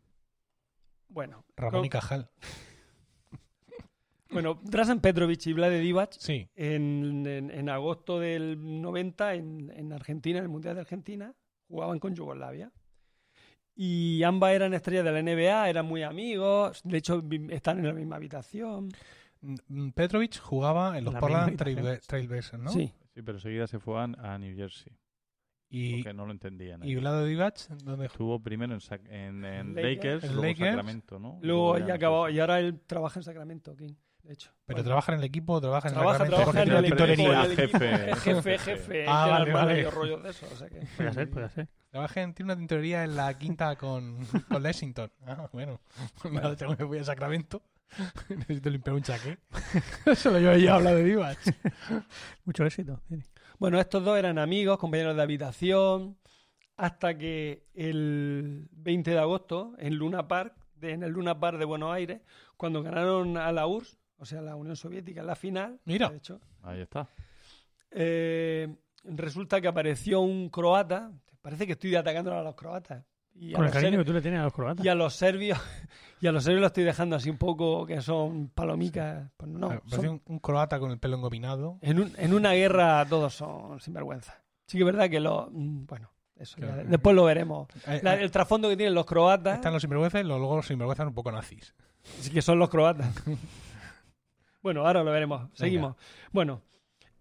Bueno, 1.09 1.45
Ramón 1.57 1.85
y 1.85 1.89
Cajal. 1.89 2.31
bueno 4.31 4.61
Drazen 4.63 5.01
Petrovic 5.01 5.45
y 5.47 5.53
Vlade 5.53 5.81
Divac 5.81 6.13
Sí, 6.13 6.49
en, 6.55 7.27
en- 7.27 7.51
en 7.51 7.69
agosto 7.69 8.21
del 8.21 8.81
90 8.83 9.35
en, 9.35 9.73
en 9.75 9.93
Argentina, 9.93 10.39
en 10.39 10.45
el 10.45 10.51
Mundial 10.51 10.75
de 10.75 10.83
Argentina, 10.83 11.35
jugaban 11.69 11.99
con 11.99 12.15
Yugoslavia. 12.15 12.71
Y 13.75 14.23
ambas 14.25 14.53
eran 14.53 14.75
estrellas 14.75 15.05
de 15.05 15.13
la 15.13 15.23
NBA, 15.23 15.71
eran 15.71 15.87
muy 15.87 16.03
amigos, 16.03 16.83
de 16.85 16.99
hecho 16.99 17.23
están 17.51 17.79
en 17.79 17.87
la 17.87 17.93
misma 17.95 18.17
habitación. 18.17 18.91
Mm, 19.43 19.91
Petrovic 19.91 20.39
jugaba 20.39 20.99
en 20.99 21.05
los 21.05 21.15
La 21.15 21.21
Portland 21.21 21.57
Trailblazers, 22.07 22.63
¿no? 22.63 22.71
Sí, 22.71 22.93
Sí, 23.15 23.23
pero 23.23 23.39
seguida 23.41 23.67
se 23.67 23.79
fue 23.81 23.99
a, 24.01 24.05
a 24.05 24.39
New 24.39 24.55
Jersey. 24.57 24.93
Y, 25.73 25.95
Porque 26.03 26.13
no 26.15 26.27
lo 26.27 26.33
entendían. 26.33 26.83
y. 26.85 26.97
Vlado 26.97 27.25
Divac, 27.25 27.57
¿dónde? 27.85 28.07
Estuvo 28.07 28.41
primero 28.43 28.75
en, 28.75 28.81
Sac- 28.81 29.07
en, 29.09 29.45
en 29.45 29.75
Lakers. 29.75 29.85
Lakers, 29.97 30.25
En 30.25 30.31
luego 30.35 30.43
Lakers. 30.49 30.69
Sacramento, 30.71 31.19
¿no? 31.21 31.39
luego 31.43 31.79
ya 31.79 31.95
acabó, 31.95 32.29
y 32.29 32.41
ahora 32.41 32.59
él 32.61 32.81
trabaja 32.87 33.21
en 33.21 33.25
Sacramento, 33.25 33.77
King, 33.77 33.95
de 34.25 34.33
hecho. 34.33 34.51
Pero 34.67 34.77
Bueno, 34.79 34.85
trabaja 34.85 35.13
en 35.13 35.19
el 35.21 35.25
equipo 35.25 35.61
trabaja 35.61 35.89
en 35.89 35.95
trabaja, 35.95 36.19
Sacramento 36.19 36.37
trabaja 36.53 36.63
en 36.63 36.69
el 36.69 36.93
una 36.93 37.15
equipo, 37.15 37.33
el 37.33 37.57
Jefe. 37.57 38.17
jefe, 38.17 38.59
jefe, 38.59 39.05
Ah, 39.09 39.27
vale, 39.31 39.53
vale. 39.53 39.91
rollos 39.91 40.23
de 40.25 40.31
eso, 40.31 40.47
o 40.53 40.57
sea 40.57 40.69
que- 40.69 40.81
Puede 40.97 41.13
ser, 41.13 41.31
puede 41.31 41.49
ser. 41.51 41.69
Trabaja 41.91 42.23
en, 42.23 42.35
tiene 42.35 42.53
una 42.53 42.59
tintorería 42.59 43.05
en 43.05 43.15
la 43.17 43.37
quinta 43.39 43.77
con, 43.77 44.25
con 44.49 44.63
Lexington. 44.63 45.11
Ah, 45.27 45.49
bueno. 45.53 45.81
Nada, 46.33 46.57
tengo 46.57 46.77
que 46.77 46.85
voy 46.85 46.99
a 46.99 47.05
Sacramento. 47.05 47.63
Necesito 48.29 48.71
limpiar 48.71 48.95
un 48.97 49.03
chaqué. 49.03 49.39
Solo 50.17 50.39
yo 50.39 50.53
he 50.53 50.69
hablado 50.69 50.97
de 50.97 51.05
Divac. 51.05 51.39
Mucho 52.45 52.65
éxito. 52.65 53.01
Bueno, 53.59 53.79
estos 53.81 54.05
dos 54.05 54.19
eran 54.19 54.39
amigos, 54.39 54.79
compañeros 54.79 55.17
de 55.17 55.23
habitación, 55.23 56.17
hasta 56.77 57.17
que 57.19 57.67
el 57.75 58.69
20 58.73 59.11
de 59.11 59.19
agosto, 59.19 59.75
en 59.79 59.97
Luna 59.97 60.27
Park, 60.29 60.55
en 60.81 61.03
el 61.03 61.13
Luna 61.13 61.39
Park 61.39 61.59
de 61.59 61.65
Buenos 61.67 61.93
Aires, 61.93 62.21
cuando 62.57 62.83
ganaron 62.83 63.37
a 63.37 63.53
la 63.53 63.67
URSS, 63.67 63.99
o 64.17 64.25
sea, 64.25 64.41
la 64.41 64.57
Unión 64.57 64.77
Soviética, 64.77 65.21
en 65.21 65.27
la 65.27 65.35
final, 65.37 65.81
Mira. 65.85 66.09
de 66.09 66.17
hecho, 66.17 66.41
Ahí 66.63 66.81
está. 66.81 67.09
eh, 67.91 68.69
resulta 69.05 69.61
que 69.61 69.69
apareció 69.69 70.21
un 70.21 70.49
croata, 70.49 71.11
parece 71.43 71.67
que 71.67 71.73
estoy 71.73 71.95
atacando 71.97 72.33
a 72.33 72.43
los 72.43 72.55
croatas, 72.55 73.05
y 73.43 73.55
a, 73.55 73.57
Con 73.57 73.65
el 73.65 73.71
los, 73.71 73.73
cariño 73.73 73.91
ser- 73.93 73.99
que 74.01 74.05
tú 74.05 74.13
le 74.13 74.21
tienes 74.21 74.41
a 74.41 74.45
los 74.45 74.53
croatas. 74.53 74.85
y 74.85 74.89
a 74.89 74.95
los 74.95 75.15
serbios, 75.15 75.59
y 76.21 76.27
a 76.27 76.33
los 76.33 76.45
serbios 76.45 76.61
los 76.61 76.69
estoy 76.69 76.85
dejando 76.85 77.17
así 77.17 77.31
un 77.31 77.39
poco 77.39 77.87
que 77.87 78.01
son 78.03 78.49
palomicas, 78.49 79.31
pues 79.37 79.51
no, 79.51 79.81
son- 79.87 80.09
un, 80.09 80.23
un 80.27 80.39
croata 80.41 80.79
con 80.79 80.91
el 80.91 80.99
pelo 80.99 81.17
engominado. 81.17 81.79
en, 81.81 82.01
un- 82.01 82.13
en 82.19 82.35
una 82.35 82.53
guerra 82.53 83.05
todos 83.09 83.35
son 83.35 83.81
sinvergüenza. 83.81 84.43
Sí 84.67 84.77
que 84.79 84.83
es 84.83 84.87
verdad 84.87 85.09
que 85.09 85.21
los... 85.21 85.49
mm, 85.51 85.87
Bueno, 85.87 86.11
eso 86.37 86.59
ya- 86.61 86.67
Claro. 86.67 86.83
después 86.89 87.17
lo 87.17 87.25
veremos. 87.25 87.69
Eh, 87.87 88.01
La- 88.03 88.17
eh, 88.17 88.23
el 88.23 88.31
trasfondo 88.31 88.69
que 88.69 88.77
tienen 88.77 88.95
los 88.95 89.07
croatas, 89.07 89.55
Están 89.57 89.73
los 89.73 89.83
sinvergüenzas 89.83 90.21
y 90.21 90.25
luego 90.25 90.57
los 90.57 90.67
sinvergüenzas 90.67 91.07
un 91.07 91.15
poco 91.15 91.33
nazis. 91.33 91.75
sí 92.03 92.31
que 92.31 92.43
son 92.43 92.59
los 92.59 92.69
croatas. 92.69 93.11
bueno, 94.63 94.87
ahora 94.87 95.03
lo 95.03 95.11
veremos. 95.11 95.49
Seguimos. 95.55 95.97
Bueno, 96.33 96.63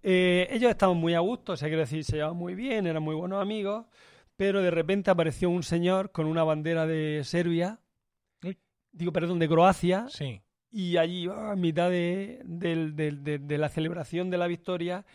eh, 0.03 0.47
ellos 0.51 0.69
estaban 0.69 0.97
muy 0.97 1.13
a 1.13 1.19
gusto, 1.19 1.53
o 1.53 1.57
sea, 1.57 1.67
quiero 1.69 1.81
decir, 1.81 2.03
se 2.03 2.17
llevaban 2.17 2.37
muy 2.37 2.55
bien, 2.55 2.87
eran 2.87 3.03
muy 3.03 3.15
buenos 3.15 3.41
amigos, 3.41 3.85
pero 4.39 4.61
de 4.61 4.71
repente 4.71 5.11
apareció 5.11 5.49
un 5.49 5.63
señor 5.63 6.13
con 6.13 6.25
una 6.25 6.45
bandera 6.45 6.87
de 6.87 7.23
Serbia, 7.25 7.81
Uy. 8.41 8.57
digo, 8.93 9.11
perdón, 9.11 9.37
de 9.37 9.49
Croacia, 9.49 10.05
Sí. 10.07 10.41
y 10.71 10.95
allí 10.95 11.25
en 11.25 11.59
mitad 11.59 11.89
de, 11.89 12.39
la 13.59 13.67
celebración 13.67 14.29
de 14.29 14.37
la 14.37 14.47
victoria 14.47 15.05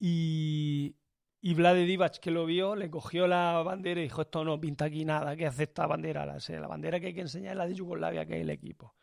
y, 0.00 0.96
y 1.40 1.54
Vlade 1.54 1.84
Divac 1.84 2.18
que 2.18 2.32
lo 2.32 2.46
vio 2.46 2.74
le 2.74 2.90
cogió 2.90 3.28
la 3.28 3.62
bandera 3.64 4.00
y 4.00 4.04
dijo 4.04 4.22
esto 4.22 4.42
no 4.44 4.58
pinta 4.58 4.86
aquí 4.86 5.04
nada 5.04 5.36
¿qué 5.36 5.46
hace 5.46 5.62
esta 5.62 5.86
bandera? 5.86 6.26
La, 6.26 6.38
la 6.48 6.66
bandera 6.66 6.98
que 6.98 7.06
hay 7.06 7.14
que 7.14 7.20
enseñar 7.20 7.52
es 7.52 7.58
la 7.58 7.68
de 7.68 7.74
Yugoslavia 7.74 8.26
que 8.26 8.34
es 8.34 8.40
el 8.40 8.50
equipo 8.50 8.96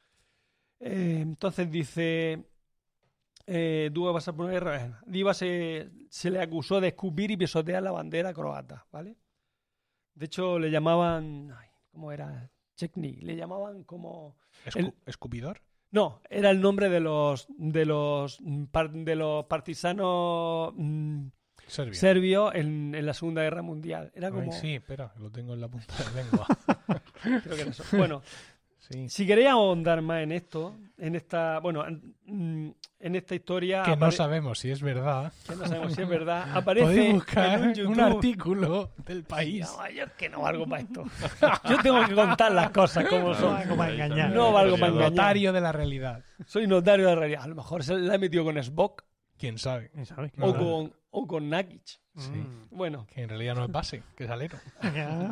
Eh, 0.81 1.19
entonces 1.21 1.71
dice 1.71 2.43
eh, 3.47 3.89
vas 3.93 4.27
a 4.27 4.33
Eh, 4.33 4.91
Divac 5.05 5.35
se, 5.35 5.91
se 6.09 6.29
le 6.29 6.41
acusó 6.41 6.81
de 6.81 6.89
escupir 6.89 7.31
y 7.31 7.37
pisotear 7.37 7.81
la 7.81 7.91
bandera 7.91 8.33
croata 8.33 8.85
¿vale? 8.91 9.15
De 10.15 10.25
hecho 10.25 10.59
le 10.59 10.69
llamaban 10.71 11.51
ay, 11.57 11.67
¿cómo 11.91 12.11
era? 12.11 12.49
Chechny 12.75 13.17
le 13.21 13.35
llamaban 13.35 13.83
como 13.83 14.35
Escu- 14.65 14.79
El- 14.79 14.93
¿Escupidor? 15.05 15.61
no, 15.91 16.21
era 16.29 16.49
el 16.51 16.61
nombre 16.61 16.89
de 16.89 16.99
los 16.99 17.47
de 17.57 17.85
los 17.85 18.37
de 18.41 19.15
los 19.15 19.45
partisanos 19.45 20.73
mm, 20.75 21.27
serbios 21.67 22.53
en, 22.55 22.93
en 22.95 23.05
la 23.05 23.13
Segunda 23.13 23.43
Guerra 23.43 23.61
Mundial. 23.61 24.11
Era 24.15 24.27
Ay, 24.27 24.33
como 24.33 24.51
sí, 24.51 24.75
espera, 24.75 25.13
lo 25.17 25.29
tengo 25.31 25.53
en 25.53 25.61
la 25.61 25.67
punta 25.69 25.93
de 25.97 26.03
la 26.05 26.23
lengua. 26.23 26.47
creo 27.43 27.55
que 27.55 27.61
era 27.61 27.71
eso. 27.71 27.83
Bueno, 27.97 28.21
Sí. 28.91 29.09
si 29.09 29.25
queréis 29.25 29.49
ahondar 29.49 30.01
más 30.01 30.21
en 30.21 30.31
esto, 30.31 30.75
en 30.97 31.15
esta, 31.15 31.59
bueno, 31.59 31.85
en, 31.87 32.15
mm, 32.25 32.71
esta 32.99 33.35
historia 33.35 33.83
Que 33.83 33.95
no 33.95 34.11
sabemos 34.11 34.59
si 34.59 34.69
es 34.69 34.81
verdad. 34.81 35.31
que 35.47 35.55
no 35.55 35.65
sabemos 35.65 35.93
si 35.93 36.01
es 36.01 36.07
verdad, 36.07 36.45
aparece 36.55 36.85
Podéis 36.85 37.13
buscar 37.13 37.61
en 37.77 37.87
un 37.87 37.99
artículo 37.99 38.91
del 39.05 39.23
país. 39.23 39.67
No, 39.77 39.89
yo 39.89 40.03
es 40.03 40.11
que 40.13 40.29
no 40.29 40.41
valgo 40.41 40.67
para 40.67 40.81
esto. 40.83 41.03
Yo 41.69 41.77
tengo 41.81 42.05
que 42.05 42.13
contar 42.13 42.51
las 42.51 42.69
cosas 42.71 43.05
como 43.05 43.33
son. 43.33 43.53
valgo 43.53 43.75
para 43.75 43.93
engañar. 43.93 44.29
No 44.31 44.51
valgo 44.51 44.77
para 44.77 44.91
engañar. 44.91 45.11
Notario 45.11 45.53
de 45.53 45.61
la 45.61 45.71
realidad. 45.71 46.23
Soy 46.45 46.67
notario 46.67 47.07
de 47.07 47.15
la 47.15 47.19
realidad. 47.19 47.43
A 47.43 47.47
lo 47.47 47.55
mejor 47.55 47.83
se 47.83 47.95
la 47.97 48.15
he 48.15 48.17
metido 48.19 48.43
con 48.43 48.57
Spock 48.57 49.03
¿Quién 49.41 49.57
sabe? 49.57 49.89
¿Sabes? 50.05 50.37
No, 50.37 50.45
o 50.45 50.53
no. 50.53 50.59
con, 50.59 50.93
o 51.09 51.25
con 51.25 51.49
Nakic. 51.49 51.81
Sí. 52.15 52.29
Mm. 52.29 52.67
Bueno, 52.69 53.07
Que 53.11 53.23
en 53.23 53.29
realidad 53.29 53.55
no 53.55 53.65
es 53.65 53.71
base, 53.71 54.03
que 54.15 54.25
es 54.25 54.29
alero. 54.29 54.55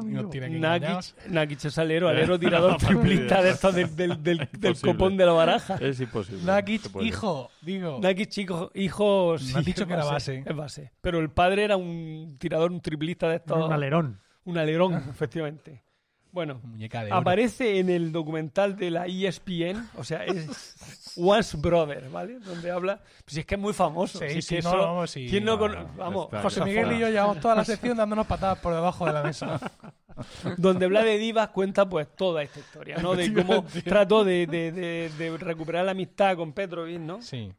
Nakic, 0.02 1.28
Nakic 1.28 1.66
es 1.66 1.78
alero, 1.78 2.08
alero 2.10 2.40
tirador 2.40 2.78
triplista 2.80 3.44
de 3.44 3.52
estos 3.52 3.76
del, 3.76 3.96
del, 3.96 4.24
del, 4.24 4.50
del 4.52 4.82
copón 4.82 5.16
de 5.16 5.28
la 5.28 5.34
baraja. 5.34 5.76
Es 5.76 6.00
imposible. 6.00 6.44
Nakic, 6.44 6.90
hijo, 7.02 7.52
digo. 7.62 8.00
Nakic, 8.02 8.36
hijo, 8.40 8.72
hijo 8.74 9.38
sí, 9.38 9.54
has 9.56 9.64
dicho 9.64 9.84
es 9.84 9.88
que 9.88 9.94
era 9.94 10.06
base. 10.06 10.44
Es 10.44 10.56
base. 10.56 10.92
Pero 11.02 11.20
el 11.20 11.30
padre 11.30 11.66
era 11.66 11.78
un 11.78 12.36
tirador, 12.40 12.72
un 12.72 12.82
triplista 12.82 13.30
de 13.30 13.36
estos. 13.36 13.64
Un 13.64 13.72
alerón. 13.72 14.20
Un 14.46 14.58
alerón, 14.58 14.96
efectivamente. 15.12 15.84
Bueno, 16.32 16.60
Muñeca 16.64 17.04
de 17.04 17.08
oro. 17.12 17.20
aparece 17.22 17.80
en 17.80 17.90
el 17.90 18.12
documental 18.12 18.76
de 18.76 18.92
la 18.92 19.08
ESPN, 19.08 19.90
o 19.98 20.04
sea, 20.04 20.26
es 20.26 21.14
Once 21.18 21.58
Brother, 21.58 22.08
¿vale? 22.10 22.40
Donde 22.40 22.70
habla. 22.70 22.98
Pues 23.26 23.34
si 23.34 23.40
es 23.40 23.46
que 23.48 23.56
es 23.56 23.62
muy 23.62 23.74
famoso. 23.74 24.20
Sí, 24.20 24.30
si 24.30 24.38
es 24.40 24.46
sí, 24.46 24.56
que 24.58 24.62
no, 24.62 25.08
sí, 25.08 25.28
¿Quién 25.30 25.44
no, 25.44 25.54
no, 25.54 25.60
con- 25.60 25.72
no, 25.74 25.94
Vamos, 25.98 26.26
está 26.26 26.42
José. 26.44 26.64
Miguel 26.64 26.92
y 26.94 27.00
yo 27.00 27.10
llevamos 27.10 27.40
toda 27.40 27.56
la 27.56 27.66
sección 27.66 27.98
dándonos 27.98 28.28
patadas 28.28 28.60
por 28.60 28.74
debajo 28.76 29.06
de 29.08 29.14
la 29.14 29.24
mesa. 29.24 29.60
donde 30.58 30.86
Vlade 30.88 31.18
Divas 31.18 31.50
cuenta 31.50 31.88
pues 31.90 32.08
toda 32.16 32.44
esta 32.44 32.60
historia, 32.60 32.98
¿no? 32.98 33.16
De 33.16 33.34
cómo 33.34 33.66
trató 33.84 34.24
de, 34.24 34.46
de- 34.48 34.72
de- 34.72 35.10
de 35.18 35.38
recuperar 35.38 35.86
la 35.86 35.92
amistad 35.92 36.36
con 36.36 36.54
Petrovic, 36.54 37.00
¿no? 37.00 37.22
Sí, 37.22 37.52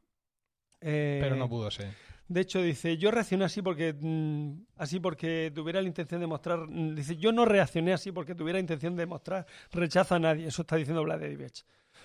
Eh, 0.80 1.18
pero 1.22 1.36
no 1.36 1.48
pudo 1.48 1.70
ser. 1.70 1.88
De 2.30 2.42
hecho, 2.42 2.62
dice, 2.62 2.96
yo 2.96 3.10
reaccioné 3.10 3.44
así 3.44 3.60
porque 3.60 3.92
mm, 3.92 4.66
así 4.76 5.00
porque 5.00 5.50
tuviera 5.52 5.82
la 5.82 5.88
intención 5.88 6.20
de 6.20 6.28
mostrar. 6.28 6.60
mm, 6.60 6.94
Dice, 6.94 7.16
yo 7.16 7.32
no 7.32 7.44
reaccioné 7.44 7.92
así 7.92 8.12
porque 8.12 8.36
tuviera 8.36 8.60
intención 8.60 8.94
de 8.94 9.04
mostrar 9.04 9.46
rechazo 9.72 10.14
a 10.14 10.20
nadie. 10.20 10.46
Eso 10.46 10.62
está 10.62 10.76
diciendo 10.76 11.02
Vladimir. 11.02 11.50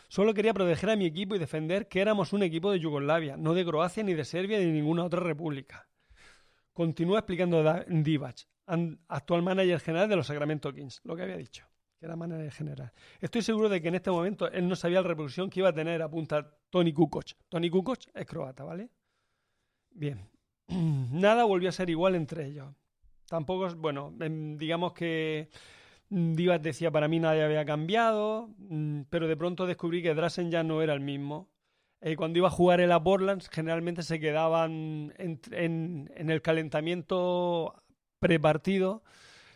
Solo 0.07 0.33
quería 0.33 0.51
proteger 0.51 0.89
a 0.89 0.95
mi 0.95 1.05
equipo 1.05 1.35
y 1.35 1.39
defender 1.39 1.87
que 1.87 2.01
éramos 2.01 2.33
un 2.33 2.41
equipo 2.41 2.71
de 2.71 2.79
Yugoslavia, 2.79 3.37
no 3.37 3.53
de 3.53 3.63
Croacia, 3.63 4.01
ni 4.03 4.15
de 4.15 4.25
Serbia, 4.25 4.57
ni 4.57 4.65
de 4.65 4.71
ninguna 4.71 5.03
otra 5.03 5.19
república. 5.19 5.87
Continúa 6.73 7.19
explicando 7.19 7.63
Divac, 7.87 8.47
actual 9.07 9.43
manager 9.43 9.79
general 9.79 10.09
de 10.09 10.15
los 10.15 10.25
Sacramento 10.25 10.73
Kings, 10.73 11.01
lo 11.03 11.15
que 11.15 11.21
había 11.21 11.37
dicho, 11.37 11.67
que 11.99 12.07
era 12.07 12.15
manager 12.15 12.51
general. 12.51 12.91
Estoy 13.21 13.43
seguro 13.43 13.69
de 13.69 13.79
que 13.79 13.89
en 13.89 13.95
este 13.95 14.09
momento 14.09 14.51
él 14.51 14.67
no 14.67 14.75
sabía 14.75 15.01
la 15.01 15.07
repercusión 15.07 15.51
que 15.51 15.59
iba 15.59 15.69
a 15.69 15.73
tener, 15.73 16.01
apunta 16.01 16.51
Tony 16.71 16.91
Kukoc. 16.93 17.27
Tony 17.47 17.69
Kukoc 17.69 17.99
es 18.11 18.25
croata, 18.25 18.63
¿vale? 18.63 18.89
Bien. 19.95 20.19
Nada 20.67 21.43
volvió 21.45 21.69
a 21.69 21.71
ser 21.71 21.89
igual 21.89 22.13
entre 22.15 22.45
ellos. 22.45 22.67
Tampoco, 23.27 23.65
es- 23.67 23.75
bueno, 23.75 24.13
em, 24.19 24.57
digamos 24.57 24.93
que 24.93 25.49
mm, 26.09 26.33
Divac 26.35 26.61
decía 26.61 26.91
para 26.91 27.07
mí 27.07 27.19
nadie 27.19 27.43
había 27.43 27.65
cambiado, 27.65 28.49
mm, 28.59 29.01
pero 29.09 29.27
de 29.27 29.35
pronto 29.37 29.65
descubrí 29.65 30.03
que 30.03 30.13
Drasen 30.13 30.51
ya 30.51 30.63
no 30.63 30.81
era 30.83 30.93
el 30.93 30.99
mismo. 30.99 31.49
Eh, 32.01 32.15
cuando 32.15 32.37
iba 32.37 32.49
a 32.49 32.51
jugar 32.51 32.81
en 32.81 32.89
la 32.89 32.97
Borlands, 32.99 33.49
generalmente 33.49 34.03
se 34.03 34.19
quedaban 34.19 35.13
en, 35.17 35.39
en- 35.51 36.11
en 36.15 36.29
el 36.29 36.41
calentamiento 36.41 37.73
prepartido, 38.19 39.01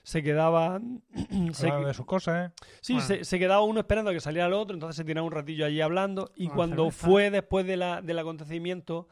se 0.03 0.23
quedaban. 0.23 1.03
se- 1.53 1.67
Hablando 1.67 1.87
de 1.89 1.93
sus 1.93 2.05
cosas, 2.05 2.49
¿eh? 2.49 2.53
Sí, 2.81 2.93
Bueno. 2.93 3.07
se, 3.07 3.25
se 3.25 3.37
quedaba 3.39 3.61
uno 3.61 3.81
esperando 3.81 4.09
a 4.09 4.13
que 4.13 4.19
saliera 4.21 4.47
el 4.47 4.53
otro, 4.53 4.73
entonces 4.73 4.95
se 4.95 5.03
tiraba 5.03 5.27
un 5.27 5.33
ratillo 5.33 5.65
allí 5.65 5.81
hablando. 5.81 6.31
Y 6.35 6.47
cuando 6.47 6.89
fue 6.91 7.29
después 7.29 7.67
de 7.67 7.77
la, 7.77 8.01
del 8.01 8.17
acontecimiento, 8.17 9.07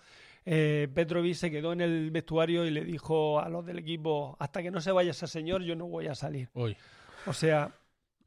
eh, 0.50 0.88
Petrovic 0.94 1.34
se 1.36 1.52
quedó 1.52 1.74
en 1.74 1.82
el 1.82 2.10
vestuario 2.10 2.66
y 2.66 2.72
le 2.72 2.86
dijo 2.86 3.40
a 3.42 3.50
los 3.50 3.66
del 3.66 3.80
equipo: 3.80 4.38
Hasta 4.40 4.62
que 4.64 4.72
no 4.72 4.80
se 4.80 4.92
vaya 4.94 5.12
ese 5.12 5.28
señor, 5.28 5.62
yo 5.64 5.76
no 5.76 5.88
voy 5.88 6.08
a 6.08 6.16
salir. 6.16 6.50
Uy. 6.54 6.78
O 7.26 7.34
sea, 7.34 7.72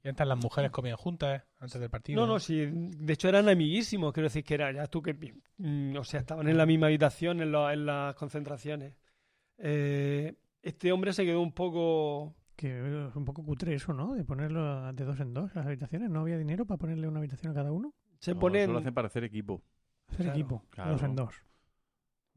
Y 0.04 0.08
antes 0.08 0.26
las 0.26 0.36
mujeres 0.38 0.70
comían 0.70 0.96
juntas, 0.98 1.40
¿eh? 1.40 1.44
Antes 1.60 1.80
del 1.80 1.88
partido. 1.88 2.20
no, 2.20 2.26
no, 2.26 2.38
sí, 2.38 2.66
de 2.70 3.12
hecho 3.14 3.28
eran 3.30 3.48
amiguísimos, 3.48 4.12
quiero 4.12 4.26
decir 4.28 4.44
que 4.44 4.54
era, 4.54 4.70
ya 4.72 4.86
tú 4.86 5.00
que. 5.00 5.14
mm, 5.56 5.96
O 5.96 6.04
sea, 6.04 6.20
estaban 6.20 6.46
en 6.48 6.56
la 6.58 6.66
misma 6.66 6.88
habitación 6.88 7.40
en, 7.40 7.52
la- 7.52 7.72
en 7.72 7.86
las 7.86 8.14
concentraciones. 8.16 8.94
Eh, 9.58 10.34
este 10.62 10.92
hombre 10.92 11.12
se 11.12 11.24
quedó 11.24 11.40
un 11.40 11.52
poco. 11.52 12.34
Que 12.56 13.08
es 13.08 13.16
un 13.16 13.24
poco 13.24 13.42
cutre 13.42 13.74
eso, 13.74 13.94
¿no? 13.94 14.12
De 14.14 14.22
ponerlo 14.22 14.92
de 14.92 15.04
dos 15.06 15.18
en 15.20 15.32
dos 15.32 15.54
las 15.54 15.64
habitaciones. 15.64 16.10
¿No 16.10 16.20
había 16.20 16.36
dinero 16.36 16.66
para 16.66 16.76
ponerle 16.76 17.08
una 17.08 17.18
habitación 17.18 17.52
a 17.52 17.54
cada 17.54 17.72
uno? 17.72 17.94
Se 18.18 18.34
No, 18.34 18.40
pone. 18.40 18.62
Eso 18.64 18.72
lo 18.72 18.80
hacen 18.80 18.92
para 18.92 19.06
hacer 19.06 19.24
equipo. 19.24 19.62
Hacer 20.08 20.26
Claro, 20.26 20.32
equipo. 20.38 20.64
claro. 20.68 20.90
Dos 20.92 21.02
en 21.02 21.16
dos. 21.16 21.34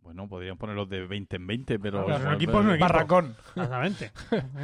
Bueno, 0.04 0.28
podrían 0.28 0.58
ponerlos 0.58 0.90
de 0.90 1.08
20 1.08 1.36
en 1.38 1.48
20, 1.48 1.80
pero... 1.80 2.06
Claro, 2.06 2.28
un 2.30 2.36
equipo 2.36 2.60
es 2.60 2.66
un 2.66 2.72
equipo. 2.72 2.86
Barracón. 2.86 3.36
Exactamente. 3.56 4.12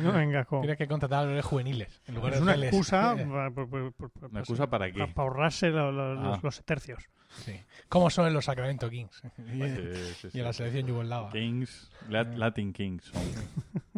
no 0.04 0.12
vengas 0.12 0.46
con... 0.46 0.62
Tienes 0.62 0.78
que 0.78 0.88
contratar 0.88 1.28
a 1.28 1.32
los 1.32 1.46
juveniles. 1.46 2.02
En 2.08 2.16
lugar 2.16 2.34
Es 2.34 2.40
de 2.40 2.44
una 2.44 2.56
excusa, 2.56 3.16
pa- 3.32 3.50
por- 3.52 3.70
por- 3.70 3.94
por- 3.94 4.10
por- 4.12 4.30
¿Una 4.30 4.40
excusa 4.42 4.70
para 4.70 4.92
qué? 4.92 5.08
para 5.08 5.28
ahorrarse 5.28 5.70
lo- 5.70 5.92
lo- 5.92 6.14
los, 6.16 6.38
Ah. 6.38 6.40
los 6.44 6.64
tercios. 6.66 7.04
Sí. 7.30 7.60
¿Cómo 7.88 8.10
son 8.10 8.28
en 8.28 8.34
los 8.34 8.46
Sacramento 8.46 8.90
Kings? 8.90 9.22
y, 9.38 9.62
Sí, 9.62 10.14
sí, 10.22 10.28
y 10.34 10.40
en 10.40 10.44
la 10.46 10.54
selección 10.54 10.88
yugoslava. 10.88 11.32
Kings, 11.32 11.90
Lat- 12.10 12.36
Latin 12.36 12.74
Kings. 12.74 13.12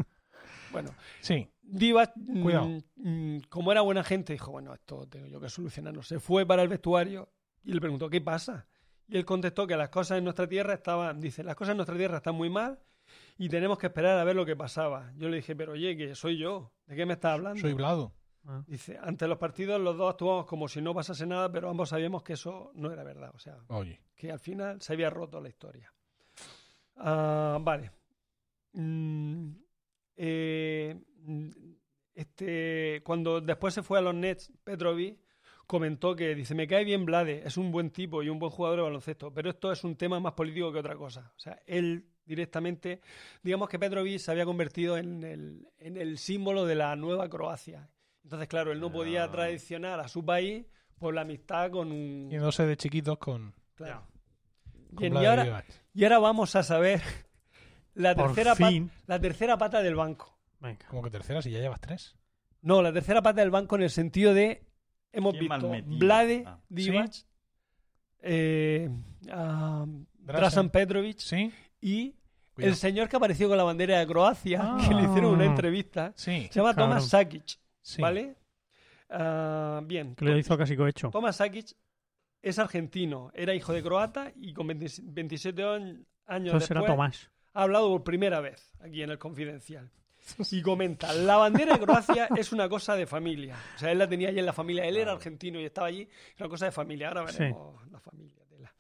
Bueno, 0.71 0.91
Sí. 1.19 1.49
Divac, 1.63 2.11
mm, 2.15 2.41
Cuidado. 2.43 2.69
mm, 2.97 3.37
como 3.49 3.71
era 3.71 3.81
buena 3.81 4.03
gente, 4.03 4.33
dijo, 4.33 4.51
bueno, 4.51 4.73
esto 4.73 5.05
tengo 5.07 5.27
yo 5.27 5.39
que 5.41 5.49
solucionarlo. 5.49 6.01
Se 6.03 6.19
fue 6.19 6.45
para 6.45 6.61
el 6.61 6.69
vestuario 6.69 7.29
y 7.63 7.73
le 7.73 7.81
preguntó, 7.81 8.09
¿qué 8.09 8.21
pasa? 8.21 8.67
Y 9.11 9.17
él 9.17 9.25
contestó 9.25 9.67
que 9.67 9.75
las 9.75 9.89
cosas 9.89 10.19
en 10.19 10.23
nuestra 10.23 10.47
tierra 10.47 10.73
estaban, 10.73 11.19
dice, 11.19 11.43
las 11.43 11.55
cosas 11.55 11.71
en 11.71 11.77
nuestra 11.77 11.97
tierra 11.97 12.17
están 12.17 12.33
muy 12.33 12.49
mal 12.49 12.79
y 13.37 13.49
tenemos 13.49 13.77
que 13.77 13.87
esperar 13.87 14.17
a 14.17 14.23
ver 14.23 14.37
lo 14.37 14.45
que 14.45 14.55
pasaba. 14.55 15.11
Yo 15.17 15.27
le 15.27 15.35
dije, 15.35 15.53
pero 15.53 15.73
oye, 15.73 15.97
que 15.97 16.15
soy 16.15 16.37
yo, 16.37 16.71
¿de 16.85 16.95
qué 16.95 17.05
me 17.05 17.13
estás 17.13 17.33
hablando? 17.33 17.59
Soy 17.59 17.73
Vlado. 17.73 18.13
Ah. 18.45 18.63
Dice, 18.65 18.97
ante 19.03 19.27
los 19.27 19.37
partidos 19.37 19.81
los 19.81 19.97
dos 19.97 20.11
actuamos 20.11 20.45
como 20.45 20.69
si 20.69 20.81
no 20.81 20.95
pasase 20.95 21.25
nada, 21.25 21.51
pero 21.51 21.69
ambos 21.69 21.89
sabíamos 21.89 22.23
que 22.23 22.33
eso 22.33 22.71
no 22.73 22.89
era 22.89 23.03
verdad. 23.03 23.31
O 23.35 23.39
sea, 23.39 23.57
Oye. 23.67 23.99
que 24.15 24.31
al 24.31 24.39
final 24.39 24.81
se 24.81 24.93
había 24.93 25.09
roto 25.09 25.41
la 25.41 25.49
historia. 25.49 25.93
Ah, 26.95 27.57
vale. 27.61 27.91
Mm, 28.71 29.51
eh, 30.15 31.01
este, 32.15 33.01
cuando 33.03 33.41
después 33.41 33.73
se 33.73 33.83
fue 33.83 33.99
a 33.99 34.01
los 34.01 34.15
Nets, 34.15 34.53
Petrovic 34.63 35.19
comentó 35.71 36.17
que 36.17 36.35
dice, 36.35 36.53
me 36.53 36.67
cae 36.67 36.83
bien 36.83 37.05
Blade, 37.05 37.43
es 37.45 37.55
un 37.55 37.71
buen 37.71 37.91
tipo 37.91 38.21
y 38.21 38.27
un 38.27 38.39
buen 38.39 38.51
jugador 38.51 38.79
de 38.79 38.83
baloncesto, 38.83 39.33
pero 39.33 39.51
esto 39.51 39.71
es 39.71 39.85
un 39.85 39.95
tema 39.95 40.19
más 40.19 40.33
político 40.33 40.69
que 40.69 40.79
otra 40.79 40.97
cosa. 40.97 41.31
O 41.33 41.39
sea, 41.39 41.61
él 41.65 42.09
directamente, 42.25 42.99
digamos 43.41 43.69
que 43.69 43.79
Petrovic 43.79 44.19
se 44.19 44.31
había 44.31 44.43
convertido 44.43 44.97
en 44.97 45.23
el, 45.23 45.69
en 45.79 45.95
el 45.95 46.17
símbolo 46.17 46.65
de 46.65 46.75
la 46.75 46.93
nueva 46.97 47.29
Croacia. 47.29 47.89
Entonces, 48.21 48.49
claro, 48.49 48.73
él 48.73 48.81
no 48.81 48.91
podía 48.91 49.31
traicionar 49.31 50.01
a 50.01 50.09
su 50.09 50.25
país 50.25 50.65
por 50.99 51.13
la 51.13 51.21
amistad 51.21 51.71
con 51.71 51.89
un... 51.93 52.29
Yéndose 52.29 52.65
de 52.65 52.75
chiquitos 52.75 53.17
con, 53.17 53.53
Claro. 53.75 54.05
con 54.93 54.99
Bien, 54.99 55.15
y 55.15 55.25
ahora, 55.25 55.63
y 55.93 56.03
ahora 56.03 56.19
vamos 56.19 56.53
a 56.57 56.63
saber 56.63 57.01
la 57.93 58.13
Por 58.13 58.33
tercera, 58.33 58.55
la 59.07 59.21
tercera 59.21 59.57
pata 59.57 59.81
del 59.81 59.95
banco. 59.95 60.37
Venga. 60.59 60.85
Como 60.89 61.01
que 61.01 61.09
tercera, 61.09 61.41
si 61.41 61.49
ya 61.49 61.59
llevas 61.59 61.79
tres. 61.79 62.17
No, 62.61 62.81
la 62.81 62.91
tercera 62.91 63.21
pata 63.21 63.39
del 63.39 63.51
banco 63.51 63.77
en 63.77 63.83
el 63.83 63.89
sentido 63.89 64.33
de 64.33 64.69
hemos 65.13 65.33
¿Quién 65.33 65.47
mal 65.47 65.61
visto? 65.61 65.85
Vlade, 65.97 66.43
Ah. 66.45 66.59
Divac, 66.69 67.11
eh, 68.21 68.89
Drasan. 69.21 70.07
Drasan 70.19 70.69
Petrovic 70.69 71.17
Sí. 71.19 71.51
y 71.81 72.15
Cuidado. 72.53 72.71
el 72.71 72.75
señor 72.77 73.09
que 73.09 73.15
apareció 73.17 73.47
con 73.47 73.57
la 73.57 73.63
bandera 73.63 73.99
de 73.99 74.07
Croacia, 74.07 74.59
Ah. 74.63 74.77
que 74.87 74.93
le 74.93 75.03
hicieron 75.03 75.33
una 75.33 75.45
entrevista. 75.45 76.13
Sí. 76.15 76.47
Se 76.51 76.59
llama. 76.59 76.75
Tomas 76.75 77.07
Sakic, 77.07 77.57
sí. 77.81 78.01
¿vale? 78.01 78.35
Ah, 79.09 79.81
bien. 79.83 80.15
Que 80.15 80.25
lo 80.25 80.37
hizo 80.37 80.57
casi 80.57 80.75
cohecho. 80.77 81.09
Tomas 81.09 81.35
Sakic 81.37 81.75
es 82.41 82.59
argentino, 82.59 83.31
era 83.33 83.53
hijo 83.53 83.73
de 83.73 83.83
croata 83.83 84.31
y 84.35 84.53
con 84.53 84.67
20 84.67 84.87
27 85.03 85.63
años 85.63 86.05
Entonces 86.27 86.71
era 86.71 86.85
Tomás. 86.85 87.29
ha 87.53 87.63
hablado 87.63 87.89
por 87.89 88.03
primera 88.03 88.39
vez 88.39 88.73
aquí 88.79 89.01
en 89.03 89.09
el 89.11 89.17
Confidencial. 89.19 89.91
Y 90.51 90.61
comenta, 90.61 91.11
la 91.13 91.37
bandera 91.37 91.77
de 91.77 91.79
Croacia 91.85 92.27
es 92.35 92.51
una 92.51 92.69
cosa 92.69 92.95
de 92.95 93.05
familia. 93.07 93.55
O 93.75 93.79
sea, 93.79 93.91
él 93.91 93.97
la 93.99 94.07
tenía 94.07 94.29
allí 94.29 94.39
en 94.39 94.45
la 94.45 94.53
familia. 94.53 94.85
Él 94.85 94.97
era 94.97 95.11
argentino 95.11 95.59
y 95.59 95.65
estaba 95.65 95.87
allí. 95.87 96.01
Es 96.33 96.39
una 96.39 96.49
cosa 96.49 96.65
de 96.65 96.71
familia. 96.71 97.09
Ahora 97.09 97.27
Sí. 97.29 97.39
veremos 97.39 97.87
la 97.91 97.99
familia. 97.99 98.43
tela. 98.49 98.73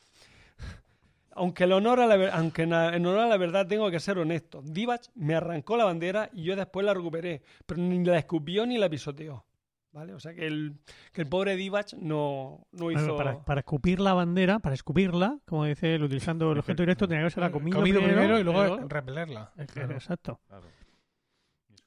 Aunque, 1.33 1.63
el 1.63 1.71
honor 1.71 1.99
a 2.01 2.07
la, 2.07 2.33
aunque 2.35 2.63
en 2.63 2.73
honor 2.73 3.19
a 3.19 3.27
la 3.27 3.37
verdad 3.37 3.65
tengo 3.67 3.89
que 3.89 3.99
ser 3.99 4.17
honesto. 4.17 4.61
Divac 4.63 5.03
me 5.15 5.33
arrancó 5.35 5.77
la 5.77 5.85
bandera 5.85 6.29
y 6.33 6.43
yo 6.43 6.55
después 6.55 6.85
la 6.85 6.93
recuperé. 6.93 7.41
Pero 7.65 7.81
ni 7.81 8.03
la 8.03 8.17
escupió 8.17 8.65
ni 8.65 8.77
la 8.77 8.89
pisoteó. 8.89 9.45
¿Vale? 9.93 10.13
O 10.13 10.19
sea, 10.21 10.33
que 10.33 10.47
el, 10.47 10.75
que 11.11 11.21
el 11.21 11.27
pobre 11.27 11.57
Divac 11.57 11.93
no, 11.95 12.65
no 12.71 12.85
Bueno, 12.85 13.01
hizo... 13.01 13.17
para, 13.17 13.43
para 13.43 13.59
escupir 13.59 13.99
la 13.99 14.13
bandera, 14.13 14.59
para 14.59 14.73
escupirla, 14.73 15.37
como 15.45 15.65
dice 15.65 15.95
él, 15.95 16.03
utilizando 16.03 16.49
el 16.53 16.59
objeto 16.59 16.81
directo, 16.83 17.09
tenía 17.09 17.25
que 17.25 17.29
ser 17.31 17.43
la 17.43 17.51
comido, 17.51 17.77
Comido 17.77 18.01
primero, 18.01 18.39
y 18.39 18.43
luego 18.43 18.77
repelerla. 18.87 19.51
Claro. 19.73 19.91
Exacto, 19.93 20.39
Claro. 20.47 20.63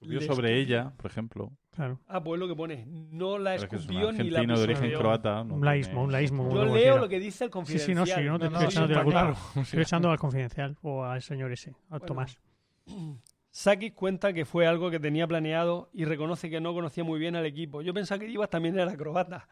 Le 0.07 0.21
sobre 0.27 0.59
escupió. 0.59 0.77
ella, 0.77 0.93
por 0.97 1.11
ejemplo. 1.11 1.53
claro. 1.75 2.01
Ah, 2.07 2.23
pues 2.23 2.39
lo 2.41 2.47
que 2.49 2.55
pone. 2.55 2.85
No 2.87 3.39
la 3.39 3.53
Pero 3.57 3.67
es 3.67 3.73
escupió 3.75 4.13
ni 4.13 4.31
la 4.31 4.41
argentino 4.41 4.57
de 4.59 4.63
origen 4.65 4.93
croata. 4.93 5.45
no 5.45 5.55
Un 5.55 5.65
laísmo, 5.65 6.03
un 6.05 6.13
laísmo, 6.13 6.53
Yo 6.53 6.65
leo 6.65 6.99
lo 6.99 7.09
que 7.09 7.19
dice 7.19 7.45
el 7.45 7.49
Sí, 7.49 7.53
confidencial. 7.53 7.87
sí, 7.87 7.95
no, 7.95 8.07
sí, 8.07 8.23
no 8.25 8.39
te 8.39 8.51
No, 8.51 8.59
estoy 8.59 8.65
no, 8.65 8.71
sí, 8.71 8.77
echando 8.77 8.89
de 8.89 8.95
la 8.95 9.01
está 9.01 9.05
culpa. 9.05 9.21
claro. 9.21 9.63
Estoy 9.63 9.83
echando 9.83 10.11
al 10.11 10.19
confidencial 10.19 10.77
o 10.83 11.05
al 11.05 11.23
señor 11.23 11.53
ese, 11.53 11.71
a 11.71 11.75
Bueno. 11.99 12.07
Tomás. 12.07 12.39
Saki 13.51 13.93
cuenta 13.93 14.33
que 14.33 14.45
fue 14.45 14.67
algo 14.67 14.91
que 14.91 14.99
tenía 14.99 15.27
planeado 15.29 15.89
y 15.93 16.05
reconoce 16.05 16.51
que 16.51 16.61
no 16.61 16.75
conocía 16.75 17.05
muy 17.05 17.21
bien 17.21 17.37
al 17.37 17.47
equipo. 17.47 17.83
Yo 17.83 17.95
pensaba 17.95 18.19
que 18.19 18.27
Divas 18.27 18.51
también 18.51 18.77
era 18.79 18.97
croata. 18.97 19.49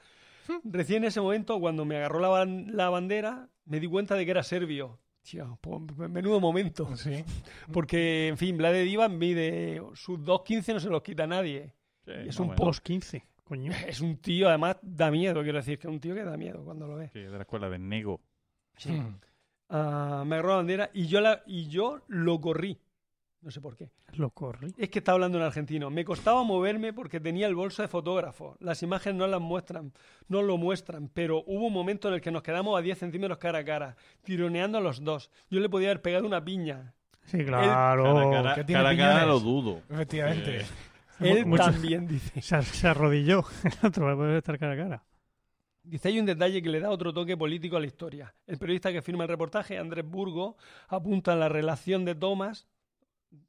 Recién 0.64 1.04
en 1.04 1.08
ese 1.08 1.20
momento, 1.20 1.60
cuando 1.60 1.84
me 1.84 1.96
agarró 1.96 2.18
la, 2.18 2.28
ban- 2.28 2.66
la 2.72 2.90
bandera, 2.90 3.48
me 3.64 3.78
di 3.78 3.86
cuenta 3.86 4.16
de 4.16 4.24
que 4.24 4.32
era 4.32 4.42
serbio. 4.42 4.98
Tío, 5.22 5.58
pues, 5.60 6.10
menudo 6.10 6.40
momento. 6.40 6.96
Sí. 6.96 7.24
Porque, 7.72 8.28
en 8.28 8.36
fin, 8.36 8.56
Vlade 8.56 8.82
Divac 8.82 9.10
mide 9.10 9.80
sus 9.94 10.18
2.15 10.18 10.74
no 10.74 10.80
se 10.80 10.88
los 10.88 11.02
quita 11.02 11.26
nadie. 11.26 11.72
Sí, 12.04 12.12
es 12.26 12.40
un. 12.40 12.54
Post 12.54 12.82
15, 12.84 13.24
coño. 13.44 13.72
Es 13.86 14.00
un 14.00 14.16
tío, 14.16 14.48
además, 14.48 14.76
da 14.82 15.10
miedo, 15.10 15.42
quiero 15.42 15.58
decir, 15.58 15.78
que 15.78 15.86
es 15.86 15.92
un 15.92 16.00
tío 16.00 16.14
que 16.14 16.24
da 16.24 16.36
miedo 16.36 16.64
cuando 16.64 16.86
lo 16.86 16.96
ves. 16.96 17.10
Sí, 17.12 17.20
de 17.20 17.30
la 17.30 17.42
escuela 17.42 17.68
de 17.68 17.78
Nego. 17.78 18.20
Ah, 19.68 20.24
me 20.26 20.34
agarró 20.34 20.50
la 20.50 20.56
bandera 20.56 20.90
y 20.92 21.06
yo, 21.06 21.20
la, 21.20 21.42
y 21.46 21.68
yo 21.68 22.00
lo 22.08 22.40
corrí. 22.40 22.78
No 23.42 23.50
sé 23.50 23.60
por 23.60 23.76
qué. 23.76 23.90
Lo 24.14 24.30
corrí. 24.30 24.72
Es 24.78 24.88
que 24.88 25.00
está 25.00 25.12
hablando 25.12 25.36
en 25.36 25.44
argentino. 25.44 25.90
Me 25.90 26.04
costaba 26.04 26.44
moverme 26.44 26.92
porque 26.92 27.18
tenía 27.18 27.48
el 27.48 27.56
bolso 27.56 27.82
de 27.82 27.88
fotógrafo. 27.88 28.56
Las 28.60 28.82
imágenes 28.84 29.18
no 29.18 29.26
las 29.26 29.40
muestran, 29.40 29.92
no 30.28 30.42
lo 30.42 30.56
muestran, 30.58 31.08
pero 31.12 31.42
hubo 31.46 31.66
un 31.66 31.72
momento 31.72 32.06
en 32.08 32.14
el 32.14 32.20
que 32.20 32.30
nos 32.30 32.42
quedamos 32.42 32.78
a 32.78 32.82
10 32.82 32.96
centímetros 32.98 33.38
cara 33.38 33.58
a 33.58 33.64
cara, 33.64 33.96
tironeando 34.22 34.78
a 34.78 34.80
los 34.80 35.02
dos. 35.02 35.30
Yo 35.50 35.58
le 35.58 35.68
podía 35.68 35.88
haber 35.88 36.02
pegado 36.02 36.24
una 36.24 36.44
piña. 36.44 36.94
Sí, 37.24 37.44
claro. 37.44 38.04
Cara 38.04 38.20
a 38.20 38.30
cara, 38.30 38.54
que 38.54 38.64
tiene 38.64 38.80
cara, 38.82 38.90
a 38.90 38.96
cara 38.96 39.26
lo 39.26 39.40
dudo. 39.40 39.82
Efectivamente. 39.90 40.60
Eh, 40.60 40.64
Él 41.20 41.46
Mucho- 41.46 41.64
también 41.64 42.06
dice. 42.06 42.40
Se, 42.40 42.62
se 42.62 42.86
arrodilló. 42.88 43.44
El 43.64 43.88
otro 43.88 44.06
va 44.06 44.12
a 44.12 44.16
poder 44.16 44.36
estar 44.36 44.56
cara 44.58 44.72
a 44.74 44.76
cara. 44.76 45.04
Dice, 45.84 46.08
hay 46.08 46.20
un 46.20 46.26
detalle 46.26 46.62
que 46.62 46.68
le 46.68 46.78
da 46.78 46.90
otro 46.90 47.12
toque 47.12 47.36
político 47.36 47.76
a 47.76 47.80
la 47.80 47.86
historia. 47.86 48.32
El 48.46 48.56
periodista 48.58 48.92
que 48.92 49.02
firma 49.02 49.24
el 49.24 49.28
reportaje, 49.30 49.78
Andrés 49.78 50.04
Burgo, 50.08 50.56
apunta 50.86 51.32
a 51.32 51.36
la 51.36 51.48
relación 51.48 52.04
de 52.04 52.14
Thomas, 52.14 52.68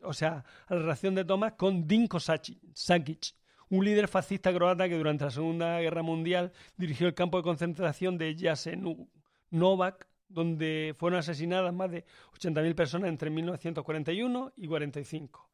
o 0.03 0.14
sea, 0.14 0.43
a 0.68 0.73
la 0.76 0.81
relación 0.81 1.15
de 1.15 1.26
Thomas 1.26 1.53
con 1.53 1.88
Dinko 1.88 2.19
Sakic, 2.19 3.35
un 3.69 3.85
líder 3.85 4.07
fascista 4.07 4.53
croata 4.53 4.88
que 4.88 4.97
durante 4.97 5.26
la 5.26 5.31
Segunda 5.31 5.80
Guerra 5.80 6.03
Mundial 6.03 6.51
dirigió 6.77 7.07
el 7.07 7.14
campo 7.14 7.38
de 7.38 7.43
concentración 7.43 8.18
de 8.18 8.35
Jasenovac, 8.38 10.07
donde 10.27 10.95
fueron 10.97 11.19
asesinadas 11.19 11.73
más 11.73 11.91
de 11.91 12.05
80.000 12.39 12.76
personas 12.76 13.10
entre 13.10 13.30
1941 13.30 14.53
y 14.55 14.68
45. 14.68 15.49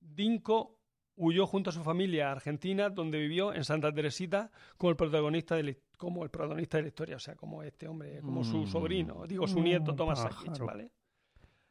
Dinko 0.00 0.78
huyó 1.16 1.46
junto 1.46 1.70
a 1.70 1.72
su 1.72 1.82
familia 1.82 2.28
a 2.28 2.32
Argentina, 2.32 2.90
donde 2.90 3.18
vivió 3.18 3.52
en 3.54 3.64
Santa 3.64 3.92
Teresita 3.92 4.50
como 4.76 4.90
el 4.90 4.96
protagonista 4.96 5.56
de 5.56 5.62
la, 5.62 5.72
como 5.96 6.24
el 6.24 6.30
protagonista 6.30 6.76
de 6.76 6.82
la 6.82 6.88
historia, 6.88 7.16
o 7.16 7.20
sea, 7.20 7.34
como 7.36 7.62
este 7.62 7.88
hombre, 7.88 8.20
como 8.20 8.44
su 8.44 8.58
Mm. 8.58 8.66
sobrino, 8.66 9.26
digo 9.26 9.46
su 9.48 9.60
nieto 9.60 9.94
Tomás. 9.94 10.20
Sakic, 10.20 10.58
¿vale? 10.58 10.90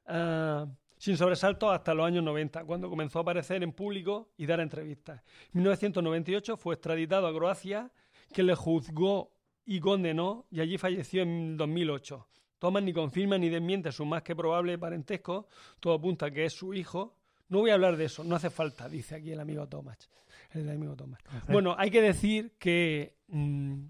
Ah, 0.08 0.66
sin 0.98 1.18
sobresalto 1.18 1.70
hasta 1.70 1.94
los 1.94 2.06
años 2.06 2.24
90, 2.24 2.66
cuando 2.66 2.90
comenzó 2.90 3.20
a 3.20 3.22
aparecer 3.24 3.64
en 3.64 3.74
público 3.74 4.30
y 4.38 4.46
dar 4.46 4.60
entrevistas. 4.60 5.22
En 5.54 5.62
1998 5.62 6.58
fue 6.58 6.76
extraditado 6.76 7.28
a 7.28 7.34
Croacia, 7.34 7.92
que 8.34 8.44
le 8.44 8.56
juzgó 8.56 9.32
y 9.66 9.80
condenó, 9.80 10.46
y 10.52 10.62
allí 10.62 10.78
falleció 10.78 11.24
en 11.24 11.58
2008. 11.58 12.28
Tomás 12.60 12.84
ni 12.84 12.94
confirma 12.94 13.38
ni 13.38 13.50
desmiente 13.50 13.92
su 13.92 14.06
más 14.06 14.24
que 14.24 14.36
probable 14.36 14.78
parentesco, 14.78 15.48
todo 15.80 15.94
apunta 15.94 16.28
a 16.28 16.32
que 16.32 16.46
es 16.46 16.54
su 16.54 16.74
hijo. 16.74 17.16
No 17.50 17.60
voy 17.60 17.70
a 17.70 17.76
hablar 17.76 17.98
de 17.98 18.06
eso, 18.06 18.24
no 18.24 18.36
hace 18.36 18.50
falta, 18.50 18.90
dice 18.90 19.16
aquí 19.16 19.32
el 19.32 19.40
amigo 19.40 19.68
Tomás. 19.68 20.10
El 20.52 20.70
amigo 20.70 20.96
Tomás. 20.96 21.20
Bueno, 21.48 21.76
hay 21.78 21.92
que 21.92 22.02
decir 22.02 22.54
que 22.58 23.18
mm, 23.28 23.84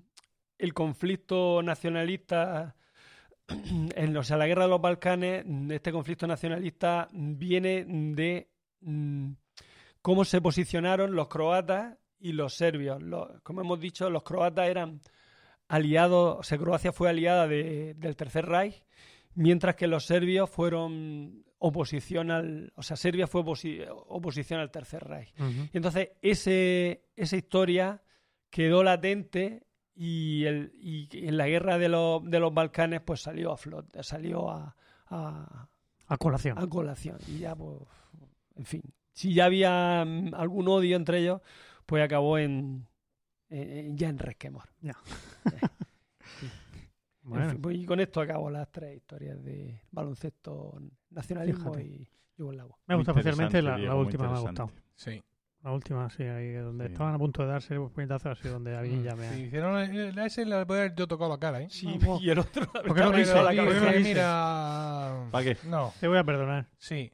el 0.57 0.73
conflicto 0.73 1.61
nacionalista, 1.61 2.75
en, 3.95 4.17
o 4.17 4.23
sea, 4.23 4.37
la 4.37 4.47
guerra 4.47 4.63
de 4.63 4.69
los 4.69 4.81
Balcanes, 4.81 5.43
mm, 5.45 5.71
este 5.71 5.91
conflicto 5.91 6.25
nacionalista 6.27 7.07
viene 7.11 7.85
de 7.85 8.49
mm, 8.81 9.31
cómo 10.01 10.25
se 10.25 10.41
posicionaron 10.41 11.15
los 11.15 11.27
croatas 11.27 11.97
y 12.19 12.31
los 12.31 12.53
serbios. 12.55 13.01
Los- 13.01 13.41
como 13.43 13.61
hemos 13.61 13.79
dicho, 13.79 14.09
los 14.09 14.23
croatas 14.23 14.67
eran 14.69 15.01
aliados, 15.67 16.37
o 16.39 16.43
sea, 16.43 16.57
Croacia 16.57 16.91
fue 16.91 17.09
aliada 17.09 17.47
de- 17.47 17.93
del 17.95 18.15
Tercer 18.15 18.45
Reich, 18.45 18.83
mientras 19.33 19.75
que 19.75 19.87
los 19.87 20.05
serbios 20.05 20.49
fueron 20.49 21.43
oposición 21.57 22.29
al, 22.31 22.71
o 22.75 22.83
sea, 22.83 22.95
Serbia 22.97 23.25
fue 23.27 23.41
oposi- 23.41 23.83
oposición 24.07 24.59
al 24.59 24.69
Tercer 24.71 25.03
Reich. 25.03 25.33
Y 25.73 25.77
entonces 25.77 26.09
ese, 26.21 27.05
esa 27.15 27.35
historia 27.37 28.03
quedó 28.51 28.83
latente 28.83 29.64
y, 29.95 30.43
el, 30.45 30.71
y 30.79 31.07
en 31.27 31.37
la 31.37 31.47
guerra 31.47 31.77
de 31.77 31.89
los, 31.89 32.23
de 32.29 32.39
los 32.39 32.53
Balcanes 32.53 33.01
pues 33.01 33.21
salió 33.21 33.51
a 33.51 33.57
flote, 33.57 34.03
salió 34.03 34.49
a, 34.51 34.75
a, 35.07 35.69
A 36.07 36.17
colación. 36.17 36.57
a 36.59 36.67
colación. 36.67 37.17
Y 37.27 37.39
ya 37.39 37.55
pues, 37.55 37.79
en 38.55 38.65
fin, 38.65 38.81
si 39.13 39.33
ya 39.33 39.45
había 39.45 40.03
mm, 40.05 40.33
algún 40.35 40.67
odio 40.67 40.95
entre 40.97 41.19
ellos, 41.19 41.41
pues 41.85 42.03
acabó 42.03 42.37
en, 42.37 42.87
en- 43.49 43.97
ya 43.97 44.09
en 44.09 44.17
resquemor. 44.19 44.69
Bueno, 47.27 47.49
fin, 47.49 47.61
pues, 47.61 47.77
y 47.77 47.85
con 47.87 47.99
esto 47.99 48.21
acabo 48.21 48.51
las 48.51 48.71
tres 48.71 48.97
historias 48.97 49.43
de 49.43 49.81
baloncesto 49.91 50.79
nacionalismo 51.09 51.73
Fíjate. 51.73 51.83
y 51.87 52.07
yugoslavo. 52.37 52.77
me 52.85 52.93
ha 52.93 52.97
gustado 52.97 53.17
especialmente 53.17 53.61
la, 53.63 53.77
la 53.79 53.95
última, 53.95 54.29
me 54.29 54.37
ha 54.37 54.41
gustado. 54.41 54.69
Sí. 54.95 55.23
La 55.65 55.71
última, 55.71 56.07
sí, 56.11 56.21
ahí 56.23 56.53
donde 56.53 56.85
Sí. 56.85 56.91
estaban 56.93 57.15
a 57.15 57.17
punto 57.17 57.41
de 57.41 57.47
darse 57.49 57.73
los 57.73 57.91
puñetazos, 57.91 58.37
así 58.39 58.47
donde 58.47 58.75
alguien 58.77 59.03
ya 59.03 59.15
me 59.15 59.27
ha... 59.27 59.33
Si 59.33 59.41
hicieron 59.41 59.77
el- 59.79 60.17
a 60.19 60.25
ese 60.27 60.45
le 60.45 60.63
voy 60.63 60.77
a 60.77 60.81
haber 60.81 60.95
yo 60.95 61.07
tocado 61.07 61.31
la 61.31 61.39
cara, 61.39 61.59
¿eh? 61.63 61.67
Sí, 61.71 61.87
y 62.21 62.29
el 62.29 62.37
otro 62.39 62.71
qué 62.71 62.81
no 63.01 63.19
hizo 63.19 63.35
la 63.41 63.43
¿Por 63.43 63.49
qué 63.49 63.61
no 63.61 63.63
cabeza. 63.65 63.79
Porque 63.81 63.97
quise? 63.97 64.09
mira... 64.09 65.27
¿Para 65.31 65.43
qué? 65.43 65.57
No, 65.67 65.91
Te 65.99 66.07
voy 66.07 66.17
a 66.19 66.23
perdonar. 66.23 66.67
sí. 66.77 67.11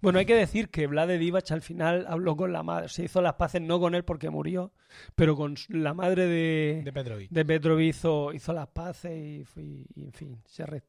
Bueno, 0.00 0.20
hay 0.20 0.26
que 0.26 0.36
decir 0.36 0.68
que 0.70 0.86
Vlad 0.86 1.08
de 1.08 1.18
Divac 1.18 1.50
al 1.50 1.60
final 1.60 2.06
habló 2.08 2.36
con 2.36 2.52
la 2.52 2.62
madre, 2.62 2.88
se 2.88 3.02
hizo 3.02 3.20
las 3.20 3.34
paces 3.34 3.60
no 3.60 3.80
con 3.80 3.96
él 3.96 4.04
porque 4.04 4.30
murió, 4.30 4.72
pero 5.16 5.34
con 5.34 5.54
s- 5.54 5.66
la 5.76 5.92
madre 5.92 6.26
de, 6.26 6.82
De 6.84 6.92
Petrovic. 6.92 7.28
de 7.32 7.44
Petrovic 7.44 7.88
hizo, 7.88 8.32
hizo 8.32 8.52
las 8.52 8.68
paces 8.68 9.10
y, 9.10 9.42
fue- 9.42 9.64
y, 9.64 10.04
en 10.04 10.12
fin, 10.12 10.40
se 10.46 10.64
re- 10.66 10.84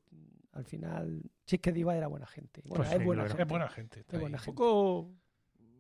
al 0.52 0.64
final, 0.64 1.24
si 1.44 1.56
es 1.56 1.60
que 1.64 1.72
Diva 1.72 1.98
era 1.98 2.06
buena 2.06 2.28
gente. 2.28 2.62
Bueno, 2.66 2.84
Pues 2.84 2.92
es 2.92 3.00
sí, 3.00 3.04
buena 3.04 3.24
gente. 3.28 3.42
Es 3.42 3.48
buena 3.48 3.68
gente. 3.70 4.00
Es 4.08 4.20
buena 4.20 4.38
gente. 4.38 4.52
poco 4.52 5.12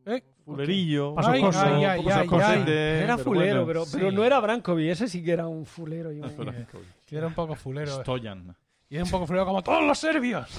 ¿Eh? 0.09 0.23
fulerillo. 0.45 1.13
Paso 1.15 1.29
Ay, 1.29 1.41
cosa, 1.41 1.67
ay, 1.75 1.83
ay, 1.85 1.97
poco 1.99 2.09
ay, 2.09 2.15
sarcosete, 2.15 2.99
Era 3.03 3.15
pero 3.17 3.23
fulero, 3.23 3.65
bueno. 3.65 3.67
pero, 3.67 3.83
pero 3.91 4.09
sí. 4.09 4.15
no 4.15 4.23
era 4.25 4.39
Brankovic, 4.39 4.89
ese 4.89 5.07
sí 5.07 5.23
que 5.23 5.31
era 5.31 5.47
un 5.47 5.65
fulero. 5.65 6.11
y 6.11 6.19
un- 6.21 6.29
Sí, 7.05 7.15
Era 7.15 7.27
un 7.27 7.33
poco 7.33 7.55
fulero. 7.55 8.01
Stoyan. 8.01 8.55
Y 8.89 8.95
era 8.95 9.03
un 9.03 9.11
poco 9.11 9.27
fulero 9.27 9.45
como 9.45 9.61
todos 9.61 9.83
los 9.83 9.97
serbios. 9.99 10.49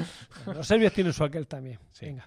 Los 0.46 0.66
serbios 0.66 0.92
tienen 0.94 1.12
su 1.12 1.24
aquel 1.24 1.46
también. 1.46 1.78
Sí. 1.90 2.06
Venga, 2.06 2.26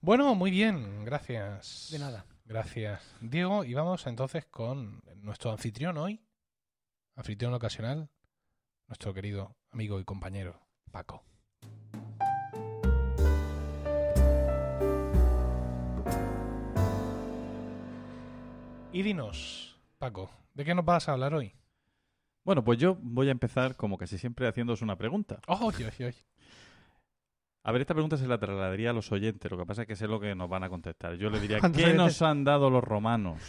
Bueno, 0.00 0.34
muy 0.34 0.50
bien. 0.50 1.04
Gracias. 1.04 1.88
de 1.92 1.98
nada. 1.98 2.24
Gracias, 2.46 3.02
Diego. 3.20 3.62
Y 3.64 3.74
vamos 3.74 4.06
entonces 4.06 4.46
con 4.46 5.02
nuestro 5.16 5.50
anfitrión 5.52 5.98
hoy, 5.98 6.20
anfitrión 7.14 7.52
ocasional, 7.54 8.08
nuestro 8.88 9.12
querido 9.12 9.54
amigo 9.70 10.00
y 10.00 10.04
compañero, 10.04 10.58
Paco. 10.90 11.22
Y 18.92 19.02
dinos, 19.02 19.80
Paco, 19.98 20.30
¿de 20.54 20.64
qué 20.64 20.74
nos 20.74 20.84
vas 20.84 21.08
a 21.08 21.12
hablar 21.12 21.32
hoy? 21.32 21.54
Bueno, 22.44 22.64
pues 22.64 22.78
yo 22.78 22.98
voy 23.00 23.28
a 23.28 23.30
empezar, 23.30 23.76
como 23.76 23.96
casi 23.96 24.18
siempre, 24.18 24.48
haciéndoos 24.48 24.82
una 24.82 24.96
pregunta. 24.96 25.40
Oh, 25.46 25.66
oy. 25.66 25.74
A 27.62 27.72
ver, 27.72 27.82
esta 27.82 27.94
pregunta 27.94 28.16
se 28.16 28.26
la 28.26 28.38
trasladaría 28.38 28.90
a 28.90 28.92
los 28.92 29.12
oyentes. 29.12 29.48
Lo 29.48 29.58
que 29.58 29.66
pasa 29.66 29.82
es 29.82 29.88
que 29.88 29.94
sé 29.94 30.08
lo 30.08 30.18
que 30.18 30.34
nos 30.34 30.48
van 30.48 30.64
a 30.64 30.68
contestar. 30.68 31.14
Yo 31.14 31.30
le 31.30 31.38
diría, 31.38 31.58
¿Cuántos 31.60 31.82
¿qué 31.82 31.94
nos 31.94 32.20
han 32.22 32.42
dado 32.42 32.68
los 32.68 32.82
romanos? 32.82 33.40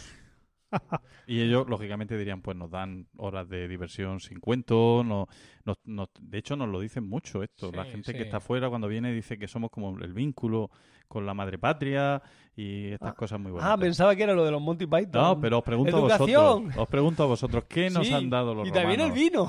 y 1.26 1.40
ellos, 1.40 1.68
lógicamente, 1.68 2.16
dirían, 2.18 2.42
pues 2.42 2.56
nos 2.56 2.70
dan 2.70 3.06
horas 3.16 3.48
de 3.48 3.68
diversión 3.68 4.20
sin 4.20 4.40
cuento. 4.40 5.02
No, 5.04 5.26
nos- 5.64 5.78
nos- 5.84 6.08
de 6.20 6.38
hecho, 6.38 6.56
nos 6.56 6.68
lo 6.68 6.80
dicen 6.80 7.08
mucho 7.08 7.42
esto. 7.42 7.70
la 7.72 7.84
Sí, 7.84 7.90
gente 7.92 8.12
sí. 8.12 8.18
que 8.18 8.24
está 8.24 8.38
afuera, 8.38 8.68
cuando 8.68 8.88
viene, 8.88 9.12
dice 9.12 9.38
que 9.38 9.48
somos 9.48 9.70
como 9.70 9.96
el 9.98 10.12
vínculo 10.12 10.70
con 11.08 11.26
la 11.26 11.34
madre 11.34 11.58
patria 11.58 12.22
y 12.56 12.92
estas 12.92 13.10
Ah. 13.12 13.14
cosas 13.14 13.38
muy 13.38 13.52
buenas. 13.52 13.70
Ah, 13.70 13.76
pensaba 13.76 14.16
que 14.16 14.22
era 14.22 14.32
lo 14.34 14.44
de 14.44 14.50
los 14.50 14.62
Monty 14.62 14.86
Python. 14.86 15.10
No, 15.22 15.40
pero 15.40 15.58
os 15.58 15.64
pregunto 15.64 15.96
a 15.96 16.00
Educación. 16.00 16.64
vosotros. 16.64 16.76
Os 16.82 16.88
pregunto 16.88 17.22
a 17.22 17.26
vosotros, 17.26 17.64
¿qué 17.68 17.90
nos 17.90 18.06
Sí, 18.06 18.14
han 18.14 18.30
dado 18.30 18.54
los 18.54 18.66
Y 18.66 18.72
también 18.72 19.00
el 19.00 19.12
vino. 19.12 19.48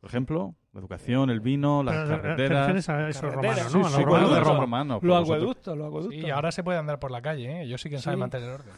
Por 0.00 0.08
ejemplo, 0.10 0.54
la 0.72 0.80
educación, 0.80 1.28
el 1.28 1.40
vino, 1.40 1.82
las 1.82 1.94
Pero, 1.94 2.06
¿Te 2.16 2.22
carreteras. 2.22 2.58
refieres 2.66 2.88
a 2.88 3.08
esos 3.08 3.20
Carreteras, 3.22 3.56
romanos, 3.56 3.72
sí, 3.72 3.78
no? 3.78 3.86
A 3.86 3.90
sí, 3.90 3.96
los 3.96 4.04
cuando 4.06 4.06
romanos 4.06 4.30
de 4.32 4.38
los 4.38 4.48
Roma. 4.48 4.60
romanos, 4.60 5.02
Los 5.02 5.22
acueductos, 5.22 5.76
los 5.78 5.86
acueductos. 5.86 6.20
Sí, 6.22 6.30
ahora 6.30 6.52
se 6.52 6.64
puede 6.64 6.78
andar 6.78 6.98
por 6.98 7.10
la 7.10 7.20
calle, 7.20 7.62
¿eh? 7.62 7.68
Yo 7.68 7.76
sí 7.76 7.90
que 7.90 7.98
sabe 7.98 8.16
Sí. 8.16 8.20
mantener 8.20 8.48
orden. 8.50 8.72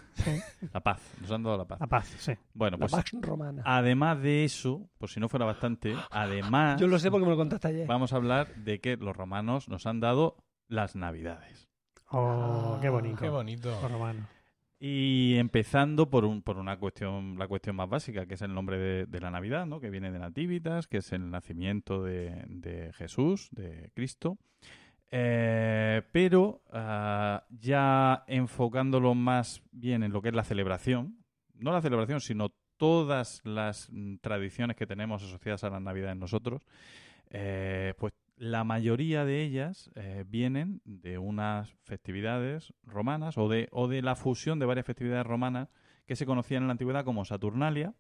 La 0.73 0.81
paz, 0.81 1.01
nos 1.21 1.31
han 1.31 1.43
dado 1.45 1.57
la 1.59 1.65
paz. 1.67 1.81
La 1.81 1.87
paz, 1.87 2.13
sí. 2.19 2.33
Bueno, 2.53 2.77
La 2.79 2.81
pues 2.89 2.93
Pax 2.93 3.13
Romana. 3.21 3.63
además 3.65 4.21
de 4.21 4.45
eso, 4.45 4.89
por 4.99 5.09
si 5.09 5.21
no 5.21 5.29
fuera 5.29 5.47
bastante, 5.47 5.95
además 6.11 6.81
Yo 6.81 6.89
lo 6.89 6.99
sé 6.99 7.11
porque 7.13 7.27
me 7.27 7.31
lo 7.31 7.37
contaste 7.37 7.69
ayer. 7.69 7.87
vamos 7.87 8.13
a 8.13 8.17
hablar 8.17 8.49
de 8.57 8.81
que 8.81 8.97
los 8.97 9.17
romanos 9.17 9.69
nos 9.69 9.87
han 9.87 10.01
dado 10.01 10.37
las 10.67 10.97
navidades. 10.97 11.69
Oh, 12.11 12.79
qué 12.81 12.89
bonito. 12.89 13.19
Qué 13.21 13.29
bonito. 13.29 13.71
Los 13.83 13.91
romanos. 13.93 14.27
Y 14.87 15.39
empezando 15.39 16.11
por 16.11 16.27
un, 16.27 16.43
por 16.43 16.59
una 16.59 16.77
cuestión, 16.77 17.39
la 17.39 17.49
cuestión 17.49 17.75
más 17.75 17.89
básica, 17.89 18.27
que 18.27 18.35
es 18.35 18.43
el 18.43 18.53
nombre 18.53 19.07
de, 19.07 19.21
la 19.21 19.31
Navidad, 19.31 19.65
¿no? 19.65 19.81
Que 19.81 19.89
viene 19.89 20.13
de 20.13 20.19
Nativitas, 20.19 20.87
que 20.89 20.99
es 20.99 21.11
el 21.13 21.31
nacimiento 21.31 22.03
de, 22.03 22.45
de 22.49 22.93
Jesús, 22.93 23.49
de 23.53 23.91
Cristo. 23.95 24.37
Eh, 25.11 26.03
pero 26.13 26.61
ah, 26.71 27.47
ya 27.49 28.25
enfocándolo 28.27 29.15
más 29.15 29.63
bien 29.73 30.03
en 30.03 30.13
lo 30.13 30.21
que 30.21 30.29
es 30.29 30.35
la 30.35 30.45
celebración, 30.45 31.17
no 31.55 31.73
la 31.73 31.81
celebración, 31.81 32.21
sino 32.21 32.51
todas 32.77 33.41
las 33.43 33.89
mm, 33.91 34.17
tradiciones 34.17 34.77
que 34.77 34.87
tenemos 34.87 35.23
asociadas 35.23 35.65
a 35.65 35.71
la 35.71 35.81
Navidad 35.81 36.13
en 36.13 36.19
nosotros, 36.19 36.61
eh, 37.31 37.95
pues 37.97 38.13
la 38.37 38.65
mayoría 38.65 39.25
de 39.25 39.43
ellas 39.43 39.91
eh, 39.95 40.25
vienen 40.27 40.81
de 40.85 41.19
unas 41.19 41.75
festividades 41.85 42.73
romanas 42.83 43.39
o 43.39 43.49
de, 43.49 43.69
o 43.71 43.89
de 43.89 44.03
la 44.03 44.17
fusión 44.17 44.59
de 44.59 44.67
varias 44.67 44.87
festividades 44.87 45.27
romanas 45.27 45.69
que 46.07 46.17
se 46.17 46.27
conocían 46.27 46.63
en 46.63 46.69
la 46.69 46.73
antigüedad 46.73 47.05
como 47.05 47.25
Saturnalia 47.25 47.95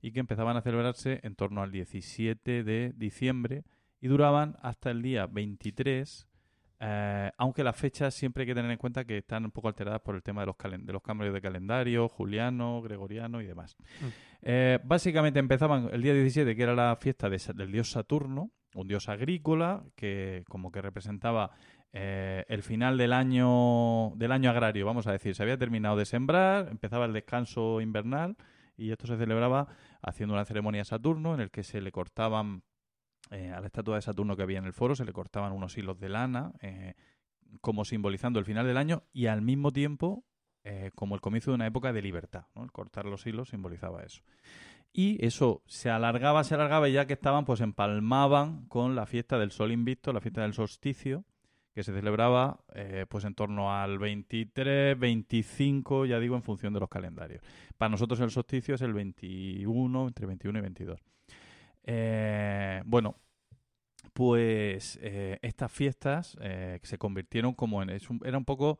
y 0.00 0.12
que 0.12 0.20
empezaban 0.20 0.56
a 0.56 0.62
celebrarse 0.62 1.20
en 1.22 1.34
torno 1.34 1.62
al 1.62 1.72
17 1.72 2.62
de 2.62 2.92
diciembre 2.96 3.64
y 4.00 4.08
duraban 4.08 4.56
hasta 4.60 4.90
el 4.90 5.02
día 5.02 5.26
23, 5.26 6.28
eh, 6.80 7.32
aunque 7.38 7.64
las 7.64 7.76
fechas 7.76 8.14
siempre 8.14 8.42
hay 8.42 8.46
que 8.46 8.54
tener 8.54 8.70
en 8.70 8.76
cuenta 8.76 9.04
que 9.04 9.18
están 9.18 9.44
un 9.46 9.50
poco 9.50 9.68
alteradas 9.68 10.02
por 10.02 10.14
el 10.14 10.22
tema 10.22 10.42
de 10.42 10.46
los, 10.46 10.56
de 10.58 10.92
los 10.92 11.02
cambios 11.02 11.32
de 11.32 11.40
calendario, 11.40 12.08
juliano, 12.08 12.82
gregoriano 12.82 13.40
y 13.40 13.46
demás. 13.46 13.76
Mm. 14.00 14.04
Eh, 14.42 14.78
básicamente 14.84 15.38
empezaban 15.38 15.88
el 15.90 16.02
día 16.02 16.12
17, 16.12 16.54
que 16.54 16.62
era 16.62 16.74
la 16.74 16.94
fiesta 16.96 17.30
de 17.30 17.40
del 17.54 17.72
dios 17.72 17.90
Saturno, 17.90 18.50
un 18.74 18.88
dios 18.88 19.08
agrícola 19.08 19.84
que 19.96 20.44
como 20.48 20.70
que 20.70 20.82
representaba 20.82 21.52
eh, 21.92 22.44
el 22.48 22.62
final 22.62 22.98
del 22.98 23.12
año 23.12 24.10
del 24.16 24.32
año 24.32 24.50
agrario, 24.50 24.84
vamos 24.84 25.06
a 25.06 25.12
decir, 25.12 25.34
se 25.34 25.42
había 25.42 25.56
terminado 25.56 25.96
de 25.96 26.04
sembrar, 26.04 26.68
empezaba 26.68 27.04
el 27.06 27.12
descanso 27.12 27.80
invernal 27.80 28.36
y 28.76 28.90
esto 28.90 29.06
se 29.06 29.16
celebraba 29.16 29.68
haciendo 30.02 30.34
una 30.34 30.44
ceremonia 30.44 30.82
a 30.82 30.84
Saturno 30.84 31.34
en 31.34 31.40
el 31.40 31.50
que 31.50 31.62
se 31.62 31.80
le 31.80 31.92
cortaban 31.92 32.64
eh, 33.30 33.52
a 33.52 33.60
la 33.60 33.66
estatua 33.66 33.94
de 33.94 34.02
Saturno 34.02 34.36
que 34.36 34.42
había 34.42 34.58
en 34.58 34.64
el 34.64 34.72
foro, 34.72 34.96
se 34.96 35.04
le 35.04 35.12
cortaban 35.12 35.52
unos 35.52 35.78
hilos 35.78 35.98
de 36.00 36.08
lana 36.08 36.52
eh, 36.60 36.94
como 37.60 37.84
simbolizando 37.84 38.40
el 38.40 38.44
final 38.44 38.66
del 38.66 38.76
año 38.76 39.04
y 39.12 39.26
al 39.26 39.40
mismo 39.40 39.72
tiempo 39.72 40.24
como 40.94 41.14
el 41.14 41.20
comienzo 41.20 41.50
de 41.50 41.56
una 41.56 41.66
época 41.66 41.92
de 41.92 42.00
libertad. 42.00 42.46
cortar 42.72 43.04
los 43.04 43.26
hilos 43.26 43.50
simbolizaba 43.50 44.02
eso. 44.02 44.22
Y 44.96 45.22
eso 45.26 45.62
se 45.66 45.90
alargaba, 45.90 46.44
se 46.44 46.54
alargaba 46.54 46.88
y 46.88 46.92
ya 46.92 47.06
que 47.06 47.14
estaban, 47.14 47.44
pues 47.44 47.60
empalmaban 47.60 48.66
con 48.68 48.94
la 48.94 49.06
fiesta 49.06 49.38
del 49.38 49.50
sol 49.50 49.72
invicto, 49.72 50.12
la 50.12 50.20
fiesta 50.20 50.42
del 50.42 50.54
solsticio, 50.54 51.24
que 51.74 51.82
se 51.82 51.92
celebraba 51.92 52.60
eh, 52.72 53.04
pues 53.08 53.24
en 53.24 53.34
torno 53.34 53.74
al 53.74 53.98
23, 53.98 54.96
25, 54.96 56.06
ya 56.06 56.20
digo, 56.20 56.36
en 56.36 56.44
función 56.44 56.72
de 56.72 56.78
los 56.78 56.88
calendarios. 56.88 57.42
Para 57.76 57.88
nosotros 57.88 58.20
el 58.20 58.30
solsticio 58.30 58.76
es 58.76 58.82
el 58.82 58.94
21, 58.94 60.06
entre 60.06 60.26
21 60.26 60.58
y 60.60 60.62
22. 60.62 61.00
Eh, 61.86 62.82
bueno, 62.86 63.16
pues 64.12 64.98
eh, 65.02 65.38
estas 65.42 65.72
fiestas 65.72 66.36
eh, 66.40 66.78
que 66.80 66.86
se 66.86 66.98
convirtieron 66.98 67.54
como 67.54 67.82
en... 67.82 67.90
era 67.90 68.38
un 68.38 68.44
poco, 68.44 68.78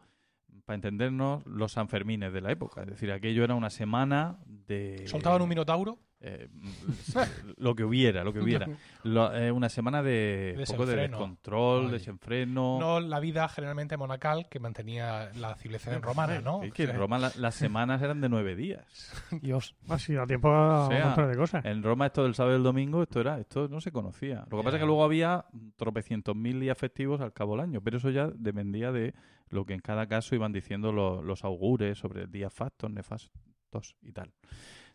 para 0.65 0.77
entendernos, 0.77 1.45
los 1.47 1.73
Sanfermines 1.73 2.33
de 2.33 2.41
la 2.41 2.53
época. 2.53 2.83
Es 2.83 2.89
decir, 2.89 3.13
aquello 3.13 3.45
era 3.45 3.55
una 3.55 3.71
semana 3.71 4.39
de... 4.47 5.07
¿Soltaban 5.07 5.43
un 5.43 5.49
minotauro? 5.49 5.99
Eh, 6.27 6.49
lo 7.59 7.75
que 7.75 7.85
hubiera, 7.85 8.25
lo 8.25 8.33
que 8.33 8.41
hubiera. 8.41 8.67
Lo- 9.05 9.35
eh, 9.37 9.53
una 9.53 9.69
semana 9.69 10.03
de 10.03 10.65
poco 10.67 10.87
de 10.87 10.97
descontrol, 10.97 11.87
Ay. 11.87 11.93
desenfreno. 11.93 12.79
No 12.81 13.01
la 13.01 13.21
vida 13.21 13.47
generalmente 13.51 13.99
monacal 13.99 14.49
que 14.49 14.59
mantenía 14.59 15.31
la 15.37 15.55
civilización 15.57 16.01
romana, 16.01 16.41
¿no? 16.41 16.63
Es 16.63 16.73
que 16.73 16.85
O 16.85 16.87
sea, 16.87 16.95
en 16.95 17.01
Roma 17.01 17.19
la- 17.19 17.33
las 17.37 17.55
semanas 17.55 18.01
eran 18.01 18.23
de 18.23 18.29
nueve 18.31 18.57
días. 18.57 19.13
Dios. 19.43 19.75
Ha 19.91 19.99
sido 19.99 20.23
a 20.23 20.27
tiempo 20.27 20.49
a 20.49 20.87
O 20.87 20.89
sea, 20.91 20.97
un 20.99 21.05
montón 21.09 21.31
de 21.31 21.37
cosas. 21.37 21.65
En 21.67 21.83
Roma 21.83 22.07
esto 22.07 22.23
del 22.25 22.35
sábado 22.35 22.55
y 22.55 22.59
el 22.59 22.63
domingo, 22.65 23.03
esto 23.03 23.21
era, 23.21 23.39
esto 23.39 23.69
no 23.69 23.81
se 23.83 23.93
conocía. 23.93 24.47
Lo 24.51 24.57
que 24.59 24.65
pasa 24.65 24.77
es 24.79 24.81
que 24.81 24.87
luego 24.87 25.05
había 25.05 25.45
tropecientos 25.77 26.35
mil 26.35 26.59
días 26.61 26.79
festivos 26.79 27.21
al 27.21 27.35
cabo 27.35 27.53
del 27.53 27.61
año, 27.61 27.83
pero 27.83 27.99
eso 27.99 28.09
ya 28.09 28.29
dependía 28.35 28.91
de 28.91 29.13
lo 29.51 29.67
que 29.67 29.75
en 29.75 29.81
cada 29.81 30.07
caso 30.07 30.35
iban 30.35 30.53
diciendo 30.53 30.93
lo- 30.93 31.23
los 31.23 31.45
augures 31.45 31.99
sobre 31.99 32.27
días 32.27 32.53
factos, 32.55 32.91
nefastos 32.91 33.95
y 34.03 34.13
tal. 34.13 34.33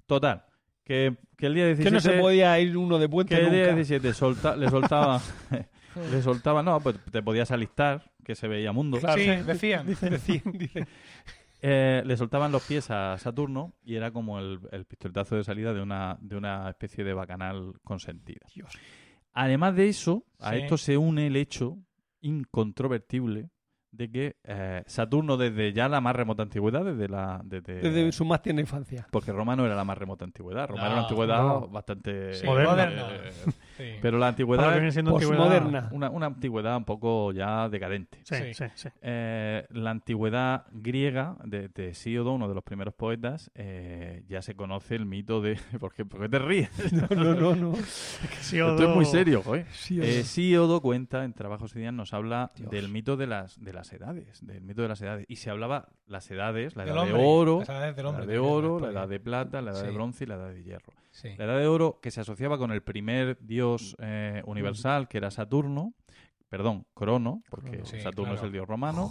Total, 0.08 0.44
que, 0.90 1.16
que 1.38 1.46
el 1.46 1.54
día 1.54 1.66
17... 1.68 1.88
Que 1.88 1.94
no 1.94 2.00
se 2.02 2.14
podía 2.20 2.60
ir 2.60 2.76
uno 2.76 2.98
de 2.98 3.08
puente 3.08 3.36
que 3.36 3.42
el 3.46 3.52
día 3.52 3.60
nunca. 3.66 3.76
17 3.76 4.12
solta- 4.14 4.56
le 4.56 4.70
soltaba... 4.72 5.22
le 6.12 6.22
soltaba, 6.24 6.64
no, 6.64 6.80
pues 6.80 6.96
te 7.12 7.22
podías 7.22 7.52
alistar, 7.52 8.12
que 8.26 8.34
se 8.34 8.48
veía 8.48 8.72
mundo. 8.72 8.98
Sí, 9.00 9.26
decían. 9.46 9.86
Dice, 9.86 10.10
dice, 10.10 10.42
dice. 10.46 10.88
Eh, 11.62 12.02
le 12.06 12.18
soltaban 12.18 12.52
los 12.52 12.64
pies 12.64 12.90
a 12.90 13.18
Saturno 13.20 13.76
y 13.84 13.96
era 13.96 14.10
como 14.12 14.40
el, 14.40 14.60
el 14.72 14.86
pistoletazo 14.86 15.36
de 15.36 15.44
salida 15.44 15.74
de 15.76 15.82
una, 15.82 16.18
de 16.22 16.38
una 16.38 16.70
especie 16.70 17.04
de 17.04 17.14
bacanal 17.14 17.74
consentida. 17.84 18.46
Dios. 18.56 18.72
Además 19.34 19.76
de 19.76 19.90
eso, 19.90 20.26
a 20.40 20.54
Sí. 20.54 20.58
esto 20.62 20.78
se 20.78 20.98
une 20.98 21.28
el 21.28 21.36
hecho 21.36 21.78
incontrovertible 22.22 23.50
de 23.92 24.12
que 24.12 24.36
eh, 24.44 24.84
Saturno 24.86 25.38
desde 25.38 25.74
ya 25.74 25.90
la 25.90 26.02
más 26.02 26.16
remota 26.16 26.44
antigüedad, 26.44 26.86
desde 26.86 27.08
la... 27.08 27.42
Desde, 27.44 27.76
Desde 27.82 28.12
su 28.12 28.26
más 28.26 28.42
tierna 28.42 28.62
infancia. 28.62 29.08
Porque 29.12 29.32
Roma 29.32 29.56
no 29.56 29.66
era 29.66 29.76
la 29.76 29.84
más 29.84 29.98
remota 29.98 30.26
antigüedad. 30.26 30.68
Roma 30.68 30.84
era 30.84 30.94
una 30.94 31.02
antigüedad 31.04 31.42
no. 31.42 31.68
bastante... 31.68 32.34
Sí, 32.34 32.46
Moderna. 32.46 32.74
moderna. 32.74 33.08
eh, 33.14 33.32
Sí. 33.80 33.94
Pero 34.02 34.18
la 34.18 34.28
antigüedad. 34.28 34.64
Posmoderna. 35.38 35.90
una, 35.94 36.10
una 36.10 36.26
antigüedad 36.26 36.76
un 36.76 36.84
poco 36.86 37.32
ya 37.32 37.70
decadente. 37.70 38.20
Sí, 38.24 38.36
Sí. 38.36 38.54
sí, 38.54 38.66
sí. 38.76 38.90
Eh, 39.02 39.66
la 39.70 39.92
antigüedad 39.92 40.66
griega 40.72 41.38
de, 41.46 41.70
de 41.70 41.90
Hesíodo, 41.90 42.34
uno 42.34 42.50
de 42.50 42.56
los 42.56 42.64
primeros 42.64 42.94
poetas, 42.94 43.50
eh, 43.56 44.24
ya 44.28 44.42
se 44.42 44.54
conoce 44.56 44.96
el 44.96 45.06
mito 45.06 45.42
de... 45.42 45.58
¿Por 45.80 45.94
qué, 45.94 46.04
por 46.06 46.20
qué 46.22 46.30
te 46.30 46.40
ríes? 46.40 46.70
No, 47.10 47.34
no, 47.34 47.56
no. 47.56 47.74
Hesíodo- 48.42 48.72
Esto 48.76 48.90
es 48.90 48.96
muy 48.96 49.06
serio, 49.06 49.42
Eh, 50.04 50.24
cuenta 50.82 51.24
en 51.24 51.34
Trabajos 51.34 51.76
y 51.76 51.80
Días, 51.80 51.94
nos 51.94 52.14
habla 52.14 52.52
Dios. 52.56 52.70
del 52.70 52.90
mito 52.90 53.16
de 53.16 53.28
las, 53.28 53.60
de 53.64 53.72
las 53.74 53.92
edades, 53.94 54.46
del 54.46 54.62
mito 54.62 54.82
de 54.82 54.88
las 54.90 55.02
edades. 55.02 55.26
Y 55.30 55.38
se 55.38 55.50
hablaba 55.50 55.88
las 56.10 56.30
edades, 56.32 56.76
la 56.76 56.84
edad 56.86 57.06
de 57.06 57.14
oro, 57.14 57.64
la 57.68 57.88
edad 57.90 58.26
de 58.26 58.40
oro, 58.40 58.80
la 58.80 58.90
edad 58.90 59.08
de 59.08 59.20
plata, 59.20 59.62
la 59.62 59.72
edad 59.72 59.84
de 59.84 59.92
bronce 59.92 60.24
y 60.24 60.28
la 60.28 60.36
edad 60.36 60.50
de 60.50 60.64
hierro. 60.64 60.94
Sí. 61.12 61.30
La 61.38 61.46
edad 61.46 61.58
de 61.60 61.68
oro 61.68 62.00
que 62.02 62.12
se 62.12 62.22
asociaba 62.22 62.58
con 62.58 62.72
el 62.72 62.82
primer 62.82 63.38
dios 63.40 63.96
eh, 64.00 64.42
universal, 64.46 65.08
que 65.08 65.18
era 65.20 65.32
Saturno, 65.32 65.94
perdón, 66.50 66.86
Crono, 66.94 67.44
porque 67.50 67.72
Crono. 67.78 67.86
Sí, 67.86 68.02
Saturno 68.02 68.34
es 68.34 68.44
el 68.44 68.52
dios 68.52 68.68
romano, 68.68 69.10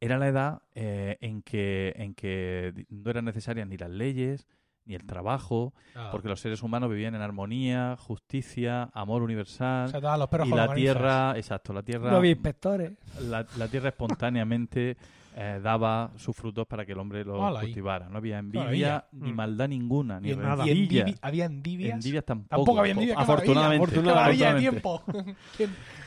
era 0.00 0.18
la 0.18 0.28
edad 0.28 0.62
eh, 0.74 1.16
en, 1.20 1.42
que, 1.42 1.92
en 1.96 2.14
que 2.14 2.86
no 2.90 3.10
eran 3.10 3.24
necesarias 3.24 3.66
ni 3.66 3.76
las 3.76 3.90
leyes, 3.90 4.46
ni 4.84 4.94
el 4.94 5.06
trabajo, 5.06 5.72
Ah. 5.94 6.10
porque 6.12 6.28
los 6.28 6.40
seres 6.40 6.62
humanos 6.62 6.90
vivían 6.90 7.14
en 7.14 7.22
armonía, 7.22 7.96
justicia, 7.98 8.90
amor 8.92 9.22
universal. 9.22 9.86
O 9.86 9.88
sea, 9.88 10.16
los 10.18 10.28
y 10.46 10.50
la 10.50 10.74
tierra, 10.74 11.32
exacto, 11.36 11.72
la 11.72 11.82
tierra, 11.82 12.14
había 12.14 12.32
inspectores. 12.32 12.92
la, 13.22 13.46
la 13.56 13.68
tierra 13.68 13.88
espontáneamente 13.88 14.96
eh, 15.36 15.60
daba 15.62 16.12
sus 16.16 16.36
frutos 16.36 16.66
para 16.66 16.86
que 16.86 16.92
el 16.92 16.98
hombre 16.98 17.24
los 17.24 17.40
Hola, 17.40 17.60
cultivara. 17.60 18.08
No 18.08 18.18
había 18.18 18.40
maravilla. 18.40 18.64
envidia, 18.68 19.04
ni 19.12 19.32
Mm. 19.32 19.34
maldad 19.36 19.68
ninguna, 19.68 20.20
ni 20.20 20.34
nada. 20.34 20.64
endivi- 20.64 21.18
había 21.20 21.44
envidias. 21.46 21.94
Envidias 21.96 22.24
tampoco. 22.24 22.48
Tampoco 22.56 22.80
había 22.80 22.92
envidia. 22.92 23.14
Afortunadamente. 23.18 23.84
Afortunadamente. 23.84 24.60
tiempo. 24.60 25.02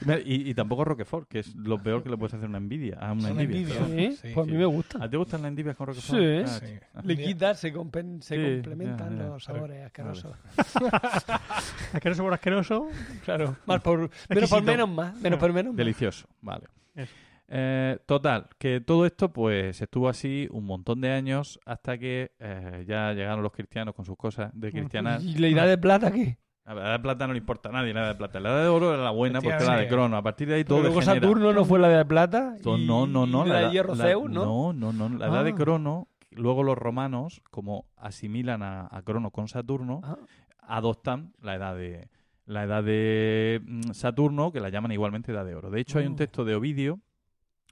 Mira, 0.06 0.20
Y, 0.24 0.50
y 0.50 0.54
tampoco 0.54 0.86
Roquefort, 0.86 1.28
que 1.28 1.40
es 1.40 1.56
lo 1.56 1.82
peor 1.82 2.04
que 2.04 2.10
le 2.10 2.18
puedes 2.18 2.34
hacer 2.36 2.48
una 2.48 2.58
envidia. 2.60 2.98
A 3.02 3.12
una 3.12 3.30
envidia. 3.30 3.76
envidia. 3.80 4.12
Sí, 4.12 4.18
Sí, 4.22 4.34
pues 4.34 4.46
a 4.46 4.48
mí 4.48 4.52
sí. 4.52 4.58
me 4.58 4.64
¿A 4.64 4.68
gusta. 4.68 5.00
ti 5.02 5.10
te 5.10 5.18
gustan 5.18 5.42
las 5.42 5.50
envidias 5.50 5.76
con 5.76 5.88
Roquefort? 5.88 6.20
Sí. 6.20 6.38
Ah, 6.46 6.48
Sí. 6.48 6.74
ah. 6.96 7.02
Le 7.04 7.18
quitas, 7.18 7.60
se, 7.60 7.74
compen- 7.74 8.22
se 8.22 8.36
Sí, 8.36 8.54
complementan 8.62 9.18
ya, 9.18 9.24
ya. 9.24 9.30
los 9.30 9.44
sabores 9.44 9.86
asquerosos. 9.86 10.36
Asqueroso 11.94 12.24
por 12.24 12.34
asqueroso. 12.34 12.88
Claro, 13.26 13.56
más 13.66 13.82
por, 13.82 14.10
menos 14.30 14.50
por 14.50 14.64
menos 14.64 14.90
más. 14.90 15.16
Menos 15.18 15.40
por 15.40 15.54
menos 15.54 15.74
más. 15.74 15.78
Delicioso, 15.78 16.28
vale. 16.42 16.66
Eso. 16.96 17.12
Eh, 17.50 17.98
total, 18.06 18.50
que 18.58 18.82
todo 18.82 19.06
esto 19.06 19.32
pues 19.32 19.82
estuvo 19.82 20.10
así 20.10 20.48
un 20.52 20.66
montón 20.66 21.00
de 21.00 21.12
años 21.12 21.60
hasta 21.66 21.98
que 21.98 22.32
eh, 22.40 22.84
ya 22.88 23.14
llegaron 23.14 23.42
los 23.42 23.54
cristianos 23.54 23.96
con 23.96 24.04
sus 24.06 24.18
cosas 24.18 24.52
de 24.54 24.72
cristianas. 24.72 25.24
¿Y 25.24 25.38
la 25.38 25.48
edad 25.48 25.68
de 25.68 25.78
plata 25.78 26.12
qué? 26.12 26.38
La 26.66 26.74
edad 26.74 26.92
de 26.92 27.00
plata 27.00 27.26
no 27.28 27.32
le 27.34 27.40
importa 27.40 27.70
a 27.70 27.72
nadie, 27.72 27.94
la 27.94 28.02
edad 28.02 28.10
de 28.10 28.16
plata. 28.16 28.42
La 28.42 28.50
edad 28.50 28.62
de 28.64 28.68
oro 28.68 28.94
era 28.94 29.02
la 29.02 29.12
buena 29.12 29.40
porque 29.40 29.56
era 29.64 29.76
la 29.76 29.80
de 29.80 29.88
crono. 29.88 30.18
A 30.18 30.22
partir 30.22 30.50
de 30.50 30.56
ahí 30.56 30.66
todo 30.66 30.80
Pero 30.80 30.90
luego 30.90 31.00
degenera. 31.00 31.22
Saturno 31.26 31.54
no 31.54 31.64
fue 31.64 31.80
la 31.80 31.88
de 31.88 32.04
plata. 32.04 32.56
Y- 32.60 32.86
No, 32.86 33.08
no, 33.08 33.26
no. 33.26 33.46
y 33.46 33.50
la, 33.50 33.62
edad- 33.62 33.68
de 33.68 33.74
hierro 33.74 33.96
la- 33.96 34.04
Zeus, 34.04 34.30
¿no? 34.30 34.74
No, 34.74 34.92
no, 34.92 35.10
no. 35.10 35.18
La 35.18 35.28
edad 35.28 35.46
de 35.46 35.52
Ah. 35.52 35.56
crono, 35.56 36.10
luego 36.32 36.64
los 36.64 36.78
romanos, 36.78 37.42
como 37.50 37.86
asimilan 37.96 38.62
a, 38.64 38.90
a 38.92 39.02
crono 39.04 39.32
con 39.32 39.48
Saturno, 39.48 40.02
Ah. 40.04 40.18
adoptan 40.62 41.32
la 41.42 41.56
edad 41.56 41.76
de 41.78 42.10
la 42.46 42.64
edad 42.64 42.84
de 42.84 43.62
mm, 43.66 43.92
Saturno, 43.94 44.52
que 44.52 44.60
la 44.60 44.70
llaman 44.70 44.92
igualmente 44.92 45.32
edad 45.32 45.46
de 45.46 45.56
oro. 45.56 45.70
De 45.70 45.80
hecho, 45.82 46.00
hay 46.00 46.08
un 46.08 46.14
Oh. 46.14 46.18
texto 46.18 46.44
de 46.46 46.56
Ovidio 46.56 47.00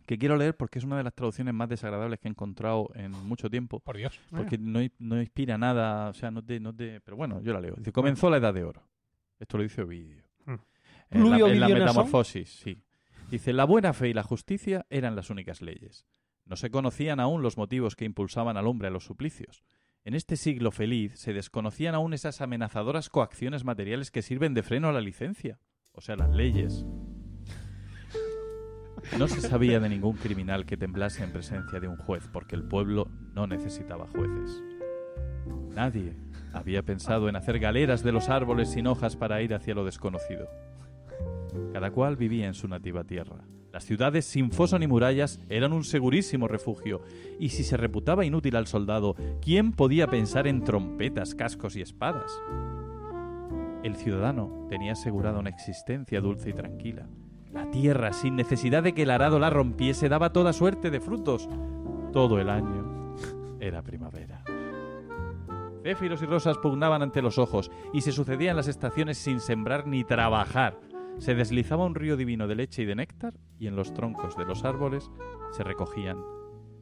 que 0.05 0.17
quiero 0.17 0.37
leer 0.37 0.55
porque 0.55 0.79
es 0.79 0.85
una 0.85 0.97
de 0.97 1.03
las 1.03 1.13
traducciones 1.13 1.53
más 1.53 1.69
desagradables 1.69 2.19
que 2.19 2.27
he 2.27 2.31
encontrado 2.31 2.89
en 2.95 3.11
mucho 3.11 3.49
tiempo. 3.49 3.79
Por 3.79 3.97
Dios. 3.97 4.19
Porque 4.29 4.57
no, 4.57 4.79
no 4.99 5.19
inspira 5.19 5.57
nada, 5.57 6.09
o 6.09 6.13
sea, 6.13 6.31
no 6.31 6.43
te, 6.43 6.59
no 6.59 6.75
te... 6.75 7.01
Pero 7.01 7.17
bueno, 7.17 7.41
yo 7.41 7.53
la 7.53 7.61
leo. 7.61 7.75
Dice, 7.77 7.91
comenzó 7.91 8.29
la 8.29 8.37
edad 8.37 8.53
de 8.53 8.63
oro. 8.63 8.83
Esto 9.39 9.57
lo 9.57 9.63
dice 9.63 9.81
Ovidio. 9.81 10.23
Mm. 10.45 10.53
En 11.11 11.21
¿Pluvio 11.21 11.47
la, 11.47 11.67
en 11.67 11.73
metamorfosis, 11.73 12.49
sí. 12.49 12.81
Dice, 13.29 13.53
la 13.53 13.65
buena 13.65 13.93
fe 13.93 14.09
y 14.09 14.13
la 14.13 14.23
justicia 14.23 14.85
eran 14.89 15.15
las 15.15 15.29
únicas 15.29 15.61
leyes. 15.61 16.05
No 16.45 16.55
se 16.55 16.69
conocían 16.69 17.19
aún 17.19 17.41
los 17.41 17.57
motivos 17.57 17.95
que 17.95 18.05
impulsaban 18.05 18.57
al 18.57 18.67
hombre 18.67 18.87
a 18.87 18.91
los 18.91 19.03
suplicios. 19.05 19.63
En 20.03 20.13
este 20.13 20.37
siglo 20.37 20.69
feliz 20.69 21.13
se 21.15 21.33
desconocían 21.33 21.95
aún 21.95 22.13
esas 22.13 22.39
amenazadoras 22.41 23.09
coacciones 23.09 23.63
materiales 23.63 24.11
que 24.11 24.21
sirven 24.21 24.53
de 24.53 24.61
freno 24.61 24.89
a 24.89 24.93
la 24.93 25.01
licencia, 25.01 25.59
o 25.93 26.01
sea, 26.01 26.15
las 26.15 26.29
leyes. 26.29 26.85
No 29.17 29.27
se 29.29 29.39
sabía 29.39 29.79
de 29.79 29.87
ningún 29.87 30.17
criminal 30.17 30.65
que 30.65 30.75
temblase 30.75 31.23
en 31.23 31.31
presencia 31.31 31.79
de 31.79 31.87
un 31.87 31.95
juez, 31.95 32.27
porque 32.33 32.55
el 32.55 32.63
pueblo 32.63 33.07
no 33.33 33.47
necesitaba 33.47 34.07
jueces. 34.07 34.61
Nadie 35.73 36.17
había 36.53 36.83
pensado 36.83 37.29
en 37.29 37.35
hacer 37.35 37.59
galeras 37.59 38.03
de 38.03 38.11
los 38.11 38.29
árboles 38.29 38.71
sin 38.71 38.87
hojas 38.87 39.15
para 39.15 39.41
ir 39.41 39.53
hacia 39.53 39.73
lo 39.73 39.85
desconocido. 39.85 40.49
Cada 41.71 41.91
cual 41.91 42.17
vivía 42.17 42.47
en 42.47 42.53
su 42.53 42.67
nativa 42.67 43.05
tierra. 43.05 43.45
Las 43.71 43.85
ciudades 43.85 44.25
sin 44.25 44.51
foso 44.51 44.79
ni 44.79 44.87
murallas 44.87 45.41
eran 45.49 45.73
un 45.73 45.83
segurísimo 45.83 46.47
refugio, 46.47 47.01
y 47.39 47.49
si 47.49 47.63
se 47.63 47.77
reputaba 47.77 48.25
inútil 48.25 48.55
al 48.55 48.67
soldado, 48.67 49.15
¿quién 49.41 49.73
podía 49.73 50.07
pensar 50.07 50.47
en 50.47 50.63
trompetas, 50.63 51.35
cascos 51.35 51.75
y 51.75 51.81
espadas? 51.81 52.31
El 53.83 53.95
ciudadano 53.95 54.65
tenía 54.69 54.93
asegurada 54.93 55.39
una 55.39 55.49
existencia 55.49 56.21
dulce 56.21 56.49
y 56.49 56.53
tranquila. 56.53 57.07
La 57.55 57.71
tierra, 57.71 58.11
sin 58.11 58.35
necesidad 58.35 58.83
de 58.83 58.93
que 58.93 59.03
el 59.03 59.09
arado 59.09 59.39
la 59.39 59.49
rompiese, 59.49 60.09
daba 60.09 60.33
toda 60.33 60.51
suerte 60.51 60.91
de 60.91 60.99
frutos. 60.99 61.47
Todo 62.11 62.37
el 62.41 62.49
año 62.49 63.15
era 63.61 63.81
primavera. 63.81 64.43
Céfiros 65.81 66.21
y 66.21 66.25
rosas 66.25 66.57
pugnaban 66.57 67.01
ante 67.01 67.21
los 67.21 67.37
ojos, 67.37 67.71
y 67.93 68.01
se 68.01 68.11
sucedían 68.11 68.57
las 68.57 68.67
estaciones 68.67 69.17
sin 69.17 69.39
sembrar 69.39 69.87
ni 69.87 70.03
trabajar. 70.03 70.81
Se 71.17 71.33
deslizaba 71.33 71.85
un 71.85 71.95
río 71.95 72.17
divino 72.17 72.45
de 72.45 72.55
leche 72.55 72.81
y 72.81 72.85
de 72.85 72.95
néctar, 72.95 73.35
y 73.57 73.67
en 73.67 73.77
los 73.77 73.93
troncos 73.93 74.35
de 74.35 74.43
los 74.43 74.65
árboles 74.65 75.09
se 75.51 75.63
recogían 75.63 76.17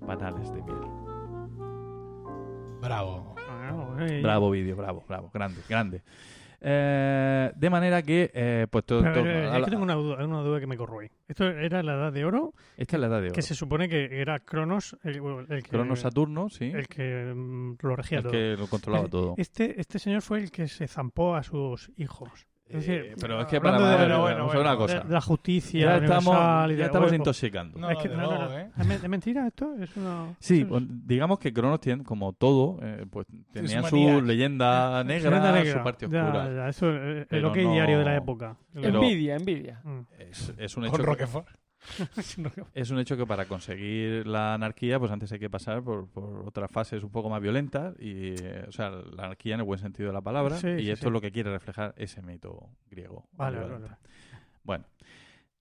panales 0.07 0.51
de 0.51 0.63
miel. 0.63 0.81
Bravo. 2.81 3.35
Bravo 4.23 4.49
vídeo, 4.49 4.75
bravo, 4.75 5.03
bravo, 5.07 5.29
grande, 5.31 5.61
grande. 5.69 6.01
Eh, 6.65 7.51
de 7.55 7.69
manera 7.69 8.01
que, 8.01 8.31
eh, 8.33 8.67
pues 8.69 8.85
todo. 8.85 9.01
Pero, 9.01 9.15
todo- 9.15 9.25
eh, 9.27 9.57
es 9.57 9.63
que 9.65 9.69
tengo 9.71 9.83
una 9.83 9.95
duda, 9.95 10.23
una 10.25 10.39
duda 10.41 10.59
que 10.61 10.67
me 10.67 10.77
corroe. 10.77 11.11
Esto 11.27 11.45
era 11.49 11.83
la 11.83 11.93
edad 11.95 12.13
de 12.13 12.23
oro, 12.23 12.53
Esta 12.77 12.95
es 12.95 13.01
la 13.01 13.07
edad 13.07 13.19
de 13.21 13.25
oro. 13.27 13.33
que 13.35 13.41
se 13.41 13.53
supone 13.53 13.89
que 13.89 14.21
era 14.21 14.39
Cronos 14.39 14.97
el, 15.03 15.21
el 15.49 15.61
que, 15.63 15.69
Crono 15.69 15.95
Saturno, 15.97 16.49
sí. 16.49 16.71
el 16.73 16.87
que 16.87 17.33
mm, 17.35 17.75
lo 17.81 17.95
regía 17.97 18.19
El 18.19 18.23
todo. 18.23 18.31
que 18.31 18.55
lo 18.57 18.67
controlaba 18.67 19.05
Eh, 19.05 19.09
todo. 19.09 19.33
Este, 19.37 19.79
este 19.79 19.99
señor 19.99 20.21
fue 20.21 20.39
el 20.39 20.51
que 20.51 20.67
se 20.69 20.87
zampó 20.87 21.35
a 21.35 21.43
sus 21.43 21.91
hijos. 21.97 22.47
Es 22.65 22.77
decir, 22.87 23.05
Eh, 23.11 23.15
pero 23.19 23.39
es 23.41 23.45
que 23.47 23.61
para 23.61 23.75
hablando 23.75 23.97
de- 23.97 24.17
bueno, 24.19 24.37
vamos 24.39 24.53
a 24.53 24.57
ver 24.57 24.65
una 24.65 24.77
cosa. 24.77 24.99
de 25.01 25.13
la 25.13 25.21
justicia 25.21 25.81
Ya 25.85 25.97
estamos, 25.97 26.33
ya 26.35 26.67
de- 26.67 26.81
estamos 26.83 27.01
bueno, 27.09 27.15
intoxicando. 27.17 27.77
No, 27.77 27.89
es 27.91 27.97
que 27.99 28.09
de 28.09 28.15
no, 28.17 28.31
no. 28.49 28.57
¿eh? 28.57 28.69
¿Es, 28.77 28.87
men- 28.87 28.99
es 29.03 29.09
mentira 29.09 29.45
esto? 29.47 29.75
Es 29.79 29.95
una... 29.97 30.33
Sí, 30.39 30.61
es- 30.61 30.65
pues, 30.65 30.83
digamos 31.05 31.37
que 31.39 31.53
Cronos 31.53 31.79
tiene, 31.81 32.03
como 32.03 32.33
todo, 32.33 32.79
eh, 32.81 33.05
pues 33.11 33.27
tenía 33.51 33.83
su 33.83 34.21
leyenda 34.21 35.03
negra, 35.03 35.29
Leyenda 35.29 35.51
negra. 35.51 35.77
su 35.77 35.83
parte 35.83 36.07
Ya, 36.09 36.23
oscura. 36.23 36.53
ya, 36.55 36.69
eso 36.69 36.89
es 36.95 37.25
ok 37.43 37.57
no- 37.57 37.73
diario 37.73 37.99
de 37.99 38.05
la 38.05 38.15
época. 38.15 38.57
Pero- 38.73 38.87
Envidia, 39.03 39.35
envidia. 39.35 39.81
Mm. 39.83 39.99
Es, 40.17 40.53
es 40.57 40.77
un 40.77 40.83
Con 40.83 40.93
hecho 40.93 41.01
que, 41.03 41.07
Roquefort. 41.09 41.47
es 42.73 42.89
un 42.91 42.99
hecho 42.99 43.17
que 43.17 43.25
para 43.25 43.45
conseguir 43.45 44.25
la 44.27 44.53
anarquía, 44.53 44.99
pues 44.99 45.11
antes 45.11 45.31
hay 45.31 45.39
que 45.39 45.49
pasar 45.49 45.83
por, 45.83 46.07
por 46.09 46.47
otras 46.47 46.71
fases 46.71 47.03
un 47.03 47.11
poco 47.11 47.29
más 47.29 47.41
violentas 47.41 47.95
y, 47.99 48.35
eh, 48.39 48.65
o 48.67 48.71
sea, 48.71 48.89
la 48.89 49.25
anarquía 49.25 49.55
en 49.55 49.59
el 49.61 49.65
buen 49.65 49.79
sentido 49.79 50.07
de 50.07 50.13
la 50.13 50.21
palabra. 50.21 50.55
Sí, 50.57 50.67
y 50.67 50.83
sí, 50.85 50.91
esto 50.91 51.05
sí. 51.05 51.05
es 51.07 51.11
lo 51.13 51.21
que 51.21 51.31
quiere 51.31 51.51
reflejar 51.51 51.93
ese 51.97 52.21
mito 52.21 52.69
griego. 52.89 53.27
Vale, 53.33 53.57
vale, 53.59 53.73
vale. 53.73 53.87
Bueno, 54.63 54.85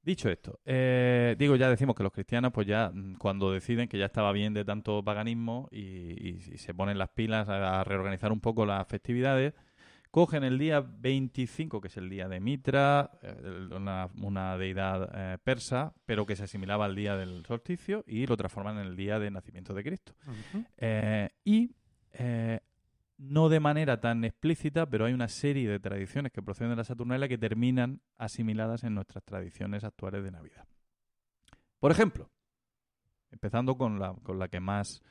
dicho 0.02 0.28
esto, 0.30 0.60
eh, 0.64 1.36
digo, 1.38 1.56
ya 1.56 1.68
decimos 1.68 1.96
que 1.96 2.02
los 2.02 2.12
cristianos, 2.12 2.52
pues 2.52 2.66
ya 2.66 2.90
mm, 2.92 3.16
cuando 3.16 3.52
deciden 3.52 3.88
que 3.88 3.98
ya 3.98 4.06
estaba 4.06 4.32
bien 4.32 4.54
de 4.54 4.64
tanto 4.64 5.02
paganismo 5.04 5.68
y, 5.70 5.78
y- 5.80 6.42
y 6.54 6.58
se 6.58 6.74
ponen 6.74 6.98
las 6.98 7.10
pilas 7.10 7.48
a, 7.48 7.80
a 7.80 7.84
reorganizar 7.84 8.32
un 8.32 8.40
poco 8.40 8.64
las 8.66 8.86
festividades, 8.88 9.54
cogen 10.12 10.44
el 10.44 10.58
día 10.58 10.82
25, 10.82 11.80
que 11.80 11.88
es 11.88 11.96
el 11.96 12.10
día 12.10 12.28
de 12.28 12.38
Mitra, 12.38 13.18
eh, 13.22 13.68
una, 13.74 14.10
una 14.20 14.58
deidad 14.58 15.10
eh, 15.14 15.38
persa, 15.42 15.94
pero 16.04 16.26
que 16.26 16.36
se 16.36 16.44
asimilaba 16.44 16.84
al 16.84 16.94
día 16.94 17.16
del 17.16 17.46
solsticio, 17.46 18.04
y 18.06 18.26
lo 18.26 18.36
transforman 18.36 18.76
en 18.76 18.88
el 18.88 18.94
día 18.94 19.18
de 19.18 19.30
nacimiento 19.30 19.72
de 19.72 19.82
Cristo. 19.82 20.14
Eh, 20.76 21.30
y 21.44 21.74
eh, 22.12 22.60
no 23.16 23.48
de 23.48 23.58
manera 23.58 24.02
tan 24.02 24.22
explícita, 24.24 24.84
pero 24.84 25.06
hay 25.06 25.14
una 25.14 25.28
serie 25.28 25.66
de 25.70 25.80
tradiciones 25.80 26.30
que 26.30 26.42
proceden 26.42 26.72
de 26.72 26.76
la 26.76 26.84
Saturnalia 26.84 27.26
que 27.26 27.38
terminan 27.38 28.02
asimiladas 28.18 28.84
en 28.84 28.94
nuestras 28.94 29.24
tradiciones 29.24 29.82
actuales 29.82 30.22
de 30.22 30.30
Navidad. 30.30 30.68
Por 31.80 31.90
ejemplo, 31.90 32.30
empezando 33.30 33.78
con 33.78 33.98
la, 33.98 34.14
con 34.22 34.38
la 34.38 34.48
que 34.48 34.60
más 34.60 35.02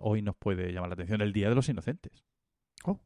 hoy 0.00 0.22
nos 0.22 0.36
puede 0.36 0.72
llamar 0.72 0.90
la 0.90 0.94
atención, 0.94 1.20
el 1.22 1.32
Día 1.32 1.48
de 1.48 1.54
los 1.56 1.68
Inocentes. 1.68 2.24
Oh. 2.84 3.00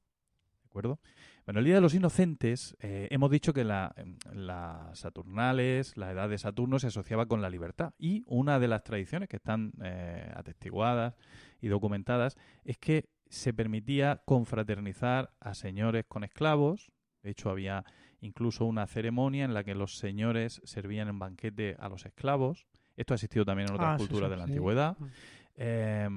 Bueno, 1.45 1.61
el 1.61 1.65
Día 1.65 1.77
de 1.77 1.81
los 1.81 1.95
Inocentes, 1.95 2.77
eh, 2.81 3.09
hemos 3.11 3.31
dicho 3.31 3.53
que 3.53 3.65
la, 3.65 3.95
em, 3.97 4.17
las 4.33 4.99
Saturnales, 4.99 5.97
la 5.97 6.11
edad 6.11 6.29
de 6.29 6.39
Saturno 6.39 6.79
se 6.79 6.89
asociaba 6.89 7.27
con 7.27 7.41
la 7.41 7.51
libertad. 7.51 7.93
Y 7.99 8.25
una 8.27 8.59
de 8.59 8.69
las 8.69 8.83
tradiciones 8.83 9.29
que 9.29 9.37
están 9.37 9.73
eh, 9.83 10.31
atestiguadas 10.35 11.15
y 11.61 11.69
documentadas 11.69 12.37
es 12.65 12.79
que 12.79 13.09
se 13.29 13.53
permitía 13.53 14.23
confraternizar 14.25 15.33
a 15.41 15.55
señores 15.55 16.05
con 16.09 16.25
esclavos, 16.25 16.91
De 17.23 17.31
hecho, 17.33 17.51
había 17.51 17.85
incluso 18.21 18.65
una 18.67 18.87
ceremonia 18.87 19.45
en 19.45 19.53
la 19.53 19.65
que 19.65 19.75
los 19.75 19.99
señores 19.99 20.61
servían 20.65 21.09
en 21.09 21.19
banquete 21.19 21.75
a 21.81 21.89
los 21.89 22.07
esclavos. 22.07 22.67
Esto 22.97 23.15
ha 23.15 23.17
existido 23.17 23.45
también 23.45 23.69
en 23.69 23.75
otras 23.75 23.95
Ah, 23.95 23.97
culturas 23.99 24.29
sí, 24.29 24.31
de 24.31 24.37
la 24.37 24.45
sí. 24.47 24.51
antigüedad. 24.53 24.97
Eh, 25.57 26.09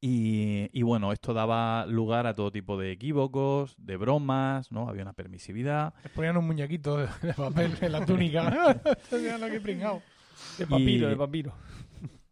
y, 0.00 0.68
y 0.72 0.82
bueno, 0.82 1.12
esto 1.12 1.34
daba 1.34 1.84
lugar 1.86 2.26
a 2.26 2.34
todo 2.34 2.50
tipo 2.50 2.78
de 2.78 2.90
equívocos, 2.92 3.74
de 3.78 3.96
bromas, 3.96 4.72
¿no? 4.72 4.88
Había 4.88 5.02
una 5.02 5.12
permisividad. 5.12 5.92
Les 6.02 6.12
ponían 6.12 6.36
un 6.36 6.46
muñequito 6.46 6.96
de, 6.96 7.08
de 7.22 7.34
papel 7.34 7.72
en 7.80 7.92
la 7.92 8.06
túnica. 8.06 8.78
Lo 9.10 9.46
que 9.50 9.60
pringao. 9.60 10.02
De 10.58 10.66
papiro, 10.66 11.06
Y- 11.06 11.10
de 11.10 11.16
papiro. 11.16 11.54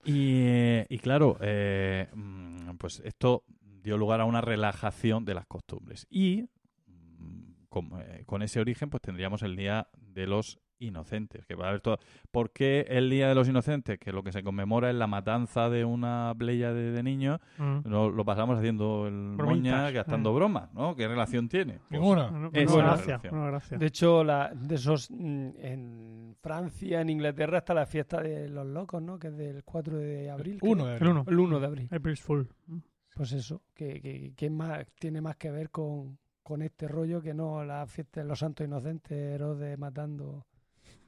Y, 0.05 0.43
eh, 0.47 0.87
y 0.89 0.99
claro, 0.99 1.37
eh, 1.43 2.09
mm, 2.15 2.77
pues 2.79 3.01
esto 3.05 3.45
dio 3.83 3.99
lugar 3.99 4.21
a 4.23 4.25
una 4.25 4.41
relajación 4.41 5.25
de 5.27 5.35
las 5.35 5.47
costumbres. 5.47 6.07
Y 6.09 6.45
mm, 6.87 7.67
con, 7.69 7.91
eh, 8.01 8.23
con 8.25 8.43
ese 8.43 8.61
origen, 8.61 8.89
pues 8.89 9.03
tendríamos 9.03 9.43
el 9.43 9.57
Día 9.57 9.89
de 9.99 10.27
los 10.27 10.59
Inocentes. 10.81 11.45
Que 11.47 11.55
va 11.55 11.67
a 11.67 11.69
haber 11.71 11.81
todo. 11.81 11.99
¿Por 12.31 12.51
qué 12.51 12.87
el 12.89 13.11
Día 13.11 13.29
de 13.29 13.35
los 13.35 13.49
Inocentes? 13.49 13.99
Que 13.99 14.13
lo 14.13 14.23
que 14.23 14.33
se 14.33 14.43
conmemora 14.43 14.91
es 14.91 14.97
la 14.97 15.07
matanza 15.07 15.69
de 15.69 15.85
una 15.85 16.35
playa 16.39 16.73
de, 16.73 16.93
de 16.93 17.03
niños. 17.03 17.41
Mm. 17.59 17.79
No, 17.85 18.09
lo 18.11 18.25
pasamos 18.25 18.59
haciendo 18.59 19.07
el 19.07 19.35
Bromitas. 19.37 19.47
moña, 19.73 19.91
gastando 19.91 20.33
Mm. 20.33 20.35
bromas, 20.37 20.73
¿no? 20.75 20.95
¿Qué 20.97 21.09
relación 21.09 21.49
tiene? 21.49 21.75
Pues, 21.89 21.91
Ninguna. 22.01 22.29
Bueno, 22.31 22.51
Esa 22.53 22.53
bueno, 22.53 22.65
es 22.65 22.75
la 22.77 22.83
gracias, 22.83 23.07
relación. 23.07 23.31
bueno, 23.35 23.47
gracias. 23.47 23.81
De 23.81 23.87
hecho, 23.87 24.25
la, 24.25 24.53
de 24.55 24.75
esos 24.75 25.11
mm, 25.11 25.49
en 25.59 26.37
Francia, 26.41 27.01
en 27.01 27.11
Inglaterra, 27.11 27.59
está 27.59 27.75
la 27.75 27.87
fiesta 27.87 28.21
de 28.21 28.49
los 28.49 28.67
locos, 28.67 29.03
¿no? 29.03 29.19
Que 29.19 29.29
es 29.29 29.37
del 29.37 29.65
4 29.65 29.97
de 29.99 30.31
abril. 30.31 30.59
de 30.61 30.67
El 30.67 31.07
uno. 31.09 31.25
El 31.27 31.39
1 31.39 31.61
de 31.61 31.67
abril. 31.67 31.89
April's 31.91 32.21
Fool. 32.21 32.49
Mm. 32.67 32.79
Pues 33.15 33.33
eso, 33.33 33.63
que, 33.75 34.01
que, 34.01 34.33
que 34.37 34.49
más, 34.51 34.87
tiene 34.99 35.21
más 35.21 35.37
que 35.37 35.51
ver 35.51 35.71
con, 35.71 36.19
con 36.45 36.63
este 36.63 36.87
rollo 36.87 37.21
que 37.21 37.35
no 37.35 37.65
la 37.65 37.85
fiesta 37.87 38.21
de 38.21 38.27
los 38.29 38.39
santos 38.39 38.65
inocentes, 38.67 39.11
Herodes 39.19 39.77
matando. 39.79 40.47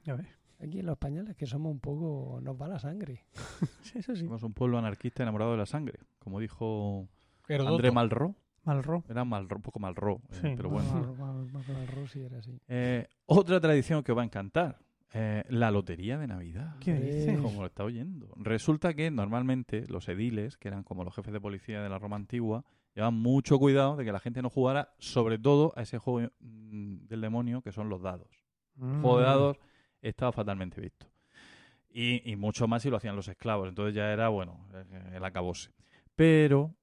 Ya 0.03 0.15
ves. 0.15 0.27
Aquí 0.59 0.81
los 0.83 0.93
españoles, 0.93 1.35
que 1.35 1.45
somos 1.47 1.71
un 1.71 1.79
poco. 1.79 2.39
nos 2.41 2.59
va 2.59 2.67
la 2.67 2.79
sangre. 2.79 3.25
Sí, 3.81 3.99
eso 3.99 4.15
sí. 4.15 4.23
Somos 4.25 4.43
un 4.43 4.53
pueblo 4.53 4.77
anarquista 4.77 5.23
enamorado 5.23 5.51
de 5.51 5.57
la 5.57 5.65
sangre. 5.65 5.99
Como 6.19 6.39
dijo 6.39 7.07
Herodoto. 7.47 7.75
André 7.75 7.91
Malraux. 7.91 8.35
Malro. 8.63 9.03
Era 9.09 9.25
Malraux, 9.25 9.57
un 9.57 9.61
poco 9.63 9.79
Malraux, 9.79 10.21
eh, 10.29 10.35
Sí, 10.41 10.53
pero 10.55 10.69
bueno. 10.69 10.87
Mal- 10.93 11.17
mal- 11.17 11.45
mal- 11.51 11.65
mal 11.67 11.87
Rossi 11.87 12.19
era 12.21 12.37
así. 12.37 12.59
Eh, 12.67 13.07
otra 13.25 13.59
tradición 13.59 14.03
que 14.03 14.11
os 14.11 14.17
va 14.17 14.21
a 14.21 14.25
encantar, 14.25 14.77
eh, 15.13 15.43
la 15.49 15.71
lotería 15.71 16.19
de 16.19 16.27
Navidad. 16.27 16.75
¿Qué 16.79 16.93
dices? 16.93 17.39
Como 17.41 17.61
lo 17.61 17.65
está 17.67 17.83
oyendo. 17.83 18.31
Resulta 18.37 18.93
que 18.93 19.09
normalmente 19.09 19.87
los 19.87 20.07
ediles, 20.09 20.57
que 20.57 20.67
eran 20.67 20.83
como 20.83 21.03
los 21.03 21.15
jefes 21.15 21.33
de 21.33 21.41
policía 21.41 21.81
de 21.81 21.89
la 21.89 21.97
Roma 21.97 22.17
antigua, 22.17 22.63
llevaban 22.93 23.15
mucho 23.15 23.57
cuidado 23.57 23.95
de 23.97 24.05
que 24.05 24.11
la 24.11 24.19
gente 24.19 24.43
no 24.43 24.51
jugara, 24.51 24.93
sobre 24.99 25.39
todo 25.39 25.73
a 25.75 25.81
ese 25.81 25.97
juego 25.97 26.29
mm, 26.39 27.07
del 27.07 27.19
demonio 27.21 27.63
que 27.63 27.71
son 27.71 27.89
los 27.89 28.03
dados. 28.03 28.29
El 28.79 29.01
juego 29.01 29.17
de 29.17 29.23
Mm. 29.23 29.27
dados 29.27 29.57
estaba 30.01 30.31
fatalmente 30.31 30.81
visto. 30.81 31.07
Y, 31.89 32.29
y 32.31 32.35
mucho 32.35 32.67
más 32.67 32.81
si 32.83 32.89
lo 32.89 32.97
hacían 32.97 33.15
los 33.15 33.27
esclavos. 33.27 33.67
Entonces 33.67 33.93
ya 33.93 34.11
era, 34.13 34.29
bueno, 34.29 34.67
eh, 34.73 35.13
el 35.15 35.23
acabose. 35.25 35.71
Pero, 36.15 36.73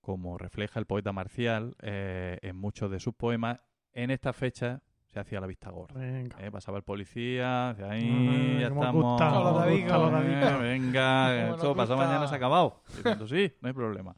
como 0.00 0.38
refleja 0.38 0.78
el 0.80 0.86
poeta 0.86 1.12
Marcial 1.12 1.76
eh, 1.82 2.38
en 2.42 2.56
muchos 2.56 2.90
de 2.90 2.98
sus 3.00 3.14
poemas, 3.14 3.60
en 3.92 4.10
esta 4.10 4.32
fecha 4.32 4.80
se 5.08 5.20
hacía 5.20 5.40
la 5.40 5.46
vista 5.46 5.70
gorda. 5.70 5.98
Venga. 6.00 6.36
Eh, 6.40 6.50
pasaba 6.50 6.78
el 6.78 6.84
policía, 6.84 7.70
hacia 7.70 7.90
ahí, 7.90 8.56
Ah, 8.56 8.60
ya 8.60 8.66
estamos. 8.68 8.92
gusta, 9.04 9.68
eh, 9.68 9.80
gusta, 9.80 10.56
venga, 10.58 11.50
esto 11.50 11.74
pasado 11.74 11.98
mañana 11.98 12.26
se 12.26 12.34
ha 12.34 12.36
acabado. 12.36 12.82
Sí, 13.26 13.52
no 13.60 13.68
hay 13.68 13.74
problema. 13.74 14.14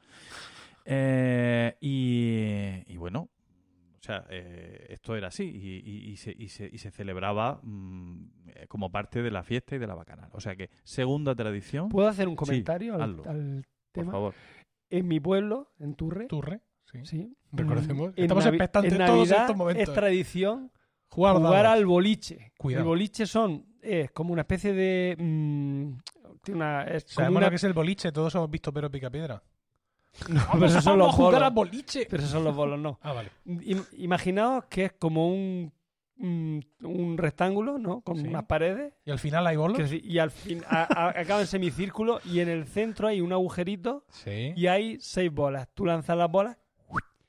Eh, 0.85 1.77
y, 1.81 2.83
y 2.93 2.97
bueno, 2.97 3.29
o 4.01 4.03
sea, 4.03 4.25
eh, 4.31 4.87
esto 4.89 5.15
era 5.15 5.29
así 5.29 5.45
y, 5.45 5.83
y- 5.91 6.11
y 6.13 6.17
se, 6.17 6.35
y 6.37 6.49
se- 6.49 6.71
y 6.73 6.79
se 6.79 6.91
celebraba 6.91 7.61
mm, 7.63 8.25
eh, 8.47 8.67
como 8.67 8.91
parte 8.91 9.23
de 9.23 9.31
la 9.31 9.43
fiesta 9.43 9.77
y 9.77 9.79
de 9.79 9.87
la 9.87 9.95
bacanal. 9.95 10.31
O 10.33 10.41
sea 10.41 10.57
que, 10.57 10.71
segunda 10.83 11.35
tradición, 11.35 11.89
¿Puedo 11.91 12.09
hacer 12.09 12.27
un 12.27 12.35
comentario 12.37 12.95
al- 12.95 13.03
hazlo. 13.03 13.25
al, 13.29 13.67
por 13.93 14.03
tema? 14.05 14.13
favor. 14.13 14.35
En 14.89 15.07
mi 15.07 15.21
pueblo, 15.21 15.73
en 15.79 15.95
Turre, 15.95 16.27
Turre. 16.27 16.61
Sí. 16.91 17.05
sí. 17.05 17.37
Reconocemos. 17.53 18.13
en 18.17 18.25
Estamos 18.25 18.47
expectantes 18.47 18.93
en 18.93 18.99
todos 18.99 19.19
Navidad 19.29 19.41
estos 19.43 19.57
momentos. 19.57 19.89
Es 19.89 19.95
tradición 19.95 20.73
Jugar, 21.09 21.67
al 21.67 21.85
boliche. 21.87 22.53
Cuidado. 22.59 22.83
El 22.85 22.89
boliche 22.89 23.27
son 23.27 23.67
es 23.83 24.11
como 24.13 24.33
una 24.33 24.43
especie 24.43 24.73
de 24.73 25.15
mm, 25.19 25.93
tiene 26.43 26.57
una 26.57 26.85
es 26.85 27.05
como 27.05 27.15
Sabemos 27.15 27.37
una- 27.37 27.47
lo 27.47 27.51
que 27.51 27.57
es 27.57 27.65
el 27.65 27.73
boliche. 27.75 28.11
Todos 28.13 28.35
hemos 28.35 28.51
visto 28.51 28.73
pero 28.73 28.91
picapiedra. 28.91 29.43
No, 30.29 30.43
pero 30.53 30.67
esos 30.67 30.85
son 30.85 30.99
los 30.99 31.09
a 31.09 31.13
jugar 31.13 31.33
bolos. 31.35 31.47
al 31.47 31.55
boliche. 31.55 32.07
Pero 32.11 32.23
esos 32.23 32.33
son 32.33 32.45
los 32.45 32.55
bolos, 32.55 32.79
no. 32.79 32.99
Ah, 33.03 33.13
vale. 33.13 33.31
Im- 33.47 33.87
imaginaos 33.99 34.65
que 34.67 34.87
es 34.87 34.93
como 34.93 35.29
un 35.29 35.73
un, 36.23 36.63
un 36.83 37.17
rectángulo, 37.17 37.79
¿no? 37.79 38.03
Con 38.03 38.19
Sí. 38.19 38.27
unas 38.29 38.45
paredes 38.45 38.93
Y 39.07 39.11
al 39.11 39.19
final 39.19 39.47
hay 39.47 39.57
bolos. 39.57 39.79
que 39.79 39.87
sí, 39.87 40.03
y 40.05 40.19
al 40.19 40.31
fin 40.31 40.63
a- 40.69 40.83
a- 41.07 41.19
acaba 41.19 41.41
en 41.41 41.47
semicírculo 41.47 42.21
y 42.27 42.41
en 42.41 42.51
el 42.51 42.67
centro 42.67 43.09
hay 43.09 43.23
un 43.23 43.33
agujerito 43.33 44.05
Sí. 44.11 44.53
y 44.55 44.67
hay 44.67 44.99
seis 45.01 45.33
bolas. 45.33 45.67
Tú 45.73 45.87
lanzas 45.87 46.19
las 46.19 46.31
bolas 46.31 46.59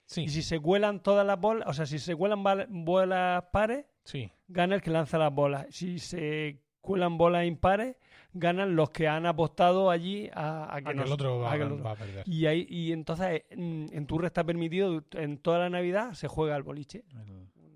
Sí. 0.07 0.23
y 0.23 0.27
si 0.27 0.41
se 0.41 0.59
cuelan 0.59 0.99
todas 1.01 1.25
las 1.25 1.39
bolas, 1.39 1.69
o 1.69 1.73
sea, 1.73 1.85
si 1.85 1.99
se 1.99 2.17
cuelan 2.17 2.43
bal- 2.43 2.67
bolas 2.69 3.45
pares, 3.53 3.85
Sí. 4.03 4.29
gana 4.49 4.75
el 4.75 4.81
que 4.81 4.91
lanza 4.91 5.17
las 5.17 5.33
bolas. 5.33 5.67
Si 5.69 5.97
se 5.97 6.59
cuelan 6.81 7.17
bolas 7.17 7.45
impares, 7.45 7.95
ganan 8.33 8.75
los 8.75 8.89
que 8.91 9.07
han 9.07 9.25
apostado 9.25 9.89
allí 9.91 10.29
a, 10.33 10.73
a 10.75 10.81
que, 10.81 10.89
A 10.89 10.93
que 10.93 11.01
el 11.01 11.11
otro 11.11 11.39
va, 11.39 11.51
a 11.51 11.57
que 11.57 11.63
el 11.63 11.71
otro- 11.71 11.83
va 11.83 11.91
a 11.91 11.95
perder. 11.95 12.27
Y, 12.27 12.45
ahí, 12.45 12.65
y 12.69 12.91
entonces 12.91 13.43
en, 13.49 13.87
en 13.91 14.05
Turre 14.07 14.27
está 14.27 14.43
permitido, 14.43 15.03
en 15.11 15.37
toda 15.37 15.59
la 15.59 15.69
Navidad 15.69 16.13
se 16.13 16.27
juega 16.27 16.55
al 16.55 16.63
boliche. 16.63 17.03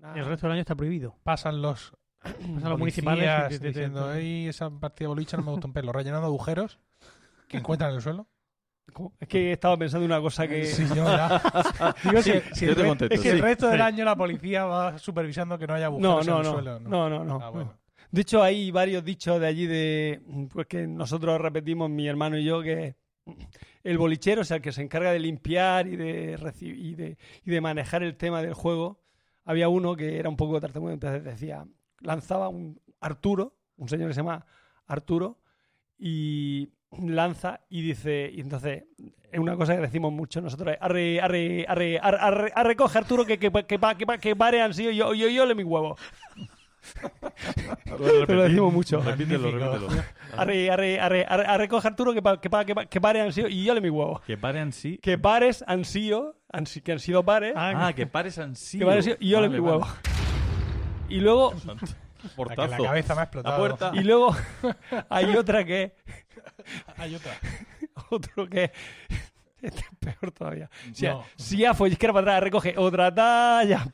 Una- 0.00 0.16
Y 0.16 0.18
el 0.20 0.24
resto 0.26 0.46
del 0.46 0.52
año 0.54 0.60
está 0.60 0.74
prohibido. 0.74 1.16
Pasan 1.24 1.60
los 1.62 1.92
Pasan 2.22 2.70
los 2.70 2.78
municipales 2.78 3.60
diciendo, 3.60 4.12
"Ey, 4.12 4.48
esa 4.48 4.68
partida 4.70 5.04
de 5.04 5.08
boliche 5.08 5.36
no 5.36 5.42
me 5.44 5.50
gusta 5.52 5.66
un 5.68 5.72
pelo, 5.72 5.92
rellenando 5.92 6.26
agujeros 6.26 6.78
que 7.48 7.58
encuentran 7.58 7.90
en 7.90 7.96
el 7.96 8.02
suelo. 8.02 8.26
¿Cómo? 8.92 9.12
Es 9.20 9.28
que 9.28 9.52
estaba 9.52 9.76
pensando 9.76 10.04
en 10.04 10.12
una 10.12 10.20
cosa 10.20 10.46
que... 10.48 10.64
Sí, 10.64 10.84
yo 10.88 11.04
ya. 11.04 11.40
Digo, 12.04 12.22
si- 12.22 12.40
si 12.52 12.64
yo 12.66 12.70
el 12.72 12.76
te 12.76 12.86
contesto, 12.86 13.14
es 13.14 13.20
que 13.20 13.30
sí. 13.30 13.36
el 13.36 13.42
resto 13.42 13.68
del 13.68 13.80
año 13.82 14.04
la 14.04 14.16
policía 14.16 14.64
va 14.64 14.96
supervisando 14.98 15.58
que 15.58 15.66
no 15.66 15.74
haya 15.74 15.86
agujeros 15.86 16.26
no, 16.26 16.32
en 16.32 16.38
el 16.38 16.44
no, 16.44 16.52
suelo. 16.52 16.80
no, 16.80 17.08
no, 17.10 17.24
no, 17.24 17.34
Ah, 17.36 17.38
no. 17.46 17.52
bueno. 17.52 17.74
De 18.10 18.22
hecho, 18.22 18.42
hay 18.42 18.70
varios 18.70 19.04
dichos 19.04 19.40
de 19.40 19.46
allí 19.46 19.66
de... 19.66 20.20
Pues 20.52 20.66
que 20.66 20.86
nosotros 20.86 21.40
repetimos, 21.40 21.90
mi 21.90 22.06
hermano 22.08 22.38
y 22.38 22.44
yo, 22.44 22.62
que 22.62 22.96
el 23.82 23.98
bolichero, 23.98 24.42
o 24.42 24.44
sea, 24.44 24.58
el 24.58 24.62
que 24.62 24.72
se 24.72 24.82
encarga 24.82 25.12
de 25.12 25.18
limpiar 25.18 25.86
y 25.86 25.96
de, 25.96 26.38
y 26.60 26.94
de, 26.94 27.18
y 27.44 27.50
de 27.50 27.60
manejar 27.60 28.02
el 28.02 28.16
tema 28.16 28.42
del 28.42 28.54
juego, 28.54 29.00
había 29.44 29.68
uno 29.68 29.96
que 29.96 30.18
era 30.18 30.28
un 30.28 30.36
poco 30.36 30.60
tartamudo, 30.60 30.92
entonces 30.92 31.24
decía, 31.24 31.66
lanzaba 32.00 32.48
un 32.48 32.80
Arturo, 33.00 33.56
un 33.76 33.88
señor 33.88 34.08
que 34.08 34.14
se 34.14 34.20
llama 34.20 34.46
Arturo, 34.86 35.38
y 35.98 36.70
lanza 37.00 37.60
y 37.68 37.82
dice, 37.82 38.30
y 38.32 38.40
entonces, 38.40 38.84
es 39.30 39.38
una 39.38 39.56
cosa 39.56 39.74
que 39.74 39.82
decimos 39.82 40.12
mucho 40.12 40.40
nosotros, 40.40 40.74
es, 40.74 40.78
arre, 40.80 41.20
arre, 41.20 41.66
arre, 41.68 41.98
arre, 41.98 42.18
arre, 42.18 42.52
arre, 42.54 42.76
coge 42.76 42.98
Arturo 42.98 43.24
que, 43.24 43.38
que, 43.38 43.50
que, 43.50 43.78
que, 43.78 44.18
que 44.20 44.36
pare 44.36 44.62
han 44.62 44.74
sido 44.74 44.90
yo, 44.90 45.14
yo, 45.14 45.28
yo 45.28 45.46
le 45.46 45.54
mi 45.54 45.64
huevo. 45.64 45.96
Te 48.26 48.34
lo 48.34 48.42
decimos 48.42 48.72
mucho. 48.72 49.00
Repítelo, 49.00 49.50
repítelo. 49.50 49.88
Arre, 50.36 50.70
arre, 50.70 51.00
arre, 51.00 51.24
arre, 51.28 51.46
arre, 51.46 51.68
coge 51.68 51.88
Arturo 51.88 52.12
que, 52.14 52.22
pa- 52.22 52.40
que, 52.40 52.50
pa- 52.50 52.64
que, 52.64 52.74
pa- 52.74 52.86
que 52.86 53.00
pare 53.00 53.20
han 53.20 53.32
sido 53.32 53.48
y 53.48 53.64
yo 53.64 53.74
le 53.74 53.80
mi 53.80 53.90
huevo. 53.90 54.20
Que 54.26 54.36
pare 54.36 54.60
en 54.60 54.72
sí. 54.72 54.98
Que 54.98 55.18
pares 55.18 55.64
han 55.66 55.84
sido, 55.84 56.36
han, 56.52 56.66
si- 56.66 56.80
que 56.80 56.92
han 56.92 56.98
sido 57.00 57.24
pares, 57.24 57.54
Ah, 57.56 57.92
que 57.94 58.06
pares 58.06 58.38
en 58.38 58.56
sí. 58.56 58.78
que 58.78 58.84
pares 58.86 58.98
han 58.98 59.02
sido 59.04 59.16
y 59.20 59.28
yo 59.30 59.40
le 59.40 59.48
mi 59.48 59.58
huevo. 59.58 59.86
Y 61.08 61.20
luego, 61.20 61.54
La 61.66 61.74
que 61.76 61.86
la 62.26 62.34
Portazo. 62.34 62.82
cabeza 62.82 63.14
me 63.14 63.20
ha 63.20 63.20
La 63.20 63.22
explotado. 63.24 63.58
puerta. 63.58 63.90
y 63.94 64.00
luego 64.02 64.36
hay 65.10 65.36
otra 65.36 65.64
que 65.64 65.94
Hay 66.96 67.14
otra. 67.14 67.32
otro 68.10 68.48
que 68.48 68.72
este 69.62 69.80
es 69.80 69.86
peor 69.98 70.32
todavía. 70.32 70.68
Si, 70.92 71.06
No. 71.06 71.24
si 71.36 71.64
a 71.64 71.72
follisquera 71.74 72.12
para 72.12 72.22
atrás 72.32 72.42
recoge 72.42 72.74
otra 72.76 73.14
talla. 73.14 73.86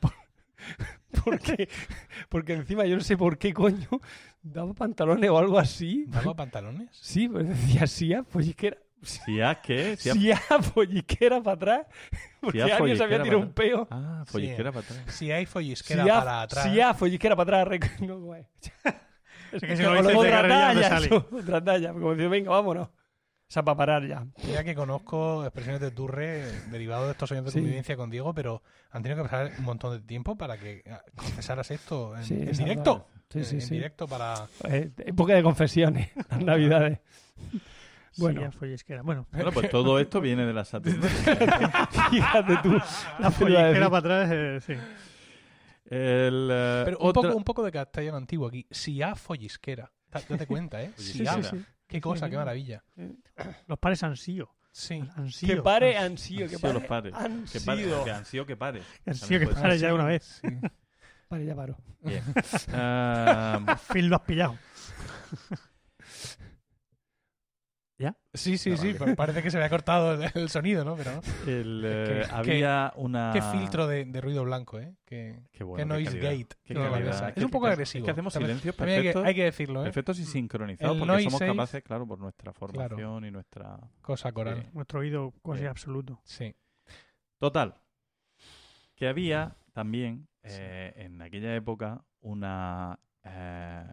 Por- 1.23 1.23
Porque, 1.39 1.69
porque 2.29 2.53
encima 2.53 2.85
yo 2.85 2.95
no 2.95 3.01
sé 3.03 3.15
por 3.17 3.37
qué 3.37 3.53
coño 3.53 3.87
daba 4.41 4.73
pantalones 4.73 5.29
o 5.29 5.37
algo 5.37 5.59
así. 5.59 6.05
¿Daba 6.07 6.35
pantalones? 6.35 6.89
Sí, 6.91 7.27
pues 7.29 7.47
decía 7.47 7.87
si 7.87 8.13
a 8.13 8.23
follisquera. 8.23 8.77
Si 9.01 9.41
has 9.41 9.57
que. 9.57 9.97
Si 9.97 10.09
has 10.09 10.17
Si 10.17 10.31
a 10.31 10.39
follisquera 10.61 11.41
para 11.43 11.55
atrás. 11.55 11.87
Porque 12.39 12.63
Si 12.63 12.71
a 12.71 12.77
alguien 12.77 12.97
se 12.97 13.03
había 13.03 13.21
tirado 13.21 13.41
un 13.41 13.51
peo. 13.53 13.87
Ah, 13.91 14.23
follisquera 14.25 14.71
para 14.71 14.85
atrás. 14.85 15.01
Si 15.15 15.31
hay 15.31 15.45
Si 15.45 15.51
follisquera 15.51 16.03
a, 16.03 16.07
para 16.19 16.41
atrás. 16.43 16.63
si 16.63 16.79
a 16.81 16.93
follisquera 16.93 17.35
para 17.35 17.61
atrás. 17.61 17.79
No, 18.01 18.19
güey. 18.19 18.45
Es 19.51 19.61
que 19.61 19.77
si 19.77 19.83
no 19.83 19.93
lo 19.93 20.01
dices, 20.01 20.19
te 20.21 20.29
talla, 20.31 20.89
sale. 20.89 21.05
eso, 21.07 21.27
otra 21.31 21.63
talla. 21.63 21.93
Como 21.93 22.15
decir, 22.15 22.29
venga, 22.29 22.49
vámonos. 22.51 22.89
O 23.53 23.55
sea, 23.55 23.61
para 23.63 23.77
parar 23.77 24.07
ya. 24.07 24.25
Ya 24.51 24.63
que 24.63 24.73
conozco 24.73 25.43
expresiones 25.43 25.79
de 25.79 25.91
Turre 25.91 26.41
derivados 26.71 27.05
de 27.05 27.11
estos 27.11 27.31
años 27.33 27.45
de 27.45 27.51
Sí. 27.51 27.59
convivencia 27.59 27.95
con 27.95 28.09
Diego, 28.09 28.33
pero 28.33 28.63
han 28.89 29.03
tenido 29.03 29.21
que 29.21 29.29
pasar 29.29 29.51
un 29.59 29.63
montón 29.63 29.93
de 29.93 29.99
tiempo 30.03 30.35
para 30.35 30.57
que 30.57 30.81
ah, 30.89 31.03
confesaras 31.15 31.69
esto 31.69 32.17
en, 32.17 32.23
Sí, 32.23 32.33
en 32.33 32.51
directo. 32.51 33.05
Sí, 33.29 33.37
En- 33.39 33.45
sí, 33.45 33.55
en 33.57 33.61
sí. 33.61 33.75
directo 33.75 34.07
para. 34.07 34.47
Eh, 34.67 34.89
época 35.05 35.35
de 35.35 35.43
confesiones, 35.43 36.09
las 36.31 36.39
navidades. 36.43 36.99
Bueno. 38.17 38.51
Sí. 38.51 38.57
Bueno, 39.03 39.27
Bueno, 39.31 39.51
pues 39.51 39.69
todo 39.69 39.99
esto 39.99 40.19
viene 40.19 40.47
de 40.47 40.53
la 40.53 40.65
Saturn. 40.65 40.99
Fíjate 42.09 42.57
tú. 42.63 42.73
la 43.19 43.29
follisquera 43.29 43.87
para 43.91 43.97
atrás, 43.99 44.29
eh, 44.33 44.59
sí. 44.65 44.73
El, 45.85 46.49
eh, 46.51 46.81
Pero 46.85 46.97
un, 46.97 47.07
otra- 47.09 47.21
poco, 47.21 47.35
un 47.37 47.43
poco 47.43 47.63
de 47.63 47.71
castellano 47.71 48.17
antiguo 48.17 48.47
aquí. 48.47 48.65
Si 48.71 48.99
a 49.03 49.13
follisquera. 49.13 49.91
Date 50.11 50.47
cuenta, 50.47 50.81
¿eh? 50.81 50.91
Si 50.95 51.19
sí, 51.19 51.27
a. 51.27 51.33
sí, 51.33 51.43
sí. 51.51 51.65
Qué 51.87 52.01
cosa, 52.01 52.27
qué 52.27 52.37
maravilla. 52.37 52.83
Los 53.67 53.79
pares 53.79 54.03
ansío. 54.03 54.49
Sí. 54.71 55.03
ansío. 55.15 55.55
Que 55.55 55.61
pare 55.61 55.91
que 55.91 55.97
han 55.97 56.17
sido 56.17 56.59
pare 56.59 56.73
los 56.73 56.83
pares. 56.83 57.13
Que 57.51 57.59
pare, 57.61 57.83
ansío. 57.83 58.03
que 58.03 58.11
han 58.11 58.25
sido 58.25 58.45
que 58.45 58.57
pare. 58.57 58.81
ansío 59.05 59.39
que 59.39 59.45
También 59.45 59.49
puede 59.51 59.61
pare 59.61 59.77
ya 59.77 59.87
de 59.87 59.93
una 59.93 60.05
vez. 60.05 60.41
Sí. 60.41 60.47
Vale, 61.29 61.45
ya 61.45 61.55
paro. 61.55 61.77
Bien. 62.01 62.23
Ah, 62.73 63.77
Phil 63.91 64.07
lo 64.07 64.17
has 64.17 64.21
pillado. 64.21 64.57
Sí, 68.33 68.57
sí, 68.57 68.75
sí. 68.77 68.93
vale. 68.93 69.15
Parece 69.15 69.41
que 69.43 69.51
se 69.51 69.57
me 69.57 69.63
ha 69.65 69.69
cortado 69.69 70.13
el, 70.35 70.49
sonido, 70.49 70.83
¿no? 70.83 70.95
Pero 70.95 71.11
no. 71.15 71.21
el, 71.51 71.83
eh, 71.85 72.23
Qué- 72.25 72.33
había 72.35 72.93
una... 72.95 73.31
Qué 73.33 73.41
filtro 73.41 73.87
de, 73.87 74.05
de 74.05 74.21
ruido 74.21 74.43
blanco, 74.43 74.79
¿eh? 74.79 74.95
Qué, 75.05 75.39
Qué 75.51 75.63
bueno, 75.63 75.77
qué 75.77 75.85
noise 75.85 76.11
calidad. 76.19 76.31
gate. 76.31 76.55
Qué 76.63 76.73
Qué 76.73 76.73
calidad. 76.73 76.91
calidad. 76.93 77.33
Es 77.37 77.43
un 77.43 77.49
poco 77.51 77.65
que- 77.67 77.71
agresivo. 77.73 78.03
Es 78.03 78.05
que 78.05 78.11
hacemos 78.11 78.33
silencios 78.33 78.73
hay 78.73 78.77
que, 78.87 78.93
perfectos, 78.93 79.25
hay 79.25 79.35
que 79.35 79.43
decirlo, 79.43 79.81
¿eh? 79.81 79.83
perfectos 79.85 80.19
y 80.19 80.25
sincronizados 80.25 80.97
porque 80.97 81.11
noise 81.11 81.23
somos 81.29 81.39
safe- 81.41 81.51
capaces, 81.51 81.83
claro, 81.83 82.07
por 82.07 82.19
nuestra 82.19 82.53
formación 82.53 83.25
y 83.25 83.31
nuestra... 83.31 83.79
Cosa 84.01 84.31
coral. 84.31 84.63
Sí. 84.63 84.69
Nuestro 84.73 84.99
oído 84.99 85.33
casi 85.43 85.61
Sí. 85.61 85.65
absoluto. 85.67 86.19
Sí. 86.23 86.55
Total. 87.37 87.75
Que 88.95 89.07
había 89.07 89.55
también 89.73 90.27
eh, 90.43 90.93
en 90.97 91.21
aquella 91.21 91.55
época 91.55 92.03
una 92.21 92.99
eh, 93.23 93.85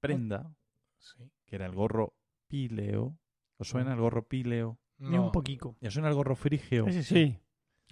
prenda 0.00 0.50
sí. 0.98 1.30
que 1.46 1.56
era 1.56 1.66
el 1.66 1.74
gorro 1.74 2.14
píleo. 2.50 3.16
¿Os 3.56 3.68
suena 3.68 3.94
el 3.94 4.00
gorro 4.00 4.26
píleo? 4.26 4.78
Ni 4.98 5.16
un 5.16 5.32
poquito. 5.32 5.76
¿Y 5.80 5.86
os 5.86 5.94
suena 5.94 6.08
el 6.08 6.14
gorro 6.14 6.36
frigio? 6.36 6.84
Sí. 6.90 7.02
Sí. 7.02 7.38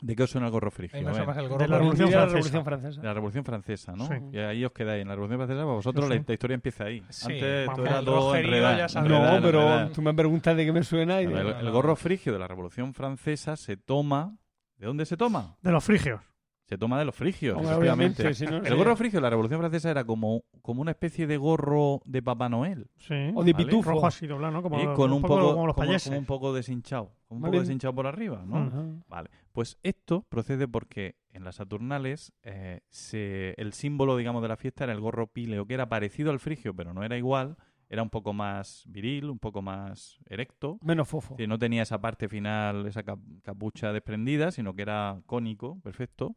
¿De 0.01 0.15
qué 0.15 0.23
os 0.23 0.31
suena 0.31 0.47
el 0.47 0.53
gorro 0.53 0.71
frigio? 0.71 0.97
el 0.99 1.05
de 1.05 1.11
gorro 1.11 1.27
la 1.27 1.49
coral. 1.49 1.71
Revolución 1.71 2.11
la 2.11 2.17
Francesa. 2.29 2.29
Revolución 2.37 2.65
Francesa. 2.65 3.01
de 3.01 3.07
la 3.09 3.15
Revolución 3.15 3.45
Francesa, 3.45 3.93
¿no? 3.97 4.07
Sí. 4.07 4.15
Y 4.33 4.39
ahí 4.39 4.65
os 4.65 4.73
quedáis. 4.73 5.03
En 5.03 5.09
la 5.09 5.15
Revolución 5.15 5.39
Francesa, 5.41 5.63
para 5.63 5.75
vosotros 5.75 6.05
Sí, 6.05 6.11
la, 6.11 6.19
sí. 6.19 6.25
la 6.29 6.33
historia 6.35 6.55
empieza 6.55 6.85
ahí. 6.85 7.03
Sí, 7.09 7.33
Antes 7.33 7.67
vamos, 7.67 7.77
todo 7.77 7.87
era 7.87 8.05
todo 8.05 8.37
enredar, 8.37 8.91
No, 9.09 9.43
pero 9.43 9.91
tú 9.91 10.03
me 10.03 10.15
preguntas 10.15 10.57
de 10.57 10.65
qué 10.67 10.73
me 10.73 10.83
suena 10.85 11.21
y 11.23 11.27
de- 11.27 11.41
el, 11.41 11.47
el 11.49 11.71
gorro 11.71 11.97
frigio 11.97 12.33
de 12.33 12.39
la 12.39 12.47
Revolución 12.47 12.95
Francesa 12.95 13.57
se 13.57 13.77
toma... 13.77 14.37
¿De 14.77 14.87
dónde 14.87 15.05
se 15.07 15.17
toma? 15.17 15.57
De 15.63 15.73
los 15.73 15.83
frigios. 15.83 16.21
Se 16.69 16.77
toma 16.77 16.99
de 16.99 17.07
los 17.07 17.15
frigios, 17.15 17.57
Hombre, 17.57 17.71
efectivamente. 17.73 18.23
obviamente, 18.23 18.35
si 18.35 18.45
no, 18.45 18.59
El 18.59 18.67
sí. 18.67 18.75
gorro 18.75 18.95
frigio 18.95 19.17
de 19.19 19.23
la 19.23 19.31
Revolución 19.31 19.59
Francesa 19.61 19.91
era 19.91 20.05
como, 20.05 20.43
como 20.61 20.83
una 20.83 20.91
especie 20.91 21.27
de 21.27 21.39
gorro 21.39 22.03
de 22.05 22.23
Papá 22.23 22.51
Noel. 22.51 22.91
Sí. 22.99 23.15
O 23.35 23.43
de 23.43 23.53
Vale. 23.55 23.65
pitufo. 23.65 23.91
Rojo 23.91 24.09
¿no? 24.51 24.63
Como, 24.63 24.79
¿eh? 24.79 24.95
con 24.95 25.13
un 25.13 25.23
poco, 25.23 25.55
como 25.55 25.67
los 25.67 25.75
como- 25.75 26.19
un 26.19 26.27
poco 26.27 26.53
deshinchado. 26.53 27.13
Un 27.31 27.41
poco 27.41 27.59
deshinchado 27.59 27.95
por 27.95 28.07
arriba, 28.07 28.43
¿no? 28.47 29.03
Vale. 29.09 29.31
Pues 29.53 29.79
esto 29.83 30.27
procede 30.29 30.69
porque 30.69 31.17
en 31.33 31.45
las 31.45 31.57
Saturnales 31.57 32.33
eh, 32.43 32.81
se, 32.91 33.55
el 33.57 33.73
símbolo, 33.73 34.17
digamos, 34.17 34.43
de 34.43 34.49
la 34.49 34.57
fiesta 34.57 34.85
era 34.85 34.93
el 34.93 35.01
gorro 35.01 35.27
píleo, 35.27 35.67
que 35.67 35.75
era 35.75 35.89
parecido 35.89 36.31
al 36.31 36.39
frigio, 36.39 36.75
pero 36.75 36.93
no 36.93 37.03
era 37.03 37.17
igual. 37.17 37.57
Era 37.91 38.03
un 38.03 38.11
poco 38.11 38.33
más 38.33 38.85
viril, 38.87 39.31
un 39.31 39.39
poco 39.39 39.63
más 39.63 40.19
erecto. 40.27 40.79
Menos 40.83 41.09
fofo. 41.09 41.37
Que 41.37 41.47
no 41.47 41.59
tenía 41.59 41.83
esa 41.83 42.01
parte 42.01 42.29
final, 42.29 42.87
esa 42.87 43.03
cap- 43.03 43.19
capucha 43.43 43.93
desprendida, 43.93 44.51
sino 44.51 44.75
que 44.75 44.83
era 44.83 45.23
cónico, 45.27 45.81
perfecto. 45.81 46.37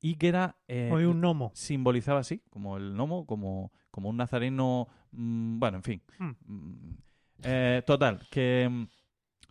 Y 0.00 0.14
que 0.14 0.28
era... 0.28 0.56
eh, 0.68 0.92
de 0.96 1.06
un 1.06 1.20
gnomo. 1.20 1.50
simbolizaba 1.54 2.20
así, 2.20 2.42
como 2.50 2.76
el 2.76 2.94
gnomo, 2.94 3.26
como, 3.26 3.72
como 3.90 4.08
un 4.08 4.16
nazareno, 4.16 4.88
mm, 5.12 5.58
bueno, 5.58 5.78
en 5.78 5.82
fin. 5.82 6.02
Hmm. 6.18 6.30
Mm, 6.46 6.96
eh, 7.42 7.82
total, 7.86 8.26
que 8.30 8.68
mm, 8.70 8.84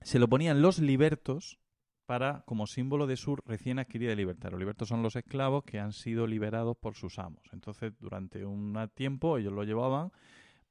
se 0.01 0.19
lo 0.19 0.27
ponían 0.27 0.61
los 0.61 0.79
libertos 0.79 1.59
para 2.05 2.43
como 2.45 2.65
símbolo 2.65 3.05
de 3.05 3.17
su 3.17 3.35
recién 3.35 3.79
adquirida 3.79 4.15
libertad. 4.15 4.51
Los 4.51 4.59
libertos 4.59 4.87
son 4.87 5.03
los 5.03 5.15
esclavos 5.17 5.65
que 5.65 5.79
han 5.79 5.91
sido 5.91 6.25
liberados 6.25 6.77
por 6.77 6.95
sus 6.95 7.19
amos. 7.19 7.43
Entonces, 7.51 7.91
durante 7.99 8.45
un 8.45 8.89
tiempo 8.95 9.37
ellos 9.37 9.51
lo 9.51 9.63
llevaban 9.65 10.11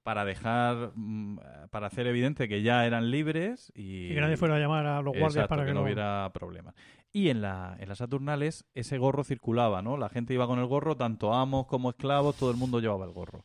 para 0.06 0.24
dejar, 0.24 0.92
mm, 0.94 1.38
para 1.68 1.88
hacer 1.88 2.06
evidente 2.06 2.46
que 2.46 2.62
ya 2.62 2.86
eran 2.86 3.10
libres 3.10 3.72
y, 3.74 4.12
Y 4.12 4.14
que 4.14 4.20
nadie 4.20 4.36
fuera 4.36 4.54
a 4.54 4.60
llamar 4.60 4.86
a 4.86 5.02
los 5.02 5.06
guardias 5.12 5.32
Exacto, 5.34 5.48
para 5.48 5.64
que, 5.66 5.72
no 5.72 5.80
no 5.80 5.84
hubiera 5.84 6.30
problemas. 6.32 6.76
Y 7.12 7.28
en, 7.28 7.42
la, 7.42 7.76
en 7.80 7.88
las 7.88 7.98
Saturnales 7.98 8.64
ese 8.72 8.98
gorro 8.98 9.24
circulaba, 9.24 9.82
¿no? 9.82 9.96
La 9.96 10.08
gente 10.08 10.32
iba 10.32 10.46
con 10.46 10.60
el 10.60 10.66
gorro, 10.66 10.96
tanto 10.96 11.34
amos 11.34 11.66
como 11.66 11.90
esclavos, 11.90 12.36
todo 12.36 12.52
el 12.52 12.56
mundo 12.56 12.78
llevaba 12.78 13.04
el 13.04 13.10
gorro. 13.10 13.42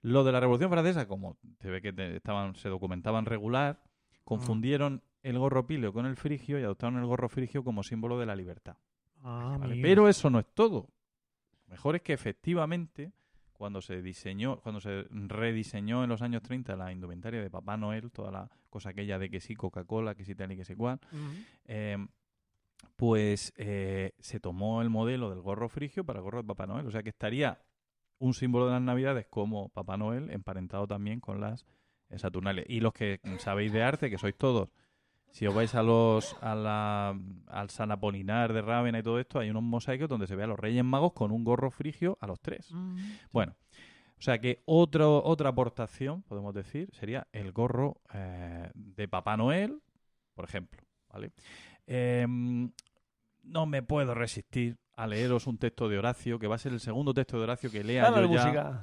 Lo 0.00 0.22
de 0.22 0.30
la 0.30 0.38
Revolución 0.38 0.70
Francesa, 0.70 1.08
como 1.08 1.38
se 1.58 1.70
ve 1.70 1.82
que 1.82 1.92
te- 1.92 2.14
estaban, 2.14 2.54
se 2.54 2.68
documentaban 2.68 3.26
regular, 3.26 3.82
confundieron 4.22 5.02
el 5.24 5.40
gorro 5.40 5.66
píleo 5.66 5.92
con 5.92 6.06
el 6.06 6.14
frigio 6.14 6.60
y 6.60 6.62
adoptaron 6.62 7.00
el 7.00 7.06
gorro 7.06 7.28
frigio 7.28 7.64
como 7.64 7.82
símbolo 7.82 8.16
de 8.16 8.26
la 8.26 8.36
libertad. 8.36 8.76
Ah, 9.24 9.56
¿vale? 9.58 9.80
Pero 9.82 10.08
eso 10.08 10.30
no 10.30 10.38
es 10.38 10.46
todo. 10.54 10.88
Lo 11.66 11.72
mejor 11.72 11.96
es 11.96 12.02
que 12.02 12.12
efectivamente, 12.12 13.10
cuando 13.56 13.80
se 13.80 14.02
diseñó, 14.02 14.60
cuando 14.60 14.80
se 14.80 15.06
rediseñó 15.10 16.02
en 16.04 16.10
los 16.10 16.22
años 16.22 16.42
30 16.42 16.76
la 16.76 16.92
indumentaria 16.92 17.42
de 17.42 17.50
Papá 17.50 17.76
Noel, 17.76 18.10
toda 18.10 18.30
la 18.30 18.50
cosa 18.70 18.90
aquella 18.90 19.18
de 19.18 19.30
que 19.30 19.40
sí 19.40 19.54
Coca-Cola, 19.54 20.14
que 20.14 20.24
sí 20.24 20.34
tal 20.34 20.52
y 20.52 20.56
que 20.56 20.64
sí 20.64 20.74
cual, 20.74 21.00
eh, 21.64 21.98
pues 22.96 23.52
eh, 23.56 24.12
se 24.18 24.40
tomó 24.40 24.82
el 24.82 24.90
modelo 24.90 25.30
del 25.30 25.40
gorro 25.40 25.68
frigio 25.68 26.04
para 26.04 26.18
el 26.18 26.22
gorro 26.24 26.42
de 26.42 26.48
Papá 26.48 26.66
Noel. 26.66 26.86
O 26.86 26.90
sea 26.90 27.02
que 27.02 27.10
estaría 27.10 27.60
un 28.18 28.34
símbolo 28.34 28.66
de 28.66 28.72
las 28.72 28.82
Navidades 28.82 29.26
como 29.28 29.68
Papá 29.70 29.96
Noel 29.96 30.30
emparentado 30.30 30.86
también 30.86 31.20
con 31.20 31.40
las 31.40 31.66
eh, 32.08 32.18
Saturnales. 32.18 32.64
Y 32.68 32.80
los 32.80 32.92
que 32.92 33.20
sabéis 33.38 33.72
de 33.72 33.82
arte, 33.82 34.10
que 34.10 34.18
sois 34.18 34.36
todos, 34.36 34.68
si 35.36 35.46
os 35.46 35.54
vais 35.54 35.74
a 35.74 35.82
los 35.82 36.34
a 36.40 36.54
la, 36.54 37.14
al 37.48 37.68
San 37.68 37.92
Apolinar 37.92 38.54
de 38.54 38.62
Rávena 38.62 39.00
y 39.00 39.02
todo 39.02 39.20
esto, 39.20 39.38
hay 39.38 39.50
unos 39.50 39.64
mosaicos 39.64 40.08
donde 40.08 40.26
se 40.26 40.34
ve 40.34 40.44
a 40.44 40.46
los 40.46 40.58
Reyes 40.58 40.82
Magos 40.82 41.12
con 41.12 41.30
un 41.30 41.44
gorro 41.44 41.70
frigio 41.70 42.16
a 42.22 42.26
los 42.26 42.40
tres. 42.40 42.72
Mm. 42.72 42.96
Bueno, 43.32 43.54
o 44.18 44.22
sea 44.22 44.38
que 44.38 44.62
otro, 44.64 45.22
otra 45.22 45.50
aportación, 45.50 46.22
podemos 46.22 46.54
decir, 46.54 46.88
sería 46.94 47.28
el 47.32 47.52
gorro 47.52 48.00
eh, 48.14 48.70
de 48.72 49.08
Papá 49.08 49.36
Noel, 49.36 49.82
por 50.32 50.46
ejemplo. 50.46 50.80
¿vale? 51.12 51.32
Em, 51.86 52.72
no 53.42 53.66
me 53.66 53.82
puedo 53.82 54.14
resistir 54.14 54.78
a 54.94 55.06
leeros 55.06 55.46
un 55.46 55.58
texto 55.58 55.90
de 55.90 55.98
Horacio, 55.98 56.38
que 56.38 56.46
va 56.46 56.54
a 56.54 56.58
ser 56.58 56.72
el 56.72 56.80
segundo 56.80 57.12
texto 57.12 57.36
de 57.36 57.42
Horacio 57.42 57.70
que 57.70 57.84
lea 57.84 58.10
Dale 58.10 58.26
yo 58.26 58.32
ya. 58.32 58.42
música. 58.42 58.80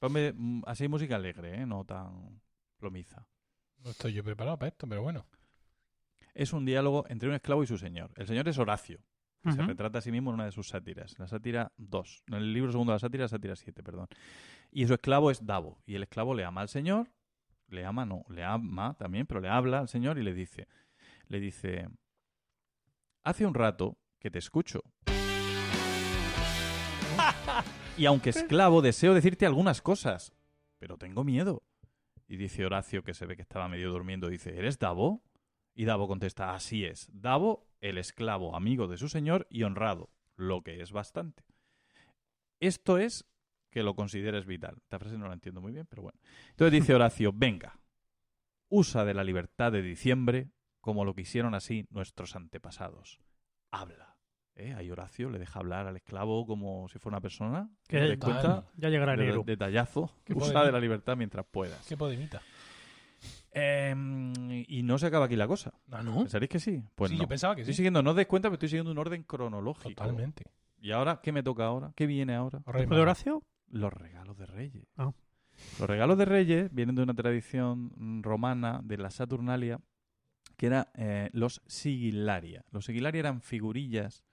Ponme, 0.00 0.32
mm, 0.32 0.62
así 0.66 0.88
música 0.88 1.14
alegre, 1.14 1.60
¿eh? 1.60 1.64
no 1.64 1.84
tan 1.84 2.40
plomiza. 2.76 3.24
No 3.84 3.90
estoy 3.90 4.14
yo 4.14 4.24
preparado 4.24 4.58
para 4.58 4.70
esto, 4.70 4.88
pero 4.88 5.02
bueno. 5.02 5.24
Es 6.34 6.52
un 6.52 6.64
diálogo 6.64 7.04
entre 7.08 7.28
un 7.28 7.36
esclavo 7.36 7.62
y 7.62 7.66
su 7.66 7.78
señor. 7.78 8.10
El 8.16 8.26
señor 8.26 8.48
es 8.48 8.58
Horacio, 8.58 8.98
que 9.42 9.52
se 9.52 9.62
retrata 9.62 9.98
a 9.98 10.00
sí 10.00 10.10
mismo 10.10 10.30
en 10.30 10.34
una 10.34 10.46
de 10.46 10.52
sus 10.52 10.68
sátiras. 10.68 11.16
La 11.18 11.28
sátira 11.28 11.72
2. 11.76 12.24
En 12.26 12.34
el 12.34 12.52
libro 12.52 12.72
segundo 12.72 12.90
de 12.90 12.96
la 12.96 12.98
sátira, 12.98 13.28
sátira 13.28 13.54
7, 13.54 13.84
perdón. 13.84 14.08
Y 14.72 14.86
su 14.88 14.94
esclavo 14.94 15.30
es 15.30 15.46
Davo. 15.46 15.80
Y 15.86 15.94
el 15.94 16.02
esclavo 16.02 16.34
le 16.34 16.44
ama 16.44 16.62
al 16.62 16.68
señor. 16.68 17.12
Le 17.68 17.84
ama, 17.84 18.04
no, 18.04 18.24
le 18.28 18.42
ama 18.42 18.94
también, 18.98 19.26
pero 19.26 19.40
le 19.40 19.48
habla 19.48 19.78
al 19.78 19.88
señor 19.88 20.18
y 20.18 20.22
le 20.22 20.34
dice, 20.34 20.68
le 21.28 21.40
dice, 21.40 21.88
hace 23.22 23.46
un 23.46 23.54
rato 23.54 23.96
que 24.18 24.30
te 24.30 24.38
escucho. 24.38 24.82
y 27.96 28.06
aunque 28.06 28.30
esclavo, 28.30 28.82
deseo 28.82 29.14
decirte 29.14 29.46
algunas 29.46 29.80
cosas, 29.80 30.34
pero 30.78 30.98
tengo 30.98 31.24
miedo. 31.24 31.62
Y 32.26 32.36
dice 32.36 32.66
Horacio, 32.66 33.04
que 33.04 33.14
se 33.14 33.24
ve 33.24 33.36
que 33.36 33.42
estaba 33.42 33.68
medio 33.68 33.90
durmiendo, 33.90 34.28
dice, 34.28 34.56
¿eres 34.56 34.78
Davo? 34.78 35.22
Y 35.74 35.84
Davo 35.86 36.06
contesta, 36.06 36.54
así 36.54 36.84
es. 36.84 37.08
Davo, 37.12 37.66
el 37.80 37.98
esclavo, 37.98 38.54
amigo 38.56 38.86
de 38.86 38.96
su 38.96 39.08
señor 39.08 39.46
y 39.50 39.64
honrado, 39.64 40.10
lo 40.36 40.62
que 40.62 40.80
es 40.80 40.92
bastante. 40.92 41.44
Esto 42.60 42.98
es 42.98 43.26
que 43.70 43.82
lo 43.82 43.94
consideres 43.96 44.46
vital. 44.46 44.76
Esta 44.82 44.98
frase 44.98 45.18
no 45.18 45.26
la 45.26 45.34
entiendo 45.34 45.60
muy 45.60 45.72
bien, 45.72 45.86
pero 45.86 46.02
bueno. 46.02 46.18
Entonces 46.50 46.72
dice 46.80 46.94
Horacio, 46.94 47.32
venga, 47.34 47.80
usa 48.68 49.04
de 49.04 49.14
la 49.14 49.24
libertad 49.24 49.72
de 49.72 49.82
diciembre 49.82 50.48
como 50.80 51.04
lo 51.04 51.14
quisieron 51.14 51.54
así 51.54 51.86
nuestros 51.90 52.36
antepasados. 52.36 53.20
Habla. 53.70 54.16
¿Eh? 54.56 54.72
Ahí 54.74 54.88
Horacio 54.88 55.30
le 55.30 55.40
deja 55.40 55.58
hablar 55.58 55.88
al 55.88 55.96
esclavo 55.96 56.46
como 56.46 56.88
si 56.88 57.00
fuera 57.00 57.16
una 57.16 57.20
persona. 57.20 57.68
Que 57.88 57.98
¿Te 57.98 58.08
das 58.10 58.18
tal. 58.20 58.30
cuenta? 58.30 58.70
Ya 58.76 58.88
llegará 58.88 59.16
De- 59.16 59.24
enero. 59.24 59.42
detallazo. 59.44 60.12
Qué 60.24 60.32
Usa 60.34 60.64
de 60.64 60.70
la 60.70 60.78
libertad 60.78 61.16
mientras 61.16 61.44
puedas. 61.46 61.84
¿Qué 61.88 61.96
podemita? 61.96 62.40
Em, 63.56 64.32
y 64.66 64.82
no 64.82 64.98
se 64.98 65.06
acaba 65.06 65.26
aquí 65.26 65.36
la 65.36 65.46
cosa. 65.46 65.72
Ah, 65.92 66.02
¿no? 66.02 66.18
¿Pensaréis 66.18 66.50
que 66.50 66.58
sí? 66.58 66.82
Pues 66.96 67.10
sí, 67.10 67.16
no. 67.16 67.22
yo 67.22 67.28
pensaba 67.28 67.54
que 67.54 67.60
Estoy 67.62 67.74
sí. 67.74 67.76
siguiendo, 67.78 68.02
no 68.02 68.10
os 68.10 68.16
des 68.16 68.26
cuenta, 68.26 68.48
pero 68.48 68.54
estoy 68.54 68.68
siguiendo 68.68 68.90
un 68.90 68.98
orden 68.98 69.22
cronológico. 69.22 69.90
Totalmente. 69.90 70.44
¿Y 70.80 70.90
ahora 70.90 71.20
qué 71.22 71.30
me 71.32 71.42
toca 71.42 71.64
ahora? 71.64 71.92
¿Qué 71.94 72.06
viene 72.06 72.34
ahora? 72.34 72.58
¿Después 72.66 72.88
de. 72.88 73.00
Horacio? 73.00 73.42
Los 73.68 73.92
regalos 73.92 74.36
de 74.36 74.46
Reyes. 74.46 74.86
Ah. 74.96 75.12
Los 75.78 75.88
regalos 75.88 76.18
de 76.18 76.24
Reyes 76.24 76.74
vienen 76.74 76.96
de 76.96 77.02
una 77.04 77.14
tradición 77.14 78.22
romana 78.22 78.80
de 78.82 78.98
la 78.98 79.10
Saturnalia 79.10 79.78
que 80.56 80.66
era 80.66 80.90
eh, 80.94 81.30
los 81.32 81.62
sigillaria. 81.66 82.64
Los 82.70 82.84
sigillaria 82.86 83.20
eran 83.20 83.40
figurillas 83.40 84.24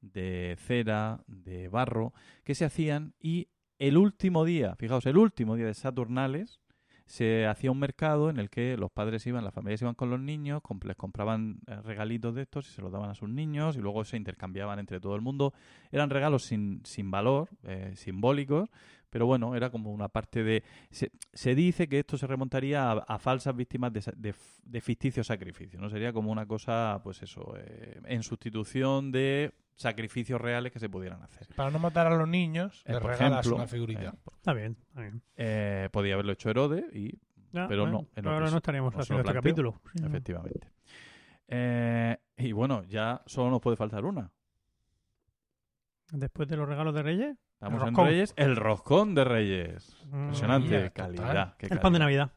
de 0.00 0.56
cera, 0.58 1.22
de 1.26 1.68
barro, 1.68 2.12
que 2.44 2.54
se 2.54 2.64
hacían 2.64 3.14
y 3.20 3.48
el 3.78 3.96
último 3.96 4.44
día, 4.44 4.74
fijaos, 4.76 5.04
el 5.06 5.18
último 5.18 5.56
día 5.56 5.66
de 5.66 5.74
Saturnales, 5.74 6.60
se 7.06 7.46
hacía 7.46 7.70
un 7.70 7.78
mercado 7.78 8.30
en 8.30 8.38
el 8.38 8.50
que 8.50 8.76
los 8.76 8.90
padres 8.90 9.26
iban, 9.26 9.44
las 9.44 9.54
familias 9.54 9.80
iban 9.82 9.94
con 9.94 10.10
los 10.10 10.20
niños, 10.20 10.62
les 10.84 10.96
compraban 10.96 11.60
eh, 11.66 11.76
regalitos 11.82 12.34
de 12.34 12.42
estos 12.42 12.68
y 12.68 12.72
se 12.72 12.82
los 12.82 12.92
daban 12.92 13.10
a 13.10 13.14
sus 13.14 13.28
niños 13.28 13.76
y 13.76 13.80
luego 13.80 14.04
se 14.04 14.16
intercambiaban 14.16 14.78
entre 14.78 15.00
todo 15.00 15.14
el 15.14 15.22
mundo. 15.22 15.54
Eran 15.92 16.10
regalos 16.10 16.44
sin, 16.44 16.82
sin 16.84 17.10
valor, 17.10 17.48
eh, 17.62 17.92
simbólicos, 17.94 18.68
pero 19.08 19.26
bueno, 19.26 19.54
era 19.54 19.70
como 19.70 19.92
una 19.92 20.08
parte 20.08 20.42
de... 20.42 20.64
Se, 20.90 21.10
se 21.32 21.54
dice 21.54 21.88
que 21.88 22.00
esto 22.00 22.18
se 22.18 22.26
remontaría 22.26 22.90
a, 22.92 23.18
falsas 23.18 23.54
víctimas 23.54 23.92
de, 23.92 24.02
de 24.16 24.34
de 24.66 24.80
ficticios 24.80 25.28
sacrificios, 25.28 25.80
¿no? 25.80 25.88
Sería 25.88 26.12
como 26.12 26.30
una 26.30 26.46
cosa, 26.46 27.00
pues 27.02 27.22
eso, 27.22 27.54
eh, 27.56 28.00
en 28.04 28.22
sustitución 28.22 29.12
de 29.12 29.52
sacrificios 29.76 30.40
reales 30.40 30.72
que 30.72 30.78
se 30.80 30.88
pudieran 30.88 31.22
hacer. 31.22 31.46
Para 31.54 31.70
no 31.70 31.78
matar 31.78 32.06
a 32.08 32.16
los 32.16 32.26
niños, 32.28 32.82
Eh, 32.86 32.92
les 32.92 33.00
por 33.00 33.10
regalas 33.12 33.40
ejemplo, 33.40 33.56
una 33.56 33.66
figurita. 33.68 34.02
eh, 34.02 34.30
Está 34.36 34.52
bien, 34.54 34.76
está 34.88 35.00
bien. 35.02 35.22
eh, 35.36 35.88
podía 35.92 36.14
haberlo 36.14 36.32
hecho 36.32 36.50
Herodes 36.50 36.84
y 36.94 37.18
Ya, 37.52 37.68
Pero 37.68 37.82
bueno, 37.82 38.06
no, 38.22 38.30
ahora 38.30 38.50
no 38.50 38.56
estaríamos 38.56 38.94
no 38.94 39.00
haciendo 39.00 39.22
este 39.22 39.32
capítulo. 39.34 39.80
Sí, 39.94 40.04
efectivamente. 40.04 40.68
Eh, 41.48 42.16
y 42.38 42.52
bueno, 42.52 42.82
ya 42.84 43.22
solo 43.26 43.50
nos 43.50 43.60
puede 43.60 43.76
faltar 43.76 44.04
una. 44.04 44.30
Después 46.12 46.48
de 46.48 46.56
los 46.56 46.68
regalos 46.68 46.94
de 46.94 47.02
Reyes, 47.02 47.36
Estamos 47.54 47.80
El 47.80 47.88
en 47.88 47.94
roscón. 47.94 48.06
Reyes, 48.06 48.34
el 48.36 48.56
roscón 48.56 49.14
de 49.14 49.24
Reyes. 49.24 49.96
Mm, 50.10 50.16
Impresionante, 50.24 50.68
Mira, 50.68 50.90
calidad. 50.90 51.56
qué 51.56 51.66
el 51.66 51.78
pan 51.80 51.92
de 51.94 51.98
calidad. 51.98 51.98
Navidad. 52.00 52.32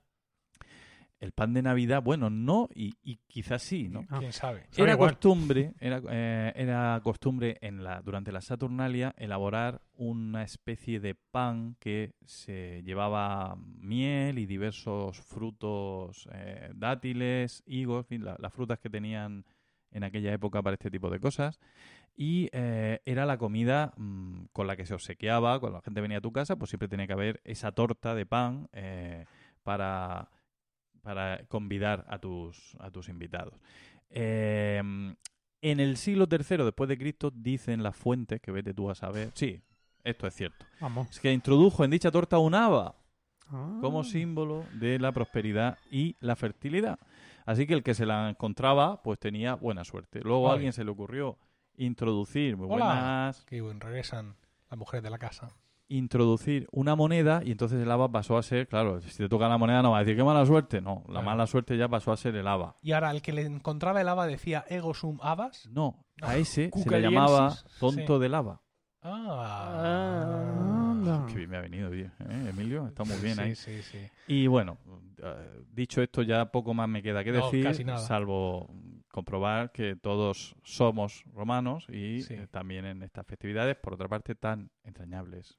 El 1.19 1.33
pan 1.33 1.53
de 1.53 1.61
Navidad, 1.61 2.01
bueno, 2.01 2.29
no, 2.29 2.69
y, 2.73 2.93
y 3.03 3.17
quizás 3.27 3.61
sí, 3.61 3.89
¿no? 3.89 4.05
Ah. 4.09 4.19
¿Quién 4.19 4.31
sabe? 4.31 4.65
Sabe 4.69 4.83
Era 4.83 4.93
igual. 4.93 5.09
costumbre, 5.11 5.73
era, 5.81 6.01
eh, 6.09 6.53
era 6.55 6.99
costumbre 7.03 7.57
en 7.59 7.83
la, 7.83 8.01
durante 8.01 8.31
la 8.31 8.39
Saturnalia 8.39 9.13
elaborar 9.17 9.81
una 9.95 10.43
especie 10.43 11.01
de 11.01 11.15
pan 11.15 11.75
que 11.79 12.13
se 12.25 12.81
llevaba 12.83 13.57
miel 13.57 14.39
y 14.39 14.45
diversos 14.45 15.19
frutos, 15.19 16.29
eh, 16.31 16.71
dátiles, 16.73 17.63
higos, 17.65 18.05
en 18.05 18.05
fin, 18.05 18.23
la- 18.25 18.37
las 18.39 18.53
frutas 18.53 18.79
que 18.79 18.89
tenían 18.89 19.43
en 19.91 20.03
aquella 20.05 20.31
época 20.31 20.61
para 20.61 20.75
este 20.75 20.89
tipo 20.89 21.09
de 21.09 21.19
cosas. 21.19 21.59
Y 22.15 22.47
eh, 22.53 23.01
era 23.05 23.25
la 23.25 23.37
comida 23.37 23.93
mm, 23.97 24.45
con 24.53 24.67
la 24.67 24.77
que 24.77 24.85
se 24.85 24.93
obsequiaba, 24.93 25.59
cuando 25.59 25.79
la 25.79 25.81
gente 25.81 25.99
venía 25.99 26.19
a 26.19 26.21
tu 26.21 26.31
casa, 26.31 26.55
pues 26.55 26.69
siempre 26.69 26.87
tenía 26.87 27.07
que 27.07 27.13
haber 27.13 27.41
esa 27.43 27.71
torta 27.73 28.15
de 28.15 28.25
pan 28.25 28.69
para, 29.63 30.29
para 31.01 31.43
convidar 31.47 32.05
a 32.09 32.19
tus, 32.19 32.75
a 32.79 32.89
tus 32.91 33.09
invitados. 33.09 33.53
Eh, 34.09 34.81
en 35.61 35.79
el 35.79 35.97
siglo 35.97 36.27
III 36.29 36.63
después 36.63 36.87
de 36.87 36.97
Cristo 36.97 37.31
dicen 37.33 37.83
las 37.83 37.95
fuentes, 37.95 38.41
que 38.41 38.51
vete 38.51 38.73
tú 38.73 38.89
a 38.89 38.95
saber, 38.95 39.31
sí, 39.33 39.61
esto 40.03 40.25
es 40.27 40.33
cierto, 40.33 40.65
Vamos. 40.79 41.09
es 41.11 41.19
que 41.19 41.31
introdujo 41.33 41.83
en 41.83 41.91
dicha 41.91 42.11
torta 42.11 42.37
un 42.39 42.55
haba 42.55 42.95
Ah. 43.51 43.79
como 43.81 44.03
símbolo 44.03 44.63
de 44.73 44.99
la 44.99 45.11
prosperidad 45.11 45.79
y 45.89 46.15
la 46.19 46.35
fertilidad. 46.35 46.99
Así 47.47 47.65
que 47.65 47.73
el 47.73 47.81
que 47.81 47.95
se 47.95 48.05
la 48.05 48.29
encontraba, 48.29 49.01
pues 49.01 49.17
tenía 49.17 49.55
buena 49.55 49.83
suerte. 49.83 50.19
Luego 50.21 50.51
a 50.51 50.53
alguien 50.53 50.71
se 50.71 50.83
le 50.83 50.91
ocurrió 50.91 51.35
introducir, 51.75 52.55
muy 52.57 52.67
Hola. 52.69 52.85
buenas, 52.85 53.45
Que 53.45 53.61
bueno, 53.61 53.79
regresan 53.79 54.35
las 54.69 54.77
mujeres 54.77 55.03
de 55.03 55.09
la 55.09 55.17
casa. 55.17 55.49
Introducir 55.89 56.67
una 56.71 56.95
moneda 56.95 57.41
y 57.43 57.51
entonces 57.51 57.81
el 57.81 57.91
haba 57.91 58.09
pasó 58.11 58.37
a 58.37 58.43
ser, 58.43 58.67
claro, 58.67 59.01
si 59.01 59.17
te 59.17 59.27
toca 59.27 59.49
la 59.49 59.57
moneda 59.57 59.81
no 59.81 59.91
va 59.91 59.97
a 59.97 59.99
decir 60.01 60.15
qué 60.15 60.23
mala 60.23 60.45
suerte, 60.45 60.79
no, 60.81 61.03
la 61.07 61.13
Claro. 61.13 61.25
mala 61.25 61.47
suerte 61.47 61.75
ya 61.77 61.87
pasó 61.89 62.11
a 62.11 62.17
ser 62.17 62.35
el 62.35 62.47
haba. 62.47 62.77
Y 62.81 62.91
ahora 62.93 63.11
el 63.11 63.21
que 63.21 63.33
le 63.33 63.41
encontraba 63.45 63.99
el 63.99 64.07
haba 64.07 64.27
decía 64.27 64.63
ego 64.69 64.93
sum 64.93 65.17
habas. 65.21 65.67
No, 65.69 66.05
a 66.21 66.37
ese 66.37 66.69
se 66.73 66.89
le 66.89 67.01
llamaba 67.01 67.55
tonto 67.79 68.15
Sí. 68.17 68.21
del 68.21 68.33
haba. 68.35 68.61
Ah. 69.91 71.25
Qué 71.29 71.35
bien 71.37 71.49
me 71.49 71.57
ha 71.57 71.61
venido, 71.61 71.89
tío. 71.89 72.05
¿eh, 72.05 72.47
Emilio? 72.49 72.87
Está 72.87 73.03
muy 73.03 73.17
bien 73.17 73.35
sí, 73.35 73.41
ahí. 73.41 73.55
Sí, 73.55 73.81
sí. 73.81 73.97
Y 74.27 74.47
bueno, 74.47 74.77
eh, 75.23 75.63
dicho 75.71 76.01
esto, 76.01 76.21
ya 76.21 76.51
poco 76.51 76.73
más 76.73 76.87
me 76.89 77.01
queda 77.01 77.23
que 77.23 77.31
No, 77.31 77.45
decir, 77.45 77.63
casi 77.63 77.83
nada. 77.83 77.99
salvo 77.99 78.69
comprobar 79.11 79.71
que 79.71 79.95
todos 79.95 80.55
somos 80.63 81.23
romanos 81.33 81.87
y 81.89 82.21
Sí. 82.21 82.33
eh, 82.35 82.47
también 82.51 82.85
en 82.85 83.01
estas 83.03 83.25
festividades, 83.25 83.75
por 83.77 83.93
otra 83.95 84.07
parte, 84.07 84.35
tan 84.35 84.69
entrañables 84.83 85.57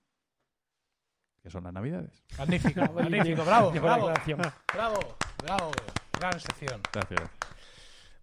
que 1.43 1.51
son 1.51 1.65
las 1.65 1.73
Navidades. 1.73 2.23
Magnífico, 2.39 2.81
magnífico. 2.95 3.45
Bravo, 3.45 3.71
bravo, 3.73 4.13
bravo, 4.73 5.17
bravo. 5.43 5.71
Gran 6.19 6.39
sección. 6.41 6.83
Gracias. 6.93 7.31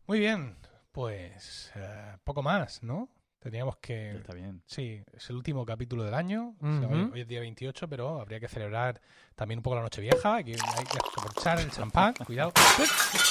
Muy 0.06 0.20
bien, 0.20 0.56
pues 0.92 1.72
eh, 1.76 2.18
poco 2.24 2.42
más, 2.44 2.84
¿no? 2.84 3.10
Teníamos 3.40 3.78
que... 3.78 4.12
Está 4.18 4.34
bien. 4.34 4.62
Sí, 4.66 5.02
es 5.14 5.30
el 5.30 5.36
último 5.36 5.66
capítulo 5.66 6.04
del 6.04 6.14
año. 6.14 6.56
O 6.60 6.66
sea, 6.80 6.88
Ujú. 6.88 6.96
hoy, 6.96 7.10
hoy 7.14 7.22
es 7.22 7.28
día 7.28 7.40
28, 7.40 7.88
pero 7.88 8.20
habría 8.20 8.40
que 8.40 8.48
celebrar 8.48 9.00
también 9.36 9.60
un 9.60 9.64
poco 9.64 9.76
la 9.76 9.84
noche 9.84 10.02
vieja. 10.02 10.44
Que 10.44 10.52
hay 10.54 10.86
que 10.86 10.98
aprovechar 10.98 11.60
el 11.60 11.72
champán. 11.72 12.14
Cuidado. 12.26 12.52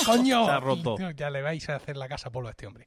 ¡Coño! 0.06 0.46
Se 0.46 0.50
ha 0.52 0.60
roto. 0.60 0.96
Y, 0.98 1.14
Ya 1.16 1.28
le 1.28 1.42
vais 1.42 1.68
a 1.68 1.76
hacer 1.76 1.96
la 1.96 2.08
casa 2.08 2.30
polvo 2.30 2.48
a 2.48 2.52
este 2.52 2.66
hombre. 2.66 2.86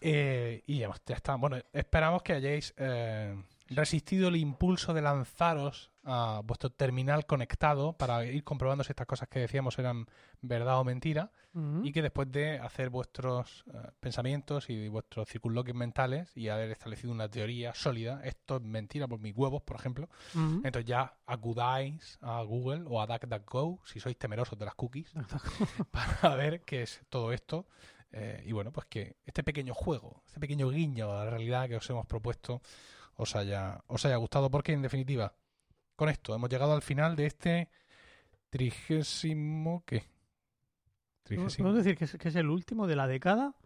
Eh, 0.00 0.62
y 0.66 0.78
ya, 0.78 0.90
ya 1.04 1.16
está. 1.16 1.34
Bueno, 1.34 1.58
esperamos 1.72 2.22
que 2.22 2.34
hayáis 2.34 2.72
eh, 2.76 3.36
resistido 3.68 4.28
el 4.28 4.36
impulso 4.36 4.94
de 4.94 5.02
lanzaros 5.02 5.90
a 6.04 6.40
vuestro 6.44 6.70
terminal 6.70 7.26
conectado 7.26 7.94
para 7.94 8.24
ir 8.24 8.44
comprobando 8.44 8.84
si 8.84 8.92
estas 8.92 9.08
cosas 9.08 9.28
que 9.28 9.40
decíamos 9.40 9.76
eran 9.78 10.06
verdad 10.40 10.78
o 10.78 10.84
mentira 10.84 11.32
y 11.82 11.90
que 11.90 12.02
después 12.02 12.30
de 12.30 12.58
hacer 12.58 12.90
vuestros 12.90 13.64
eh, 13.72 13.78
pensamientos 13.98 14.68
y 14.68 14.88
vuestros 14.88 15.26
circunloquios 15.26 15.74
mentales 15.74 16.30
y 16.36 16.48
haber 16.48 16.70
establecido 16.70 17.14
una 17.14 17.30
teoría 17.30 17.74
sólida, 17.74 18.20
esto 18.24 18.56
es 18.56 18.62
mentira 18.62 19.08
por 19.08 19.20
mis 19.20 19.34
huevos, 19.34 19.62
por 19.62 19.78
ejemplo, 19.78 20.10
entonces 20.34 20.84
ya 20.84 21.16
acudáis 21.24 22.18
a 22.20 22.42
Google 22.42 22.84
o 22.86 23.00
a 23.00 23.06
DuckDuckGo 23.06 23.80
si 23.86 24.00
sois 24.00 24.18
temerosos 24.18 24.58
de 24.58 24.66
las 24.66 24.74
cookies 24.74 25.14
para 25.90 26.36
ver 26.36 26.60
qué 26.60 26.82
es 26.82 27.00
todo 27.08 27.32
esto. 27.32 27.66
eh, 28.12 28.42
y 28.46 28.52
bueno, 28.52 28.70
pues 28.70 28.86
que 28.86 29.16
este 29.24 29.42
pequeño 29.42 29.72
juego, 29.72 30.22
este 30.26 30.38
pequeño 30.38 30.68
guiño 30.68 31.10
a 31.10 31.24
la 31.24 31.30
realidad 31.30 31.68
que 31.68 31.76
os 31.76 31.90
hemos 31.90 32.06
propuesto 32.06 32.60
os 33.16 33.34
haya, 33.36 33.82
os 33.86 34.04
haya 34.04 34.16
gustado, 34.16 34.50
porque 34.50 34.72
en 34.72 34.82
definitiva, 34.82 35.34
con 35.96 36.08
esto 36.08 36.34
hemos 36.34 36.50
llegado 36.50 36.72
al 36.72 36.82
final 36.82 37.16
de 37.16 37.26
este 37.26 37.70
trigésimo... 38.50 39.82
¿Qué? 39.86 40.04
Trigésimo. 41.22 41.68
¿Podemos 41.68 41.84
decir 41.84 41.98
que 41.98 42.04
es, 42.04 42.16
que 42.16 42.28
es 42.28 42.36
el 42.36 42.48
último 42.48 42.86
de 42.86 42.96
la 42.96 43.06
década? 43.06 43.56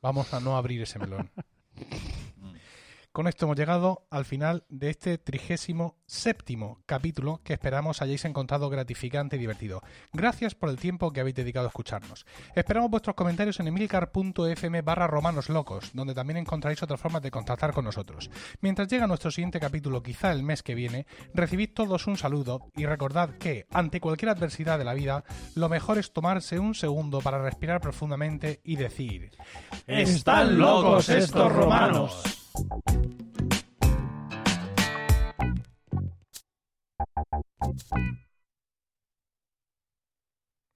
Vamos 0.00 0.32
a 0.34 0.40
no 0.40 0.56
abrir 0.56 0.82
ese 0.82 0.98
melón. 0.98 1.30
Con 3.12 3.28
esto 3.28 3.44
hemos 3.44 3.58
llegado 3.58 4.06
al 4.10 4.24
final 4.24 4.64
de 4.68 4.90
este 4.90 5.18
trigésimo 5.18 6.01
séptimo 6.12 6.82
capítulo 6.84 7.40
que 7.42 7.54
esperamos 7.54 8.02
hayáis 8.02 8.24
encontrado 8.26 8.68
gratificante 8.68 9.36
y 9.36 9.38
divertido. 9.38 9.82
Gracias 10.12 10.54
por 10.54 10.68
el 10.68 10.76
tiempo 10.76 11.10
que 11.10 11.20
habéis 11.20 11.36
dedicado 11.36 11.66
a 11.66 11.68
escucharnos. 11.68 12.26
Esperamos 12.54 12.90
vuestros 12.90 13.16
comentarios 13.16 13.58
en 13.60 13.68
emilcar.fm 13.68 14.82
barra 14.82 15.06
romanos 15.06 15.48
locos, 15.48 15.90
donde 15.94 16.14
también 16.14 16.36
encontraréis 16.36 16.82
otras 16.82 17.00
formas 17.00 17.22
de 17.22 17.30
contactar 17.30 17.72
con 17.72 17.86
nosotros. 17.86 18.30
Mientras 18.60 18.88
llega 18.88 19.06
nuestro 19.06 19.30
siguiente 19.30 19.58
capítulo, 19.58 20.02
quizá 20.02 20.32
el 20.32 20.42
mes 20.42 20.62
que 20.62 20.74
viene, 20.74 21.06
recibid 21.32 21.70
todos 21.74 22.06
un 22.06 22.18
saludo 22.18 22.70
y 22.76 22.84
recordad 22.84 23.30
que, 23.38 23.66
ante 23.70 24.00
cualquier 24.00 24.30
adversidad 24.30 24.78
de 24.78 24.84
la 24.84 24.94
vida, 24.94 25.24
lo 25.54 25.70
mejor 25.70 25.96
es 25.96 26.12
tomarse 26.12 26.58
un 26.58 26.74
segundo 26.74 27.20
para 27.20 27.42
respirar 27.42 27.80
profundamente 27.80 28.60
y 28.64 28.76
decir... 28.76 29.30
¡Están 29.86 30.58
locos 30.58 31.08
estos 31.08 31.50
romanos! 31.50 32.22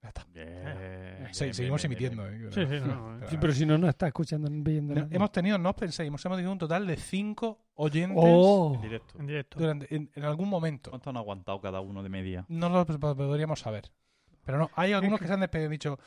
Ya 0.01 0.09
está. 0.09 0.25
Bien, 0.33 1.27
Sí, 1.33 1.43
bien, 1.45 1.53
seguimos 1.53 1.83
emitiendo. 1.83 2.23
bien. 2.29 2.45
¿eh? 2.47 2.51
Sí, 2.53 2.65
sí, 2.65 2.79
no, 2.85 3.15
Pero- 3.19 3.29
Sí, 3.31 3.37
pero 3.41 3.53
si 3.53 3.65
no, 3.65 3.77
no 3.77 3.89
está 3.89 4.07
escuchando 4.07 4.47
viendo 4.51 4.93
No, 4.95 5.07
hemos 5.11 5.31
tenido, 5.31 5.57
no 5.57 5.69
os 5.71 5.75
penséis, 5.75 6.07
hemos 6.07 6.21
tenido 6.21 6.51
un 6.51 6.57
total 6.57 6.85
de 6.87 6.95
cinco 6.95 7.65
oyentes 7.75 8.17
¡Oh! 8.19 8.73
En 8.75 8.81
directo. 8.81 9.19
En 9.19 9.27
directo. 9.27 9.59
durante, 9.59 9.93
en, 9.93 10.09
en 10.15 10.23
algún 10.23 10.47
momento. 10.49 10.91
¿Cuánto 10.91 11.09
han 11.09 11.17
aguantado 11.17 11.59
cada 11.59 11.81
uno 11.81 12.03
de 12.03 12.09
media? 12.09 12.45
No 12.47 12.69
lo 12.69 12.85
podríamos 12.85 13.59
saber. 13.59 13.91
Pero 14.45 14.57
no, 14.57 14.69
hay 14.75 14.93
algunos 14.93 15.19
que 15.19 15.27
se 15.27 15.33
han 15.33 15.41
despedido 15.41 15.67
y 15.67 15.71
dicho, 15.71 15.99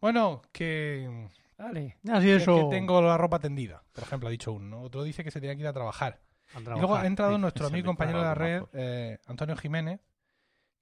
bueno, 0.00 0.42
que, 0.50 1.28
Dale. 1.56 1.96
Así 2.10 2.26
que- 2.26 2.36
eso. 2.36 2.68
que 2.68 2.76
tengo 2.76 3.00
la 3.00 3.16
ropa 3.16 3.38
tendida. 3.38 3.82
Por 3.92 4.02
ejemplo, 4.04 4.28
ha 4.28 4.32
dicho 4.32 4.52
uno. 4.52 4.66
¿no? 4.78 4.82
Otro 4.82 5.04
dice 5.04 5.22
que 5.22 5.30
se 5.30 5.40
tenía 5.40 5.54
que 5.54 5.60
ir 5.62 5.68
a 5.68 5.72
trabajar. 5.72 6.20
a 6.54 6.60
Y 6.60 6.64
luego 6.64 6.96
ha 6.96 7.06
entrado 7.06 7.34
Sí, 7.34 7.40
nuestro 7.40 7.66
amigo 7.68 7.84
y 7.84 7.86
compañero 7.86 8.18
de 8.18 8.24
la 8.24 8.34
red, 8.34 8.62
eh, 8.72 9.18
Antonio 9.26 9.56
Jiménez, 9.56 10.00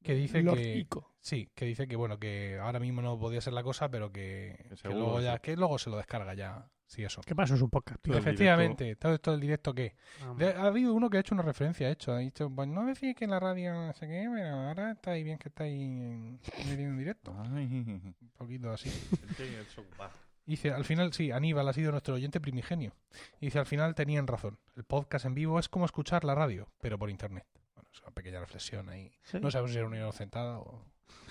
que 0.05 0.15
dice 0.15 0.45
que... 0.45 0.87
Sí, 1.21 1.49
que 1.55 1.65
dice 1.65 1.89
que 1.89 1.97
bueno, 1.97 2.19
que 2.19 2.59
ahora 2.61 2.79
mismo 2.79 3.01
no 3.01 3.19
podía 3.19 3.41
ser 3.41 3.55
la 3.55 3.63
cosa, 3.63 3.91
pero 3.91 4.13
que, 4.13 4.57
Que 4.63 4.69
que 4.69 4.77
seguro, 4.77 5.01
luego 5.01 5.21
ya, 5.23 5.35
sí. 5.35 5.41
que 5.43 5.57
luego 5.57 5.79
se 5.79 5.89
lo 5.91 5.97
descarga 5.97 6.35
ya. 6.35 6.69
Sí, 6.87 7.03
eso. 7.03 7.23
¿Qué 7.27 7.35
pasa? 7.35 7.55
Es 7.55 7.63
un 7.63 7.71
podcast. 7.71 8.07
Efectivamente, 8.07 8.95
todo 8.97 9.15
esto 9.15 9.31
del 9.33 9.41
directo 9.41 9.75
que 9.75 9.97
Ah, 10.23 10.35
ha 10.59 10.67
habido 10.67 10.93
uno 10.93 11.09
que 11.09 11.17
ha 11.17 11.21
hecho 11.21 11.35
una 11.35 11.43
referencia, 11.43 11.89
ha 11.89 11.91
hecho, 11.91 12.13
ha 12.13 12.19
dicho, 12.19 12.51
pues 12.51 12.69
no 12.69 12.85
decís 12.85 13.17
que 13.17 13.25
en 13.25 13.31
la 13.31 13.41
radio 13.41 13.73
no 13.73 13.93
sé 13.95 14.07
qué, 14.07 14.29
pero 14.33 14.49
ahora 14.55 14.93
estáis 14.93 15.25
bien 15.25 15.39
que 15.39 15.49
estáis 15.49 15.73
en, 15.81 16.33
metiendo 16.59 16.93
en 16.93 16.99
directo. 16.99 17.35
Ay, 17.55 17.65
Un 17.65 18.15
poquito 18.37 18.71
así. 18.71 18.91
Dice, 20.47 20.73
al 20.73 20.85
final, 20.85 21.15
sí, 21.15 21.31
Aníbal 21.31 21.67
ha 21.69 21.73
sido 21.73 21.91
nuestro 21.91 22.15
oyente 22.17 22.39
primigenio. 22.39 22.95
Dice, 23.41 23.59
al 23.59 23.65
final 23.67 23.95
tenían 23.95 24.27
razón. 24.27 24.59
El 24.77 24.85
podcast 24.85 25.25
en 25.25 25.35
vivo 25.35 25.59
es 25.59 25.71
como 25.71 25.87
escuchar 25.87 26.23
la 26.25 26.35
radio, 26.35 26.69
pero 26.83 26.99
por 26.99 27.09
internet. 27.09 27.47
Es 27.95 28.03
una 28.03 28.11
pequeña 28.11 28.41
reflexión 28.41 28.89
ahí. 28.89 29.11
Sí, 29.23 29.39
No 29.41 29.51
sabemos 29.51 29.71
si 29.71 29.79
era 29.79 29.87
una 29.87 29.97
inocentada 29.97 30.59
o... 30.59 30.83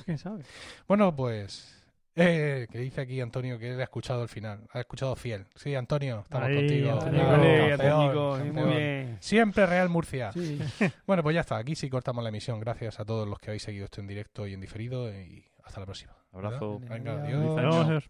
¿Quién 0.06 0.18
sabe? 0.18 0.44
Bueno, 0.88 1.16
pues... 1.16 1.80
Eh, 2.16 2.68
que 2.72 2.78
dice 2.78 3.02
aquí 3.02 3.20
Antonio 3.22 3.58
que 3.58 3.72
él 3.72 3.80
ha 3.80 3.84
escuchado 3.84 4.22
el 4.22 4.30
final. 4.30 4.68
Ha 4.72 4.82
escuchado 4.82 5.16
fiel. 5.16 5.48
Sí, 5.56 5.74
Antonio, 5.74 6.20
estamos 6.22 6.48
Ahí, 6.48 6.56
contigo. 6.56 6.92
Antonio. 6.92 7.22
Claro, 7.22 7.38
Vale, 7.38 7.70
campeón, 7.70 8.40
técnico, 8.40 8.62
muy 8.62 8.76
bien. 8.76 9.18
Siempre 9.20 9.66
Real 9.66 9.90
Murcia. 9.90 10.32
Sí. 10.32 10.60
Bueno, 11.08 11.24
pues 11.24 11.34
ya 11.34 11.42
está. 11.42 11.58
Aquí 11.58 11.76
sí 11.76 11.90
cortamos 11.90 12.24
la 12.24 12.30
emisión. 12.30 12.60
Gracias 12.60 13.00
a 13.00 13.06
todos 13.06 13.28
los 13.28 13.40
que 13.40 13.50
habéis 13.50 13.64
seguido 13.64 13.86
esto 13.86 14.00
en 14.00 14.08
directo 14.08 14.46
y 14.46 14.54
en 14.54 14.62
diferido. 14.62 15.10
Y 15.12 15.44
hasta 15.64 15.80
la 15.80 15.88
próxima. 15.88 16.14
Abrazo. 16.32 16.80
¿Verdad? 16.80 16.96
Venga, 16.98 17.24
adiós. 17.24 17.58
Adiós. 17.58 18.04